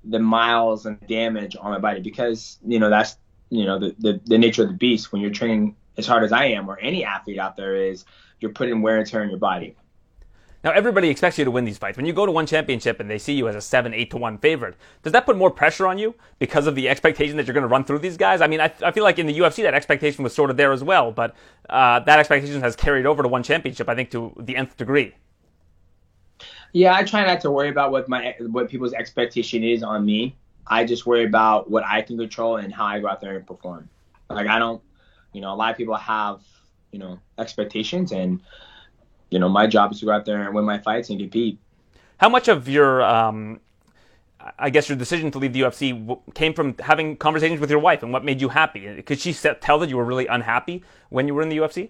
the 0.03 0.19
miles 0.19 0.85
and 0.85 0.99
damage 1.07 1.55
on 1.59 1.71
my 1.71 1.79
body? 1.79 2.01
Because 2.01 2.59
you 2.65 2.79
know 2.79 2.89
that's 2.89 3.17
you 3.49 3.65
know 3.65 3.79
the, 3.79 3.95
the, 3.97 4.21
the 4.25 4.37
nature 4.37 4.63
of 4.63 4.69
the 4.69 4.75
beast 4.75 5.11
when 5.11 5.21
you're 5.21 5.31
training 5.31 5.75
as 6.01 6.07
hard 6.07 6.23
as 6.23 6.31
I 6.31 6.45
am, 6.45 6.69
or 6.69 6.77
any 6.79 7.03
athlete 7.05 7.39
out 7.39 7.55
there 7.55 7.75
is, 7.75 8.05
you're 8.39 8.51
putting 8.51 8.81
wear 8.81 8.97
and 8.97 9.07
tear 9.07 9.21
on 9.21 9.29
your 9.29 9.39
body. 9.39 9.75
Now, 10.63 10.71
everybody 10.71 11.09
expects 11.09 11.39
you 11.39 11.45
to 11.45 11.49
win 11.49 11.65
these 11.65 11.79
fights. 11.79 11.97
When 11.97 12.05
you 12.05 12.13
go 12.13 12.25
to 12.25 12.31
one 12.31 12.45
championship 12.45 12.99
and 12.99 13.09
they 13.09 13.17
see 13.17 13.33
you 13.33 13.47
as 13.47 13.55
a 13.55 13.61
7, 13.61 13.93
8 13.93 14.11
to 14.11 14.17
1 14.17 14.37
favorite, 14.37 14.75
does 15.01 15.11
that 15.13 15.25
put 15.25 15.35
more 15.35 15.49
pressure 15.49 15.87
on 15.87 15.97
you 15.97 16.13
because 16.37 16.67
of 16.67 16.75
the 16.75 16.87
expectation 16.87 17.35
that 17.37 17.47
you're 17.47 17.55
going 17.55 17.63
to 17.63 17.67
run 17.67 17.83
through 17.83 17.99
these 17.99 18.17
guys? 18.17 18.41
I 18.41 18.47
mean, 18.47 18.61
I, 18.61 18.71
I 18.83 18.91
feel 18.91 19.03
like 19.03 19.17
in 19.17 19.25
the 19.25 19.37
UFC 19.37 19.63
that 19.63 19.73
expectation 19.73 20.23
was 20.23 20.35
sort 20.35 20.51
of 20.51 20.57
there 20.57 20.71
as 20.71 20.83
well, 20.83 21.11
but 21.11 21.35
uh, 21.69 22.01
that 22.01 22.19
expectation 22.19 22.61
has 22.61 22.75
carried 22.75 23.07
over 23.07 23.23
to 23.23 23.29
one 23.29 23.41
championship, 23.41 23.89
I 23.89 23.95
think, 23.95 24.11
to 24.11 24.33
the 24.39 24.55
nth 24.55 24.77
degree. 24.77 25.15
Yeah, 26.73 26.93
I 26.93 27.03
try 27.03 27.25
not 27.25 27.41
to 27.41 27.51
worry 27.51 27.69
about 27.69 27.91
what 27.91 28.07
my 28.07 28.35
what 28.39 28.69
people's 28.69 28.93
expectation 28.93 29.63
is 29.63 29.83
on 29.83 30.05
me. 30.05 30.35
I 30.67 30.85
just 30.85 31.05
worry 31.05 31.25
about 31.25 31.69
what 31.69 31.83
I 31.85 32.01
can 32.01 32.17
control 32.17 32.57
and 32.57 32.73
how 32.73 32.85
I 32.85 32.99
go 32.99 33.07
out 33.07 33.19
there 33.19 33.35
and 33.35 33.45
perform. 33.45 33.89
Like 34.29 34.47
I 34.47 34.57
don't, 34.57 34.81
you 35.33 35.41
know, 35.41 35.53
a 35.53 35.55
lot 35.55 35.71
of 35.71 35.77
people 35.77 35.95
have, 35.95 36.41
you 36.91 36.99
know, 36.99 37.19
expectations 37.37 38.11
and 38.11 38.41
you 39.31 39.39
know, 39.39 39.49
my 39.49 39.65
job 39.65 39.91
is 39.91 39.99
to 40.01 40.05
go 40.05 40.11
out 40.11 40.25
there 40.25 40.43
and 40.43 40.53
win 40.53 40.65
my 40.65 40.77
fights 40.77 41.09
and 41.09 41.17
compete. 41.17 41.57
How 42.17 42.29
much 42.29 42.49
of 42.49 42.67
your, 42.67 43.01
um, 43.01 43.61
I 44.59 44.69
guess, 44.69 44.89
your 44.89 44.97
decision 44.97 45.31
to 45.31 45.39
leave 45.39 45.53
the 45.53 45.61
UFC 45.61 46.19
came 46.35 46.53
from 46.53 46.75
having 46.77 47.15
conversations 47.15 47.59
with 47.59 47.71
your 47.71 47.79
wife, 47.79 48.03
and 48.03 48.13
what 48.13 48.23
made 48.23 48.41
you 48.41 48.49
happy? 48.49 49.01
Could 49.01 49.19
she 49.19 49.33
tell 49.33 49.79
that 49.79 49.89
you 49.89 49.97
were 49.97 50.03
really 50.03 50.27
unhappy 50.27 50.83
when 51.09 51.27
you 51.27 51.33
were 51.33 51.41
in 51.41 51.49
the 51.49 51.57
UFC? 51.57 51.89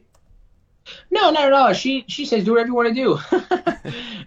No, 1.09 1.31
no, 1.31 1.49
no. 1.49 1.73
She 1.73 2.05
she 2.07 2.25
says 2.25 2.43
do 2.43 2.51
whatever 2.51 2.69
you 2.69 2.75
want 2.75 2.89
to 2.89 2.93
do, 2.93 3.19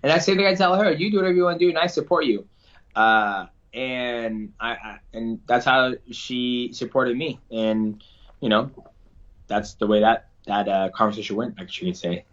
and 0.02 0.12
I 0.12 0.18
say 0.18 0.36
thing 0.36 0.46
I 0.46 0.54
tell 0.54 0.76
her, 0.76 0.92
you 0.92 1.10
do 1.10 1.16
whatever 1.18 1.34
you 1.34 1.44
want 1.44 1.58
to 1.58 1.64
do, 1.64 1.68
and 1.68 1.78
I 1.78 1.86
support 1.86 2.26
you. 2.26 2.46
Uh, 2.94 3.46
and 3.72 4.52
I, 4.60 4.70
I 4.70 4.98
and 5.12 5.40
that's 5.46 5.64
how 5.64 5.94
she 6.10 6.70
supported 6.72 7.16
me, 7.16 7.40
and 7.50 8.02
you 8.40 8.48
know, 8.48 8.70
that's 9.46 9.74
the 9.74 9.86
way 9.86 10.00
that 10.00 10.28
that 10.46 10.68
uh, 10.68 10.90
conversation 10.90 11.36
went. 11.36 11.60
I 11.60 11.66
should 11.66 11.96
say. 11.96 12.24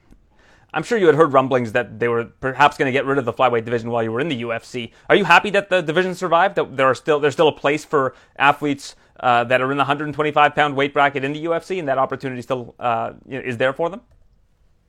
I'm 0.74 0.84
sure 0.84 0.98
you 0.98 1.06
had 1.06 1.16
heard 1.16 1.34
rumblings 1.34 1.74
that 1.74 2.00
they 2.00 2.08
were 2.08 2.26
perhaps 2.26 2.78
going 2.78 2.86
to 2.86 2.94
get 2.94 3.06
rid 3.06 3.18
of 3.18 3.26
the 3.26 3.34
flyweight 3.34 3.66
division 3.66 3.90
while 3.90 4.02
you 4.04 4.12
were 4.12 4.22
in 4.22 4.30
the 4.30 4.44
UFC. 4.44 4.92
Are 5.10 5.16
you 5.16 5.26
happy 5.26 5.50
that 5.50 5.70
the 5.70 5.82
division 5.82 6.16
survived? 6.16 6.56
That 6.56 6.78
there 6.78 6.88
are 6.88 6.96
still 6.96 7.20
there's 7.20 7.34
still 7.34 7.50
a 7.50 7.56
place 7.56 7.84
for 7.84 8.16
athletes 8.38 8.96
uh, 9.20 9.44
that 9.46 9.62
are 9.62 9.72
in 9.72 9.78
the 9.78 9.82
125 9.82 10.56
pound 10.56 10.76
weight 10.76 10.94
bracket 10.94 11.24
in 11.24 11.34
the 11.34 11.46
UFC, 11.46 11.80
and 11.80 11.88
that 11.88 11.98
opportunity 11.98 12.42
still 12.42 12.76
uh, 12.80 13.14
is 13.28 13.58
there 13.58 13.74
for 13.74 13.90
them? 13.90 14.02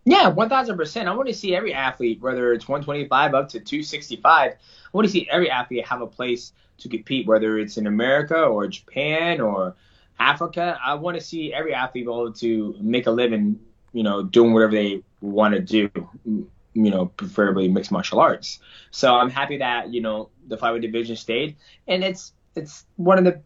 Yeah, 0.05 0.29
1,000 0.29 0.77
percent. 0.77 1.09
I 1.09 1.15
want 1.15 1.29
to 1.29 1.35
see 1.35 1.55
every 1.55 1.75
athlete, 1.75 2.21
whether 2.21 2.53
it's 2.53 2.69
125 2.69 3.35
up 3.35 3.49
to 3.51 3.61
265. 3.61 4.53
I 4.53 4.57
want 4.93 5.07
to 5.07 5.13
see 5.13 5.29
every 5.31 5.51
athlete 5.51 5.87
have 5.87 6.01
a 6.01 6.07
place 6.07 6.53
to 6.79 6.89
compete, 6.89 7.27
whether 7.27 7.59
it's 7.59 7.77
in 7.77 7.87
America 7.87 8.37
or 8.37 8.67
Japan 8.67 9.41
or 9.41 9.75
Africa. 10.19 10.79
I 10.85 10.95
want 10.95 11.17
to 11.17 11.21
see 11.21 11.53
every 11.53 11.75
athlete 11.75 12.05
able 12.05 12.33
to 12.33 12.77
make 12.81 13.07
a 13.07 13.11
living, 13.11 13.59
you 13.93 14.03
know, 14.03 14.23
doing 14.23 14.53
whatever 14.53 14.73
they 14.73 15.03
want 15.21 15.55
to 15.55 15.61
do, 15.61 15.91
you 16.25 16.91
know, 16.91 17.07
preferably 17.07 17.69
mixed 17.69 17.91
martial 17.93 18.21
arts. 18.21 18.61
So 18.91 19.15
I'm 19.15 19.31
happy 19.31 19.59
that 19.59 19.93
you 19.93 20.01
know 20.01 20.31
the 20.49 20.57
flyweight 20.57 20.83
division 20.83 21.17
stayed, 21.17 21.57
and 21.87 22.05
it's 22.05 22.33
it's 22.55 22.87
one 22.97 23.19
of 23.19 23.25
the 23.25 23.41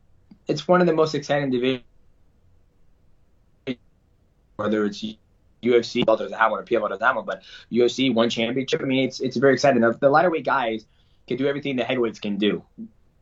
it's 0.47 0.67
one 0.69 0.81
of 0.81 0.87
the 0.87 0.93
most 0.95 1.15
exciting 1.15 1.51
divisions. 1.51 1.83
Whether 4.57 4.87
it's 4.87 5.05
UFC, 5.63 6.05
doesn't 6.05 6.33
have 6.33 6.51
one, 6.51 6.61
or 6.61 6.65
PFL 6.65 6.89
doesn't 6.89 7.05
have 7.05 7.17
one, 7.17 7.27
but 7.27 7.43
UFC 7.71 8.15
one 8.15 8.31
championship. 8.31 8.81
I 8.81 8.85
mean, 8.85 9.07
it's 9.07 9.21
it's 9.21 9.37
very 9.37 9.55
exciting. 9.55 9.83
The, 9.83 9.93
the 9.93 10.09
lighter 10.09 10.31
weight 10.31 10.45
guys 10.45 10.87
can 11.27 11.37
do 11.37 11.47
everything 11.47 11.77
the 11.77 11.85
heavyweights 11.85 12.21
can 12.21 12.37
do 12.37 12.63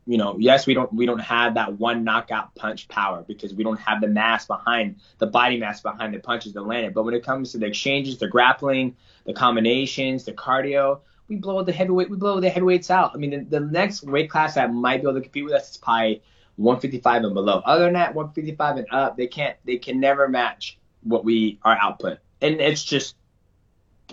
you 0.07 0.17
know, 0.17 0.37
yes, 0.39 0.67
we 0.67 0.75
don't 0.75 0.93
we 0.93 1.05
don't 1.05 1.19
have 1.19 1.55
that 1.55 1.79
one 1.79 2.03
knockout 2.03 2.53
punch 2.53 2.87
power 2.87 3.23
because 3.27 3.53
we 3.53 3.63
don't 3.63 3.79
have 3.79 4.01
the 4.01 4.07
mass 4.07 4.45
behind 4.45 4.97
the 5.17 5.25
body 5.25 5.57
mass 5.57 5.81
behind 5.81 6.13
the 6.13 6.19
punches 6.19 6.53
that 6.53 6.61
land 6.61 6.85
it. 6.85 6.93
But 6.93 7.03
when 7.03 7.15
it 7.15 7.23
comes 7.23 7.51
to 7.51 7.57
the 7.57 7.65
exchanges, 7.65 8.19
the 8.19 8.27
grappling, 8.27 8.95
the 9.25 9.33
combinations, 9.33 10.23
the 10.23 10.33
cardio, 10.33 10.99
we 11.27 11.37
blow 11.37 11.63
the 11.63 11.71
heavyweight 11.71 12.09
we 12.11 12.17
blow 12.17 12.39
the 12.39 12.49
heavyweights 12.49 12.91
out. 12.91 13.11
I 13.15 13.17
mean, 13.17 13.31
the, 13.31 13.59
the 13.59 13.65
next 13.65 14.03
weight 14.03 14.29
class 14.29 14.55
that 14.55 14.71
might 14.71 15.01
be 15.01 15.09
able 15.09 15.15
to 15.15 15.21
compete 15.21 15.45
with 15.45 15.53
us 15.53 15.71
is 15.71 15.77
probably 15.77 16.21
155 16.57 17.23
and 17.23 17.33
below. 17.33 17.61
Other 17.65 17.85
than 17.85 17.93
that, 17.93 18.13
155 18.13 18.77
and 18.77 18.87
up, 18.91 19.17
they 19.17 19.27
can't 19.27 19.57
they 19.65 19.77
can 19.77 19.99
never 19.99 20.27
match 20.27 20.77
what 21.01 21.25
we 21.25 21.59
our 21.63 21.77
output. 21.81 22.19
And 22.41 22.61
it's 22.61 22.83
just 22.83 23.15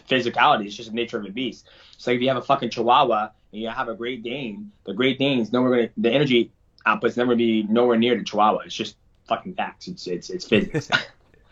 physicality. 0.08 0.66
It's 0.66 0.76
just 0.76 0.88
the 0.88 0.94
nature 0.94 1.18
of 1.18 1.26
a 1.26 1.30
beast. 1.30 1.68
So 1.98 2.10
if 2.12 2.22
you 2.22 2.28
have 2.28 2.38
a 2.38 2.42
fucking 2.42 2.70
chihuahua 2.70 3.32
and 3.52 3.62
you 3.62 3.68
have 3.68 3.88
a 3.88 3.94
Great 3.94 4.22
Dane, 4.22 4.72
the 4.84 4.94
Great 4.94 5.18
Dane's 5.18 5.52
nowhere 5.52 5.88
to, 5.88 5.92
the 5.96 6.10
energy 6.10 6.50
output's 6.86 7.16
never 7.16 7.28
gonna 7.28 7.36
be 7.36 7.62
nowhere 7.64 7.96
near 7.96 8.16
the 8.16 8.24
Chihuahua. 8.24 8.60
It's 8.60 8.74
just 8.74 8.96
fucking 9.28 9.54
facts. 9.54 9.88
It's 9.88 10.06
it's 10.06 10.30
it's 10.30 10.46
physics. 10.46 10.90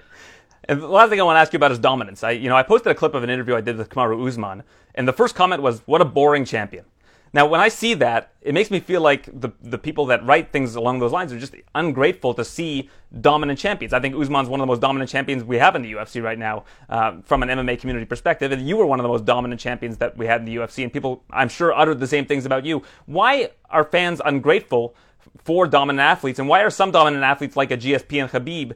and 0.64 0.80
the 0.80 0.88
last 0.88 1.10
thing 1.10 1.20
I 1.20 1.24
want 1.24 1.36
to 1.36 1.40
ask 1.40 1.52
you 1.52 1.58
about 1.58 1.72
is 1.72 1.78
dominance. 1.78 2.24
I 2.24 2.32
you 2.32 2.48
know 2.48 2.56
I 2.56 2.62
posted 2.62 2.90
a 2.92 2.94
clip 2.94 3.14
of 3.14 3.22
an 3.22 3.30
interview 3.30 3.54
I 3.54 3.60
did 3.60 3.76
with 3.76 3.90
Kamaru 3.90 4.26
Usman, 4.26 4.62
and 4.94 5.06
the 5.06 5.12
first 5.12 5.34
comment 5.34 5.62
was, 5.62 5.80
"What 5.86 6.00
a 6.00 6.04
boring 6.04 6.44
champion." 6.44 6.84
Now, 7.32 7.46
when 7.46 7.60
I 7.60 7.68
see 7.68 7.94
that, 7.94 8.32
it 8.40 8.54
makes 8.54 8.70
me 8.70 8.80
feel 8.80 9.00
like 9.00 9.26
the 9.26 9.50
the 9.62 9.78
people 9.78 10.06
that 10.06 10.24
write 10.24 10.50
things 10.50 10.74
along 10.74 10.98
those 10.98 11.12
lines 11.12 11.32
are 11.32 11.38
just 11.38 11.54
ungrateful 11.74 12.34
to 12.34 12.44
see 12.44 12.90
dominant 13.20 13.58
champions. 13.58 13.92
I 13.92 14.00
think 14.00 14.16
Usman's 14.16 14.48
one 14.48 14.60
of 14.60 14.66
the 14.66 14.70
most 14.70 14.80
dominant 14.80 15.10
champions 15.10 15.44
we 15.44 15.58
have 15.58 15.76
in 15.76 15.82
the 15.82 15.92
UFC 15.92 16.22
right 16.22 16.38
now, 16.38 16.64
uh, 16.88 17.20
from 17.24 17.44
an 17.44 17.48
MMA 17.48 17.78
community 17.78 18.06
perspective, 18.06 18.50
and 18.50 18.66
you 18.66 18.76
were 18.76 18.86
one 18.86 18.98
of 18.98 19.04
the 19.04 19.08
most 19.08 19.24
dominant 19.24 19.60
champions 19.60 19.98
that 19.98 20.16
we 20.16 20.26
had 20.26 20.40
in 20.40 20.46
the 20.46 20.56
UFC. 20.56 20.82
And 20.82 20.92
people, 20.92 21.22
I'm 21.30 21.48
sure, 21.48 21.72
uttered 21.72 22.00
the 22.00 22.08
same 22.08 22.26
things 22.26 22.46
about 22.46 22.64
you. 22.64 22.82
Why 23.06 23.50
are 23.68 23.84
fans 23.84 24.20
ungrateful 24.24 24.96
for 25.44 25.66
dominant 25.68 26.00
athletes, 26.00 26.38
and 26.40 26.48
why 26.48 26.62
are 26.62 26.70
some 26.70 26.90
dominant 26.90 27.22
athletes 27.22 27.56
like 27.56 27.70
a 27.70 27.76
GSP 27.76 28.20
and 28.20 28.30
Khabib, 28.30 28.74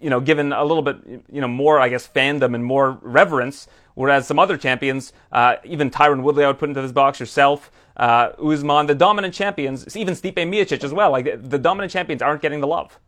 you 0.00 0.10
know, 0.10 0.20
given 0.20 0.52
a 0.52 0.64
little 0.64 0.82
bit, 0.82 0.96
you 1.30 1.40
know, 1.40 1.48
more, 1.48 1.78
I 1.78 1.88
guess, 1.88 2.08
fandom 2.08 2.56
and 2.56 2.64
more 2.64 2.98
reverence, 3.02 3.68
whereas 3.94 4.26
some 4.26 4.38
other 4.38 4.56
champions, 4.56 5.12
uh, 5.30 5.56
even 5.64 5.90
Tyron 5.90 6.22
Woodley, 6.22 6.44
I 6.44 6.48
would 6.48 6.58
put 6.58 6.68
into 6.68 6.82
this 6.82 6.92
box, 6.92 7.20
yourself 7.20 7.70
uh, 7.96 8.30
Usman, 8.42 8.86
the 8.86 8.94
dominant 8.94 9.34
champions, 9.34 9.96
even 9.96 10.14
Stipe 10.14 10.34
Miocic 10.34 10.84
as 10.84 10.92
well. 10.92 11.10
Like 11.10 11.48
the 11.48 11.58
dominant 11.58 11.92
champions 11.92 12.22
aren't 12.22 12.42
getting 12.42 12.60
the 12.60 12.66
love. 12.66 12.98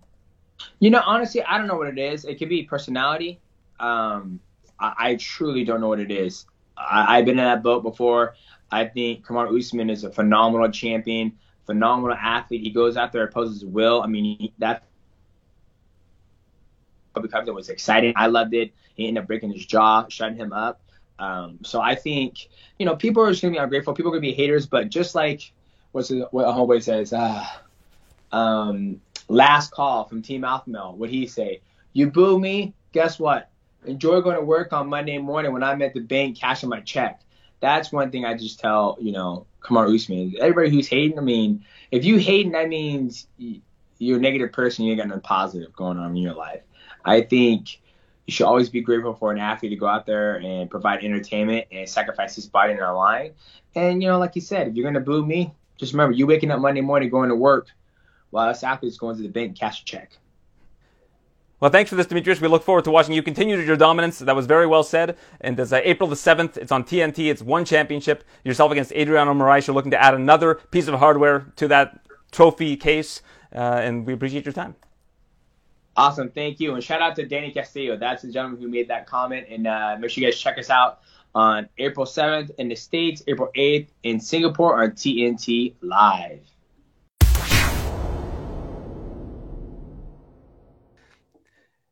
You 0.79 0.91
know, 0.91 1.03
honestly, 1.05 1.43
I 1.43 1.59
don't 1.59 1.67
know 1.67 1.77
what 1.77 1.89
it 1.89 1.99
is. 1.99 2.25
It 2.25 2.39
could 2.39 2.49
be 2.49 2.63
personality. 2.63 3.41
Um, 3.81 4.41
I, 4.79 4.95
I, 4.99 5.15
truly 5.17 5.65
don't 5.65 5.81
know 5.81 5.89
what 5.89 5.99
it 5.99 6.13
is. 6.13 6.47
I, 6.77 7.17
have 7.17 7.25
been 7.25 7.39
in 7.39 7.45
that 7.45 7.63
boat 7.63 7.83
before. 7.83 8.37
I 8.71 8.85
think 8.85 9.27
Kamaru 9.27 9.59
Usman 9.59 9.91
is 9.91 10.05
a 10.05 10.11
phenomenal 10.11 10.71
champion, 10.71 11.33
phenomenal 11.67 12.17
athlete. 12.17 12.63
He 12.63 12.71
goes 12.71 12.97
out 12.97 13.13
there, 13.13 13.25
opposes 13.25 13.65
will. 13.65 14.01
I 14.03 14.07
mean, 14.07 14.39
he, 14.39 14.53
that 14.59 14.85
it 17.17 17.55
was 17.55 17.69
exciting. 17.69 18.13
I 18.17 18.27
loved 18.27 18.55
it. 18.55 18.73
He 18.95 19.09
ended 19.09 19.23
up 19.23 19.29
breaking 19.29 19.53
his 19.53 19.67
jaw, 19.67 20.07
shutting 20.09 20.37
him 20.37 20.53
up. 20.53 20.81
Um, 21.19 21.59
so 21.63 21.81
I 21.81 21.95
think, 21.95 22.49
you 22.79 22.87
know, 22.87 22.97
people 22.97 23.23
are 23.23 23.31
just 23.31 23.43
gonna 23.43 23.53
be 23.53 23.59
ungrateful. 23.59 23.95
People 23.95 24.11
are 24.11 24.15
gonna 24.15 24.21
be 24.21 24.35
haters, 24.35 24.67
but 24.67 24.89
just 24.89 25.15
like 25.15 25.53
what's 25.93 26.11
it, 26.11 26.27
what 26.33 26.45
a 26.45 26.53
homeboy 26.53 26.83
says, 26.83 27.13
uh, 27.13 27.47
um, 28.33 29.01
last 29.29 29.71
call 29.71 30.05
from 30.05 30.23
Team 30.23 30.45
Alpha 30.45 30.69
Male. 30.69 30.95
What 30.97 31.09
he 31.09 31.27
say? 31.27 31.61
You 31.93 32.11
boo 32.11 32.39
me? 32.39 32.75
Guess 32.93 33.19
what? 33.21 33.49
Enjoy 33.87 34.21
going 34.21 34.37
to 34.37 34.43
work 34.43 34.73
on 34.73 34.89
Monday 34.89 35.19
morning 35.19 35.53
when 35.53 35.63
I'm 35.63 35.83
at 35.83 35.95
the 35.95 36.01
bank 36.01 36.39
cashing 36.39 36.69
my 36.69 36.81
check. 36.81 37.21
That's 37.61 37.93
one 37.93 38.11
thing 38.11 38.25
I 38.25 38.35
just 38.37 38.59
tell, 38.59 38.99
you 39.01 39.13
know, 39.13 39.47
Kamaru 39.63 39.95
Usman. 39.95 40.35
Everybody 40.41 40.71
who's 40.71 40.89
hating, 40.89 41.19
I 41.19 41.23
mean, 41.23 41.65
if 41.91 42.05
you 42.05 42.17
hating, 42.17 42.53
that 42.53 42.69
means 42.69 43.29
you're 43.99 44.19
a 44.19 44.21
negative 44.21 44.53
person. 44.53 44.85
You 44.85 44.93
ain't 44.93 45.01
got 45.01 45.09
nothing 45.09 45.23
positive 45.23 45.73
going 45.75 45.99
on 45.99 46.11
in 46.11 46.17
your 46.17 46.35
life. 46.35 46.63
I 47.05 47.21
think 47.21 47.81
you 48.27 48.33
should 48.33 48.47
always 48.47 48.69
be 48.71 48.81
grateful 48.81 49.15
for 49.15 49.33
an 49.33 49.39
athlete 49.39 49.71
to 49.71 49.77
go 49.77 49.87
out 49.87 50.07
there 50.07 50.37
and 50.37 50.71
provide 50.71 51.05
entertainment 51.05 51.67
and 51.71 51.89
sacrifice 51.89 52.35
his 52.35 52.47
body 52.47 52.73
in 52.73 52.81
our 52.81 52.95
line. 52.95 53.33
And 53.75 54.03
you 54.03 54.09
know, 54.09 54.19
like 54.19 54.35
you 54.35 54.41
said, 54.41 54.69
if 54.69 54.75
you're 54.75 54.85
gonna 54.85 55.05
boo 55.05 55.25
me, 55.25 55.53
just 55.77 55.93
remember 55.93 56.13
you 56.13 56.27
waking 56.27 56.51
up 56.51 56.61
Monday 56.61 56.81
morning 56.81 57.11
going 57.11 57.29
to 57.29 57.37
work 57.37 57.69
while 58.31 58.49
us 58.49 58.63
athletes 58.63 58.97
going 58.97 59.17
to 59.17 59.23
the 59.23 59.29
bank 59.29 59.59
cash 59.59 59.83
a 59.83 59.85
check. 59.85 60.19
Well, 61.61 61.71
thanks 61.71 61.89
for 61.89 61.97
this, 61.97 62.07
Demetrius. 62.07 62.41
We 62.41 62.49
look 62.49 62.63
forward 62.63 62.85
to 62.85 62.91
watching 62.91 63.15
you 63.15 63.23
continue 63.23 63.57
your 63.57 63.77
dominance. 63.77 64.19
That 64.19 64.37
was 64.37 64.45
very 64.45 64.67
well 64.67 64.83
said. 64.83 65.17
And 65.41 65.59
it's 65.59 65.73
uh, 65.73 65.81
April 65.85 66.09
the 66.09 66.17
7th. 66.17 66.57
It's 66.57 66.73
on 66.73 66.85
TNT. 66.85 67.31
It's 67.31 67.43
one 67.43 67.65
championship. 67.65 68.25
Yourself 68.45 68.73
against 68.73 68.93
Adriano 68.93 69.33
Moraes. 69.33 69.67
You're 69.67 69.75
looking 69.75 69.93
to 69.93 70.03
add 70.03 70.15
another 70.15 70.57
piece 70.57 70.89
of 70.89 70.95
hardware 70.97 71.47
to 71.57 71.69
that 71.69 72.01
trophy 72.33 72.77
case. 72.77 73.23
Uh, 73.55 73.59
and 73.59 74.05
we 74.05 74.13
appreciate 74.13 74.45
your 74.45 74.53
time. 74.53 74.75
Awesome, 75.97 76.29
thank 76.29 76.59
you, 76.59 76.75
and 76.75 76.83
shout 76.83 77.01
out 77.01 77.15
to 77.17 77.25
Danny 77.25 77.53
Castillo. 77.53 77.97
That's 77.97 78.23
the 78.23 78.33
gentleman 78.33 78.61
who 78.61 78.69
made 78.69 78.89
that 78.89 79.07
comment, 79.07 79.47
and 79.49 79.67
uh, 79.67 79.97
make 80.01 80.11
sure 80.11 80.25
you 80.25 80.31
guys 80.31 80.39
check 80.39 80.59
us 80.59 80.69
out 80.69 81.01
on 81.37 81.69
April 81.79 82.05
7th 82.05 82.51
in 82.59 82.69
the 82.69 82.75
States, 82.75 83.23
April 83.29 83.51
8th 83.57 83.89
in 84.03 84.19
Singapore 84.19 84.83
on 84.83 84.91
TNT 84.91 85.75
Live. 85.83 86.41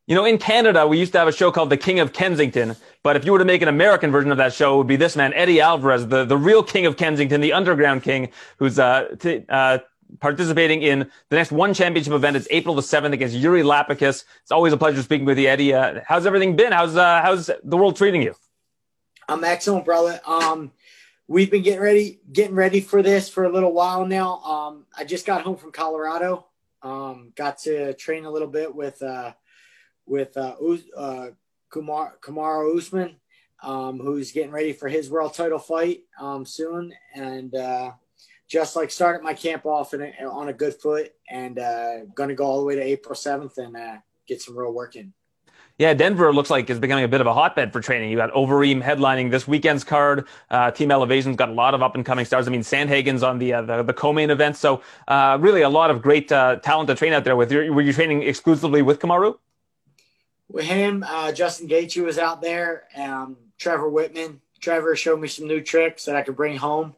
You 0.09 0.17
know, 0.17 0.25
in 0.25 0.37
Canada, 0.37 0.85
we 0.87 0.99
used 0.99 1.13
to 1.13 1.21
have 1.21 1.29
a 1.29 1.33
show 1.33 1.53
called 1.53 1.71
The 1.71 1.77
King 1.77 2.01
of 2.01 2.13
Kensington. 2.13 2.75
But 3.05 3.15
if 3.15 3.25
you 3.25 3.31
were 3.33 3.39
to 3.39 3.45
make 3.45 3.63
an 3.63 3.69
American 3.69 4.11
version 4.11 4.33
of 4.33 4.39
that 4.39 4.53
show, 4.53 4.75
it 4.75 4.79
would 4.79 4.87
be 4.89 4.97
this 4.97 5.15
man, 5.15 5.33
Eddie 5.33 5.61
Alvarez, 5.61 6.09
the, 6.09 6.25
the 6.25 6.37
real 6.37 6.63
King 6.63 6.87
of 6.87 6.97
Kensington, 6.97 7.41
the 7.41 7.53
underground 7.53 8.03
king, 8.03 8.31
who's 8.59 8.81
uh, 8.81 9.15
t- 9.19 9.45
uh, 9.49 9.79
participating 10.21 10.83
in 10.83 11.11
the 11.29 11.37
next 11.37 11.53
one 11.53 11.75
championship 11.75 12.13
event. 12.13 12.37
It's 12.37 12.49
April 12.51 12.75
the 12.75 12.83
7th 12.83 13.13
against 13.13 13.35
Yuri 13.35 13.63
Lapicus. 13.63 14.25
It's 14.43 14.53
always 14.53 14.73
a 14.73 14.77
pleasure 14.77 15.03
speaking 15.03 15.27
with 15.27 15.39
you, 15.39 15.49
Eddie. 15.49 15.75
Uh, 15.75 16.01
how's 16.07 16.27
everything 16.27 16.57
been? 16.57 16.73
How's, 16.73 16.97
uh, 16.97 17.21
how's 17.23 17.51
the 17.65 17.77
world 17.77 17.97
treating 17.97 18.23
you? 18.23 18.35
I'm 19.29 19.45
excellent, 19.45 19.85
brother. 19.85 20.21
Um, 20.27 20.73
we've 21.29 21.51
been 21.51 21.63
getting 21.63 21.81
ready, 21.81 22.21
getting 22.33 22.55
ready 22.55 22.81
for 22.81 23.03
this 23.03 23.29
for 23.29 23.45
a 23.45 23.53
little 23.53 23.73
while 23.73 24.07
now. 24.07 24.41
Um, 24.41 24.87
I 24.97 25.05
just 25.05 25.27
got 25.27 25.43
home 25.43 25.57
from 25.57 25.73
Colorado. 25.73 26.47
Um, 26.83 27.33
got 27.37 27.59
to 27.59 27.95
train 27.95 28.25
a 28.25 28.31
little 28.31 28.49
bit 28.49 28.75
with, 28.75 29.01
uh, 29.03 29.33
with 30.07 30.37
uh, 30.37 30.57
uh, 30.97 31.29
Kamaru 31.73 32.77
Usman, 32.77 33.17
um, 33.63 34.01
who's 34.01 34.33
getting 34.33 34.51
ready 34.51 34.73
for 34.73 34.89
his 34.89 35.09
world 35.09 35.35
title 35.35 35.59
fight 35.59 36.01
um, 36.21 36.45
soon, 36.45 36.93
and 37.15 37.55
uh, 37.55 37.93
just 38.49 38.77
like 38.77 38.91
started 38.91 39.23
my 39.23 39.35
camp 39.35 39.67
off 39.67 39.93
a, 39.95 40.25
on 40.25 40.49
a 40.49 40.53
good 40.53 40.75
foot, 40.75 41.13
and 41.31 41.59
uh, 41.59 42.05
going 42.15 42.29
to 42.29 42.35
go 42.35 42.45
all 42.45 42.61
the 42.61 42.67
way 42.67 42.75
to 42.75 42.83
April 42.83 43.15
seventh 43.15 43.59
and 43.59 43.77
uh, 43.77 43.97
get 44.27 44.43
some 44.43 44.57
real 44.57 44.73
work 44.73 44.97
in. 44.97 45.13
Yeah, 45.79 45.95
Denver 45.95 46.33
looks 46.33 46.51
like 46.51 46.69
is 46.69 46.79
becoming 46.79 47.05
a 47.05 47.09
bit 47.09 47.23
of 47.23 47.27
a 47.27 47.33
hotbed 47.33 47.73
for 47.73 47.81
training. 47.81 48.11
You 48.11 48.17
got 48.17 48.31
Overeem 48.33 48.83
headlining 48.83 49.31
this 49.31 49.49
weekend's 49.49 49.85
card. 49.85 50.29
Uh, 50.51 50.71
Team 50.71 50.91
Elevation's 50.91 51.37
got 51.37 51.49
a 51.49 51.53
lot 51.53 51.73
of 51.75 51.83
up 51.83 51.95
and 51.95 52.05
coming 52.05 52.27
stars. 52.27 52.47
I 52.47 52.51
mean, 52.51 52.61
Sandhagen's 52.61 53.23
on 53.23 53.39
the 53.39 53.55
uh, 53.55 53.63
the, 53.63 53.83
the, 53.83 53.95
co-main 53.95 54.31
event. 54.31 54.57
So 54.57 54.83
uh, 55.09 55.39
really 55.41 55.63
a 55.63 55.71
lot 55.71 55.91
of 55.91 56.03
great 56.03 56.31
uh, 56.31 56.57
talent 56.57 56.89
to 56.89 56.95
train 56.95 57.15
out 57.15 57.25
there 57.25 57.37
with. 57.37 57.51
Were 57.51 57.81
you 57.81 57.93
training 57.93 58.23
exclusively 58.23 58.83
with 58.83 59.01
Kamaru? 59.01 59.39
with 60.53 60.67
him, 60.67 61.05
uh, 61.09 61.33
Justin 61.33 61.67
Gaethje 61.67 62.05
was 62.05 62.19
out 62.19 62.43
there. 62.43 62.85
Um, 62.97 63.37
Trevor 63.59 63.91
Wittman. 63.91 64.39
Trevor 64.61 64.95
showed 64.95 65.21
me 65.21 65.27
some 65.27 65.49
new 65.49 65.61
tricks 65.61 66.05
that 66.05 66.15
I 66.15 66.23
could 66.23 66.37
bring 66.37 66.57
home. 66.57 66.95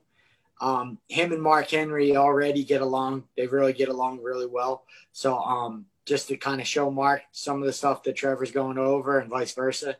Um, 0.60 0.98
him 1.08 1.32
and 1.32 1.42
Mark 1.42 1.70
Henry 1.70 2.16
already 2.16 2.64
get 2.64 2.80
along. 2.80 3.24
They 3.36 3.46
really 3.46 3.72
get 3.72 3.88
along 3.88 4.22
really 4.22 4.46
well. 4.46 4.84
So 5.12 5.36
um, 5.36 5.86
just 6.06 6.28
to 6.28 6.36
kind 6.36 6.60
of 6.60 6.66
show 6.66 6.90
Mark 6.90 7.22
some 7.32 7.60
of 7.60 7.66
the 7.66 7.72
stuff 7.72 8.02
that 8.04 8.16
Trevor's 8.16 8.52
going 8.52 8.78
over 8.78 9.18
and 9.18 9.30
vice 9.30 9.52
versa. 9.52 9.96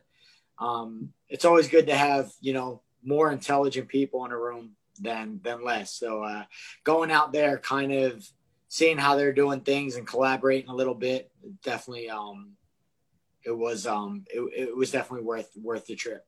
Um, 0.57 1.13
it's 1.27 1.45
always 1.45 1.67
good 1.67 1.87
to 1.87 1.95
have 1.95 2.31
you 2.39 2.53
know 2.53 2.81
more 3.03 3.31
intelligent 3.31 3.87
people 3.87 4.25
in 4.25 4.31
a 4.31 4.37
room 4.37 4.71
than 4.99 5.39
than 5.43 5.63
less. 5.63 5.91
So 5.91 6.23
uh, 6.23 6.45
going 6.83 7.11
out 7.11 7.33
there, 7.33 7.57
kind 7.57 7.91
of 7.91 8.27
seeing 8.69 8.97
how 8.97 9.15
they're 9.15 9.33
doing 9.33 9.61
things 9.61 9.95
and 9.95 10.07
collaborating 10.07 10.69
a 10.69 10.75
little 10.75 10.95
bit, 10.95 11.31
definitely 11.63 12.09
um, 12.09 12.51
it 13.45 13.55
was 13.55 13.85
um 13.85 14.25
it, 14.33 14.67
it 14.69 14.75
was 14.75 14.91
definitely 14.91 15.25
worth 15.25 15.49
worth 15.55 15.85
the 15.85 15.95
trip. 15.95 16.25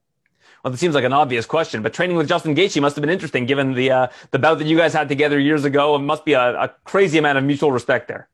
Well, 0.64 0.74
it 0.74 0.78
seems 0.78 0.96
like 0.96 1.04
an 1.04 1.14
obvious 1.14 1.46
question, 1.46 1.82
but 1.82 1.94
training 1.94 2.18
with 2.18 2.28
Justin 2.28 2.56
Gaethje 2.56 2.82
must 2.82 2.96
have 2.96 3.02
been 3.02 3.10
interesting, 3.10 3.46
given 3.46 3.74
the 3.74 3.92
uh, 3.92 4.08
the 4.32 4.40
bout 4.40 4.58
that 4.60 4.68
you 4.68 4.78
guys 4.78 4.94
had 4.94 5.08
together 5.08 5.40
years 5.40 5.66
ago. 5.66 5.96
It 5.96 6.00
must 6.00 6.26
be 6.26 6.34
a, 6.34 6.62
a 6.62 6.70
crazy 6.84 7.18
amount 7.18 7.38
of 7.38 7.44
mutual 7.44 7.72
respect 7.72 8.08
there. 8.08 8.28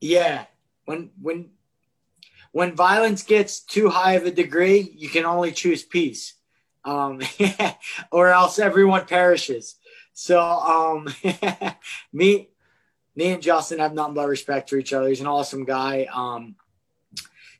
Yeah, 0.00 0.44
when 0.84 1.10
when 1.20 1.50
when 2.52 2.74
violence 2.74 3.22
gets 3.22 3.60
too 3.60 3.88
high 3.88 4.14
of 4.14 4.24
a 4.24 4.30
degree, 4.30 4.92
you 4.96 5.08
can 5.08 5.24
only 5.24 5.52
choose 5.52 5.82
peace, 5.82 6.34
um, 6.84 7.20
or 8.10 8.28
else 8.28 8.58
everyone 8.58 9.06
perishes. 9.06 9.76
So, 10.12 10.40
um, 10.40 11.08
me, 12.12 12.48
me 13.14 13.32
and 13.32 13.42
Justin 13.42 13.78
have 13.78 13.94
nothing 13.94 14.14
but 14.14 14.26
respect 14.26 14.68
for 14.68 14.76
each 14.76 14.92
other. 14.92 15.08
He's 15.08 15.20
an 15.20 15.28
awesome 15.28 15.64
guy. 15.64 16.08
Um, 16.12 16.56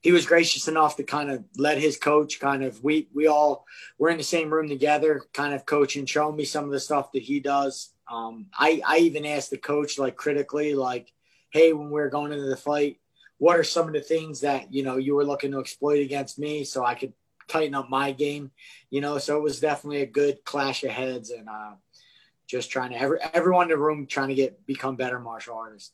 he 0.00 0.12
was 0.12 0.26
gracious 0.26 0.68
enough 0.68 0.96
to 0.96 1.02
kind 1.02 1.30
of 1.30 1.44
let 1.56 1.78
his 1.78 1.96
coach 1.96 2.40
kind 2.40 2.62
of 2.62 2.82
we 2.84 3.08
we 3.14 3.26
all 3.26 3.64
we're 3.98 4.10
in 4.10 4.18
the 4.18 4.24
same 4.24 4.52
room 4.52 4.68
together, 4.68 5.22
kind 5.32 5.54
of 5.54 5.66
coaching, 5.66 6.06
showing 6.06 6.36
me 6.36 6.44
some 6.44 6.64
of 6.64 6.70
the 6.70 6.80
stuff 6.80 7.12
that 7.12 7.22
he 7.22 7.40
does. 7.40 7.90
Um, 8.10 8.46
I 8.56 8.80
I 8.86 8.98
even 8.98 9.26
asked 9.26 9.50
the 9.50 9.58
coach 9.58 9.98
like 9.98 10.16
critically, 10.16 10.74
like, 10.74 11.12
hey, 11.50 11.72
when 11.72 11.90
we 11.90 12.00
are 12.00 12.10
going 12.10 12.32
into 12.32 12.46
the 12.46 12.56
fight, 12.56 12.98
what 13.38 13.58
are 13.58 13.64
some 13.64 13.88
of 13.88 13.94
the 13.94 14.00
things 14.00 14.40
that 14.40 14.72
you 14.72 14.82
know 14.82 14.96
you 14.96 15.14
were 15.14 15.24
looking 15.24 15.52
to 15.52 15.60
exploit 15.60 16.00
against 16.00 16.38
me, 16.38 16.64
so 16.64 16.84
I 16.84 16.94
could 16.94 17.12
tighten 17.48 17.74
up 17.74 17.88
my 17.88 18.12
game, 18.12 18.50
you 18.90 19.00
know. 19.00 19.18
So 19.18 19.36
it 19.36 19.42
was 19.42 19.60
definitely 19.60 20.02
a 20.02 20.06
good 20.06 20.44
clash 20.44 20.84
of 20.84 20.90
heads, 20.90 21.30
and 21.30 21.48
uh, 21.48 21.72
just 22.46 22.70
trying 22.70 22.90
to 22.90 23.00
every 23.00 23.18
everyone 23.34 23.64
in 23.64 23.70
the 23.70 23.78
room 23.78 24.06
trying 24.06 24.28
to 24.28 24.34
get 24.34 24.64
become 24.64 24.96
better 24.96 25.18
martial 25.18 25.56
artists. 25.56 25.92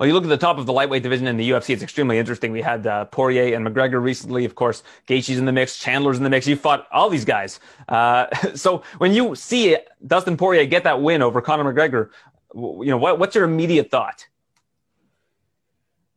Well, 0.00 0.06
you 0.06 0.14
look 0.14 0.24
at 0.24 0.30
the 0.30 0.38
top 0.38 0.56
of 0.56 0.64
the 0.64 0.72
lightweight 0.72 1.02
division 1.02 1.26
in 1.26 1.36
the 1.36 1.50
UFC, 1.50 1.74
it's 1.74 1.82
extremely 1.82 2.16
interesting. 2.16 2.52
We 2.52 2.62
had 2.62 2.86
uh, 2.86 3.04
Poirier 3.04 3.54
and 3.54 3.66
McGregor 3.66 4.02
recently. 4.02 4.46
Of 4.46 4.54
course, 4.54 4.82
Gaethje's 5.06 5.36
in 5.36 5.44
the 5.44 5.52
mix, 5.52 5.76
Chandler's 5.76 6.16
in 6.16 6.24
the 6.24 6.30
mix. 6.30 6.46
You 6.46 6.56
fought 6.56 6.88
all 6.90 7.10
these 7.10 7.26
guys. 7.26 7.60
Uh, 7.86 8.34
so 8.54 8.82
when 8.96 9.12
you 9.12 9.34
see 9.34 9.74
it, 9.74 9.88
Dustin 10.06 10.38
Poirier 10.38 10.64
get 10.64 10.84
that 10.84 11.02
win 11.02 11.20
over 11.20 11.42
Conor 11.42 11.70
McGregor, 11.70 12.08
you 12.54 12.86
know, 12.86 12.96
what, 12.96 13.18
what's 13.18 13.34
your 13.34 13.44
immediate 13.44 13.90
thought? 13.90 14.26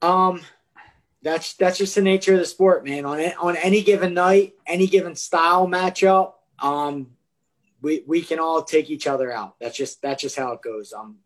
Um, 0.01 0.39
that's 1.21 1.53
that's 1.55 1.77
just 1.77 1.95
the 1.95 2.01
nature 2.01 2.36
of 2.36 2.39
the 2.39 2.45
sport, 2.45 2.86
man. 2.86 3.03
On 3.03 3.19
it, 3.19 3.36
on 3.38 3.57
any 3.57 3.84
given 3.84 4.13
night, 4.13 4.53
any 4.65 4.88
given 4.88 5.13
style 5.15 5.67
matchup, 5.67 6.36
um, 6.59 7.07
we 7.81 8.05
we 8.07 8.21
can 8.21 8.39
all 8.39 8.63
take 8.63 8.89
each 8.89 9.07
other 9.07 9.29
out. 9.29 9.55
That's 9.59 9.75
just 9.75 10.01
that's 10.01 10.21
just 10.21 10.38
how 10.38 10.53
it 10.53 10.61
goes. 10.61 10.93
Um, 10.93 11.17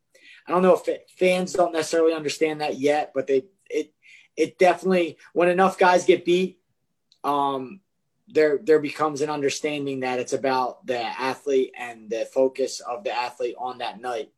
I 0.48 0.52
don't 0.52 0.62
know 0.62 0.76
if 0.76 0.88
it, 0.88 1.10
fans 1.18 1.54
don't 1.54 1.74
necessarily 1.74 2.14
understand 2.14 2.62
that 2.62 2.78
yet, 2.80 3.12
but 3.14 3.28
they 3.28 3.46
it 3.70 3.94
it 4.36 4.58
definitely 4.58 5.18
when 5.34 5.50
enough 5.50 5.78
guys 5.78 6.06
get 6.06 6.26
beat, 6.26 6.60
um, 7.24 7.82
there 8.28 8.60
there 8.62 8.80
becomes 8.80 9.22
an 9.22 9.30
understanding 9.30 10.02
that 10.02 10.20
it's 10.20 10.34
about 10.34 10.86
the 10.86 11.00
athlete 11.00 11.74
and 11.78 12.10
the 12.10 12.26
focus 12.34 12.80
of 12.80 13.04
the 13.04 13.12
athlete 13.12 13.56
on 13.58 13.80
that 13.80 14.00
night 14.02 14.32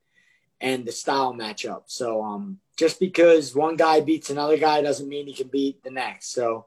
and 0.61 0.85
the 0.85 0.91
style 0.91 1.33
matchup. 1.33 1.83
So 1.87 2.23
um, 2.23 2.59
just 2.77 2.99
because 2.99 3.55
one 3.55 3.75
guy 3.75 4.01
beats 4.01 4.29
another 4.29 4.57
guy 4.57 4.81
doesn't 4.81 5.07
mean 5.07 5.27
he 5.27 5.33
can 5.33 5.47
beat 5.47 5.83
the 5.83 5.91
next. 5.91 6.33
So 6.33 6.65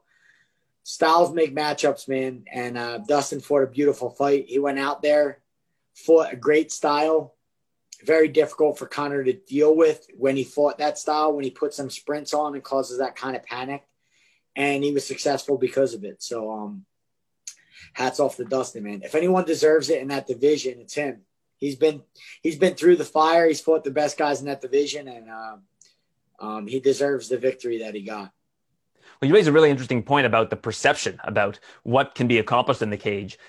styles 0.83 1.33
make 1.33 1.55
matchups, 1.55 2.07
man. 2.07 2.45
And 2.51 2.77
uh, 2.77 2.99
Dustin 2.99 3.39
fought 3.39 3.63
a 3.63 3.67
beautiful 3.67 4.09
fight. 4.09 4.45
He 4.47 4.59
went 4.59 4.79
out 4.79 5.01
there, 5.01 5.39
fought 5.95 6.33
a 6.33 6.35
great 6.35 6.71
style, 6.71 7.35
very 8.05 8.27
difficult 8.27 8.77
for 8.77 8.85
Conor 8.85 9.23
to 9.23 9.33
deal 9.33 9.75
with 9.75 10.07
when 10.17 10.35
he 10.35 10.43
fought 10.43 10.77
that 10.77 10.97
style, 10.97 11.33
when 11.33 11.43
he 11.43 11.51
put 11.51 11.73
some 11.73 11.89
sprints 11.89 12.33
on 12.33 12.53
and 12.53 12.63
causes 12.63 12.99
that 12.99 13.15
kind 13.15 13.35
of 13.35 13.43
panic. 13.43 13.83
And 14.55 14.83
he 14.83 14.91
was 14.91 15.05
successful 15.05 15.57
because 15.57 15.93
of 15.93 16.03
it. 16.03 16.21
So, 16.21 16.51
um, 16.51 16.85
hats 17.93 18.19
off 18.19 18.37
to 18.37 18.45
Dustin, 18.45 18.83
man. 18.83 19.01
If 19.03 19.15
anyone 19.15 19.45
deserves 19.45 19.89
it 19.89 20.01
in 20.01 20.09
that 20.09 20.27
division, 20.27 20.79
it's 20.79 20.93
him. 20.93 21.21
He's 21.57 21.75
been 21.75 22.03
he's 22.41 22.57
been 22.57 22.75
through 22.75 22.97
the 22.97 23.05
fire. 23.05 23.47
He's 23.47 23.61
fought 23.61 23.83
the 23.83 23.91
best 23.91 24.17
guys 24.17 24.41
in 24.41 24.47
that 24.47 24.61
division, 24.61 25.07
and 25.07 25.29
uh, 25.29 25.55
um, 26.39 26.67
he 26.67 26.79
deserves 26.79 27.29
the 27.29 27.37
victory 27.37 27.79
that 27.79 27.95
he 27.95 28.01
got. 28.01 28.31
Well, 29.23 29.29
you 29.29 29.35
raise 29.35 29.47
a 29.47 29.53
really 29.53 29.69
interesting 29.69 30.03
point 30.03 30.25
about 30.25 30.49
the 30.49 30.57
perception 30.57 31.17
about 31.23 31.57
what 31.83 32.13
can 32.13 32.27
be 32.27 32.39
accomplished 32.39 32.81
in 32.81 32.89
the 32.89 32.97
cage. 32.97 33.39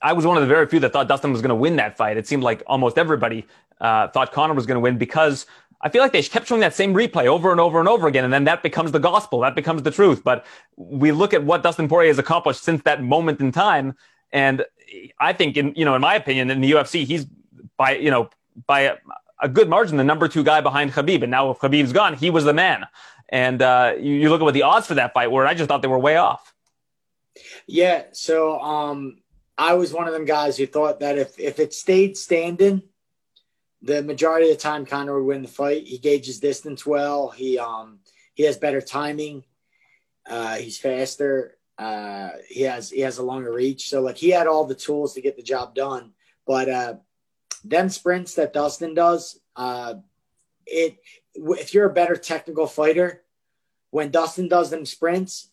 I 0.00 0.14
was 0.14 0.24
one 0.24 0.38
of 0.38 0.40
the 0.40 0.46
very 0.46 0.66
few 0.66 0.80
that 0.80 0.90
thought 0.90 1.06
Dustin 1.06 1.32
was 1.32 1.42
going 1.42 1.50
to 1.50 1.54
win 1.54 1.76
that 1.76 1.98
fight. 1.98 2.16
It 2.16 2.26
seemed 2.26 2.42
like 2.42 2.62
almost 2.66 2.96
everybody 2.96 3.46
uh, 3.78 4.08
thought 4.08 4.32
Conor 4.32 4.54
was 4.54 4.64
going 4.64 4.76
to 4.76 4.80
win 4.80 4.96
because 4.96 5.44
I 5.82 5.90
feel 5.90 6.00
like 6.00 6.12
they 6.12 6.22
kept 6.22 6.46
showing 6.48 6.62
that 6.62 6.72
same 6.72 6.94
replay 6.94 7.26
over 7.26 7.50
and 7.50 7.60
over 7.60 7.78
and 7.78 7.86
over 7.86 8.08
again, 8.08 8.24
and 8.24 8.32
then 8.32 8.44
that 8.44 8.62
becomes 8.62 8.90
the 8.90 9.00
gospel. 9.00 9.40
That 9.40 9.54
becomes 9.54 9.82
the 9.82 9.90
truth. 9.90 10.24
But 10.24 10.46
we 10.76 11.12
look 11.12 11.34
at 11.34 11.44
what 11.44 11.62
Dustin 11.62 11.88
Poirier 11.88 12.08
has 12.08 12.18
accomplished 12.18 12.62
since 12.62 12.80
that 12.84 13.02
moment 13.02 13.38
in 13.42 13.52
time, 13.52 13.96
and 14.32 14.64
I 15.20 15.34
think, 15.34 15.58
in 15.58 15.74
you 15.76 15.84
know, 15.84 15.94
in 15.94 16.00
my 16.00 16.14
opinion, 16.14 16.50
in 16.50 16.62
the 16.62 16.70
UFC, 16.72 17.04
he's 17.04 17.26
by 17.76 17.96
you 17.96 18.10
know 18.10 18.30
by 18.66 18.80
a, 18.80 18.96
a 19.42 19.48
good 19.50 19.68
margin 19.68 19.98
the 19.98 20.04
number 20.04 20.26
two 20.26 20.42
guy 20.42 20.62
behind 20.62 20.92
Khabib. 20.92 21.20
And 21.20 21.30
now 21.30 21.50
if 21.50 21.58
Khabib's 21.58 21.92
gone, 21.92 22.14
he 22.14 22.30
was 22.30 22.44
the 22.44 22.54
man. 22.54 22.86
And 23.28 23.60
uh, 23.60 23.94
you, 23.98 24.14
you 24.14 24.30
look 24.30 24.40
at 24.40 24.44
what 24.44 24.54
the 24.54 24.62
odds 24.62 24.86
for 24.86 24.94
that 24.94 25.12
fight 25.12 25.30
were. 25.30 25.46
I 25.46 25.54
just 25.54 25.68
thought 25.68 25.82
they 25.82 25.88
were 25.88 25.98
way 25.98 26.16
off. 26.16 26.54
Yeah. 27.66 28.04
So 28.12 28.58
um, 28.58 29.18
I 29.56 29.74
was 29.74 29.92
one 29.92 30.08
of 30.08 30.14
them 30.14 30.24
guys 30.24 30.56
who 30.56 30.66
thought 30.66 31.00
that 31.00 31.18
if 31.18 31.38
if 31.38 31.58
it 31.58 31.74
stayed 31.74 32.16
standing 32.16 32.82
the 33.82 34.02
majority 34.02 34.50
of 34.50 34.56
the 34.56 34.62
time 34.62 34.86
Conor 34.86 35.20
would 35.20 35.26
win 35.26 35.42
the 35.42 35.48
fight. 35.48 35.86
He 35.86 35.98
gauges 35.98 36.40
distance 36.40 36.84
well. 36.84 37.28
He 37.28 37.58
um 37.58 38.00
he 38.34 38.44
has 38.44 38.56
better 38.56 38.80
timing. 38.80 39.44
Uh, 40.28 40.56
he's 40.56 40.78
faster. 40.78 41.56
Uh, 41.78 42.30
he 42.48 42.62
has 42.62 42.90
he 42.90 43.00
has 43.00 43.18
a 43.18 43.22
longer 43.22 43.52
reach. 43.52 43.88
So 43.88 44.00
like 44.00 44.16
he 44.16 44.30
had 44.30 44.46
all 44.46 44.64
the 44.64 44.74
tools 44.74 45.14
to 45.14 45.20
get 45.20 45.36
the 45.36 45.42
job 45.42 45.74
done. 45.74 46.12
But 46.46 46.68
uh, 46.68 46.94
them 47.64 47.88
sprints 47.88 48.34
that 48.34 48.52
Dustin 48.52 48.94
does, 48.94 49.38
uh, 49.54 49.94
it 50.66 50.98
if 51.38 51.74
you're 51.74 51.90
a 51.90 51.92
better 51.92 52.16
technical 52.16 52.66
fighter, 52.66 53.22
when 53.90 54.10
Dustin 54.10 54.48
does 54.48 54.70
them 54.70 54.84
sprints, 54.84 55.50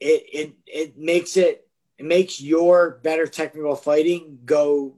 it 0.00 0.24
it 0.32 0.52
it 0.66 0.98
makes 0.98 1.36
it 1.36 1.66
it 1.98 2.04
makes 2.04 2.40
your 2.40 3.00
better 3.02 3.26
technical 3.26 3.76
fighting 3.76 4.38
go 4.44 4.94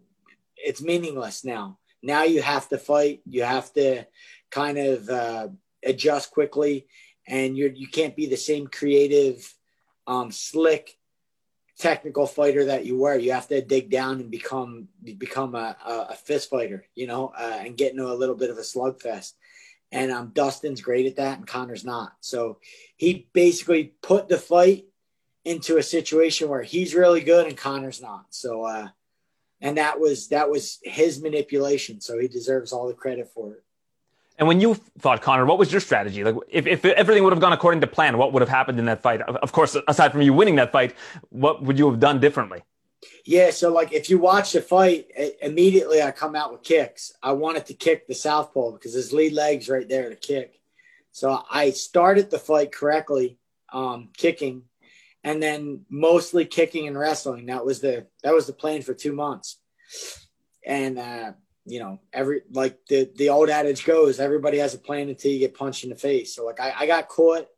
it's 0.57 0.83
meaningless 0.83 1.45
now. 1.45 1.79
Now 2.03 2.25
you 2.25 2.43
have 2.43 2.69
to 2.71 2.79
fight 2.79 3.21
you 3.27 3.43
have 3.43 3.73
to 3.75 4.07
kind 4.51 4.79
of 4.79 5.09
uh, 5.09 5.49
adjust 5.85 6.31
quickly 6.31 6.87
and 7.29 7.57
you're 7.57 7.71
you 7.71 7.89
can't 7.89 8.17
be 8.17 8.27
the 8.27 8.37
same 8.37 8.67
creative 8.67 9.53
um, 10.07 10.31
slick 10.31 10.99
technical 11.79 12.27
fighter 12.27 12.65
that 12.65 12.87
you 12.87 12.97
were. 12.97 13.17
You 13.17 13.33
have 13.33 13.49
to 13.49 13.61
dig 13.61 13.91
down 13.91 14.21
and 14.21 14.31
become 14.31 14.89
become 15.19 15.55
a, 15.55 15.77
a 16.11 16.15
fist 16.15 16.51
fighter 16.51 16.87
you 16.95 17.07
know 17.07 17.33
uh, 17.39 17.59
and 17.61 17.77
get 17.77 17.93
into 17.93 18.11
a 18.11 18.15
little 18.15 18.37
bit 18.37 18.51
of 18.51 18.59
a 18.59 18.63
slugfest 18.63 19.35
and 19.93 20.11
um, 20.13 20.31
dustin's 20.35 20.81
great 20.81 21.07
at 21.07 21.17
that 21.17 21.39
and 21.39 21.47
Conor's 21.47 21.85
not 21.85 22.13
so 22.21 22.59
he 22.97 23.29
basically 23.33 23.93
put 24.03 24.29
the 24.29 24.39
fight 24.39 24.87
into 25.47 25.77
a 25.77 25.83
situation 25.83 26.49
where 26.49 26.63
he's 26.63 26.93
really 26.93 27.21
good 27.21 27.47
and 27.47 27.57
Conor's 27.57 28.03
not. 28.03 28.27
So, 28.31 28.65
uh, 28.65 28.89
and 29.61 29.79
that 29.79 29.99
was 29.99 30.29
that 30.29 30.51
was 30.51 30.81
his 30.83 31.23
manipulation. 31.23 32.01
So 32.01 32.19
he 32.19 32.29
deserves 32.29 32.73
all 32.73 32.89
the 32.89 32.95
credit 32.95 33.31
for 33.33 33.53
it. 33.53 33.63
And 34.39 34.47
when 34.47 34.61
you 34.61 34.75
fought 34.99 35.23
Connor, 35.23 35.47
what 35.47 35.57
was 35.57 35.73
your 35.73 35.81
strategy? 35.81 36.23
Like, 36.23 36.35
if, 36.51 36.67
if 36.67 36.85
everything 36.85 37.25
would 37.25 37.33
have 37.33 37.41
gone 37.41 37.55
according 37.55 37.81
to 37.81 37.87
plan, 37.87 38.19
what 38.19 38.35
would 38.35 38.43
have 38.43 38.51
happened 38.51 38.79
in 38.79 38.85
that 38.85 39.01
fight? 39.01 39.23
Of 39.23 39.53
course, 39.53 39.75
aside 39.89 40.13
from 40.13 40.21
you 40.21 40.35
winning 40.35 40.57
that 40.57 40.73
fight, 40.73 40.95
what 41.31 41.63
would 41.63 41.79
you 41.79 41.89
have 41.91 42.01
done 42.01 42.21
differently? 42.21 42.63
Yeah, 43.25 43.51
so 43.51 43.73
like 43.73 43.93
if 43.93 44.09
you 44.11 44.19
watch 44.19 44.53
the 44.53 44.61
fight, 44.61 45.07
immediately 45.43 46.03
I 46.03 46.11
come 46.11 46.35
out 46.35 46.53
with 46.53 46.63
kicks. 46.63 47.13
I 47.23 47.33
wanted 47.33 47.67
to 47.67 47.75
kick 47.75 48.07
the 48.07 48.15
southpaw 48.15 48.73
because 48.73 48.95
his 48.95 49.13
lead 49.13 49.33
leg's 49.33 49.69
right 49.69 49.89
there 49.89 50.09
to 50.09 50.17
kick. 50.17 50.61
So 51.13 51.43
I 51.51 51.71
started 51.71 52.31
the 52.31 52.39
fight 52.39 52.73
correctly, 52.73 53.39
um, 53.73 54.11
kicking, 54.17 54.63
and 55.25 55.43
then 55.43 55.85
mostly 55.89 56.45
kicking 56.45 56.87
and 56.87 56.99
wrestling. 56.99 57.47
That 57.47 57.65
was 57.65 57.81
the 57.81 58.07
that 58.23 58.35
was 58.35 58.47
the 58.47 58.53
plan 58.53 58.83
for 58.83 58.95
two 58.95 59.13
months. 59.13 59.59
And 60.65 60.99
uh, 60.99 61.33
you 61.65 61.81
know, 61.81 62.01
every 62.13 62.43
like 62.53 62.79
the 62.87 63.11
the 63.17 63.31
old 63.31 63.51
adage 63.51 63.85
goes, 63.85 64.21
everybody 64.21 64.59
has 64.59 64.75
a 64.75 64.79
plan 64.79 65.09
until 65.09 65.33
you 65.33 65.41
get 65.41 65.55
punched 65.57 65.85
in 65.85 65.91
the 65.91 65.97
face. 65.97 66.35
So 66.35 66.45
like 66.47 66.61
I, 66.61 66.73
I 66.81 66.87
got 66.87 67.09
caught, 67.09 67.49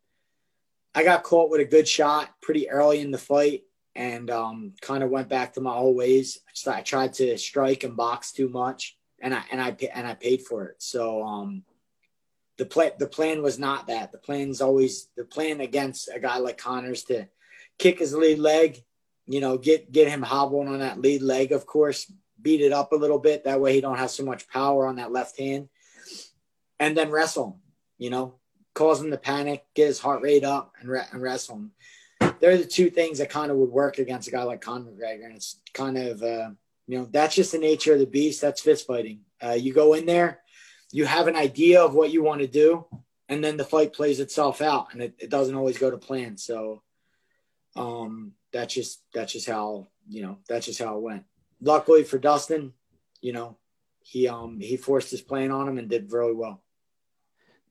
I 0.95 1.05
got 1.05 1.23
caught 1.23 1.51
with 1.51 1.61
a 1.61 1.67
good 1.67 1.87
shot 1.87 2.31
pretty 2.41 2.71
early 2.71 3.01
in 3.01 3.11
the 3.11 3.19
fight, 3.19 3.65
and 3.99 4.31
um, 4.31 4.73
kind 4.81 5.03
of 5.03 5.11
went 5.11 5.29
back 5.29 5.53
to 5.53 5.61
my 5.61 5.75
old 5.75 5.97
ways. 5.97 6.39
I 6.67 6.83
tried 6.83 7.15
to 7.15 7.37
strike 7.37 7.83
and 7.83 7.97
box 7.97 8.31
too 8.31 8.49
much, 8.49 8.97
and 9.21 9.35
I 9.35 9.43
and 9.51 9.61
I 9.61 9.77
and 9.93 10.07
I 10.07 10.15
paid 10.15 10.43
for 10.43 10.67
it. 10.67 10.77
So 10.79 11.25
um, 11.25 11.65
the 12.59 12.65
plan 12.65 12.93
the 13.01 13.09
plan 13.09 13.43
was 13.43 13.59
not 13.59 13.89
that. 13.89 14.13
The 14.13 14.19
plan's 14.19 14.61
always 14.61 15.09
the 15.17 15.25
plan 15.25 15.61
against 15.61 16.09
a 16.15 16.21
guy 16.21 16.39
like 16.39 16.59
Conor's 16.59 17.03
to 17.05 17.27
kick 17.77 17.99
his 17.99 18.15
lead 18.15 18.39
leg, 18.39 18.85
you 19.27 19.41
know, 19.41 19.59
get 19.59 19.91
get 19.91 20.09
him 20.09 20.23
hobbling 20.23 20.69
on 20.69 20.79
that 20.79 21.01
lead 21.01 21.23
leg, 21.23 21.51
of 21.51 21.67
course, 21.67 22.11
beat 22.41 22.61
it 22.61 22.73
up 22.73 22.93
a 22.93 22.97
little 22.97 23.19
bit. 23.19 23.45
That 23.45 23.61
way 23.61 23.75
he 23.75 23.81
don't 23.81 23.99
have 23.99 24.13
so 24.13 24.25
much 24.25 24.49
power 24.49 24.87
on 24.87 24.97
that 24.97 25.11
left 25.13 25.37
hand. 25.41 25.69
And 26.79 26.97
then 26.97 27.11
wrestle 27.11 27.47
him, 27.47 27.55
you 27.99 28.11
know, 28.11 28.37
cause 28.77 29.03
him 29.03 29.11
to 29.11 29.19
panic, 29.19 29.65
get 29.75 29.89
his 29.89 29.99
heart 29.99 30.23
rate 30.23 30.45
up 30.45 30.75
and, 30.79 30.89
re- 30.89 31.03
and 31.11 31.21
wrestle 31.21 31.57
him. 31.57 31.73
They're 32.41 32.59
the 32.59 32.65
two 32.65 32.91
things 32.91 33.19
that 33.19 33.31
kind 33.31 33.51
of 33.51 33.57
would 33.59 33.71
work 33.71 33.99
against 33.99 34.29
a 34.29 34.31
guy 34.31 34.43
like 34.43 34.61
Conor 34.61 34.91
McGregor. 34.91 35.27
And 35.27 35.37
it's 35.37 35.61
kind 35.73 35.97
of, 35.99 36.23
uh, 36.23 36.51
you 36.87 36.99
know, 36.99 37.09
that's 37.11 37.35
just 37.35 37.53
the 37.53 37.59
nature 37.59 37.93
of 37.93 37.99
the 37.99 38.07
beast. 38.07 38.41
That's 38.41 38.61
fist 38.61 38.87
fighting. 38.87 39.21
Uh, 39.43 39.53
you 39.53 39.73
go 39.73 39.95
in 39.95 40.07
there, 40.07 40.41
you 40.93 41.05
have 41.05 41.29
an 41.29 41.37
idea 41.37 41.83
of 41.83 41.95
what 41.95 42.11
you 42.11 42.23
want 42.23 42.41
to 42.41 42.47
do, 42.47 42.87
and 43.29 43.45
then 43.45 43.57
the 43.57 43.65
fight 43.65 43.93
plays 43.93 44.21
itself 44.21 44.61
out, 44.63 44.93
and 44.93 45.03
it, 45.03 45.15
it 45.19 45.31
doesn't 45.31 45.55
always 45.55 45.79
go 45.79 45.91
to 45.91 45.99
plan. 45.99 46.37
So 46.37 46.83
um, 47.77 48.33
that's 48.53 48.75
just 48.75 49.03
that's 49.13 49.33
just 49.33 49.49
how 49.49 49.89
you 50.09 50.23
know 50.23 50.39
that's 50.49 50.67
just 50.67 50.81
how 50.81 50.97
it 50.97 51.03
went. 51.03 51.25
Luckily 51.61 52.05
for 52.05 52.19
Dustin, 52.19 52.73
you 53.21 53.33
know, 53.33 53.59
he 54.01 54.29
um 54.29 54.59
he 54.61 54.77
forced 54.77 55.11
his 55.11 55.21
plan 55.21 55.51
on 55.51 55.69
him 55.69 55.79
and 55.79 55.89
did 55.89 56.13
really 56.13 56.35
well. 56.35 56.63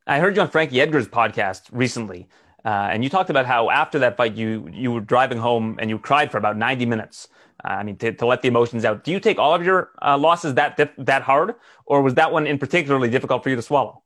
I 0.06 0.20
heard 0.20 0.36
you 0.36 0.42
on 0.42 0.50
Frankie 0.50 0.80
Edgar's 0.80 1.08
podcast 1.08 1.64
recently, 1.72 2.30
uh, 2.66 2.90
and 2.92 3.04
you 3.04 3.10
talked 3.10 3.30
about 3.30 3.46
how 3.46 3.70
after 3.70 4.00
that 4.00 4.18
fight 4.18 4.36
you 4.36 4.70
you 4.72 4.92
were 4.92 5.02
driving 5.02 5.38
home 5.38 5.78
and 5.80 5.90
you 5.90 6.00
cried 6.00 6.32
for 6.32 6.38
about 6.38 6.58
ninety 6.58 6.86
minutes. 6.86 7.28
Uh, 7.64 7.70
I 7.70 7.84
mean, 7.84 7.98
to, 7.98 8.12
to 8.14 8.26
let 8.26 8.42
the 8.42 8.48
emotions 8.48 8.86
out. 8.86 9.04
Do 9.04 9.12
you 9.12 9.20
take 9.20 9.40
all 9.40 9.56
of 9.56 9.66
your 9.66 9.92
uh, 10.02 10.18
losses 10.18 10.54
that 10.56 10.92
that 10.98 11.22
hard, 11.24 11.56
or 11.86 12.02
was 12.02 12.16
that 12.16 12.32
one 12.32 12.46
in 12.46 12.58
particularly 12.58 13.10
difficult 13.10 13.44
for 13.44 13.50
you 13.50 13.56
to 13.56 13.62
swallow? 13.62 14.04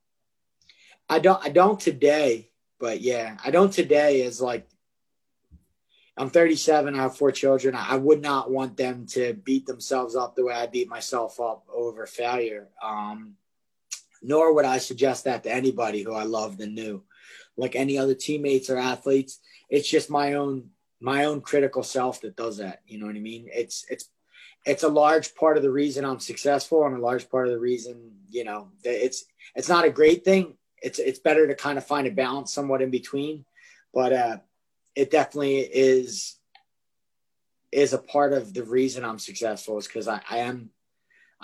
I 1.08 1.18
don't. 1.18 1.44
I 1.44 1.48
don't 1.48 1.78
today, 1.78 2.50
but 2.78 3.00
yeah, 3.00 3.36
I 3.44 3.50
don't 3.50 3.72
today. 3.72 4.22
Is 4.22 4.40
like 4.40 4.68
I'm 6.16 6.30
37. 6.30 6.94
I 6.94 7.02
have 7.02 7.16
four 7.16 7.32
children. 7.32 7.74
I 7.74 7.96
would 7.96 8.20
not 8.20 8.50
want 8.50 8.76
them 8.76 9.06
to 9.08 9.34
beat 9.34 9.66
themselves 9.66 10.14
up 10.14 10.36
the 10.36 10.44
way 10.44 10.54
I 10.54 10.66
beat 10.66 10.88
myself 10.88 11.40
up 11.40 11.66
over 11.72 12.06
failure. 12.06 12.68
Um, 12.82 13.34
nor 14.22 14.54
would 14.54 14.64
I 14.64 14.78
suggest 14.78 15.24
that 15.24 15.42
to 15.44 15.52
anybody 15.52 16.02
who 16.02 16.14
I 16.14 16.24
loved 16.24 16.60
and 16.60 16.74
knew, 16.74 17.02
like 17.56 17.76
any 17.76 17.98
other 17.98 18.14
teammates 18.14 18.70
or 18.70 18.78
athletes. 18.78 19.40
It's 19.70 19.88
just 19.88 20.10
my 20.10 20.34
own 20.34 20.70
my 21.00 21.24
own 21.24 21.40
critical 21.40 21.82
self 21.82 22.20
that 22.20 22.36
does 22.36 22.58
that. 22.58 22.80
You 22.86 22.98
know 22.98 23.06
what 23.06 23.16
I 23.16 23.20
mean? 23.20 23.48
It's 23.52 23.84
it's 23.90 24.08
it's 24.64 24.84
a 24.84 24.88
large 24.88 25.34
part 25.34 25.56
of 25.56 25.62
the 25.62 25.70
reason 25.70 26.04
I'm 26.04 26.20
successful 26.20 26.86
and 26.86 26.96
a 26.96 27.00
large 27.00 27.28
part 27.28 27.48
of 27.48 27.52
the 27.52 27.58
reason 27.58 28.12
you 28.30 28.44
know 28.44 28.68
it's 28.84 29.24
it's 29.54 29.68
not 29.68 29.84
a 29.84 29.90
great 29.90 30.24
thing. 30.24 30.54
It's 30.82 30.98
it's 30.98 31.18
better 31.18 31.46
to 31.46 31.54
kind 31.54 31.78
of 31.78 31.86
find 31.86 32.06
a 32.06 32.10
balance 32.10 32.52
somewhat 32.52 32.82
in 32.82 32.90
between, 32.90 33.44
but 33.92 34.12
uh, 34.12 34.38
it 34.94 35.10
definitely 35.10 35.58
is 35.58 36.38
is 37.70 37.94
a 37.94 37.98
part 37.98 38.32
of 38.32 38.52
the 38.52 38.64
reason 38.64 39.04
I'm 39.04 39.18
successful 39.18 39.78
is 39.78 39.86
because 39.86 40.06
I, 40.06 40.20
I 40.28 40.38
am 40.38 40.70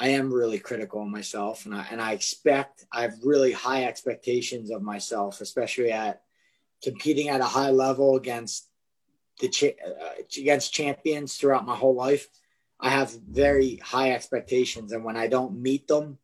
I 0.00 0.10
am 0.10 0.32
really 0.32 0.60
critical 0.60 1.02
of 1.02 1.08
myself 1.08 1.66
and 1.66 1.74
I 1.74 1.86
and 1.90 2.00
I 2.00 2.12
expect 2.12 2.86
I 2.92 3.02
have 3.02 3.14
really 3.24 3.52
high 3.52 3.84
expectations 3.84 4.70
of 4.70 4.80
myself, 4.80 5.40
especially 5.40 5.90
at 5.90 6.22
competing 6.82 7.28
at 7.28 7.40
a 7.40 7.44
high 7.44 7.70
level 7.70 8.16
against 8.16 8.68
the 9.40 9.48
cha- 9.48 9.66
uh, 9.84 10.22
against 10.38 10.72
champions 10.72 11.36
throughout 11.36 11.66
my 11.66 11.74
whole 11.74 11.94
life. 11.94 12.28
I 12.80 12.90
have 12.90 13.10
very 13.28 13.76
high 13.76 14.12
expectations, 14.12 14.92
and 14.92 15.04
when 15.04 15.16
I 15.16 15.26
don't 15.26 15.60
meet 15.60 15.88
them, 15.88 16.18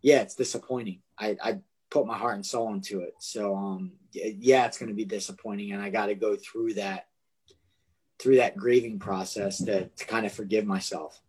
yeah, 0.00 0.22
it's 0.22 0.34
disappointing. 0.34 1.02
I, 1.18 1.36
I 1.42 1.58
put 1.90 2.06
my 2.06 2.16
heart 2.16 2.36
and 2.36 2.46
soul 2.46 2.72
into 2.72 3.00
it. 3.00 3.14
So 3.18 3.54
um, 3.54 3.92
yeah, 4.12 4.64
it's 4.64 4.78
going 4.78 4.88
to 4.88 4.94
be 4.94 5.04
disappointing, 5.04 5.72
and 5.72 5.82
I 5.82 5.90
got 5.90 6.06
to 6.06 6.14
go 6.14 6.36
through 6.36 6.74
that 6.74 7.08
through 8.18 8.36
that 8.36 8.56
grieving 8.56 8.98
process 8.98 9.64
to, 9.64 9.88
to 9.88 10.04
kind 10.04 10.26
of 10.26 10.32
forgive 10.32 10.66
myself. 10.66 11.20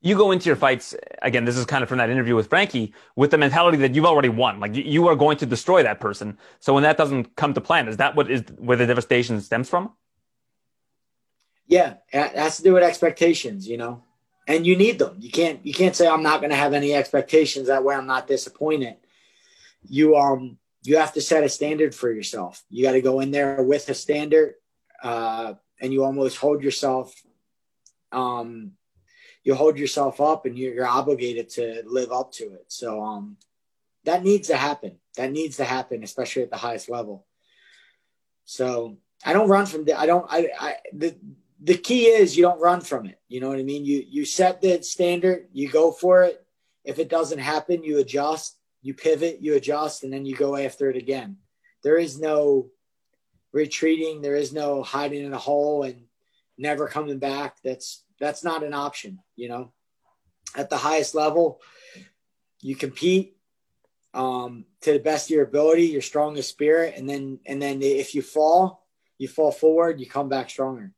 You 0.00 0.16
go 0.16 0.30
into 0.30 0.46
your 0.46 0.56
fights 0.56 0.94
again. 1.22 1.44
This 1.44 1.56
is 1.56 1.66
kind 1.66 1.82
of 1.82 1.88
from 1.88 1.98
that 1.98 2.08
interview 2.08 2.36
with 2.36 2.48
Frankie 2.48 2.94
with 3.16 3.32
the 3.32 3.38
mentality 3.38 3.78
that 3.78 3.94
you've 3.94 4.04
already 4.04 4.28
won. 4.28 4.60
Like 4.60 4.76
you 4.76 5.08
are 5.08 5.16
going 5.16 5.38
to 5.38 5.46
destroy 5.46 5.82
that 5.82 5.98
person. 5.98 6.38
So 6.60 6.72
when 6.72 6.84
that 6.84 6.96
doesn't 6.96 7.34
come 7.34 7.52
to 7.54 7.60
plan, 7.60 7.88
is 7.88 7.96
that 7.96 8.14
what 8.14 8.30
is 8.30 8.42
where 8.58 8.76
the 8.76 8.86
devastation 8.86 9.40
stems 9.40 9.68
from? 9.68 9.92
Yeah, 11.66 11.94
it 12.12 12.36
has 12.36 12.58
to 12.58 12.62
do 12.62 12.74
with 12.74 12.82
expectations, 12.82 13.68
you 13.68 13.76
know, 13.76 14.04
and 14.46 14.64
you 14.64 14.76
need 14.76 14.98
them. 15.00 15.16
You 15.18 15.30
can't 15.30 15.64
you 15.66 15.74
can't 15.74 15.96
say 15.96 16.06
I'm 16.06 16.22
not 16.22 16.40
going 16.40 16.50
to 16.50 16.56
have 16.56 16.74
any 16.74 16.94
expectations. 16.94 17.66
That 17.66 17.82
way, 17.82 17.96
I'm 17.96 18.06
not 18.06 18.28
disappointed 18.28 18.96
you 19.86 20.16
um 20.16 20.58
you 20.82 20.96
have 20.96 21.12
to 21.12 21.20
set 21.20 21.44
a 21.44 21.48
standard 21.48 21.94
for 21.94 22.10
yourself. 22.10 22.64
You 22.70 22.84
got 22.84 22.92
to 22.92 23.02
go 23.02 23.20
in 23.20 23.30
there 23.30 23.62
with 23.62 23.88
a 23.88 23.94
standard, 23.94 24.54
uh, 25.02 25.54
and 25.80 25.92
you 25.92 26.04
almost 26.04 26.38
hold 26.38 26.62
yourself. 26.62 27.12
Um, 28.12 28.72
you 29.48 29.54
hold 29.54 29.78
yourself 29.78 30.20
up, 30.20 30.44
and 30.46 30.58
you're, 30.58 30.74
you're 30.74 30.86
obligated 30.86 31.48
to 31.48 31.82
live 31.86 32.12
up 32.12 32.30
to 32.32 32.44
it. 32.44 32.66
So 32.68 33.02
um, 33.02 33.36
that 34.04 34.22
needs 34.22 34.48
to 34.48 34.56
happen. 34.56 34.98
That 35.16 35.32
needs 35.32 35.56
to 35.56 35.64
happen, 35.64 36.04
especially 36.04 36.42
at 36.42 36.50
the 36.50 36.56
highest 36.56 36.88
level. 36.88 37.26
So 38.44 38.98
I 39.24 39.32
don't 39.32 39.48
run 39.48 39.66
from 39.66 39.84
the. 39.86 39.98
I 39.98 40.06
don't. 40.06 40.26
I. 40.28 40.50
I 40.60 40.74
the 40.92 41.16
the 41.60 41.76
key 41.76 42.06
is 42.06 42.36
you 42.36 42.42
don't 42.42 42.60
run 42.60 42.82
from 42.82 43.06
it. 43.06 43.18
You 43.26 43.40
know 43.40 43.48
what 43.48 43.58
I 43.58 43.64
mean? 43.64 43.84
You 43.84 44.04
you 44.06 44.24
set 44.24 44.60
the 44.60 44.82
standard, 44.82 45.48
you 45.52 45.68
go 45.68 45.92
for 45.92 46.22
it. 46.24 46.44
If 46.84 46.98
it 46.98 47.08
doesn't 47.08 47.40
happen, 47.40 47.82
you 47.82 47.98
adjust 47.98 48.58
you 48.82 48.94
pivot, 48.94 49.38
you 49.40 49.54
adjust, 49.54 50.04
and 50.04 50.12
then 50.12 50.24
you 50.24 50.36
go 50.36 50.56
after 50.56 50.90
it 50.90 50.96
again. 50.96 51.36
There 51.82 51.98
is 51.98 52.20
no 52.20 52.70
retreating. 53.52 54.22
There 54.22 54.36
is 54.36 54.52
no 54.52 54.82
hiding 54.82 55.24
in 55.24 55.32
a 55.32 55.38
hole 55.38 55.82
and 55.82 56.04
never 56.56 56.86
coming 56.86 57.18
back. 57.18 57.56
That's 57.64 58.04
that's 58.20 58.44
not 58.44 58.62
an 58.62 58.74
option. 58.74 59.20
You 59.36 59.48
know, 59.48 59.72
at 60.56 60.70
the 60.70 60.76
highest 60.76 61.14
level, 61.14 61.60
you 62.60 62.76
compete 62.76 63.36
um, 64.14 64.64
to 64.82 64.92
the 64.92 64.98
best 64.98 65.26
of 65.26 65.34
your 65.34 65.44
ability, 65.44 65.86
your 65.86 66.02
strongest 66.02 66.50
spirit, 66.50 66.94
and 66.96 67.08
then 67.08 67.40
and 67.46 67.60
then 67.60 67.82
if 67.82 68.14
you 68.14 68.22
fall, 68.22 68.86
you 69.18 69.28
fall 69.28 69.52
forward, 69.52 70.00
you 70.00 70.06
come 70.06 70.28
back 70.28 70.50
stronger. 70.50 70.92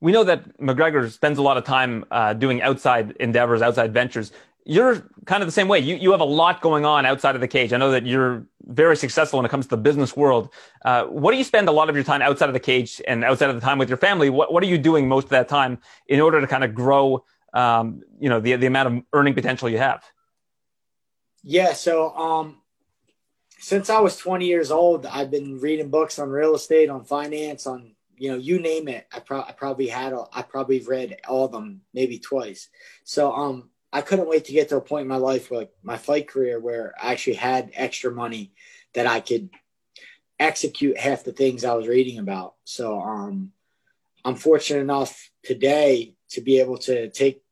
We 0.00 0.12
know 0.12 0.24
that 0.24 0.58
McGregor 0.58 1.10
spends 1.10 1.38
a 1.38 1.42
lot 1.42 1.56
of 1.56 1.64
time 1.64 2.04
uh, 2.10 2.34
doing 2.34 2.60
outside 2.60 3.12
endeavors, 3.20 3.62
outside 3.62 3.94
ventures 3.94 4.32
you're 4.64 5.06
kind 5.26 5.42
of 5.42 5.46
the 5.46 5.52
same 5.52 5.68
way. 5.68 5.78
You 5.78 5.96
you 5.96 6.10
have 6.12 6.20
a 6.20 6.24
lot 6.24 6.60
going 6.60 6.84
on 6.84 7.04
outside 7.04 7.34
of 7.34 7.40
the 7.40 7.48
cage. 7.48 7.72
I 7.72 7.76
know 7.76 7.90
that 7.90 8.06
you're 8.06 8.46
very 8.62 8.96
successful 8.96 9.38
when 9.38 9.46
it 9.46 9.50
comes 9.50 9.66
to 9.66 9.70
the 9.70 9.76
business 9.76 10.16
world. 10.16 10.52
Uh, 10.84 11.04
what 11.04 11.32
do 11.32 11.38
you 11.38 11.44
spend 11.44 11.68
a 11.68 11.72
lot 11.72 11.90
of 11.90 11.94
your 11.94 12.04
time 12.04 12.22
outside 12.22 12.48
of 12.48 12.54
the 12.54 12.60
cage 12.60 13.00
and 13.06 13.24
outside 13.24 13.50
of 13.50 13.56
the 13.56 13.60
time 13.60 13.78
with 13.78 13.88
your 13.88 13.98
family? 13.98 14.30
What 14.30 14.52
what 14.52 14.62
are 14.62 14.66
you 14.66 14.78
doing 14.78 15.06
most 15.06 15.24
of 15.24 15.30
that 15.30 15.48
time 15.48 15.78
in 16.08 16.20
order 16.20 16.40
to 16.40 16.46
kind 16.46 16.64
of 16.64 16.74
grow, 16.74 17.24
um, 17.52 18.02
you 18.18 18.28
know, 18.28 18.40
the 18.40 18.56
the 18.56 18.66
amount 18.66 18.88
of 18.88 19.02
earning 19.12 19.34
potential 19.34 19.68
you 19.68 19.78
have? 19.78 20.02
Yeah. 21.42 21.74
So 21.74 22.16
um, 22.16 22.62
since 23.58 23.90
I 23.90 24.00
was 24.00 24.16
20 24.16 24.46
years 24.46 24.70
old, 24.70 25.04
I've 25.04 25.30
been 25.30 25.60
reading 25.60 25.90
books 25.90 26.18
on 26.18 26.30
real 26.30 26.54
estate, 26.54 26.88
on 26.88 27.04
finance, 27.04 27.66
on 27.66 27.94
you 28.16 28.30
know, 28.30 28.38
you 28.38 28.60
name 28.60 28.88
it. 28.88 29.06
I, 29.12 29.20
pro- 29.20 29.42
I 29.42 29.52
probably 29.52 29.88
had, 29.88 30.14
I 30.32 30.42
probably 30.42 30.80
read 30.80 31.16
all 31.28 31.44
of 31.44 31.52
them 31.52 31.82
maybe 31.92 32.18
twice. 32.18 32.68
So 33.02 33.32
um, 33.32 33.70
I 33.94 34.00
couldn't 34.00 34.28
wait 34.28 34.46
to 34.46 34.52
get 34.52 34.70
to 34.70 34.76
a 34.76 34.80
point 34.80 35.02
in 35.02 35.08
my 35.08 35.18
life, 35.18 35.52
like 35.52 35.70
my 35.84 35.96
fight 35.96 36.26
career, 36.26 36.58
where 36.58 36.92
I 37.00 37.12
actually 37.12 37.34
had 37.34 37.70
extra 37.74 38.10
money 38.10 38.52
that 38.94 39.06
I 39.06 39.20
could 39.20 39.50
execute 40.40 40.98
half 40.98 41.22
the 41.22 41.32
things 41.32 41.64
I 41.64 41.74
was 41.74 41.86
reading 41.86 42.18
about. 42.18 42.54
So 42.64 43.00
um, 43.00 43.52
I'm 44.24 44.34
fortunate 44.34 44.80
enough 44.80 45.30
today 45.44 46.16
to 46.30 46.40
be 46.40 46.58
able 46.58 46.78
to 46.78 47.08
take 47.10 47.44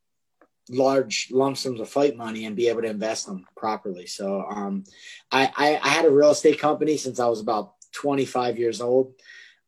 large 0.69 1.28
lump 1.31 1.59
sums 1.59 1.78
of 1.78 1.89
fight 1.89 2.16
money 2.16 2.44
and 2.44 2.56
be 2.56 2.66
able 2.66 2.82
to 2.82 2.89
invest 2.89 3.27
them 3.27 3.47
properly. 3.56 4.06
So 4.06 4.44
um, 4.51 4.82
I, 5.31 5.48
I, 5.56 5.81
I, 5.81 5.89
had 5.89 6.06
a 6.06 6.10
real 6.10 6.31
estate 6.31 6.59
company 6.59 6.97
since 6.97 7.20
I 7.20 7.28
was 7.28 7.40
about 7.40 7.74
25 7.93 8.59
years 8.59 8.81
old, 8.81 9.12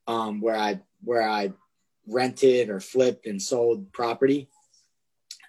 um, 0.09 0.40
where 0.40 0.56
I 0.56 0.80
where 1.05 1.28
I 1.28 1.52
rented 2.09 2.68
or 2.68 2.80
flipped 2.80 3.26
and 3.26 3.40
sold 3.40 3.92
property, 3.92 4.48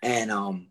and 0.04 0.30
um, 0.32 0.68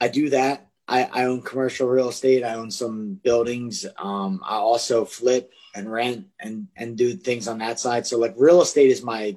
I 0.00 0.08
do 0.08 0.30
that. 0.30 0.68
I, 0.86 1.04
I, 1.04 1.24
own 1.24 1.42
commercial 1.42 1.86
real 1.88 2.08
estate. 2.08 2.44
I 2.44 2.54
own 2.54 2.70
some 2.70 3.20
buildings. 3.22 3.84
Um, 3.98 4.40
I 4.42 4.54
also 4.54 5.04
flip 5.04 5.52
and 5.74 5.92
rent 5.92 6.26
and 6.40 6.68
and 6.76 6.96
do 6.96 7.14
things 7.14 7.46
on 7.46 7.58
that 7.58 7.78
side. 7.78 8.06
So 8.06 8.18
like 8.18 8.34
real 8.38 8.62
estate 8.62 8.90
is 8.90 9.02
my 9.02 9.36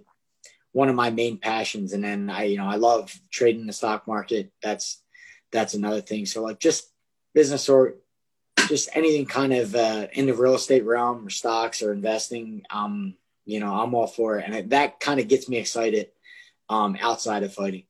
one 0.71 0.87
of 0.87 0.95
my 0.95 1.09
main 1.09 1.37
passions. 1.37 1.93
And 1.93 2.03
then 2.03 2.29
I, 2.29 2.43
you 2.43 2.57
know, 2.57 2.67
I 2.67 2.75
love 2.75 3.13
trading 3.29 3.67
the 3.67 3.73
stock 3.73 4.07
market. 4.07 4.51
That's 4.63 5.01
that's 5.51 5.73
another 5.73 6.01
thing. 6.01 6.25
So 6.25 6.41
like 6.41 6.59
just 6.59 6.89
business 7.33 7.67
or 7.67 7.95
just 8.67 8.89
anything 8.93 9.25
kind 9.25 9.53
of 9.53 9.75
uh, 9.75 10.07
in 10.13 10.27
the 10.27 10.33
real 10.33 10.55
estate 10.55 10.85
realm 10.85 11.27
or 11.27 11.29
stocks 11.29 11.81
or 11.81 11.91
investing. 11.91 12.63
Um, 12.69 13.15
you 13.45 13.59
know, 13.59 13.73
I'm 13.73 13.93
all 13.93 14.07
for 14.07 14.39
it, 14.39 14.45
and 14.47 14.69
that 14.69 14.99
kind 14.99 15.19
of 15.19 15.27
gets 15.27 15.49
me 15.49 15.57
excited 15.57 16.07
um, 16.69 16.97
outside 17.01 17.43
of 17.43 17.53
fighting. 17.53 17.83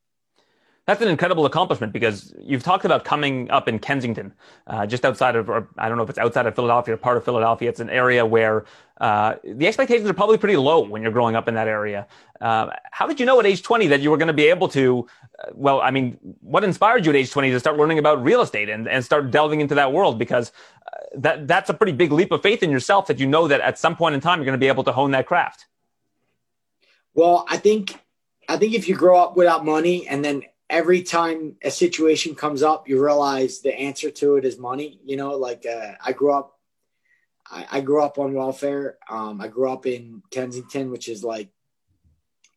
That's 0.87 1.01
an 1.01 1.09
incredible 1.09 1.45
accomplishment 1.45 1.93
because 1.93 2.33
you've 2.39 2.63
talked 2.63 2.85
about 2.85 3.05
coming 3.05 3.51
up 3.51 3.67
in 3.67 3.77
Kensington, 3.77 4.33
uh, 4.65 4.87
just 4.87 5.05
outside 5.05 5.35
of, 5.35 5.47
or 5.47 5.67
I 5.77 5.87
don't 5.87 5.97
know 5.97 6.03
if 6.03 6.09
it's 6.09 6.17
outside 6.17 6.47
of 6.47 6.55
Philadelphia 6.55 6.95
or 6.95 6.97
part 6.97 7.17
of 7.17 7.23
Philadelphia. 7.23 7.69
It's 7.69 7.79
an 7.79 7.89
area 7.91 8.25
where 8.25 8.65
uh, 8.99 9.35
the 9.43 9.67
expectations 9.67 10.09
are 10.09 10.13
probably 10.13 10.39
pretty 10.39 10.57
low 10.57 10.79
when 10.81 11.03
you're 11.03 11.11
growing 11.11 11.35
up 11.35 11.47
in 11.47 11.53
that 11.53 11.67
area. 11.67 12.07
Uh, 12.39 12.71
how 12.89 13.05
did 13.05 13.19
you 13.19 13.27
know 13.27 13.39
at 13.39 13.45
age 13.45 13.61
20 13.61 13.87
that 13.87 14.01
you 14.01 14.09
were 14.09 14.17
going 14.17 14.27
to 14.27 14.33
be 14.33 14.47
able 14.47 14.67
to? 14.69 15.07
Uh, 15.37 15.51
well, 15.53 15.81
I 15.81 15.91
mean, 15.91 16.17
what 16.41 16.63
inspired 16.63 17.05
you 17.05 17.11
at 17.11 17.15
age 17.15 17.29
20 17.29 17.51
to 17.51 17.59
start 17.59 17.77
learning 17.77 17.99
about 17.99 18.23
real 18.23 18.41
estate 18.41 18.67
and, 18.67 18.87
and 18.87 19.05
start 19.05 19.29
delving 19.29 19.61
into 19.61 19.75
that 19.75 19.93
world? 19.93 20.17
Because 20.17 20.51
uh, 20.87 20.97
that 21.15 21.47
that's 21.47 21.69
a 21.69 21.75
pretty 21.75 21.91
big 21.91 22.11
leap 22.11 22.31
of 22.31 22.41
faith 22.41 22.63
in 22.63 22.71
yourself 22.71 23.05
that 23.05 23.19
you 23.19 23.27
know 23.27 23.47
that 23.47 23.61
at 23.61 23.77
some 23.77 23.95
point 23.95 24.15
in 24.15 24.21
time 24.21 24.39
you're 24.39 24.45
going 24.45 24.59
to 24.59 24.63
be 24.63 24.67
able 24.67 24.83
to 24.85 24.91
hone 24.91 25.11
that 25.11 25.27
craft. 25.27 25.67
Well, 27.13 27.45
I 27.47 27.57
think 27.57 27.99
I 28.49 28.57
think 28.57 28.73
if 28.73 28.89
you 28.89 28.95
grow 28.95 29.21
up 29.21 29.37
without 29.37 29.63
money 29.63 30.07
and 30.07 30.25
then 30.25 30.41
every 30.71 31.03
time 31.03 31.57
a 31.61 31.69
situation 31.69 32.33
comes 32.33 32.63
up, 32.63 32.87
you 32.87 33.03
realize 33.03 33.59
the 33.59 33.77
answer 33.77 34.09
to 34.09 34.37
it 34.37 34.45
is 34.45 34.57
money. 34.57 34.99
You 35.03 35.17
know, 35.17 35.35
like 35.35 35.65
uh, 35.65 35.91
I 36.03 36.13
grew 36.13 36.33
up, 36.33 36.57
I, 37.45 37.67
I, 37.69 37.81
grew 37.81 38.01
up 38.01 38.17
on 38.17 38.33
welfare. 38.33 38.97
Um, 39.09 39.41
I 39.41 39.49
grew 39.49 39.69
up 39.69 39.85
in 39.85 40.23
Kensington, 40.31 40.89
which 40.89 41.09
is 41.09 41.23
like 41.23 41.49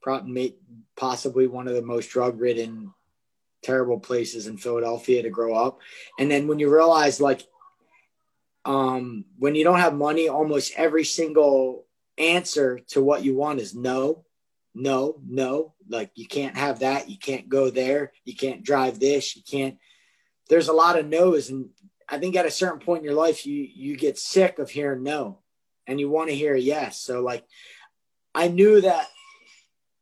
probably 0.00 0.56
possibly 0.96 1.48
one 1.48 1.66
of 1.66 1.74
the 1.74 1.82
most 1.82 2.08
drug 2.08 2.40
ridden, 2.40 2.94
terrible 3.62 3.98
places 3.98 4.46
in 4.46 4.58
Philadelphia 4.58 5.22
to 5.24 5.30
grow 5.30 5.54
up. 5.54 5.80
And 6.18 6.30
then 6.30 6.46
when 6.46 6.60
you 6.60 6.72
realize, 6.72 7.20
like, 7.20 7.42
um, 8.64 9.24
when 9.38 9.56
you 9.56 9.64
don't 9.64 9.80
have 9.80 9.94
money, 9.94 10.28
almost 10.28 10.72
every 10.76 11.04
single 11.04 11.84
answer 12.16 12.78
to 12.90 13.02
what 13.02 13.24
you 13.24 13.34
want 13.34 13.60
is 13.60 13.74
no 13.74 14.24
no, 14.74 15.20
no, 15.26 15.73
like 15.88 16.10
you 16.14 16.26
can't 16.26 16.56
have 16.56 16.80
that. 16.80 17.08
You 17.08 17.18
can't 17.18 17.48
go 17.48 17.70
there. 17.70 18.12
You 18.24 18.34
can't 18.34 18.64
drive 18.64 18.98
this. 18.98 19.36
You 19.36 19.42
can't. 19.42 19.78
There's 20.48 20.68
a 20.68 20.72
lot 20.72 20.98
of 20.98 21.06
no's, 21.06 21.50
and 21.50 21.70
I 22.08 22.18
think 22.18 22.36
at 22.36 22.46
a 22.46 22.50
certain 22.50 22.80
point 22.80 23.00
in 23.00 23.04
your 23.04 23.14
life, 23.14 23.46
you 23.46 23.66
you 23.74 23.96
get 23.96 24.18
sick 24.18 24.58
of 24.58 24.70
hearing 24.70 25.02
no, 25.02 25.40
and 25.86 25.98
you 25.98 26.10
want 26.10 26.28
to 26.28 26.36
hear 26.36 26.54
yes. 26.54 27.00
So 27.00 27.22
like, 27.22 27.44
I 28.34 28.48
knew 28.48 28.80
that 28.80 29.06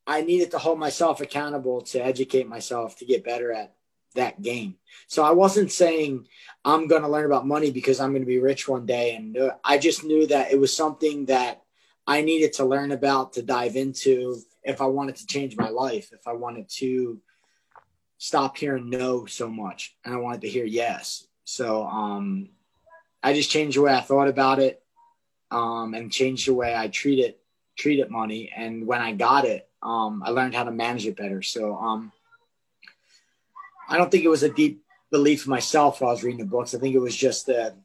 I 0.07 0.23
needed 0.23 0.51
to 0.53 0.59
hold 0.59 0.79
myself 0.79 1.21
accountable 1.21 1.83
to 1.83 2.05
educate 2.05 2.49
myself 2.49 2.99
to 2.99 3.07
get 3.07 3.25
better 3.25 3.53
at 3.53 3.75
that 4.15 4.43
game. 4.43 4.77
So 5.07 5.23
I 5.23 5.31
wasn't 5.31 5.73
saying 5.73 6.27
I'm 6.65 6.87
going 6.87 7.03
to 7.03 7.09
learn 7.09 7.27
about 7.27 7.47
money 7.47 7.71
because 7.71 8.01
I'm 8.01 8.11
going 8.11 8.23
to 8.23 8.27
be 8.27 8.39
rich 8.39 8.69
one 8.69 8.87
day, 8.87 9.15
and 9.15 9.37
uh, 9.37 9.55
I 9.65 9.79
just 9.79 10.05
knew 10.05 10.27
that 10.27 10.53
it 10.53 10.61
was 10.61 10.77
something 10.77 11.27
that 11.27 11.63
I 12.07 12.23
needed 12.23 12.55
to 12.55 12.65
learn 12.65 12.93
about 12.93 13.35
to 13.35 13.43
dive 13.43 13.77
into 13.77 14.39
if 14.65 14.81
I 14.81 14.87
wanted 14.87 15.17
to 15.17 15.27
change 15.27 15.57
my 15.57 15.69
life, 15.69 16.13
if 16.13 16.27
I 16.27 16.33
wanted 16.33 16.69
to 16.77 17.21
stop 18.19 18.57
hearing 18.57 18.89
no 18.89 19.27
so 19.27 19.49
much 19.49 19.97
and 20.05 20.15
I 20.15 20.19
wanted 20.19 20.43
to 20.43 20.49
hear 20.49 20.65
yes. 20.65 21.27
So 21.45 21.85
um, 21.85 22.51
I 23.23 23.33
just 23.33 23.51
changed 23.51 23.77
the 23.77 23.83
way 23.83 23.93
I 23.93 24.01
thought 24.01 24.29
about 24.29 24.61
it 24.61 24.83
um, 25.51 25.95
and 25.95 26.13
changed 26.13 26.47
the 26.47 26.55
way 26.55 26.75
I 26.75 26.89
treated 26.89 27.35
treated 27.77 28.11
money. 28.11 28.53
And 28.55 28.87
when 28.87 29.01
I 29.01 29.13
got 29.13 29.45
it, 29.45 29.69
um, 29.83 30.23
I 30.25 30.31
learned 30.31 30.55
how 30.55 30.65
to 30.65 30.71
manage 30.71 31.07
it 31.07 31.17
better. 31.17 31.43
So 31.43 31.75
um, 31.75 32.13
I 33.89 33.97
don't 33.97 34.11
think 34.11 34.25
it 34.25 34.29
was 34.29 34.43
a 34.43 34.53
deep 34.53 34.85
belief 35.11 35.47
in 35.47 35.51
myself 35.51 36.01
while 36.01 36.11
I 36.11 36.13
was 36.15 36.23
reading 36.23 36.41
the 36.41 36.47
books. 36.47 36.75
I 36.75 36.79
think 36.79 36.95
it 36.95 37.01
was 37.01 37.17
just 37.17 37.47
that 37.47 37.77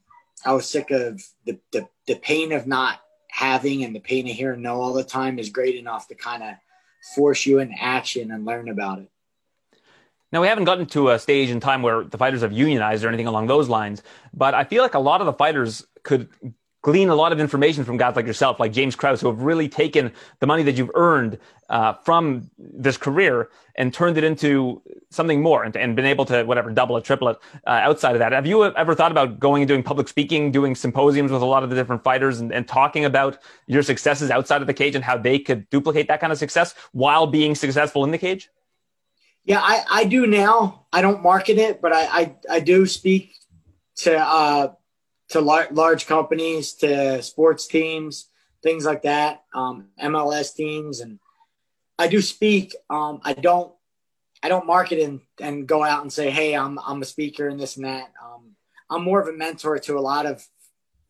I 0.46 0.54
was 0.54 0.70
sick 0.70 0.92
of 0.92 1.24
the, 1.46 1.58
the, 1.72 1.88
the 2.06 2.16
pain 2.16 2.52
of 2.52 2.68
not 2.68 3.00
having 3.30 3.84
and 3.84 3.96
the 3.96 4.00
pain 4.00 4.28
of 4.28 4.36
hearing 4.36 4.62
no 4.62 4.82
all 4.82 4.94
the 4.94 5.04
time 5.04 5.40
is 5.40 5.50
great 5.50 5.76
enough 5.76 6.08
to 6.08 6.16
kind 6.16 6.44
of 6.44 6.56
force 7.16 7.46
you 7.46 7.60
in 7.60 7.74
action 7.80 8.32
and 8.32 8.46
learn 8.46 8.70
about 8.70 9.00
it. 9.00 9.10
Now, 10.32 10.42
we 10.42 10.48
haven't 10.48 10.66
gotten 10.66 10.86
to 10.88 11.12
a 11.12 11.20
stage 11.20 11.50
in 11.50 11.60
time 11.60 11.82
where 11.82 12.04
the 12.04 12.18
fighters 12.18 12.42
have 12.42 12.52
unionized 12.52 13.04
or 13.04 13.08
anything 13.08 13.28
along 13.28 13.48
those 13.48 13.70
lines, 13.70 14.04
but 14.34 14.54
I 14.54 14.66
feel 14.66 14.84
like 14.84 14.94
a 14.94 15.00
lot 15.00 15.22
of 15.22 15.26
the 15.26 15.34
fighters 15.34 15.86
could 16.04 16.30
glean 16.88 17.10
a 17.10 17.16
lot 17.16 17.34
of 17.34 17.40
information 17.42 17.84
from 17.84 17.98
guys 17.98 18.16
like 18.16 18.26
yourself, 18.26 18.62
like 18.62 18.72
James 18.72 18.96
Krause, 18.96 19.20
who 19.20 19.28
have 19.28 19.42
really 19.42 19.68
taken 19.68 20.10
the 20.40 20.48
money 20.48 20.64
that 20.64 20.78
you've 20.78 20.92
earned 20.96 21.38
uh, 21.68 21.92
from 21.92 22.50
this 22.58 22.96
career 22.96 23.50
and 23.76 23.94
turned 23.94 24.18
it 24.18 24.24
into 24.24 24.82
something 25.10 25.42
more 25.42 25.66
and, 25.66 25.76
and 25.76 25.98
been 25.98 26.06
able 26.06 26.24
to, 26.24 26.46
whatever, 26.46 26.72
double 26.72 26.96
it, 26.96 27.04
triple 27.04 27.28
it 27.28 27.38
uh, 27.68 27.72
outside 27.72 28.14
of 28.14 28.20
that. 28.20 28.32
Have 28.32 28.48
you 28.48 28.64
ever 28.64 28.96
thought 28.96 29.12
about 29.12 29.38
going 29.38 29.64
and 29.64 29.68
doing 29.68 29.84
public 29.84 30.08
speaking, 30.08 30.50
doing 30.50 30.76
symposiums 30.76 31.30
with 31.30 31.42
a 31.42 31.46
lot 31.46 31.62
of 31.62 31.70
the 31.70 31.76
different 31.76 32.06
fighters 32.06 32.40
and, 32.40 32.54
and 32.54 32.66
talking 32.66 33.04
about 33.04 33.38
your 33.68 33.84
successes 33.84 34.32
outside 34.32 34.62
of 34.62 34.68
the 34.68 34.74
cage 34.74 34.96
and 34.96 35.04
how 35.04 35.18
they 35.18 35.40
could 35.40 35.70
duplicate 35.70 36.08
that 36.08 36.22
kind 36.22 36.32
of 36.32 36.40
success 36.40 36.74
while 36.94 37.28
being 37.28 37.54
successful 37.54 38.06
in 38.06 38.12
the 38.12 38.18
cage? 38.18 38.50
Yeah, 39.44 39.60
I, 39.62 39.84
I 39.92 40.04
do 40.06 40.26
now. 40.26 40.86
I 40.94 41.02
don't 41.02 41.22
market 41.22 41.58
it, 41.58 41.82
but 41.82 41.92
I, 41.92 42.04
I, 42.06 42.36
I 42.50 42.60
do 42.62 42.86
speak 42.86 43.34
to 43.98 44.18
uh, 44.18 44.72
to 45.30 45.42
lar- 45.42 45.68
large 45.72 46.08
companies, 46.08 46.74
to 46.74 47.22
sports 47.22 47.68
teams, 47.68 48.30
things 48.64 48.86
like 48.86 49.04
that, 49.04 49.44
um, 49.54 49.90
MLS 50.02 50.56
teams, 50.56 51.00
and 51.02 51.20
I 52.00 52.08
do 52.08 52.22
speak. 52.22 52.76
Um, 52.90 53.20
I 53.24 53.34
don't 53.34 53.74
I 54.44 54.50
don't 54.50 54.68
market 54.68 55.00
and, 55.00 55.22
and 55.42 55.68
go 55.68 55.84
out 55.84 56.02
and 56.04 56.14
say, 56.14 56.30
hey, 56.30 56.56
I'm 56.56 56.80
I'm 56.80 57.02
a 57.02 57.06
speaker 57.06 57.48
and 57.48 57.60
this 57.60 57.76
and 57.76 57.86
that. 57.86 58.12
Um, 58.24 58.56
I'm 58.90 59.04
more 59.04 59.20
of 59.20 59.28
a 59.28 59.34
mentor 59.34 59.78
to 59.80 59.98
a 59.98 60.00
lot 60.00 60.26
of 60.26 60.46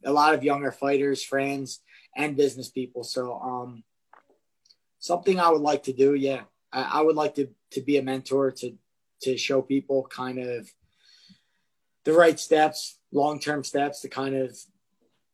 a 0.06 0.11
lot 0.11 0.34
of 0.34 0.44
younger 0.44 0.72
fighters, 0.72 1.23
friends, 1.23 1.81
and 2.15 2.38
business 2.38 2.69
people. 2.69 3.03
So 3.03 3.39
um, 3.39 3.84
something 4.99 5.39
I 5.39 5.49
would 5.49 5.61
like 5.61 5.84
to 5.84 5.94
do, 5.94 6.14
yeah, 6.14 6.41
I, 6.72 6.99
I 6.99 7.02
would 7.02 7.15
like 7.15 7.35
to 7.35 7.49
to 7.72 7.81
be 7.81 7.98
a 7.98 8.03
mentor 8.03 8.52
to 8.52 8.77
to 9.22 9.38
show 9.38 9.61
people 9.61 10.07
kind 10.10 10.39
of 10.39 10.69
the 12.06 12.14
right 12.14 12.39
steps 12.39 12.97
long-term 13.11 13.63
steps 13.63 14.01
to 14.01 14.09
kind 14.09 14.35
of 14.35 14.57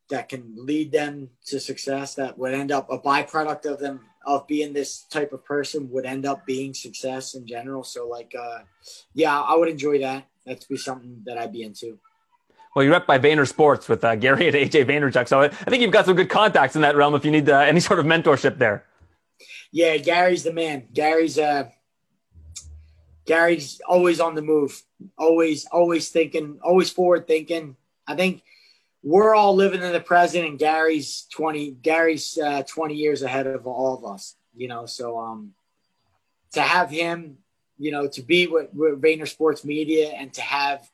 that 0.09 0.29
can 0.29 0.53
lead 0.55 0.91
them 0.91 1.29
to 1.45 1.59
success 1.59 2.15
that 2.15 2.37
would 2.37 2.53
end 2.53 2.71
up 2.71 2.91
a 2.91 2.99
byproduct 2.99 3.65
of 3.65 3.79
them 3.79 4.01
of 4.25 4.45
being 4.47 4.73
this 4.73 5.03
type 5.03 5.33
of 5.33 5.43
person 5.43 5.89
would 5.89 6.05
end 6.05 6.25
up 6.25 6.45
being 6.45 6.73
success 6.73 7.35
in 7.35 7.47
general 7.47 7.83
so 7.83 8.07
like 8.07 8.33
uh 8.39 8.59
yeah 9.13 9.41
i 9.41 9.55
would 9.55 9.69
enjoy 9.69 9.99
that 9.99 10.25
that'd 10.45 10.65
be 10.69 10.77
something 10.77 11.21
that 11.25 11.37
i'd 11.37 11.51
be 11.51 11.63
into 11.63 11.97
well, 12.75 12.83
you're 12.83 12.95
up 12.95 13.05
by 13.05 13.19
Vayner 13.19 13.47
Sports 13.47 13.87
with 13.87 14.03
uh, 14.03 14.15
Gary 14.15 14.47
and 14.47 14.55
AJ 14.55 14.85
Vaynerchuk, 14.85 15.27
so 15.27 15.41
I 15.41 15.49
think 15.49 15.83
you've 15.83 15.91
got 15.91 16.05
some 16.05 16.15
good 16.15 16.29
contacts 16.29 16.75
in 16.75 16.81
that 16.81 16.95
realm 16.95 17.13
if 17.13 17.23
you 17.23 17.29
need 17.29 17.47
uh, 17.47 17.59
any 17.59 17.79
sort 17.79 17.99
of 17.99 18.05
mentorship 18.07 18.57
there. 18.57 18.83
Yeah, 19.71 19.97
Gary's 19.97 20.43
the 20.43 20.53
man. 20.53 20.87
Gary's 20.91 21.37
uh, 21.37 21.69
Gary's 23.25 23.81
always 23.87 24.19
on 24.19 24.35
the 24.35 24.41
move, 24.41 24.81
always, 25.17 25.65
always 25.65 26.09
thinking, 26.09 26.59
always 26.61 26.89
forward 26.89 27.25
thinking. 27.27 27.75
I 28.05 28.15
think 28.15 28.43
we're 29.01 29.35
all 29.35 29.55
living 29.55 29.81
in 29.81 29.93
the 29.93 29.99
present, 29.99 30.45
and 30.45 30.59
Gary's 30.59 31.25
twenty, 31.31 31.71
Gary's 31.71 32.37
uh, 32.37 32.63
twenty 32.63 32.95
years 32.95 33.21
ahead 33.21 33.47
of 33.47 33.65
all 33.65 33.97
of 33.97 34.05
us. 34.05 34.35
You 34.55 34.67
know, 34.67 34.85
so 34.85 35.17
um, 35.17 35.53
to 36.51 36.61
have 36.61 36.89
him, 36.89 37.37
you 37.77 37.91
know, 37.91 38.07
to 38.07 38.21
be 38.21 38.47
with, 38.47 38.67
with 38.73 39.01
Vayner 39.01 39.27
Sports 39.27 39.65
Media 39.65 40.09
and 40.09 40.31
to 40.33 40.41
have 40.41 40.89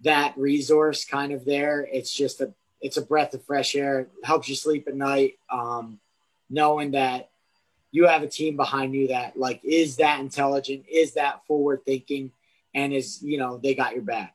that 0.00 0.36
resource 0.36 1.04
kind 1.04 1.32
of 1.32 1.44
there, 1.44 1.86
it's 1.92 2.12
just 2.12 2.40
a, 2.40 2.52
it's 2.80 2.96
a 2.96 3.02
breath 3.02 3.34
of 3.34 3.44
fresh 3.44 3.74
air. 3.74 4.00
It 4.00 4.10
helps 4.24 4.48
you 4.48 4.54
sleep 4.54 4.88
at 4.88 4.94
night, 4.94 5.34
um, 5.50 6.00
knowing 6.50 6.92
that 6.92 7.30
you 7.90 8.06
have 8.06 8.22
a 8.22 8.28
team 8.28 8.56
behind 8.56 8.94
you 8.94 9.08
that 9.08 9.36
like 9.36 9.60
is 9.64 9.96
that 9.96 10.20
intelligent, 10.20 10.84
is 10.90 11.14
that 11.14 11.44
forward 11.46 11.84
thinking, 11.84 12.32
and 12.74 12.92
is 12.92 13.22
you 13.22 13.38
know 13.38 13.58
they 13.58 13.74
got 13.74 13.94
your 13.94 14.02
back. 14.02 14.34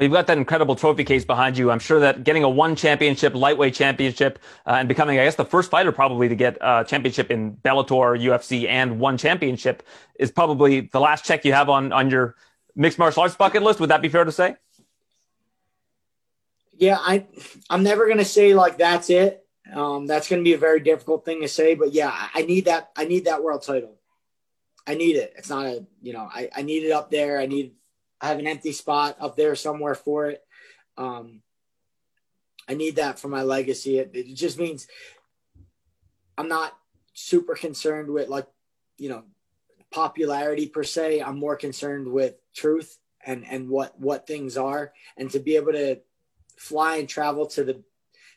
Well, 0.00 0.04
you've 0.06 0.12
got 0.14 0.26
that 0.28 0.38
incredible 0.38 0.76
trophy 0.76 1.04
case 1.04 1.26
behind 1.26 1.58
you. 1.58 1.70
I'm 1.70 1.78
sure 1.78 2.00
that 2.00 2.24
getting 2.24 2.42
a 2.42 2.48
one 2.48 2.74
championship, 2.74 3.34
lightweight 3.34 3.74
championship, 3.74 4.38
uh, 4.66 4.70
and 4.70 4.88
becoming, 4.88 5.18
I 5.18 5.24
guess, 5.24 5.34
the 5.34 5.44
first 5.44 5.70
fighter 5.70 5.92
probably 5.92 6.26
to 6.26 6.34
get 6.34 6.56
a 6.62 6.84
championship 6.88 7.30
in 7.30 7.56
Bellator, 7.56 8.18
UFC, 8.18 8.66
and 8.66 8.98
one 8.98 9.18
championship 9.18 9.82
is 10.18 10.30
probably 10.30 10.82
the 10.92 11.00
last 11.00 11.26
check 11.26 11.44
you 11.44 11.52
have 11.52 11.68
on 11.68 11.92
on 11.92 12.10
your 12.10 12.34
mixed 12.74 12.98
martial 12.98 13.22
arts 13.22 13.36
bucket 13.36 13.62
list. 13.62 13.78
Would 13.78 13.90
that 13.90 14.00
be 14.00 14.08
fair 14.08 14.24
to 14.24 14.32
say? 14.32 14.56
Yeah, 16.78 16.96
I 16.98 17.26
I'm 17.68 17.82
never 17.82 18.08
gonna 18.08 18.24
say 18.24 18.54
like 18.54 18.78
that's 18.78 19.10
it. 19.10 19.46
Um, 19.72 20.06
that's 20.06 20.28
going 20.28 20.40
to 20.40 20.48
be 20.48 20.54
a 20.54 20.58
very 20.58 20.80
difficult 20.80 21.24
thing 21.24 21.42
to 21.42 21.48
say, 21.48 21.74
but 21.74 21.92
yeah, 21.92 22.12
I 22.34 22.42
need 22.42 22.64
that. 22.64 22.90
I 22.96 23.04
need 23.04 23.26
that 23.26 23.42
world 23.42 23.62
title. 23.62 23.96
I 24.86 24.94
need 24.94 25.16
it. 25.16 25.34
It's 25.36 25.50
not 25.50 25.66
a, 25.66 25.86
you 26.02 26.12
know, 26.12 26.28
I, 26.32 26.48
I 26.54 26.62
need 26.62 26.84
it 26.84 26.90
up 26.90 27.10
there. 27.10 27.38
I 27.38 27.46
need, 27.46 27.74
I 28.20 28.28
have 28.28 28.38
an 28.38 28.46
empty 28.46 28.72
spot 28.72 29.16
up 29.20 29.36
there 29.36 29.54
somewhere 29.54 29.94
for 29.94 30.26
it. 30.26 30.42
Um, 30.96 31.42
I 32.68 32.74
need 32.74 32.96
that 32.96 33.18
for 33.18 33.28
my 33.28 33.42
legacy. 33.42 33.98
It, 33.98 34.10
it 34.14 34.34
just 34.34 34.58
means 34.58 34.88
I'm 36.36 36.48
not 36.48 36.76
super 37.12 37.54
concerned 37.54 38.10
with 38.10 38.28
like, 38.28 38.46
you 38.98 39.08
know, 39.08 39.24
popularity 39.90 40.66
per 40.66 40.82
se. 40.82 41.20
I'm 41.20 41.38
more 41.38 41.56
concerned 41.56 42.10
with 42.10 42.34
truth 42.54 42.98
and, 43.24 43.44
and 43.48 43.68
what, 43.68 43.98
what 44.00 44.26
things 44.26 44.56
are 44.56 44.92
and 45.16 45.30
to 45.30 45.38
be 45.38 45.56
able 45.56 45.72
to 45.72 46.00
fly 46.56 46.96
and 46.96 47.08
travel 47.08 47.46
to 47.46 47.64
the 47.64 47.82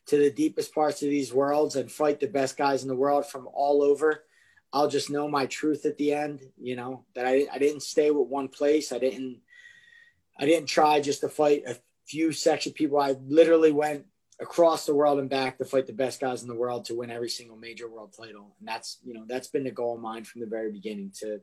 to 0.08 0.18
the 0.18 0.32
deepest 0.32 0.74
parts 0.74 1.02
of 1.02 1.10
these 1.10 1.34
worlds 1.34 1.76
and 1.76 1.92
fight 1.92 2.20
the 2.20 2.28
best 2.28 2.58
guys 2.58 2.82
in 2.82 2.90
the 2.90 2.96
world 2.96 3.26
from 3.26 3.48
all 3.54 3.82
over. 3.82 4.24
I'll 4.72 4.90
just 4.90 5.10
know 5.10 5.28
my 5.28 5.46
truth 5.46 5.86
at 5.86 5.98
the 5.98 6.14
end, 6.14 6.42
you 6.60 6.76
know, 6.76 7.06
that 7.16 7.26
I, 7.26 7.48
I 7.54 7.60
didn't 7.60 7.84
stay 7.84 8.12
with 8.12 8.28
one 8.28 8.48
place. 8.48 8.92
I 8.92 8.98
didn't, 9.00 9.40
I 10.38 10.46
didn't 10.46 10.68
try 10.68 11.00
just 11.00 11.22
to 11.22 11.30
fight 11.30 11.64
a 11.68 11.78
few 12.06 12.32
section 12.32 12.74
people. 12.74 13.00
I 13.00 13.16
literally 13.28 13.72
went 13.72 14.06
across 14.42 14.86
the 14.86 14.96
world 14.96 15.20
and 15.20 15.30
back 15.30 15.58
to 15.58 15.66
fight 15.66 15.86
the 15.86 15.94
best 15.94 16.20
guys 16.20 16.42
in 16.42 16.48
the 16.48 16.56
world 16.56 16.86
to 16.86 16.96
win 16.96 17.12
every 17.12 17.30
single 17.30 17.56
major 17.56 17.88
world 17.90 18.14
title. 18.18 18.56
And 18.60 18.68
that's, 18.68 18.98
you 19.04 19.14
know, 19.14 19.26
that's 19.28 19.48
been 19.48 19.64
the 19.64 19.72
goal 19.72 19.96
of 19.96 20.02
mine 20.02 20.24
from 20.24 20.42
the 20.42 20.48
very 20.48 20.72
beginning 20.72 21.12
to 21.20 21.40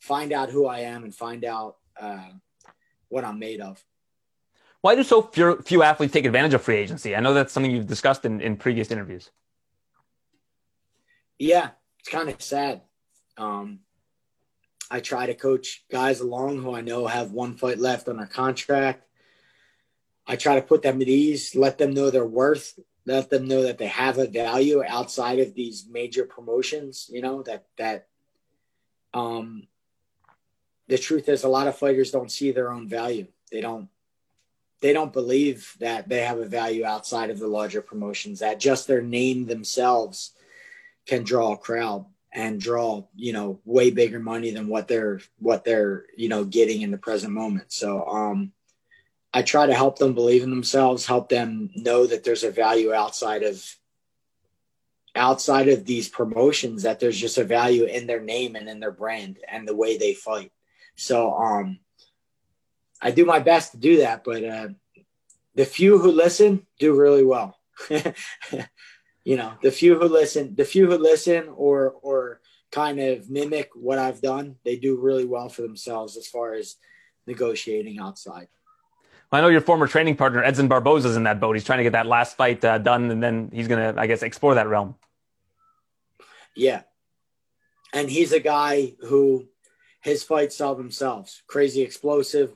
find 0.00 0.32
out 0.32 0.50
who 0.50 0.66
I 0.66 0.80
am 0.80 1.04
and 1.04 1.14
find 1.14 1.44
out 1.44 1.76
uh, 1.98 2.30
what 3.08 3.24
I'm 3.24 3.38
made 3.38 3.60
of. 3.60 3.82
Why 4.82 4.96
do 4.96 5.04
so 5.04 5.22
few 5.22 5.82
athletes 5.82 6.12
take 6.12 6.24
advantage 6.24 6.54
of 6.54 6.62
free 6.62 6.76
agency? 6.76 7.14
I 7.14 7.20
know 7.20 7.32
that's 7.32 7.52
something 7.52 7.70
you've 7.70 7.86
discussed 7.86 8.24
in, 8.24 8.40
in 8.40 8.56
previous 8.56 8.90
interviews. 8.90 9.30
Yeah, 11.38 11.70
it's 12.00 12.08
kind 12.08 12.28
of 12.28 12.42
sad. 12.42 12.82
Um, 13.38 13.78
I 14.90 14.98
try 14.98 15.26
to 15.26 15.34
coach 15.34 15.84
guys 15.90 16.18
along 16.18 16.62
who 16.62 16.74
I 16.74 16.80
know 16.80 17.06
have 17.06 17.30
one 17.30 17.56
fight 17.56 17.78
left 17.78 18.08
on 18.08 18.16
their 18.16 18.26
contract. 18.26 19.06
I 20.26 20.34
try 20.34 20.56
to 20.56 20.62
put 20.62 20.82
them 20.82 21.00
at 21.00 21.08
ease, 21.08 21.54
let 21.54 21.78
them 21.78 21.94
know 21.94 22.10
their 22.10 22.26
worth, 22.26 22.78
let 23.06 23.30
them 23.30 23.46
know 23.46 23.62
that 23.62 23.78
they 23.78 23.86
have 23.86 24.18
a 24.18 24.26
value 24.26 24.82
outside 24.86 25.38
of 25.38 25.54
these 25.54 25.86
major 25.88 26.24
promotions. 26.24 27.08
You 27.10 27.22
know 27.22 27.42
that 27.44 27.66
that. 27.78 28.08
Um, 29.14 29.68
the 30.88 30.98
truth 30.98 31.28
is, 31.28 31.44
a 31.44 31.48
lot 31.48 31.68
of 31.68 31.78
fighters 31.78 32.10
don't 32.10 32.30
see 32.30 32.50
their 32.50 32.72
own 32.72 32.88
value. 32.88 33.28
They 33.50 33.60
don't 33.60 33.88
they 34.82 34.92
don't 34.92 35.12
believe 35.12 35.74
that 35.78 36.08
they 36.08 36.20
have 36.20 36.38
a 36.38 36.44
value 36.44 36.84
outside 36.84 37.30
of 37.30 37.38
the 37.38 37.46
larger 37.46 37.80
promotions 37.80 38.40
that 38.40 38.60
just 38.60 38.86
their 38.86 39.00
name 39.00 39.46
themselves 39.46 40.32
can 41.06 41.22
draw 41.22 41.52
a 41.52 41.56
crowd 41.56 42.04
and 42.32 42.60
draw 42.60 43.04
you 43.14 43.32
know 43.32 43.60
way 43.64 43.90
bigger 43.90 44.18
money 44.18 44.50
than 44.50 44.68
what 44.68 44.88
they're 44.88 45.20
what 45.38 45.64
they're 45.64 46.04
you 46.16 46.28
know 46.28 46.44
getting 46.44 46.82
in 46.82 46.90
the 46.90 46.98
present 46.98 47.32
moment. 47.32 47.72
So 47.72 48.06
um 48.06 48.52
i 49.34 49.40
try 49.40 49.66
to 49.66 49.74
help 49.74 49.98
them 49.98 50.14
believe 50.14 50.42
in 50.42 50.50
themselves 50.50 51.06
help 51.06 51.30
them 51.30 51.70
know 51.74 52.06
that 52.06 52.22
there's 52.22 52.44
a 52.44 52.50
value 52.50 52.92
outside 52.92 53.42
of 53.42 53.64
outside 55.14 55.68
of 55.68 55.84
these 55.84 56.08
promotions 56.08 56.82
that 56.82 57.00
there's 57.00 57.18
just 57.18 57.38
a 57.38 57.44
value 57.44 57.84
in 57.84 58.06
their 58.06 58.20
name 58.20 58.56
and 58.56 58.68
in 58.68 58.80
their 58.80 58.92
brand 58.92 59.38
and 59.48 59.68
the 59.68 59.76
way 59.76 59.96
they 59.96 60.14
fight. 60.14 60.52
So 60.96 61.32
um 61.32 61.78
I 63.02 63.10
do 63.10 63.24
my 63.24 63.40
best 63.40 63.72
to 63.72 63.78
do 63.78 63.98
that, 63.98 64.22
but 64.22 64.44
uh, 64.44 64.68
the 65.54 65.64
few 65.64 65.98
who 65.98 66.12
listen 66.12 66.66
do 66.78 66.94
really 66.94 67.24
well. 67.24 67.58
you 69.24 69.36
know, 69.36 69.54
the 69.60 69.72
few 69.72 69.98
who 69.98 70.06
listen, 70.06 70.54
the 70.54 70.64
few 70.64 70.86
who 70.86 70.96
listen 70.96 71.48
or 71.48 71.90
or 72.02 72.40
kind 72.70 73.00
of 73.00 73.28
mimic 73.28 73.70
what 73.74 73.98
I've 73.98 74.22
done, 74.22 74.56
they 74.64 74.76
do 74.76 74.98
really 74.98 75.24
well 75.24 75.48
for 75.48 75.62
themselves 75.62 76.16
as 76.16 76.26
far 76.26 76.54
as 76.54 76.76
negotiating 77.26 77.98
outside. 77.98 78.48
I 79.32 79.40
know 79.40 79.48
your 79.48 79.62
former 79.62 79.86
training 79.86 80.16
partner 80.16 80.44
Edson 80.44 80.68
Barboza 80.68 81.08
is 81.08 81.16
in 81.16 81.22
that 81.24 81.40
boat. 81.40 81.56
He's 81.56 81.64
trying 81.64 81.78
to 81.78 81.84
get 81.84 81.92
that 81.92 82.06
last 82.06 82.36
fight 82.36 82.64
uh, 82.64 82.78
done, 82.78 83.10
and 83.10 83.22
then 83.22 83.50
he's 83.52 83.66
gonna, 83.66 83.94
I 83.96 84.06
guess, 84.06 84.22
explore 84.22 84.54
that 84.54 84.68
realm. 84.68 84.94
Yeah, 86.54 86.82
and 87.92 88.10
he's 88.10 88.32
a 88.32 88.40
guy 88.40 88.94
who 89.00 89.48
his 90.02 90.22
fights 90.22 90.56
sell 90.56 90.74
themselves. 90.74 91.42
Crazy 91.46 91.80
explosive, 91.80 92.52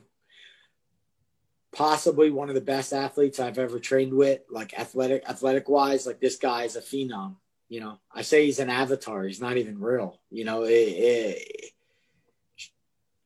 possibly 1.77 2.31
one 2.31 2.49
of 2.49 2.55
the 2.55 2.61
best 2.61 2.91
athletes 2.91 3.39
I've 3.39 3.59
ever 3.59 3.79
trained 3.79 4.11
with, 4.11 4.41
like 4.49 4.77
athletic 4.77 5.23
athletic 5.29 5.69
wise. 5.69 6.07
Like 6.07 6.19
this 6.19 6.35
guy 6.35 6.63
is 6.63 6.75
a 6.75 6.81
phenom. 6.81 7.35
You 7.69 7.81
know, 7.81 7.99
I 8.11 8.23
say 8.23 8.45
he's 8.45 8.59
an 8.59 8.71
avatar. 8.71 9.23
He's 9.23 9.41
not 9.41 9.57
even 9.57 9.79
real. 9.79 10.19
You 10.31 10.43
know, 10.43 10.63
it, 10.63 10.71
it, 10.71 11.71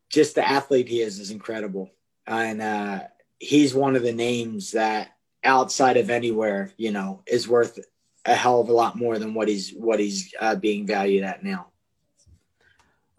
just 0.09 0.35
the 0.35 0.47
athlete 0.47 0.89
he 0.89 1.01
is 1.01 1.19
is 1.19 1.31
incredible, 1.31 1.91
and 2.27 2.61
uh, 2.61 2.99
he's 3.39 3.73
one 3.73 3.95
of 3.95 4.03
the 4.03 4.11
names 4.11 4.71
that 4.71 5.15
outside 5.43 5.95
of 5.95 6.09
anywhere, 6.09 6.71
you 6.75 6.91
know, 6.91 7.23
is 7.25 7.47
worth 7.47 7.79
a 8.25 8.35
hell 8.35 8.59
of 8.59 8.67
a 8.67 8.73
lot 8.73 8.97
more 8.97 9.17
than 9.17 9.33
what 9.33 9.47
he's 9.47 9.71
what 9.71 9.99
he's 9.99 10.33
uh, 10.41 10.55
being 10.55 10.85
valued 10.85 11.23
at 11.23 11.41
now. 11.41 11.70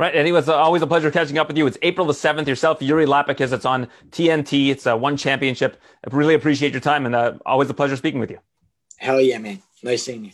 Right. 0.02 0.16
And 0.16 0.26
it 0.26 0.32
was 0.32 0.48
always 0.48 0.82
a 0.82 0.86
pleasure 0.88 1.12
catching 1.12 1.38
up 1.38 1.46
with 1.46 1.56
you. 1.56 1.64
It's 1.64 1.78
April 1.80 2.08
the 2.08 2.12
7th. 2.12 2.48
Yourself, 2.48 2.80
Iuri 2.80 3.06
Lapicus. 3.06 3.52
It's 3.52 3.64
on 3.64 3.86
TNT. 4.10 4.70
It's 4.70 4.84
a 4.84 4.96
one 4.96 5.16
championship. 5.16 5.80
I 6.04 6.12
really 6.12 6.34
appreciate 6.34 6.72
your 6.72 6.80
time 6.80 7.06
and 7.06 7.14
uh, 7.14 7.34
always 7.46 7.70
a 7.70 7.74
pleasure 7.74 7.94
speaking 7.94 8.18
with 8.18 8.28
you. 8.28 8.40
Hell 8.96 9.20
yeah, 9.20 9.38
man. 9.38 9.62
Nice 9.80 10.02
seeing 10.02 10.24
you. 10.24 10.32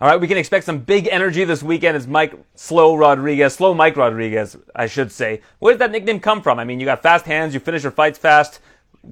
All 0.00 0.08
right, 0.08 0.20
we 0.20 0.26
can 0.26 0.36
expect 0.36 0.66
some 0.66 0.80
big 0.80 1.06
energy 1.06 1.44
this 1.44 1.62
weekend. 1.62 1.96
It's 1.96 2.08
Mike 2.08 2.34
Slow 2.56 2.96
Rodriguez, 2.96 3.54
Slow 3.54 3.72
Mike 3.72 3.96
Rodriguez, 3.96 4.56
I 4.74 4.86
should 4.86 5.12
say. 5.12 5.42
Where 5.60 5.72
did 5.74 5.78
that 5.78 5.92
nickname 5.92 6.18
come 6.18 6.42
from? 6.42 6.58
I 6.58 6.64
mean, 6.64 6.80
you 6.80 6.86
got 6.86 7.04
fast 7.04 7.24
hands, 7.24 7.54
you 7.54 7.60
finish 7.60 7.84
your 7.84 7.92
fights 7.92 8.18
fast. 8.18 8.58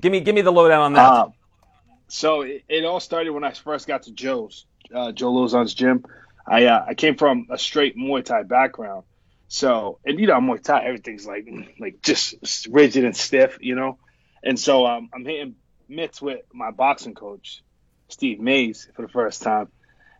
Give 0.00 0.10
me, 0.10 0.18
give 0.18 0.34
me 0.34 0.40
the 0.40 0.50
lowdown 0.50 0.80
on 0.80 0.92
that. 0.94 1.12
Uh, 1.12 1.28
so 2.08 2.40
it, 2.40 2.64
it, 2.68 2.84
all 2.84 2.98
started 2.98 3.30
when 3.30 3.44
I 3.44 3.52
first 3.52 3.86
got 3.86 4.02
to 4.02 4.10
Joe's 4.10 4.64
uh, 4.94 5.12
Joe 5.12 5.32
Lauzon's 5.32 5.74
gym. 5.74 6.05
I 6.47 6.66
uh, 6.66 6.85
I 6.89 6.94
came 6.94 7.16
from 7.16 7.47
a 7.51 7.59
straight 7.59 7.97
Muay 7.97 8.24
Thai 8.24 8.44
background, 8.44 9.05
so 9.48 9.98
and 10.05 10.19
you 10.19 10.27
know 10.27 10.35
Muay 10.35 10.62
Thai 10.62 10.85
everything's 10.85 11.27
like 11.27 11.48
like 11.78 12.02
just 12.02 12.66
rigid 12.70 13.05
and 13.05 13.16
stiff, 13.16 13.59
you 13.60 13.74
know, 13.74 13.98
and 14.43 14.59
so 14.59 14.86
um, 14.86 15.10
I'm 15.12 15.24
hitting 15.24 15.56
mitts 15.89 16.23
with 16.23 16.40
my 16.52 16.70
boxing 16.70 17.15
coach, 17.15 17.62
Steve 18.09 18.40
Mays, 18.40 18.89
for 18.94 19.02
the 19.02 19.09
first 19.09 19.43
time. 19.43 19.69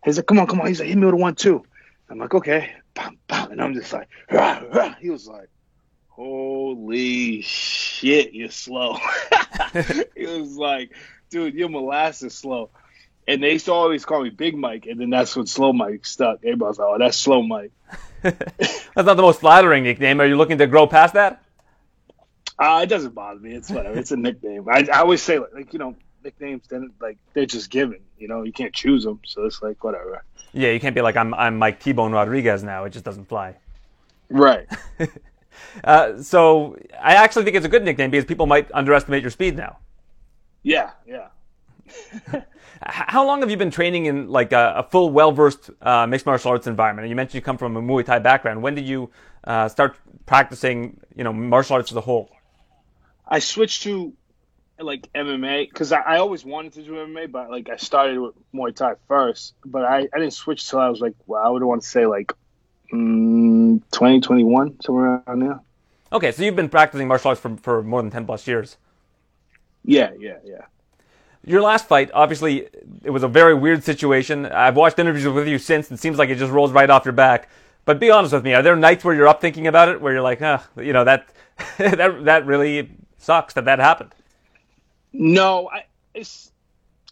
He's 0.05 0.17
like, 0.17 0.27
"Come 0.27 0.39
on, 0.39 0.47
come 0.47 0.61
on!" 0.61 0.67
He's 0.67 0.79
like, 0.79 0.89
"Hit 0.89 0.97
me 0.97 1.05
with 1.05 1.15
a 1.15 1.17
one 1.17 1.35
two. 1.35 1.63
I'm 2.09 2.19
like, 2.19 2.33
"Okay," 2.33 2.71
bam, 2.93 3.17
bam. 3.27 3.51
and 3.51 3.61
I'm 3.61 3.73
just 3.73 3.91
like, 3.91 4.07
rah, 4.31 4.61
rah. 4.71 4.95
he 4.99 5.09
was 5.09 5.27
like, 5.27 5.49
"Holy 6.09 7.41
shit, 7.41 8.33
you're 8.33 8.51
slow." 8.51 8.97
he 10.15 10.25
was 10.25 10.55
like, 10.55 10.91
"Dude, 11.29 11.55
you're 11.55 11.69
molasses 11.69 12.35
slow." 12.35 12.69
And 13.29 13.43
they 13.43 13.51
used 13.53 13.65
to 13.65 13.73
always 13.73 14.05
call 14.05 14.23
me 14.23 14.31
Big 14.31 14.57
Mike, 14.57 14.87
and 14.87 14.99
then 14.99 15.11
that's 15.11 15.35
when 15.35 15.45
Slow 15.45 15.71
Mike 15.71 16.05
stuck. 16.05 16.39
Everybody 16.39 16.67
was 16.67 16.79
like, 16.79 16.87
"Oh, 16.89 16.97
that's 16.97 17.17
Slow 17.17 17.43
Mike." 17.43 17.71
that's 18.23 18.95
not 18.95 19.15
the 19.15 19.21
most 19.21 19.39
flattering 19.39 19.83
nickname. 19.83 20.19
Are 20.19 20.25
you 20.25 20.35
looking 20.35 20.57
to 20.57 20.67
grow 20.67 20.87
past 20.87 21.13
that? 21.13 21.43
Uh, 22.57 22.81
it 22.83 22.87
doesn't 22.87 23.13
bother 23.13 23.39
me. 23.39 23.53
It's 23.53 23.69
whatever. 23.69 23.97
it's 23.97 24.11
a 24.11 24.17
nickname. 24.17 24.67
I, 24.67 24.87
I 24.91 25.01
always 25.01 25.21
say 25.21 25.37
like, 25.39 25.71
you 25.71 25.79
know, 25.79 25.95
nicknames, 26.23 26.63
then 26.67 26.91
like 26.99 27.17
they're 27.33 27.45
just 27.45 27.69
given. 27.69 27.99
You 28.17 28.27
know, 28.27 28.41
you 28.41 28.51
can't 28.51 28.73
choose 28.73 29.03
them, 29.03 29.19
so 29.25 29.45
it's 29.45 29.61
like 29.61 29.83
whatever. 29.83 30.23
Yeah, 30.51 30.71
you 30.71 30.79
can't 30.79 30.95
be 30.95 31.01
like 31.01 31.15
I'm 31.15 31.33
I'm 31.35 31.57
Mike 31.59 31.79
T-Bone 31.79 32.11
Rodriguez 32.11 32.63
now. 32.63 32.85
It 32.85 32.89
just 32.89 33.05
doesn't 33.05 33.25
fly. 33.25 33.55
Right. 34.29 34.67
uh, 35.83 36.21
so 36.21 36.77
I 36.99 37.13
actually 37.13 37.45
think 37.45 37.57
it's 37.57 37.65
a 37.65 37.69
good 37.69 37.85
nickname 37.85 38.09
because 38.09 38.25
people 38.25 38.47
might 38.47 38.71
underestimate 38.73 39.21
your 39.21 39.31
speed 39.31 39.55
now. 39.55 39.77
Yeah, 40.63 40.91
yeah. 41.07 41.27
How 42.81 43.25
long 43.25 43.41
have 43.41 43.51
you 43.51 43.57
been 43.57 43.71
training 43.71 44.05
in 44.05 44.29
like 44.29 44.53
a, 44.53 44.75
a 44.77 44.83
full, 44.83 45.09
well-versed 45.09 45.69
uh, 45.81 46.07
mixed 46.07 46.25
martial 46.25 46.51
arts 46.51 46.65
environment? 46.65 47.09
You 47.09 47.15
mentioned 47.15 47.35
you 47.35 47.41
come 47.41 47.57
from 47.57 47.75
a 47.75 47.81
Muay 47.81 48.05
Thai 48.05 48.19
background. 48.19 48.61
When 48.61 48.73
did 48.75 48.87
you 48.87 49.09
uh, 49.43 49.67
start 49.67 49.97
practicing, 50.25 50.99
you 51.15 51.23
know, 51.23 51.33
martial 51.33 51.75
arts 51.75 51.91
as 51.91 51.97
a 51.97 52.01
whole? 52.01 52.29
I 53.27 53.39
switched 53.39 53.83
to 53.83 54.13
like 54.79 55.11
MMA 55.13 55.69
because 55.69 55.91
I, 55.91 55.99
I, 55.99 56.17
always 56.19 56.45
wanted 56.45 56.73
to 56.73 56.83
do 56.83 56.91
MMA, 56.93 57.29
but 57.31 57.49
like 57.49 57.69
I 57.69 57.75
started 57.75 58.17
with 58.17 58.33
Muay 58.53 58.73
Thai 58.73 58.93
first, 59.09 59.55
but 59.65 59.83
I, 59.83 60.07
I 60.13 60.19
didn't 60.19 60.33
switch 60.33 60.69
till 60.69 60.79
I 60.79 60.87
was 60.87 61.01
like, 61.01 61.15
well, 61.27 61.43
I 61.43 61.49
would 61.49 61.63
want 61.63 61.81
to 61.81 61.87
say 61.87 62.05
like 62.05 62.31
mm, 62.93 63.81
2021, 63.91 64.81
somewhere 64.81 65.21
around 65.27 65.39
there. 65.41 65.59
Okay, 66.13 66.31
so 66.31 66.43
you've 66.43 66.55
been 66.55 66.69
practicing 66.69 67.07
martial 67.07 67.29
arts 67.29 67.41
for, 67.41 67.55
for 67.57 67.83
more 67.83 68.01
than 68.01 68.09
10 68.09 68.25
plus 68.25 68.47
years. 68.47 68.77
Yeah, 69.83 70.11
yeah, 70.17 70.37
yeah. 70.43 70.65
Your 71.45 71.61
last 71.61 71.87
fight, 71.87 72.11
obviously, 72.13 72.67
it 73.03 73.09
was 73.09 73.23
a 73.23 73.27
very 73.27 73.53
weird 73.53 73.83
situation. 73.83 74.45
I've 74.45 74.75
watched 74.75 74.99
interviews 74.99 75.27
with 75.27 75.47
you 75.47 75.57
since, 75.57 75.89
and 75.89 75.97
it 75.97 76.01
seems 76.01 76.17
like 76.17 76.29
it 76.29 76.35
just 76.35 76.51
rolls 76.51 76.71
right 76.71 76.89
off 76.89 77.05
your 77.05 77.13
back. 77.13 77.49
But 77.85 77.99
be 77.99 78.11
honest 78.11 78.33
with 78.33 78.43
me, 78.43 78.53
are 78.53 78.61
there 78.61 78.75
nights 78.75 79.03
where 79.03 79.15
you're 79.15 79.27
up 79.27 79.41
thinking 79.41 79.65
about 79.65 79.89
it, 79.89 80.01
where 80.01 80.13
you're 80.13 80.21
like, 80.21 80.41
ah, 80.41 80.67
you 80.77 80.93
know, 80.93 81.05
that 81.05 81.27
that 81.77 82.25
that 82.25 82.45
really 82.45 82.91
sucks 83.17 83.53
that 83.53 83.65
that 83.65 83.79
happened? 83.79 84.13
No, 85.13 85.69
I, 85.69 85.85
it's 86.13 86.51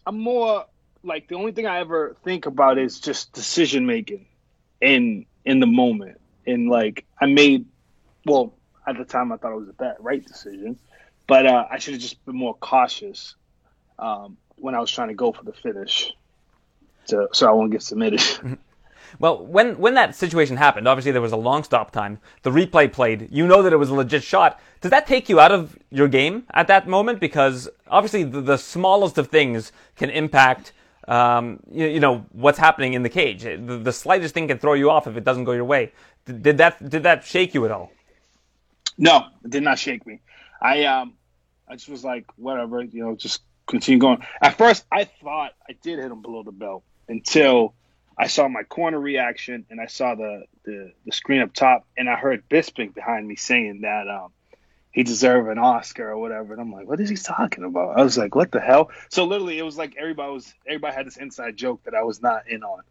I'm 0.06 0.18
more 0.18 0.66
like 1.02 1.28
the 1.28 1.34
only 1.34 1.52
thing 1.52 1.66
I 1.66 1.80
ever 1.80 2.16
think 2.22 2.46
about 2.46 2.78
is 2.78 3.00
just 3.00 3.32
decision 3.32 3.86
making 3.86 4.26
in 4.80 5.26
in 5.44 5.60
the 5.60 5.66
moment. 5.66 6.20
And 6.46 6.68
like 6.68 7.06
I 7.20 7.26
made, 7.26 7.66
well, 8.24 8.54
at 8.86 8.96
the 8.96 9.04
time 9.04 9.32
I 9.32 9.36
thought 9.36 9.52
it 9.52 9.58
was 9.58 9.68
a 9.68 9.72
bad 9.74 9.96
right 10.00 10.24
decision, 10.24 10.78
but 11.26 11.46
uh, 11.46 11.66
I 11.70 11.78
should 11.78 11.94
have 11.94 12.02
just 12.02 12.24
been 12.24 12.36
more 12.36 12.54
cautious 12.54 13.34
um, 13.98 14.36
when 14.56 14.74
I 14.74 14.80
was 14.80 14.90
trying 14.90 15.08
to 15.08 15.14
go 15.14 15.32
for 15.32 15.44
the 15.44 15.52
finish, 15.52 16.12
to, 17.08 17.28
so 17.32 17.48
I 17.48 17.52
won't 17.52 17.72
get 17.72 17.82
submitted. 17.82 18.22
Well, 19.18 19.44
when 19.44 19.78
when 19.78 19.94
that 19.94 20.14
situation 20.14 20.56
happened, 20.56 20.86
obviously 20.86 21.12
there 21.12 21.22
was 21.22 21.32
a 21.32 21.36
long 21.36 21.64
stop 21.64 21.90
time. 21.90 22.18
The 22.42 22.50
replay 22.50 22.92
played. 22.92 23.28
You 23.30 23.46
know 23.46 23.62
that 23.62 23.72
it 23.72 23.76
was 23.76 23.90
a 23.90 23.94
legit 23.94 24.22
shot. 24.22 24.60
Does 24.80 24.90
that 24.90 25.06
take 25.06 25.28
you 25.28 25.40
out 25.40 25.52
of 25.52 25.78
your 25.90 26.08
game 26.08 26.44
at 26.50 26.66
that 26.68 26.86
moment? 26.86 27.20
Because 27.20 27.68
obviously 27.88 28.24
the, 28.24 28.40
the 28.40 28.58
smallest 28.58 29.18
of 29.18 29.28
things 29.28 29.72
can 29.96 30.10
impact. 30.10 30.72
Um, 31.06 31.60
you, 31.70 31.86
you, 31.86 32.00
know 32.00 32.26
what's 32.32 32.58
happening 32.58 32.92
in 32.92 33.02
the 33.02 33.08
cage. 33.08 33.42
The, 33.44 33.80
the, 33.82 33.92
slightest 33.92 34.34
thing 34.34 34.46
can 34.46 34.58
throw 34.58 34.74
you 34.74 34.90
off 34.90 35.06
if 35.06 35.16
it 35.16 35.24
doesn't 35.24 35.44
go 35.44 35.52
your 35.52 35.64
way. 35.64 35.92
Did, 36.26 36.42
did 36.42 36.58
that 36.58 36.90
did 36.90 37.02
that 37.04 37.24
shake 37.24 37.54
you 37.54 37.64
at 37.64 37.70
all? 37.70 37.90
No, 38.98 39.24
it 39.42 39.50
did 39.50 39.62
not 39.62 39.78
shake 39.78 40.06
me. 40.06 40.20
I 40.60 40.84
um, 40.84 41.14
I 41.66 41.76
just 41.76 41.88
was 41.88 42.04
like, 42.04 42.26
whatever, 42.36 42.82
you 42.82 43.02
know, 43.04 43.16
just 43.16 43.42
continue 43.68 44.00
going. 44.00 44.24
At 44.42 44.58
first, 44.58 44.84
I 44.90 45.04
thought 45.04 45.52
I 45.68 45.74
did 45.82 45.98
hit 45.98 46.10
him 46.10 46.22
below 46.22 46.42
the 46.42 46.52
belt 46.52 46.82
until 47.08 47.74
I 48.18 48.26
saw 48.26 48.48
my 48.48 48.64
corner 48.64 48.98
reaction 48.98 49.66
and 49.70 49.80
I 49.80 49.86
saw 49.86 50.14
the, 50.14 50.44
the, 50.64 50.92
the 51.06 51.12
screen 51.12 51.40
up 51.40 51.54
top 51.54 51.86
and 51.96 52.10
I 52.10 52.16
heard 52.16 52.48
Bisping 52.48 52.94
behind 52.94 53.26
me 53.26 53.36
saying 53.36 53.82
that 53.82 54.08
um, 54.08 54.32
he 54.90 55.04
deserved 55.04 55.48
an 55.48 55.58
Oscar 55.58 56.10
or 56.10 56.18
whatever. 56.18 56.52
And 56.52 56.60
I'm 56.60 56.72
like, 56.72 56.88
what 56.88 57.00
is 57.00 57.08
he 57.08 57.16
talking 57.16 57.62
about? 57.64 57.98
I 57.98 58.02
was 58.02 58.18
like, 58.18 58.34
what 58.34 58.50
the 58.50 58.60
hell? 58.60 58.90
So 59.10 59.24
literally, 59.24 59.58
it 59.58 59.62
was 59.62 59.78
like 59.78 59.94
everybody 59.96 60.32
was 60.32 60.52
everybody 60.66 60.94
had 60.94 61.06
this 61.06 61.16
inside 61.16 61.56
joke 61.56 61.84
that 61.84 61.94
I 61.94 62.02
was 62.02 62.20
not 62.20 62.48
in 62.48 62.64
on 62.64 62.82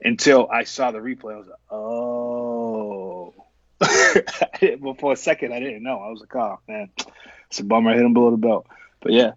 until 0.00 0.48
I 0.50 0.64
saw 0.64 0.90
the 0.90 0.98
replay. 0.98 1.34
I 1.34 1.38
was 1.38 1.48
like, 1.48 1.70
oh. 1.70 3.34
but 4.80 5.00
for 5.00 5.12
a 5.12 5.16
second, 5.16 5.52
I 5.52 5.60
didn't 5.60 5.82
know. 5.82 5.98
I 5.98 6.08
was 6.08 6.20
like, 6.20 6.34
oh 6.36 6.60
man, 6.66 6.88
it's 7.48 7.60
a 7.60 7.64
bummer. 7.64 7.90
I 7.90 7.94
hit 7.94 8.04
him 8.04 8.14
below 8.14 8.30
the 8.30 8.36
belt. 8.38 8.66
But 9.00 9.12
yeah, 9.12 9.32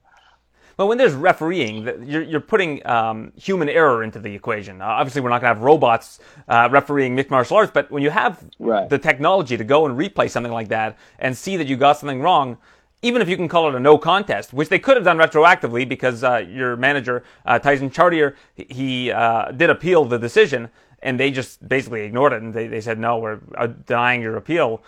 well, 0.78 0.88
when 0.88 0.98
there's 0.98 1.14
refereeing, 1.14 1.84
you're, 2.06 2.24
you're 2.24 2.42
putting 2.42 2.86
um, 2.86 3.32
human 3.36 3.70
error 3.70 4.04
into 4.04 4.20
the 4.20 4.34
equation. 4.34 4.82
Uh, 4.82 4.86
obviously, 4.86 5.22
we're 5.22 5.30
not 5.30 5.42
going 5.42 5.52
to 5.52 5.56
have 5.56 5.64
robots 5.64 6.20
uh, 6.48 6.68
refereeing 6.72 7.16
mixed 7.16 7.32
martial 7.32 7.58
arts, 7.58 7.72
but 7.74 7.90
when 7.92 8.04
you 8.04 8.10
have 8.10 8.44
right. 8.60 8.90
the 8.90 8.98
technology 8.98 9.56
to 9.56 9.64
go 9.64 9.86
and 9.86 9.98
replay 9.98 10.30
something 10.30 10.52
like 10.52 10.68
that 10.68 10.98
and 11.20 11.38
see 11.38 11.56
that 11.58 11.68
you 11.68 11.78
got 11.78 11.98
something 11.98 12.22
wrong, 12.22 12.58
even 13.02 13.22
if 13.22 13.30
you 13.30 13.38
can 13.38 13.48
call 13.48 13.70
it 13.70 13.76
a 13.76 13.80
no 13.80 13.98
contest, 13.98 14.52
which 14.52 14.68
they 14.68 14.80
could 14.80 14.98
have 14.98 15.06
done 15.06 15.18
retroactively 15.18 15.88
because 15.88 16.24
uh, 16.24 16.38
your 16.38 16.76
manager, 16.76 17.24
uh, 17.46 17.60
Tyson 17.60 17.90
Chartier, 17.90 18.36
he 18.56 19.12
uh, 19.12 19.52
did 19.52 19.70
appeal 19.70 20.06
the 20.06 20.18
decision 20.18 20.70
and 21.04 21.20
they 21.20 21.30
just 21.30 21.68
basically 21.68 22.02
ignored 22.02 22.34
it 22.34 22.42
and 22.42 22.54
they, 22.54 22.68
they 22.68 22.82
said, 22.82 22.98
no, 22.98 23.20
we're 23.20 23.40
uh, 23.58 23.68
denying 23.68 24.22
your 24.22 24.38
appeal. 24.38 24.84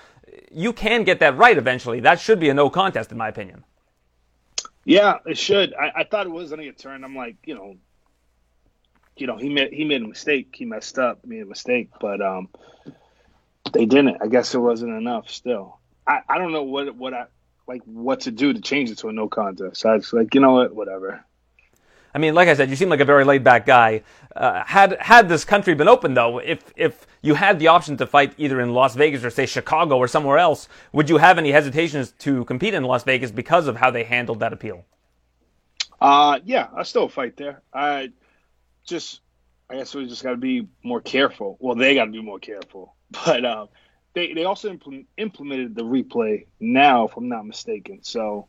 You 0.52 0.74
can 0.74 1.04
get 1.04 1.20
that 1.20 1.38
right 1.38 1.58
eventually. 1.58 2.00
That 2.00 2.20
should 2.20 2.40
be 2.40 2.50
a 2.50 2.54
no 2.54 2.70
contest, 2.70 3.12
in 3.12 3.18
my 3.18 3.28
opinion. 3.28 3.64
Yeah, 4.88 5.18
it 5.26 5.38
should. 5.38 5.74
I, 5.74 5.92
I 5.98 6.04
thought 6.06 6.28
it 6.28 6.30
was 6.30 6.50
to 6.50 6.58
get 6.58 6.78
turned. 6.78 7.04
I'm 7.04 7.14
like, 7.14 7.36
you 7.44 7.56
know, 7.56 7.76
you 9.18 9.28
know, 9.28 9.36
he 9.36 9.50
made 9.50 9.74
he 9.74 9.84
made 9.84 10.02
a 10.02 10.08
mistake. 10.08 10.56
He 10.58 10.64
messed 10.64 10.98
up, 10.98 11.26
made 11.26 11.42
a 11.42 11.46
mistake, 11.46 11.90
but 12.00 12.22
um, 12.22 12.48
they 13.74 13.86
didn't. 13.86 14.20
I 14.22 14.28
guess 14.28 14.56
it 14.56 14.60
wasn't 14.60 14.94
enough. 14.94 15.30
Still, 15.30 15.78
I, 16.08 16.22
I 16.30 16.38
don't 16.38 16.54
know 16.54 16.64
what 16.64 16.96
what 16.96 17.14
I 17.14 17.26
like 17.68 17.82
what 17.84 18.22
to 18.22 18.32
do 18.32 18.54
to 18.54 18.62
change 18.62 18.90
it 18.90 19.00
to 19.00 19.10
a 19.10 19.12
no 19.12 19.28
contest. 19.28 19.86
I 19.86 19.96
was 19.96 20.14
like, 20.14 20.34
you 20.34 20.40
know 20.40 20.54
what, 20.54 20.74
whatever. 20.74 21.26
I 22.18 22.20
mean, 22.20 22.34
like 22.34 22.48
I 22.48 22.56
said, 22.56 22.72
you 22.72 22.76
seem 22.76 22.90
like 22.90 23.00
a 23.00 23.06
very 23.06 23.24
laid 23.24 23.44
back 23.44 23.68
guy. 23.68 24.02
Uh, 24.36 24.64
had 24.66 24.98
had 25.00 25.30
this 25.30 25.46
country 25.46 25.76
been 25.76 25.88
open, 25.88 26.16
though, 26.16 26.40
if 26.40 26.74
if 26.76 27.06
you 27.22 27.36
had 27.36 27.60
the 27.60 27.68
option 27.68 27.96
to 27.98 28.08
fight 28.08 28.34
either 28.40 28.60
in 28.60 28.74
Las 28.74 28.96
Vegas 28.96 29.24
or 29.24 29.30
say 29.30 29.46
Chicago 29.46 29.98
or 29.98 30.08
somewhere 30.08 30.40
else, 30.40 30.68
would 30.94 31.12
you 31.12 31.18
have 31.18 31.38
any 31.38 31.52
hesitations 31.52 32.14
to 32.18 32.44
compete 32.46 32.74
in 32.74 32.84
Las 32.84 33.04
Vegas 33.04 33.30
because 33.30 33.68
of 33.68 33.76
how 33.78 33.92
they 33.92 34.04
handled 34.04 34.40
that 34.40 34.52
appeal? 34.52 34.84
Uh, 36.02 36.40
yeah, 36.44 36.70
I 36.76 36.82
still 36.82 37.08
fight 37.08 37.38
there. 37.38 37.62
I 37.72 38.12
just, 38.84 39.22
I 39.70 39.76
guess 39.76 39.94
we 39.94 40.08
just 40.08 40.24
got 40.24 40.32
to 40.32 40.38
be 40.38 40.68
more 40.82 41.02
careful. 41.02 41.58
Well, 41.60 41.76
they 41.76 41.94
got 41.94 42.06
to 42.06 42.12
be 42.12 42.24
more 42.24 42.40
careful, 42.40 42.96
but 43.12 43.46
um, 43.46 43.70
they 44.16 44.34
they 44.34 44.46
also 44.46 44.72
implement, 44.72 45.06
implemented 45.18 45.76
the 45.76 45.84
replay 45.84 46.48
now, 46.60 47.06
if 47.06 47.16
I'm 47.16 47.30
not 47.30 47.46
mistaken. 47.46 48.00
So, 48.02 48.48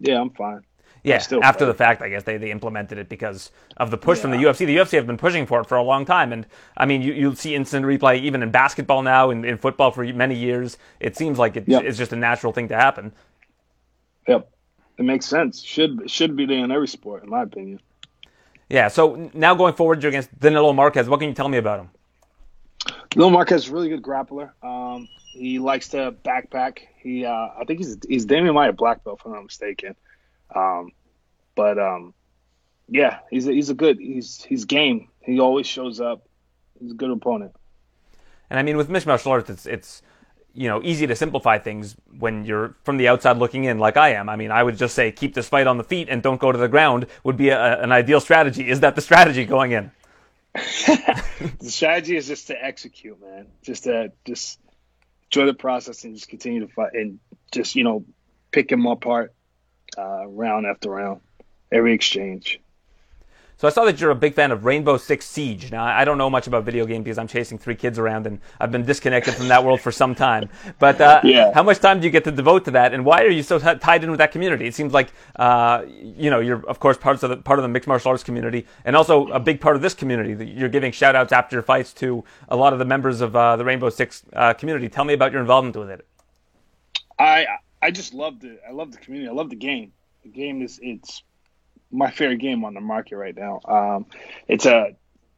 yeah, 0.00 0.18
I'm 0.18 0.30
fine. 0.30 0.62
Yeah, 1.04 1.20
after 1.42 1.66
the 1.66 1.74
fact, 1.74 2.00
I 2.00 2.08
guess 2.08 2.22
they, 2.22 2.36
they 2.36 2.52
implemented 2.52 2.96
it 2.96 3.08
because 3.08 3.50
of 3.76 3.90
the 3.90 3.98
push 3.98 4.18
yeah. 4.18 4.22
from 4.22 4.30
the 4.30 4.36
UFC. 4.36 4.58
The 4.58 4.76
UFC 4.76 4.92
have 4.92 5.06
been 5.06 5.16
pushing 5.16 5.46
for 5.46 5.60
it 5.60 5.66
for 5.66 5.76
a 5.76 5.82
long 5.82 6.04
time, 6.04 6.32
and 6.32 6.46
I 6.76 6.86
mean, 6.86 7.02
you 7.02 7.12
you 7.12 7.34
see 7.34 7.56
instant 7.56 7.84
replay 7.84 8.20
even 8.20 8.40
in 8.40 8.52
basketball 8.52 9.02
now, 9.02 9.30
in, 9.30 9.44
in 9.44 9.58
football 9.58 9.90
for 9.90 10.04
many 10.04 10.36
years. 10.36 10.78
It 11.00 11.16
seems 11.16 11.38
like 11.38 11.56
it, 11.56 11.64
yep. 11.66 11.82
it's 11.82 11.98
just 11.98 12.12
a 12.12 12.16
natural 12.16 12.52
thing 12.52 12.68
to 12.68 12.76
happen. 12.76 13.12
Yep, 14.28 14.48
it 14.98 15.02
makes 15.02 15.26
sense. 15.26 15.60
Should 15.60 16.08
should 16.08 16.36
be 16.36 16.46
there 16.46 16.64
in 16.64 16.70
every 16.70 16.86
sport, 16.86 17.24
in 17.24 17.30
my 17.30 17.42
opinion. 17.42 17.80
Yeah. 18.68 18.86
So 18.86 19.28
now 19.34 19.54
going 19.54 19.74
forward, 19.74 20.02
you're 20.02 20.10
against 20.10 20.38
Danilo 20.38 20.72
Marques. 20.72 21.08
What 21.08 21.18
can 21.18 21.28
you 21.28 21.34
tell 21.34 21.48
me 21.48 21.58
about 21.58 21.80
him? 21.80 21.90
Danilo 23.10 23.30
Marques 23.30 23.64
is 23.64 23.68
a 23.68 23.72
really 23.72 23.88
good 23.88 24.02
grappler. 24.02 24.52
Um, 24.62 25.08
he 25.32 25.58
likes 25.58 25.88
to 25.88 26.14
backpack. 26.24 26.78
He, 26.96 27.24
uh, 27.24 27.30
I 27.58 27.64
think 27.66 27.80
he's 27.80 27.98
he's 28.08 28.24
Damian 28.24 28.54
Maia 28.54 28.72
black 28.72 29.02
belt, 29.02 29.18
if 29.20 29.26
I'm 29.26 29.32
not 29.32 29.42
mistaken. 29.42 29.96
Um, 30.54 30.92
but 31.54 31.78
um, 31.78 32.14
yeah, 32.88 33.20
he's 33.30 33.46
a, 33.46 33.52
he's 33.52 33.70
a 33.70 33.74
good 33.74 33.98
he's 33.98 34.42
he's 34.42 34.64
game. 34.64 35.08
He 35.20 35.40
always 35.40 35.66
shows 35.66 36.00
up. 36.00 36.26
He's 36.80 36.92
a 36.92 36.94
good 36.94 37.10
opponent. 37.10 37.54
And 38.50 38.58
I 38.58 38.62
mean, 38.62 38.76
with 38.76 38.88
mixed 38.88 39.06
martial 39.06 39.32
arts, 39.32 39.50
it's 39.50 39.66
it's 39.66 40.02
you 40.54 40.68
know 40.68 40.82
easy 40.82 41.06
to 41.06 41.16
simplify 41.16 41.58
things 41.58 41.96
when 42.18 42.44
you're 42.44 42.74
from 42.84 42.96
the 42.98 43.08
outside 43.08 43.38
looking 43.38 43.64
in, 43.64 43.78
like 43.78 43.96
I 43.96 44.14
am. 44.14 44.28
I 44.28 44.36
mean, 44.36 44.50
I 44.50 44.62
would 44.62 44.76
just 44.76 44.94
say 44.94 45.12
keep 45.12 45.34
this 45.34 45.48
fight 45.48 45.66
on 45.66 45.78
the 45.78 45.84
feet 45.84 46.08
and 46.10 46.22
don't 46.22 46.40
go 46.40 46.52
to 46.52 46.58
the 46.58 46.68
ground 46.68 47.06
would 47.24 47.36
be 47.36 47.48
a, 47.50 47.82
an 47.82 47.92
ideal 47.92 48.20
strategy. 48.20 48.68
Is 48.68 48.80
that 48.80 48.94
the 48.94 49.00
strategy 49.00 49.44
going 49.44 49.72
in? 49.72 49.90
the 50.54 51.70
strategy 51.70 52.16
is 52.16 52.26
just 52.26 52.48
to 52.48 52.62
execute, 52.62 53.18
man. 53.22 53.46
Just 53.62 53.84
to 53.84 54.12
just 54.26 54.58
enjoy 55.30 55.46
the 55.46 55.54
process 55.54 56.04
and 56.04 56.14
just 56.14 56.28
continue 56.28 56.60
to 56.60 56.68
fight 56.68 56.92
and 56.92 57.18
just 57.52 57.74
you 57.74 57.84
know 57.84 58.04
pick 58.50 58.70
him 58.70 58.84
apart 58.86 59.32
uh, 59.96 60.26
round 60.26 60.66
after 60.66 60.90
round, 60.90 61.20
every 61.70 61.92
exchange. 61.92 62.60
So 63.62 63.68
I 63.68 63.70
saw 63.70 63.84
that 63.84 64.00
you're 64.00 64.10
a 64.10 64.16
big 64.16 64.34
fan 64.34 64.50
of 64.50 64.64
Rainbow 64.64 64.96
Six 64.96 65.24
Siege. 65.24 65.70
Now 65.70 65.84
I 65.84 66.04
don't 66.04 66.18
know 66.18 66.28
much 66.28 66.48
about 66.48 66.64
video 66.64 66.84
games 66.84 67.04
because 67.04 67.16
I'm 67.16 67.28
chasing 67.28 67.58
three 67.58 67.76
kids 67.76 67.96
around 67.96 68.26
and 68.26 68.40
I've 68.58 68.72
been 68.72 68.84
disconnected 68.84 69.34
from 69.34 69.46
that 69.46 69.64
world 69.64 69.80
for 69.80 69.92
some 69.92 70.16
time. 70.16 70.48
But 70.80 71.00
uh, 71.00 71.20
yeah. 71.24 71.52
how 71.54 71.62
much 71.62 71.78
time 71.78 72.00
do 72.00 72.04
you 72.04 72.10
get 72.10 72.24
to 72.24 72.32
devote 72.32 72.64
to 72.64 72.72
that, 72.72 72.92
and 72.92 73.04
why 73.04 73.22
are 73.22 73.30
you 73.30 73.44
so 73.44 73.60
t- 73.60 73.78
tied 73.78 74.02
in 74.02 74.10
with 74.10 74.18
that 74.18 74.32
community? 74.32 74.66
It 74.66 74.74
seems 74.74 74.92
like 74.92 75.12
uh, 75.36 75.84
you 75.86 76.28
know 76.28 76.40
you're 76.40 76.66
of 76.68 76.80
course 76.80 76.96
part 76.96 77.22
of 77.22 77.30
the 77.30 77.36
part 77.36 77.60
of 77.60 77.62
the 77.62 77.68
mixed 77.68 77.86
martial 77.86 78.10
arts 78.10 78.24
community, 78.24 78.66
and 78.84 78.96
also 78.96 79.28
a 79.28 79.38
big 79.38 79.60
part 79.60 79.76
of 79.76 79.82
this 79.82 79.94
community. 79.94 80.44
You're 80.44 80.68
giving 80.68 80.90
shout 80.90 81.14
outs 81.14 81.30
after 81.32 81.54
your 81.54 81.62
fights 81.62 81.92
to 81.94 82.24
a 82.48 82.56
lot 82.56 82.72
of 82.72 82.80
the 82.80 82.84
members 82.84 83.20
of 83.20 83.36
uh, 83.36 83.54
the 83.54 83.64
Rainbow 83.64 83.90
Six 83.90 84.24
uh, 84.32 84.54
community. 84.54 84.88
Tell 84.88 85.04
me 85.04 85.14
about 85.14 85.30
your 85.30 85.40
involvement 85.40 85.76
with 85.76 85.88
it. 85.88 86.04
I 87.16 87.46
I 87.82 87.90
just 87.90 88.14
loved 88.14 88.44
it. 88.44 88.60
I 88.66 88.72
love 88.72 88.92
the 88.92 88.98
community. 88.98 89.28
I 89.28 89.34
love 89.34 89.50
the 89.50 89.56
game. 89.56 89.92
The 90.22 90.28
game 90.28 90.62
is 90.62 90.78
it's 90.80 91.22
my 91.90 92.10
favorite 92.10 92.38
game 92.38 92.64
on 92.64 92.74
the 92.74 92.80
market 92.80 93.16
right 93.16 93.36
now. 93.36 93.60
Um, 93.64 94.06
it's 94.46 94.66
a 94.66 94.96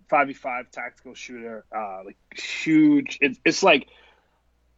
five 0.09 0.29
v 0.29 0.35
five 0.35 0.71
tactical 0.71 1.15
shooter, 1.15 1.65
uh, 1.75 2.03
like 2.05 2.16
huge. 2.37 3.19
It's 3.23 3.41
it's 3.45 3.62
like 3.62 3.89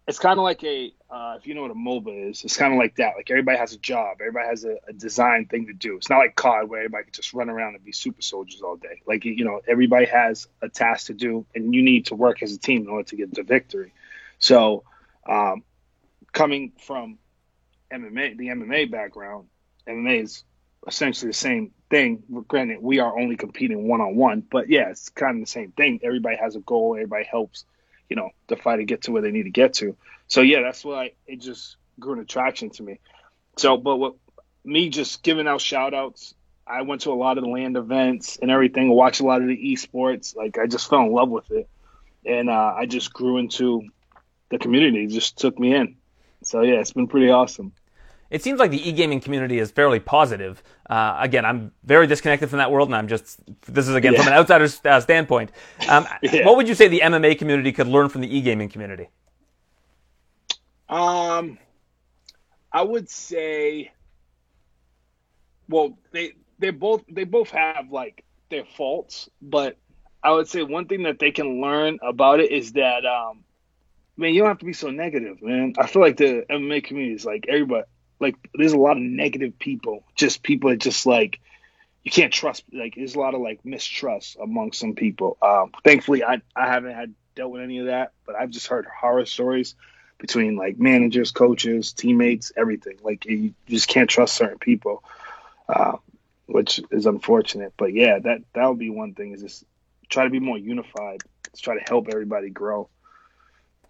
it's 0.07 0.21
kind 0.21 0.39
of 0.39 0.45
like 0.45 0.63
a 0.63 0.95
uh, 1.11 1.35
if 1.39 1.47
you 1.47 1.55
know 1.55 1.63
what 1.63 1.73
a 1.73 1.75
MOBA 1.75 2.31
is, 2.31 2.45
it's 2.45 2.57
kind 2.57 2.73
of 2.73 2.79
like 2.79 2.97
that. 2.97 3.15
Like 3.17 3.31
everybody 3.31 3.59
has 3.59 3.73
a 3.73 3.79
job, 3.79 4.19
everybody 4.21 4.47
has 4.49 4.65
a, 4.65 4.77
a 4.89 4.93
design 4.93 5.47
thing 5.47 5.67
to 5.67 5.73
do. 5.73 5.97
It's 5.97 6.09
not 6.09 6.19
like 6.19 6.37
COD 6.37 6.69
where 6.69 6.81
everybody 6.81 7.05
can 7.05 7.13
just 7.13 7.35
run 7.35 7.51
around 7.51 7.75
and 7.75 7.85
be 7.85 7.93
super 7.93 8.23
soldiers 8.23 8.63
all 8.63 8.77
day. 8.77 9.03
Like 9.07 9.25
you 9.25 9.45
know, 9.45 9.61
everybody 9.67 10.07
has 10.07 10.47
a 10.63 10.69
task 10.69 11.09
to 11.09 11.15
do, 11.15 11.45
and 11.55 11.75
you 11.75 11.83
need 11.83 12.07
to 12.07 12.15
work 12.15 12.43
as 12.43 12.53
a 12.53 12.59
team 12.59 12.83
in 12.83 12.89
order 12.89 13.09
to 13.09 13.17
get 13.17 13.35
the 13.35 13.43
victory. 13.43 13.93
So, 14.39 14.85
um, 15.29 15.65
coming 16.33 16.73
from 16.81 17.19
MMA, 17.93 18.37
the 18.37 18.49
MMA 18.49 18.91
background, 18.91 19.47
MMA 19.89 20.23
is 20.23 20.45
essentially 20.87 21.31
the 21.31 21.37
same 21.37 21.73
thing. 21.91 22.23
Granted, 22.49 22.79
we 22.81 22.99
are 22.99 23.19
only 23.19 23.37
competing 23.37 23.89
one 23.89 24.01
on 24.01 24.17
one, 24.17 24.41
but 24.41 24.69
yeah, 24.69 24.91
it's 24.91 25.09
kind 25.09 25.37
of 25.37 25.43
the 25.43 25.51
same 25.51 25.73
thing. 25.73 26.01
Everybody 26.03 26.37
has 26.37 26.57
a 26.57 26.61
goal. 26.61 26.95
Everybody 26.95 27.25
helps, 27.25 27.65
you 28.09 28.17
know, 28.17 28.31
the 28.49 28.57
fight 28.57 28.77
to 28.77 28.85
get 28.85 29.03
to 29.03 29.13
where 29.13 29.23
they 29.23 29.31
need 29.31 29.45
to 29.45 29.51
get 29.51 29.75
to. 29.75 29.97
So 30.29 30.41
yeah, 30.41 30.63
that's 30.63 30.85
why 30.85 31.13
it 31.27 31.41
just 31.41 31.77
grew 31.99 32.15
an 32.15 32.21
attraction 32.21 32.71
to 32.71 32.83
me. 32.83 33.01
So, 33.57 33.77
but 33.77 33.97
what 33.97 34.15
me 34.65 34.89
just 34.89 35.23
giving 35.23 35.47
out 35.47 35.61
shout 35.61 35.95
outs, 35.95 36.35
I 36.67 36.83
went 36.83 37.03
to 37.03 37.13
a 37.13 37.15
lot 37.15 37.39
of 37.39 37.45
the 37.45 37.51
LAN 37.51 37.77
events 37.77 38.39
and 38.41 38.51
everything, 38.51 38.91
watched 38.91 39.21
a 39.21 39.27
lot 39.27 39.41
of 39.41 39.49
the 39.49 39.57
esports. 39.57 40.37
Like 40.37 40.59
I 40.59 40.67
just 40.67 40.91
fell 40.91 41.01
in 41.01 41.13
love 41.13 41.31
with 41.31 41.51
it. 41.51 41.69
And 42.25 42.51
uh, 42.51 42.75
I 42.77 42.87
just 42.87 43.13
grew 43.13 43.39
into 43.39 43.85
the 44.51 44.59
community, 44.59 45.05
it 45.05 45.11
just 45.11 45.39
took 45.39 45.59
me 45.59 45.75
in. 45.75 45.97
So 46.47 46.63
yeah, 46.63 46.75
it's 46.75 46.93
been 46.93 47.09
pretty 47.09 47.29
awesome. 47.29 47.73
It 48.31 48.43
seems 48.43 48.59
like 48.59 48.71
the 48.71 48.89
e-gaming 48.89 49.21
community 49.21 49.59
is 49.59 49.71
fairly 49.71 50.01
positive. 50.01 50.63
Uh, 50.89 51.17
again, 51.21 51.45
I'm 51.45 51.73
very 51.85 52.07
disconnected 52.07 52.51
from 52.51 52.59
that 52.59 52.71
world, 52.71 52.89
and 52.89 52.97
I'm 52.97 53.09
just 53.09 53.41
this 53.67 53.89
is 53.89 53.95
again 53.95 54.15
yeah. 54.15 54.23
from 54.23 54.33
an 54.33 54.39
outsider's 54.39 54.81
uh, 54.85 55.01
standpoint. 55.01 55.51
Um, 55.89 56.07
yeah. 56.23 56.47
What 56.47 56.57
would 56.57 56.69
you 56.69 56.75
say 56.75 56.89
the 56.89 57.01
MMA 57.01 57.39
community 57.39 57.73
could 57.73 57.89
learn 57.89 58.09
from 58.09 58.21
the 58.21 58.37
e-gaming 58.37 58.69
community? 58.69 59.09
Um, 60.89 61.59
I 62.73 62.83
would 62.83 63.09
say, 63.11 63.93
well, 65.69 65.99
they 66.13 66.33
they 66.61 66.71
both 66.71 67.05
they 67.09 67.25
both 67.25 67.51
have 67.51 67.91
like 67.91 68.25
their 68.51 68.65
faults, 68.65 69.29
but 69.43 69.77
I 70.23 70.31
would 70.31 70.49
say 70.49 70.63
one 70.63 70.87
thing 70.87 71.03
that 71.05 71.19
they 71.19 71.33
can 71.33 71.61
learn 71.61 71.99
about 72.03 72.41
it 72.41 72.51
is 72.51 72.73
that, 72.73 73.05
um, 73.05 73.45
man, 74.17 74.35
you 74.35 74.41
don't 74.41 74.49
have 74.49 74.59
to 74.59 74.65
be 74.65 74.73
so 74.73 74.91
negative, 74.91 75.43
man. 75.43 75.75
I 75.79 75.87
feel 75.87 76.03
like 76.03 76.17
the 76.17 76.45
MMA 76.49 76.85
community 76.85 77.15
is 77.15 77.25
like 77.25 77.47
everybody, 77.49 77.87
like 78.21 78.37
there's 78.55 78.73
a 78.73 78.79
lot 78.79 78.97
of 78.97 79.03
negative 79.03 79.59
people, 79.59 80.05
just 80.15 80.43
people 80.43 80.71
that 80.71 80.81
just 80.81 81.07
like 81.07 81.41
you 82.03 82.11
can't 82.11 82.33
trust. 82.33 82.65
Like 82.73 82.95
there's 82.95 83.15
a 83.15 83.21
lot 83.21 83.35
of 83.35 83.41
like 83.41 83.65
mistrust 83.65 84.37
among 84.41 84.73
some 84.73 84.95
people. 84.95 85.37
Um, 85.43 85.73
thankfully, 85.85 86.25
I 86.25 86.41
I 86.55 86.67
haven't 86.67 86.95
had 86.95 87.15
dealt 87.35 87.53
with 87.53 87.63
any 87.63 87.79
of 87.79 87.87
that, 87.87 88.13
but 88.25 88.37
I've 88.37 88.51
just 88.51 88.69
heard 88.69 88.87
horror 88.87 89.27
stories 89.27 89.75
between 90.19 90.57
like 90.57 90.79
managers, 90.79 91.31
coaches, 91.31 91.93
teammates, 91.93 92.53
everything. 92.57 92.99
Like 93.03 93.27
you 93.27 93.55
just 93.69 93.89
can't 93.89 94.09
trust 94.09 94.35
certain 94.35 94.59
people, 94.59 95.05
uh, 95.69 95.97
which 96.47 96.81
is 96.91 97.07
unfortunate. 97.07 97.75
But 97.77 97.93
yeah, 97.93 98.19
that 98.21 98.43
that 98.55 98.69
would 98.69 98.79
be 98.79 98.91
one 98.91 99.15
thing 99.15 99.33
is 99.33 99.43
just 99.43 99.65
try 100.09 100.25
to 100.25 100.31
be 100.31 100.41
more 100.41 100.59
unified. 100.59 101.23
Let's 101.49 101.61
try 101.61 101.79
to 101.79 101.85
help 101.87 102.09
everybody 102.09 102.51
grow. 102.51 102.89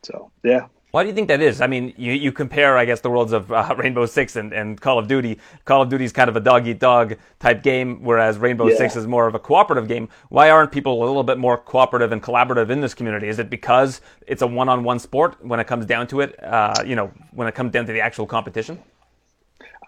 So 0.03 0.31
yeah. 0.43 0.67
Why 0.93 1.03
do 1.03 1.11
you 1.11 1.15
think 1.15 1.29
that 1.29 1.43
is? 1.43 1.61
I 1.61 1.67
mean, 1.67 1.93
you, 1.99 2.13
you 2.13 2.33
compare, 2.33 2.79
I 2.79 2.87
guess, 2.87 3.01
the 3.01 3.11
worlds 3.11 3.33
of 3.33 3.53
uh, 3.53 3.75
Rainbow 3.79 4.07
Six 4.07 4.35
and, 4.35 4.55
and 4.55 4.81
Call 4.81 4.99
of 4.99 5.09
Duty. 5.09 5.39
Call 5.67 5.83
of 5.83 5.91
Duty 5.91 6.07
is 6.07 6.13
kind 6.13 6.31
of 6.31 6.37
a 6.37 6.41
dog 6.41 6.67
eat 6.67 6.79
dog 6.79 7.17
type 7.39 7.63
game, 7.63 8.03
whereas 8.03 8.39
Rainbow 8.39 8.69
yeah. 8.69 8.77
Six 8.77 8.97
is 8.97 9.07
more 9.07 9.27
of 9.27 9.35
a 9.35 9.39
cooperative 9.39 9.89
game. 9.89 10.09
Why 10.31 10.49
aren't 10.49 10.73
people 10.73 11.05
a 11.05 11.05
little 11.05 11.23
bit 11.23 11.37
more 11.37 11.59
cooperative 11.59 12.13
and 12.13 12.23
collaborative 12.23 12.71
in 12.71 12.81
this 12.81 12.95
community? 12.95 13.29
Is 13.29 13.39
it 13.39 13.51
because 13.51 14.01
it's 14.27 14.41
a 14.41 14.47
one 14.47 14.71
on 14.71 14.85
one 14.85 14.99
sport 14.99 15.37
when 15.45 15.61
it 15.61 15.67
comes 15.67 15.85
down 15.85 16.07
to 16.07 16.23
it? 16.23 16.43
Uh, 16.43 16.83
you 16.87 16.97
know, 16.97 17.13
when 17.33 17.47
it 17.47 17.55
comes 17.55 17.73
down 17.73 17.85
to 17.85 17.93
the 17.93 18.01
actual 18.01 18.27
competition? 18.27 18.79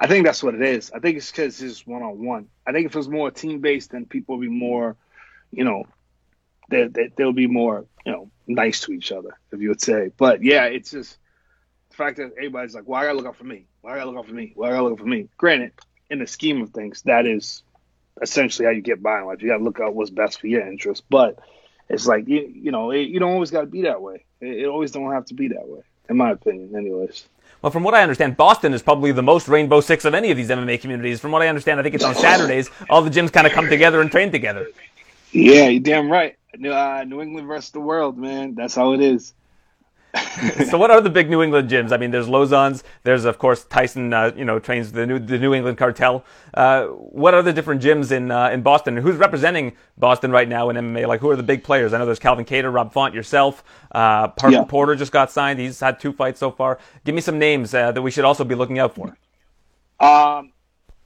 I 0.01 0.07
think 0.07 0.27
that's 0.27 0.43
what 0.43 0.55
it 0.55 0.63
is. 0.63 0.91
I 0.93 0.99
think 0.99 1.17
it's 1.17 1.31
because 1.31 1.63
it's 1.63 1.87
one 1.87 2.03
on 2.03 2.25
one. 2.25 2.49
I 2.67 2.73
think 2.73 2.87
if 2.87 2.95
it 2.95 2.99
was 2.99 3.09
more 3.09 3.31
team 3.31 3.61
based, 3.61 3.93
then 3.93 4.05
people 4.05 4.37
would 4.37 4.43
be 4.43 4.51
more, 4.51 4.95
you 5.53 5.65
know, 5.65 5.85
they, 6.69 6.87
they, 6.87 7.09
they'll 7.17 7.33
be 7.33 7.47
more, 7.47 7.87
you 8.05 8.13
know, 8.13 8.31
nice 8.49 8.81
to 8.81 8.93
each 8.93 9.13
other, 9.13 9.39
if 9.53 9.61
you 9.61 9.69
would 9.69 9.81
say. 9.81 10.11
But 10.17 10.43
yeah, 10.43 10.65
it's 10.65 10.91
just 10.91 11.19
the 11.91 11.97
fact 11.97 12.17
that 12.17 12.33
everybody's 12.37 12.75
like, 12.75 12.89
well, 12.89 13.01
I 13.01 13.05
gotta 13.05 13.17
look 13.17 13.27
out 13.27 13.37
for 13.37 13.45
me. 13.45 13.67
Why 13.83 13.91
well, 13.91 13.97
I 13.97 13.99
gotta 14.01 14.11
look 14.11 14.19
out 14.19 14.29
for 14.29 14.35
me. 14.35 14.53
Why 14.55 14.69
well, 14.69 14.71
I 14.71 14.77
gotta 14.77 14.85
look 14.85 14.93
out 14.95 14.99
for 15.01 15.09
me. 15.09 15.29
Granted, 15.37 15.73
in 16.11 16.19
the 16.19 16.27
scheme 16.27 16.63
of 16.63 16.71
things, 16.71 17.03
that 17.03 17.27
is 17.27 17.63
essentially 18.21 18.67
how 18.67 18.73
you 18.73 18.81
get 18.81 19.03
by 19.03 19.21
in 19.21 19.27
life. 19.27 19.43
You 19.43 19.49
gotta 19.49 19.63
look 19.63 19.81
out 19.81 19.95
what's 19.95 20.11
best 20.11 20.41
for 20.41 20.47
your 20.47 20.67
interest. 20.67 21.05
But 21.09 21.39
it's 21.89 22.07
like 22.07 22.27
you, 22.29 22.51
you 22.53 22.73
know, 22.73 22.91
it, 22.91 23.09
you 23.09 23.21
don't 23.21 23.33
always 23.33 23.51
gotta 23.51 23.67
be 23.67 23.83
that 23.83 24.03
way. 24.03 24.25
It, 24.41 24.63
it 24.63 24.67
always 24.67 24.91
don't 24.91 25.13
have 25.13 25.27
to 25.27 25.35
be 25.35 25.49
that 25.49 25.69
way, 25.69 25.83
in 26.09 26.17
my 26.17 26.31
opinion, 26.31 26.75
anyways. 26.75 27.27
Well, 27.63 27.73
from 27.73 27.83
what 27.83 27.95
I 27.95 28.03
understand, 28.03 28.37
Boston 28.37 28.73
is 28.73 28.83
probably 28.83 29.11
the 29.11 29.23
most 29.23 29.49
Rainbow 29.49 29.81
Six 29.81 30.05
of 30.05 30.15
any 30.15 30.31
of 30.31 30.37
these 30.37 30.49
MMA 30.49 30.81
communities. 30.81 31.19
From 31.19 31.33
what 31.33 31.43
I 31.43 31.49
understand, 31.49 31.81
I 31.81 31.83
think 31.83 31.95
it's 31.95 32.05
on 32.05 32.15
Saturdays. 32.15 32.71
All 32.89 33.03
the 33.03 33.11
gyms 33.11 33.33
kind 33.33 33.47
of 33.49 33.53
come 33.53 33.69
together 33.69 34.01
and 34.01 34.11
train 34.11 34.31
together. 34.31 34.69
Yeah, 35.33 35.67
you're 35.67 35.81
damn 35.81 36.11
right. 36.11 36.37
Uh, 36.65 37.05
New 37.05 37.21
England 37.21 37.47
versus 37.47 37.71
the 37.71 37.81
world, 37.81 38.19
man. 38.19 38.55
That's 38.55 38.75
how 38.75 38.93
it 38.93 39.01
is. 39.01 39.35
so 40.71 40.79
what 40.79 40.91
are 40.91 41.01
the 41.01 41.11
big 41.11 41.29
New 41.29 41.43
England 41.43 41.69
gyms? 41.69 41.93
I 41.93 41.99
mean, 41.99 42.11
there's 42.11 42.29
Lauzon's. 42.29 42.83
There's 43.03 43.25
of 43.25 43.39
course 43.39 43.65
Tyson. 43.65 44.13
Uh, 44.13 44.33
you 44.35 44.45
know, 44.45 44.59
trains 44.59 44.93
the 44.93 45.07
New 45.07 45.19
the 45.19 45.39
New 45.39 45.53
England 45.53 45.77
Cartel. 45.77 46.25
Uh, 46.55 46.87
what 46.87 47.35
are 47.35 47.43
the 47.43 47.53
different 47.53 47.83
gyms 47.83 48.11
in 48.11 48.31
uh, 48.31 48.49
in 48.49 48.63
Boston? 48.63 48.97
Who's 48.97 49.17
representing 49.17 49.77
Boston 49.99 50.31
right 50.31 50.49
now 50.49 50.71
in 50.71 50.77
MMA? 50.77 51.07
Like, 51.07 51.21
who 51.21 51.29
are 51.31 51.37
the 51.37 51.43
big 51.43 51.63
players? 51.63 51.93
I 51.93 51.99
know 51.99 52.07
there's 52.07 52.19
Calvin 52.19 52.45
Kattar, 52.45 52.73
Rob 52.73 52.93
Font, 52.93 53.15
yourself. 53.15 53.63
Uh, 53.93 54.29
Parker 54.29 54.57
yeah. 54.57 54.65
Porter 54.65 54.95
just 54.95 55.13
got 55.13 55.31
signed. 55.31 55.61
He's 55.61 55.79
had 55.79 56.01
two 56.01 56.13
fights 56.13 56.41
so 56.41 56.51
far. 56.51 56.79
Give 57.05 57.15
me 57.15 57.21
some 57.21 57.39
names 57.39 57.75
uh, 57.75 57.93
that 57.93 58.01
we 58.01 58.11
should 58.11 58.25
also 58.25 58.45
be 58.45 58.55
looking 58.55 58.79
out 58.79 58.95
for. 58.95 59.17
Um, 60.01 60.53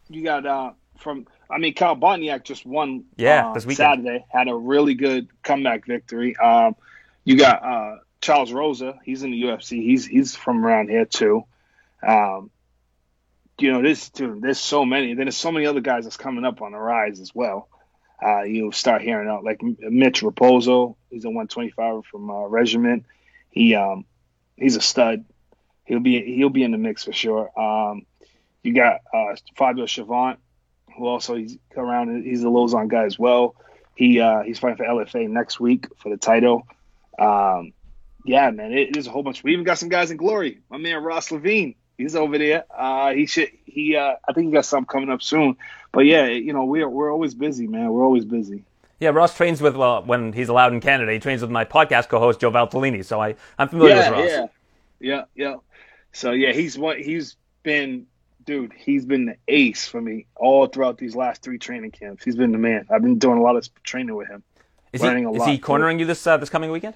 you 0.08 0.22
got 0.22 0.46
uh, 0.46 0.72
from 0.98 1.26
I 1.52 1.58
mean, 1.58 1.74
Kyle 1.74 1.96
Bochniak 1.96 2.44
just 2.44 2.64
won. 2.64 3.04
Yeah, 3.16 3.48
uh, 3.48 3.54
this 3.54 3.66
weekend. 3.66 4.04
Saturday 4.04 4.24
had 4.28 4.48
a 4.48 4.54
really 4.54 4.94
good 4.94 5.28
comeback 5.42 5.86
victory. 5.86 6.36
Um, 6.36 6.74
you 7.24 7.36
got 7.36 7.62
uh, 7.62 7.96
Charles 8.20 8.52
Rosa. 8.52 8.98
He's 9.04 9.22
in 9.22 9.30
the 9.30 9.42
UFC. 9.42 9.82
He's 9.82 10.06
he's 10.06 10.34
from 10.34 10.64
around 10.64 10.88
here 10.88 11.04
too. 11.04 11.44
Um, 12.06 12.50
you 13.58 13.72
know, 13.72 13.82
this 13.82 14.08
dude, 14.10 14.40
there's 14.40 14.58
so 14.58 14.84
many. 14.84 15.14
Then 15.14 15.26
there's 15.26 15.36
so 15.36 15.52
many 15.52 15.66
other 15.66 15.80
guys 15.80 16.04
that's 16.04 16.16
coming 16.16 16.44
up 16.44 16.62
on 16.62 16.72
the 16.72 16.78
rise 16.78 17.20
as 17.20 17.34
well. 17.34 17.68
Uh, 18.24 18.42
you 18.42 18.72
start 18.72 19.02
hearing 19.02 19.28
out 19.28 19.44
like 19.44 19.62
Mitch 19.62 20.22
Raposo. 20.22 20.96
He's 21.10 21.24
a 21.24 21.28
125 21.28 22.06
from 22.06 22.30
uh, 22.30 22.46
Regiment. 22.46 23.04
He 23.50 23.74
um, 23.74 24.04
he's 24.56 24.76
a 24.76 24.80
stud. 24.80 25.24
He'll 25.84 26.00
be 26.00 26.22
he'll 26.36 26.48
be 26.48 26.62
in 26.62 26.70
the 26.70 26.78
mix 26.78 27.04
for 27.04 27.12
sure. 27.12 27.50
Um, 27.58 28.06
you 28.62 28.74
got 28.74 29.00
uh, 29.12 29.34
Fabio 29.56 29.86
Cherant 29.86 30.36
who 30.96 31.06
also 31.06 31.36
he's 31.36 31.58
around. 31.76 32.24
He's 32.24 32.42
a 32.42 32.46
Lauzon 32.46 32.88
guy 32.88 33.04
as 33.04 33.18
well. 33.18 33.56
He 33.94 34.20
uh, 34.20 34.42
he's 34.42 34.58
fighting 34.58 34.78
for 34.78 34.84
LFA 34.84 35.28
next 35.28 35.60
week 35.60 35.86
for 35.98 36.08
the 36.10 36.16
title. 36.16 36.66
Um, 37.18 37.72
yeah, 38.24 38.50
man, 38.50 38.72
it 38.72 38.96
is 38.96 39.06
a 39.06 39.10
whole 39.10 39.22
bunch. 39.22 39.42
We 39.42 39.52
even 39.52 39.64
got 39.64 39.78
some 39.78 39.88
guys 39.88 40.10
in 40.10 40.16
glory. 40.16 40.60
My 40.70 40.78
man 40.78 41.02
Ross 41.02 41.30
Levine, 41.30 41.74
he's 41.98 42.14
over 42.14 42.38
there. 42.38 42.64
Uh, 42.70 43.12
he 43.12 43.26
should 43.26 43.50
he 43.64 43.96
uh, 43.96 44.14
I 44.26 44.32
think 44.32 44.46
he 44.46 44.52
got 44.52 44.64
something 44.64 44.86
coming 44.86 45.10
up 45.10 45.22
soon. 45.22 45.56
But 45.92 46.06
yeah, 46.06 46.26
you 46.26 46.52
know 46.52 46.64
we're 46.64 46.88
we're 46.88 47.12
always 47.12 47.34
busy, 47.34 47.66
man. 47.66 47.92
We're 47.92 48.04
always 48.04 48.24
busy. 48.24 48.64
Yeah, 49.00 49.10
Ross 49.10 49.36
trains 49.36 49.60
with 49.60 49.76
well 49.76 50.02
when 50.04 50.32
he's 50.32 50.48
allowed 50.48 50.72
in 50.72 50.80
Canada. 50.80 51.12
He 51.12 51.18
trains 51.18 51.42
with 51.42 51.50
my 51.50 51.64
podcast 51.64 52.08
co-host 52.08 52.40
Joe 52.40 52.50
Valtellini, 52.50 53.04
so 53.04 53.20
I 53.20 53.34
I'm 53.58 53.68
familiar 53.68 53.96
yeah, 53.96 54.10
with 54.10 54.18
Ross. 54.18 54.30
Yeah, 54.30 54.46
yeah, 55.00 55.24
yeah. 55.34 55.56
So 56.12 56.30
yeah, 56.30 56.52
he's 56.52 56.78
what 56.78 57.00
he's 57.00 57.36
been 57.62 58.06
dude, 58.44 58.72
he's 58.72 59.04
been 59.04 59.26
the 59.26 59.36
ace 59.48 59.86
for 59.86 60.00
me 60.00 60.26
all 60.36 60.66
throughout 60.66 60.98
these 60.98 61.14
last 61.14 61.42
three 61.42 61.58
training 61.58 61.90
camps. 61.90 62.24
He's 62.24 62.36
been 62.36 62.52
the 62.52 62.58
man. 62.58 62.86
I've 62.90 63.02
been 63.02 63.18
doing 63.18 63.38
a 63.38 63.42
lot 63.42 63.56
of 63.56 63.68
training 63.82 64.14
with 64.14 64.28
him. 64.28 64.42
Is 64.92 65.00
he, 65.00 65.08
is 65.08 65.24
lot, 65.24 65.48
he 65.48 65.58
cornering 65.58 65.98
you 65.98 66.04
this 66.04 66.26
uh, 66.26 66.36
this 66.36 66.50
coming 66.50 66.70
weekend? 66.70 66.94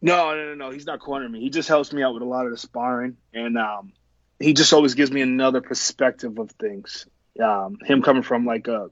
No, 0.00 0.34
no, 0.34 0.46
no, 0.46 0.54
no. 0.54 0.70
He's 0.70 0.86
not 0.86 1.00
cornering 1.00 1.32
me. 1.32 1.40
He 1.40 1.50
just 1.50 1.68
helps 1.68 1.92
me 1.92 2.02
out 2.02 2.14
with 2.14 2.22
a 2.22 2.26
lot 2.26 2.46
of 2.46 2.52
the 2.52 2.58
sparring, 2.58 3.18
and 3.34 3.58
um, 3.58 3.92
he 4.38 4.54
just 4.54 4.72
always 4.72 4.94
gives 4.94 5.10
me 5.10 5.20
another 5.20 5.60
perspective 5.60 6.38
of 6.38 6.50
things. 6.52 7.06
Um, 7.42 7.78
him 7.84 8.02
coming 8.02 8.22
from 8.22 8.46
like 8.46 8.68
a, 8.68 8.90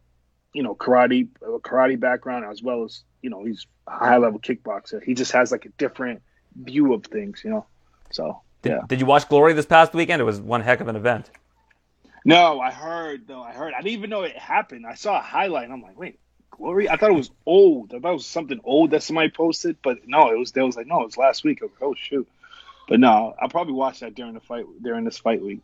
you 0.52 0.62
know, 0.62 0.74
karate 0.74 1.28
karate 1.40 1.98
background 1.98 2.44
as 2.44 2.62
well 2.62 2.84
as 2.84 3.02
you 3.22 3.30
know 3.30 3.44
he's 3.44 3.66
a 3.86 3.92
high 3.92 4.18
level 4.18 4.38
kickboxer. 4.38 5.02
He 5.02 5.14
just 5.14 5.32
has 5.32 5.50
like 5.50 5.64
a 5.64 5.70
different 5.70 6.22
view 6.54 6.92
of 6.92 7.04
things, 7.06 7.40
you 7.42 7.50
know. 7.50 7.66
So 8.10 8.42
did, 8.62 8.70
yeah. 8.70 8.80
Did 8.86 9.00
you 9.00 9.06
watch 9.06 9.28
Glory 9.28 9.54
this 9.54 9.66
past 9.66 9.94
weekend? 9.94 10.20
It 10.20 10.24
was 10.24 10.40
one 10.40 10.60
heck 10.60 10.80
of 10.80 10.88
an 10.88 10.96
event. 10.96 11.30
No, 12.28 12.60
I 12.60 12.70
heard 12.70 13.26
though. 13.26 13.42
I 13.42 13.52
heard. 13.52 13.72
I 13.72 13.78
didn't 13.80 13.94
even 13.98 14.10
know 14.10 14.22
it 14.22 14.36
happened. 14.36 14.86
I 14.86 14.94
saw 14.94 15.18
a 15.18 15.22
highlight. 15.22 15.64
and 15.64 15.72
I'm 15.72 15.80
like, 15.80 15.98
wait, 15.98 16.18
Glory. 16.50 16.86
I 16.90 16.96
thought 16.96 17.10
it 17.10 17.14
was 17.16 17.30
old. 17.46 17.94
I 17.94 18.00
thought 18.00 18.10
it 18.10 18.12
was 18.12 18.26
something 18.26 18.60
old 18.64 18.90
that 18.90 19.02
somebody 19.02 19.30
posted, 19.30 19.78
but 19.82 20.06
no, 20.06 20.30
it 20.30 20.38
was. 20.38 20.52
They 20.52 20.60
was 20.60 20.76
like, 20.76 20.86
no, 20.86 21.00
it 21.00 21.06
was 21.06 21.16
last 21.16 21.42
week. 21.42 21.62
Was, 21.62 21.70
oh 21.80 21.94
shoot. 21.94 22.28
But 22.86 23.00
no, 23.00 23.34
I'll 23.40 23.48
probably 23.48 23.72
watch 23.72 24.00
that 24.00 24.14
during 24.14 24.34
the 24.34 24.40
fight 24.40 24.66
during 24.82 25.04
this 25.04 25.16
fight 25.16 25.40
week. 25.42 25.60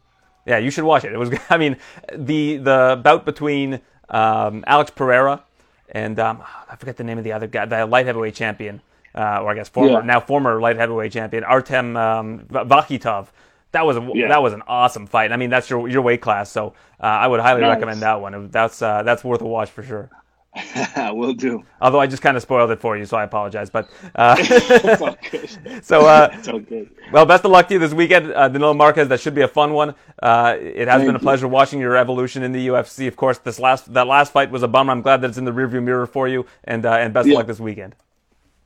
Yeah, 0.47 0.57
you 0.57 0.71
should 0.71 0.85
watch 0.85 1.05
it. 1.05 1.13
It 1.13 1.19
was. 1.19 1.31
I 1.51 1.59
mean, 1.59 1.77
the 2.15 2.57
the 2.57 3.01
bout 3.05 3.27
between 3.27 3.81
um, 4.09 4.65
Alex 4.67 4.91
Pereira, 4.91 5.43
and 5.91 6.19
um, 6.19 6.43
I 6.71 6.77
forget 6.77 6.97
the 6.97 7.05
name 7.05 7.19
of 7.19 7.25
the 7.25 7.33
other 7.33 7.47
guy, 7.47 7.67
the 7.67 7.85
light 7.85 8.07
heavyweight 8.07 8.35
champion, 8.37 8.81
uh, 9.15 9.43
or 9.43 9.51
I 9.51 9.55
guess 9.55 9.69
former 9.69 9.93
Yeah. 9.99 10.01
now 10.01 10.21
former 10.21 10.61
light 10.63 10.77
heavyweight 10.77 11.13
champion 11.13 11.45
Artem 11.45 11.95
um, 11.97 12.39
Va- 12.49 12.65
Vakhitov. 12.65 13.27
That 13.75 13.85
was 13.87 13.97
a, 13.99 14.11
Yeah. 14.15 14.29
that 14.29 14.43
was 14.43 14.53
an 14.55 14.63
awesome 14.67 15.07
fight. 15.07 15.31
I 15.33 15.37
mean, 15.37 15.51
that's 15.51 15.69
your 15.71 15.87
your 15.89 16.03
weight 16.03 16.21
class, 16.23 16.51
so 16.51 16.75
uh, 17.01 17.07
I 17.07 17.27
would 17.29 17.41
highly 17.41 17.61
Nice. 17.61 17.75
recommend 17.75 18.01
that 18.03 18.21
one. 18.21 18.49
That's 18.51 18.81
uh, 18.83 19.03
that's 19.05 19.23
worth 19.23 19.43
a 19.43 19.47
watch 19.47 19.71
for 19.71 19.83
sure. 19.83 20.11
Will 21.13 21.35
do. 21.35 21.65
Although 21.81 21.99
I 22.01 22.07
just 22.07 22.23
kind 22.23 22.37
of 22.37 22.43
spoiled 22.43 22.71
it 22.71 22.81
for 22.81 22.97
you, 22.97 23.05
so 23.07 23.17
I 23.17 23.25
apologize. 23.25 23.71
But 23.71 23.89
uh, 24.15 24.37
It's 24.39 25.01
all 25.09 25.17
good. 25.31 25.85
so 25.85 26.07
uh, 26.07 26.31
It's 26.33 26.47
all 26.49 26.61
good. 26.61 26.89
well, 27.13 27.27
best 27.27 27.45
of 27.45 27.51
luck 27.51 27.67
to 27.69 27.75
you 27.75 27.81
this 27.81 27.93
weekend, 27.93 28.33
uh, 28.33 28.47
Danilo 28.49 28.73
Marques. 28.75 29.09
That 29.09 29.19
should 29.21 29.35
be 29.35 29.43
a 29.43 29.49
fun 29.49 29.73
one. 29.73 29.97
Uh, 30.23 30.55
it 30.61 30.87
has 30.87 30.99
Thank 31.01 31.07
been 31.09 31.17
a 31.17 31.19
you. 31.19 31.29
pleasure 31.29 31.49
watching 31.49 31.81
your 31.81 31.97
evolution 31.97 32.45
in 32.45 32.53
the 32.53 32.69
UFC. 32.69 33.09
Of 33.09 33.17
course, 33.17 33.39
this 33.39 33.59
last 33.59 33.93
that 33.95 34.07
last 34.07 34.33
fight 34.33 34.51
was 34.53 34.63
a 34.63 34.69
bummer. 34.69 34.93
I'm 34.93 35.03
glad 35.03 35.21
that 35.23 35.29
it's 35.31 35.39
in 35.39 35.45
the 35.45 35.53
rearview 35.61 35.83
mirror 35.83 36.07
for 36.07 36.29
you, 36.29 36.47
and 36.63 36.87
uh, 36.87 36.93
and 37.03 37.13
best 37.13 37.27
of 37.29 37.35
luck 37.35 37.47
this 37.49 37.59
weekend. 37.61 37.97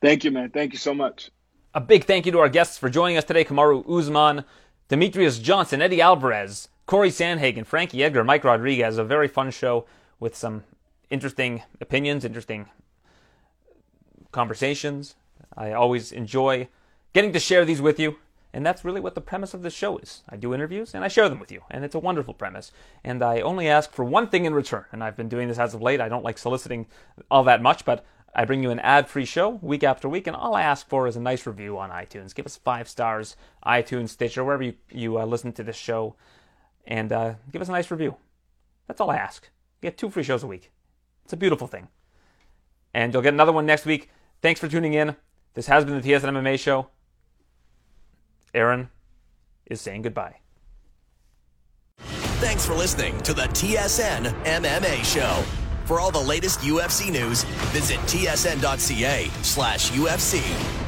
Thank 0.02 0.24
you, 0.24 0.30
man. 0.30 0.51
Thank 0.51 0.72
you 0.74 0.78
so 0.78 0.93
much. 0.94 1.30
A 1.74 1.80
big 1.80 2.05
thank 2.05 2.26
you 2.26 2.32
to 2.32 2.39
our 2.40 2.48
guests 2.51 2.76
for 2.76 2.89
joining 2.90 3.16
us 3.16 3.24
today: 3.24 3.44
Kamaru 3.44 3.85
Usman, 3.89 4.44
Demetrius 4.89 5.39
Johnson, 5.39 5.82
Eddie 5.82 6.01
Alvarez, 6.01 6.69
Corey 6.86 7.10
Sandhagen, 7.10 7.66
Frankie 7.66 8.02
Edgar, 8.02 8.24
Mike 8.24 8.44
Rodriguez. 8.44 8.97
A 8.97 9.05
very 9.05 9.28
fun 9.28 9.51
show 9.51 9.85
with 10.19 10.35
some 10.35 10.65
interesting 11.10 11.62
opinions, 11.81 12.24
interesting 12.24 12.66
conversations. 14.32 15.15
I 15.56 15.73
always 15.73 16.10
enjoy 16.10 16.69
getting 17.12 17.35
to 17.35 17.39
share 17.39 17.66
these 17.66 17.82
with 17.82 18.01
you. 18.01 18.16
And 18.55 18.65
that's 18.65 18.82
really 18.82 19.01
what 19.01 19.15
the 19.15 19.20
premise 19.20 19.52
of 19.52 19.60
this 19.60 19.74
show 19.74 19.98
is. 19.98 20.23
I 20.27 20.36
do 20.36 20.55
interviews 20.55 20.94
and 20.94 21.05
I 21.05 21.09
share 21.09 21.28
them 21.28 21.39
with 21.39 21.52
you. 21.52 21.60
And 21.70 21.85
it's 21.85 21.94
a 21.94 21.98
wonderful 21.98 22.32
premise. 22.32 22.73
And 23.05 23.23
I 23.23 23.43
only 23.43 23.69
ask 23.69 23.93
for 23.93 24.06
one 24.06 24.31
thing 24.31 24.47
in 24.47 24.55
return. 24.55 24.86
And 24.90 25.05
I've 25.05 25.16
been 25.16 25.28
doing 25.28 25.48
this 25.48 25.59
as 25.59 25.74
of 25.74 25.82
late. 25.82 26.01
I 26.01 26.09
don't 26.09 26.24
like 26.24 26.39
soliciting 26.39 26.86
all 27.31 27.44
that 27.44 27.60
much, 27.60 27.85
but 27.85 28.06
I 28.39 28.44
bring 28.44 28.62
you 28.62 28.70
an 28.70 28.78
ad 28.78 29.09
free 29.09 29.24
show 29.24 29.59
week 29.62 29.82
after 29.82 30.09
week. 30.09 30.28
And 30.28 30.36
all 30.36 30.55
I 30.55 30.62
ask 30.62 30.89
for 30.89 31.09
is 31.09 31.16
a 31.16 31.20
nice 31.20 31.44
review 31.44 31.77
on 31.77 31.90
iTunes. 31.90 32.32
Give 32.32 32.47
us 32.47 32.56
five 32.56 32.89
stars, 32.89 33.35
iTunes, 33.66 34.10
Stitcher, 34.10 34.44
wherever 34.44 34.62
you, 34.62 34.74
you 34.93 35.19
uh, 35.19 35.24
listen 35.24 35.52
to 35.55 35.65
this 35.65 35.74
show. 35.74 36.15
And 36.86 37.12
uh, 37.12 37.35
give 37.51 37.60
us 37.60 37.69
a 37.69 37.73
nice 37.73 37.90
review. 37.90 38.15
That's 38.86 39.01
all 39.01 39.10
I 39.10 39.16
ask. 39.16 39.51
You 39.82 39.89
get 39.89 39.98
two 39.98 40.09
free 40.09 40.23
shows 40.23 40.44
a 40.44 40.47
week. 40.47 40.70
It's 41.24 41.32
a 41.32 41.36
beautiful 41.36 41.66
thing. 41.66 41.89
And 42.94 43.12
you'll 43.12 43.24
get 43.24 43.35
another 43.35 43.51
one 43.51 43.66
next 43.66 43.85
week. 43.85 44.09
Thanks 44.40 44.60
for 44.60 44.69
tuning 44.69 44.94
in. 44.94 45.16
This 45.55 45.66
has 45.66 45.85
been 45.85 46.01
the 46.01 46.09
TSN 46.09 46.31
MMA 46.31 46.60
show. 46.60 46.90
Aaron 48.55 48.90
is 49.66 49.81
saying 49.81 50.02
goodbye. 50.02 50.36
Thanks 52.39 52.65
for 52.65 52.74
listening 52.74 53.20
to 53.23 53.35
the 53.35 53.48
TSN 53.48 54.27
MMA 54.44 55.05
Show. 55.05 55.44
For 55.89 56.01
all 56.01 56.10
the 56.10 56.20
latest 56.20 56.60
UFC 56.60 57.10
news, 57.10 57.44
visit 57.73 57.97
tsn.ca 58.01 59.31
slash 59.43 59.90
UFC. 59.93 60.88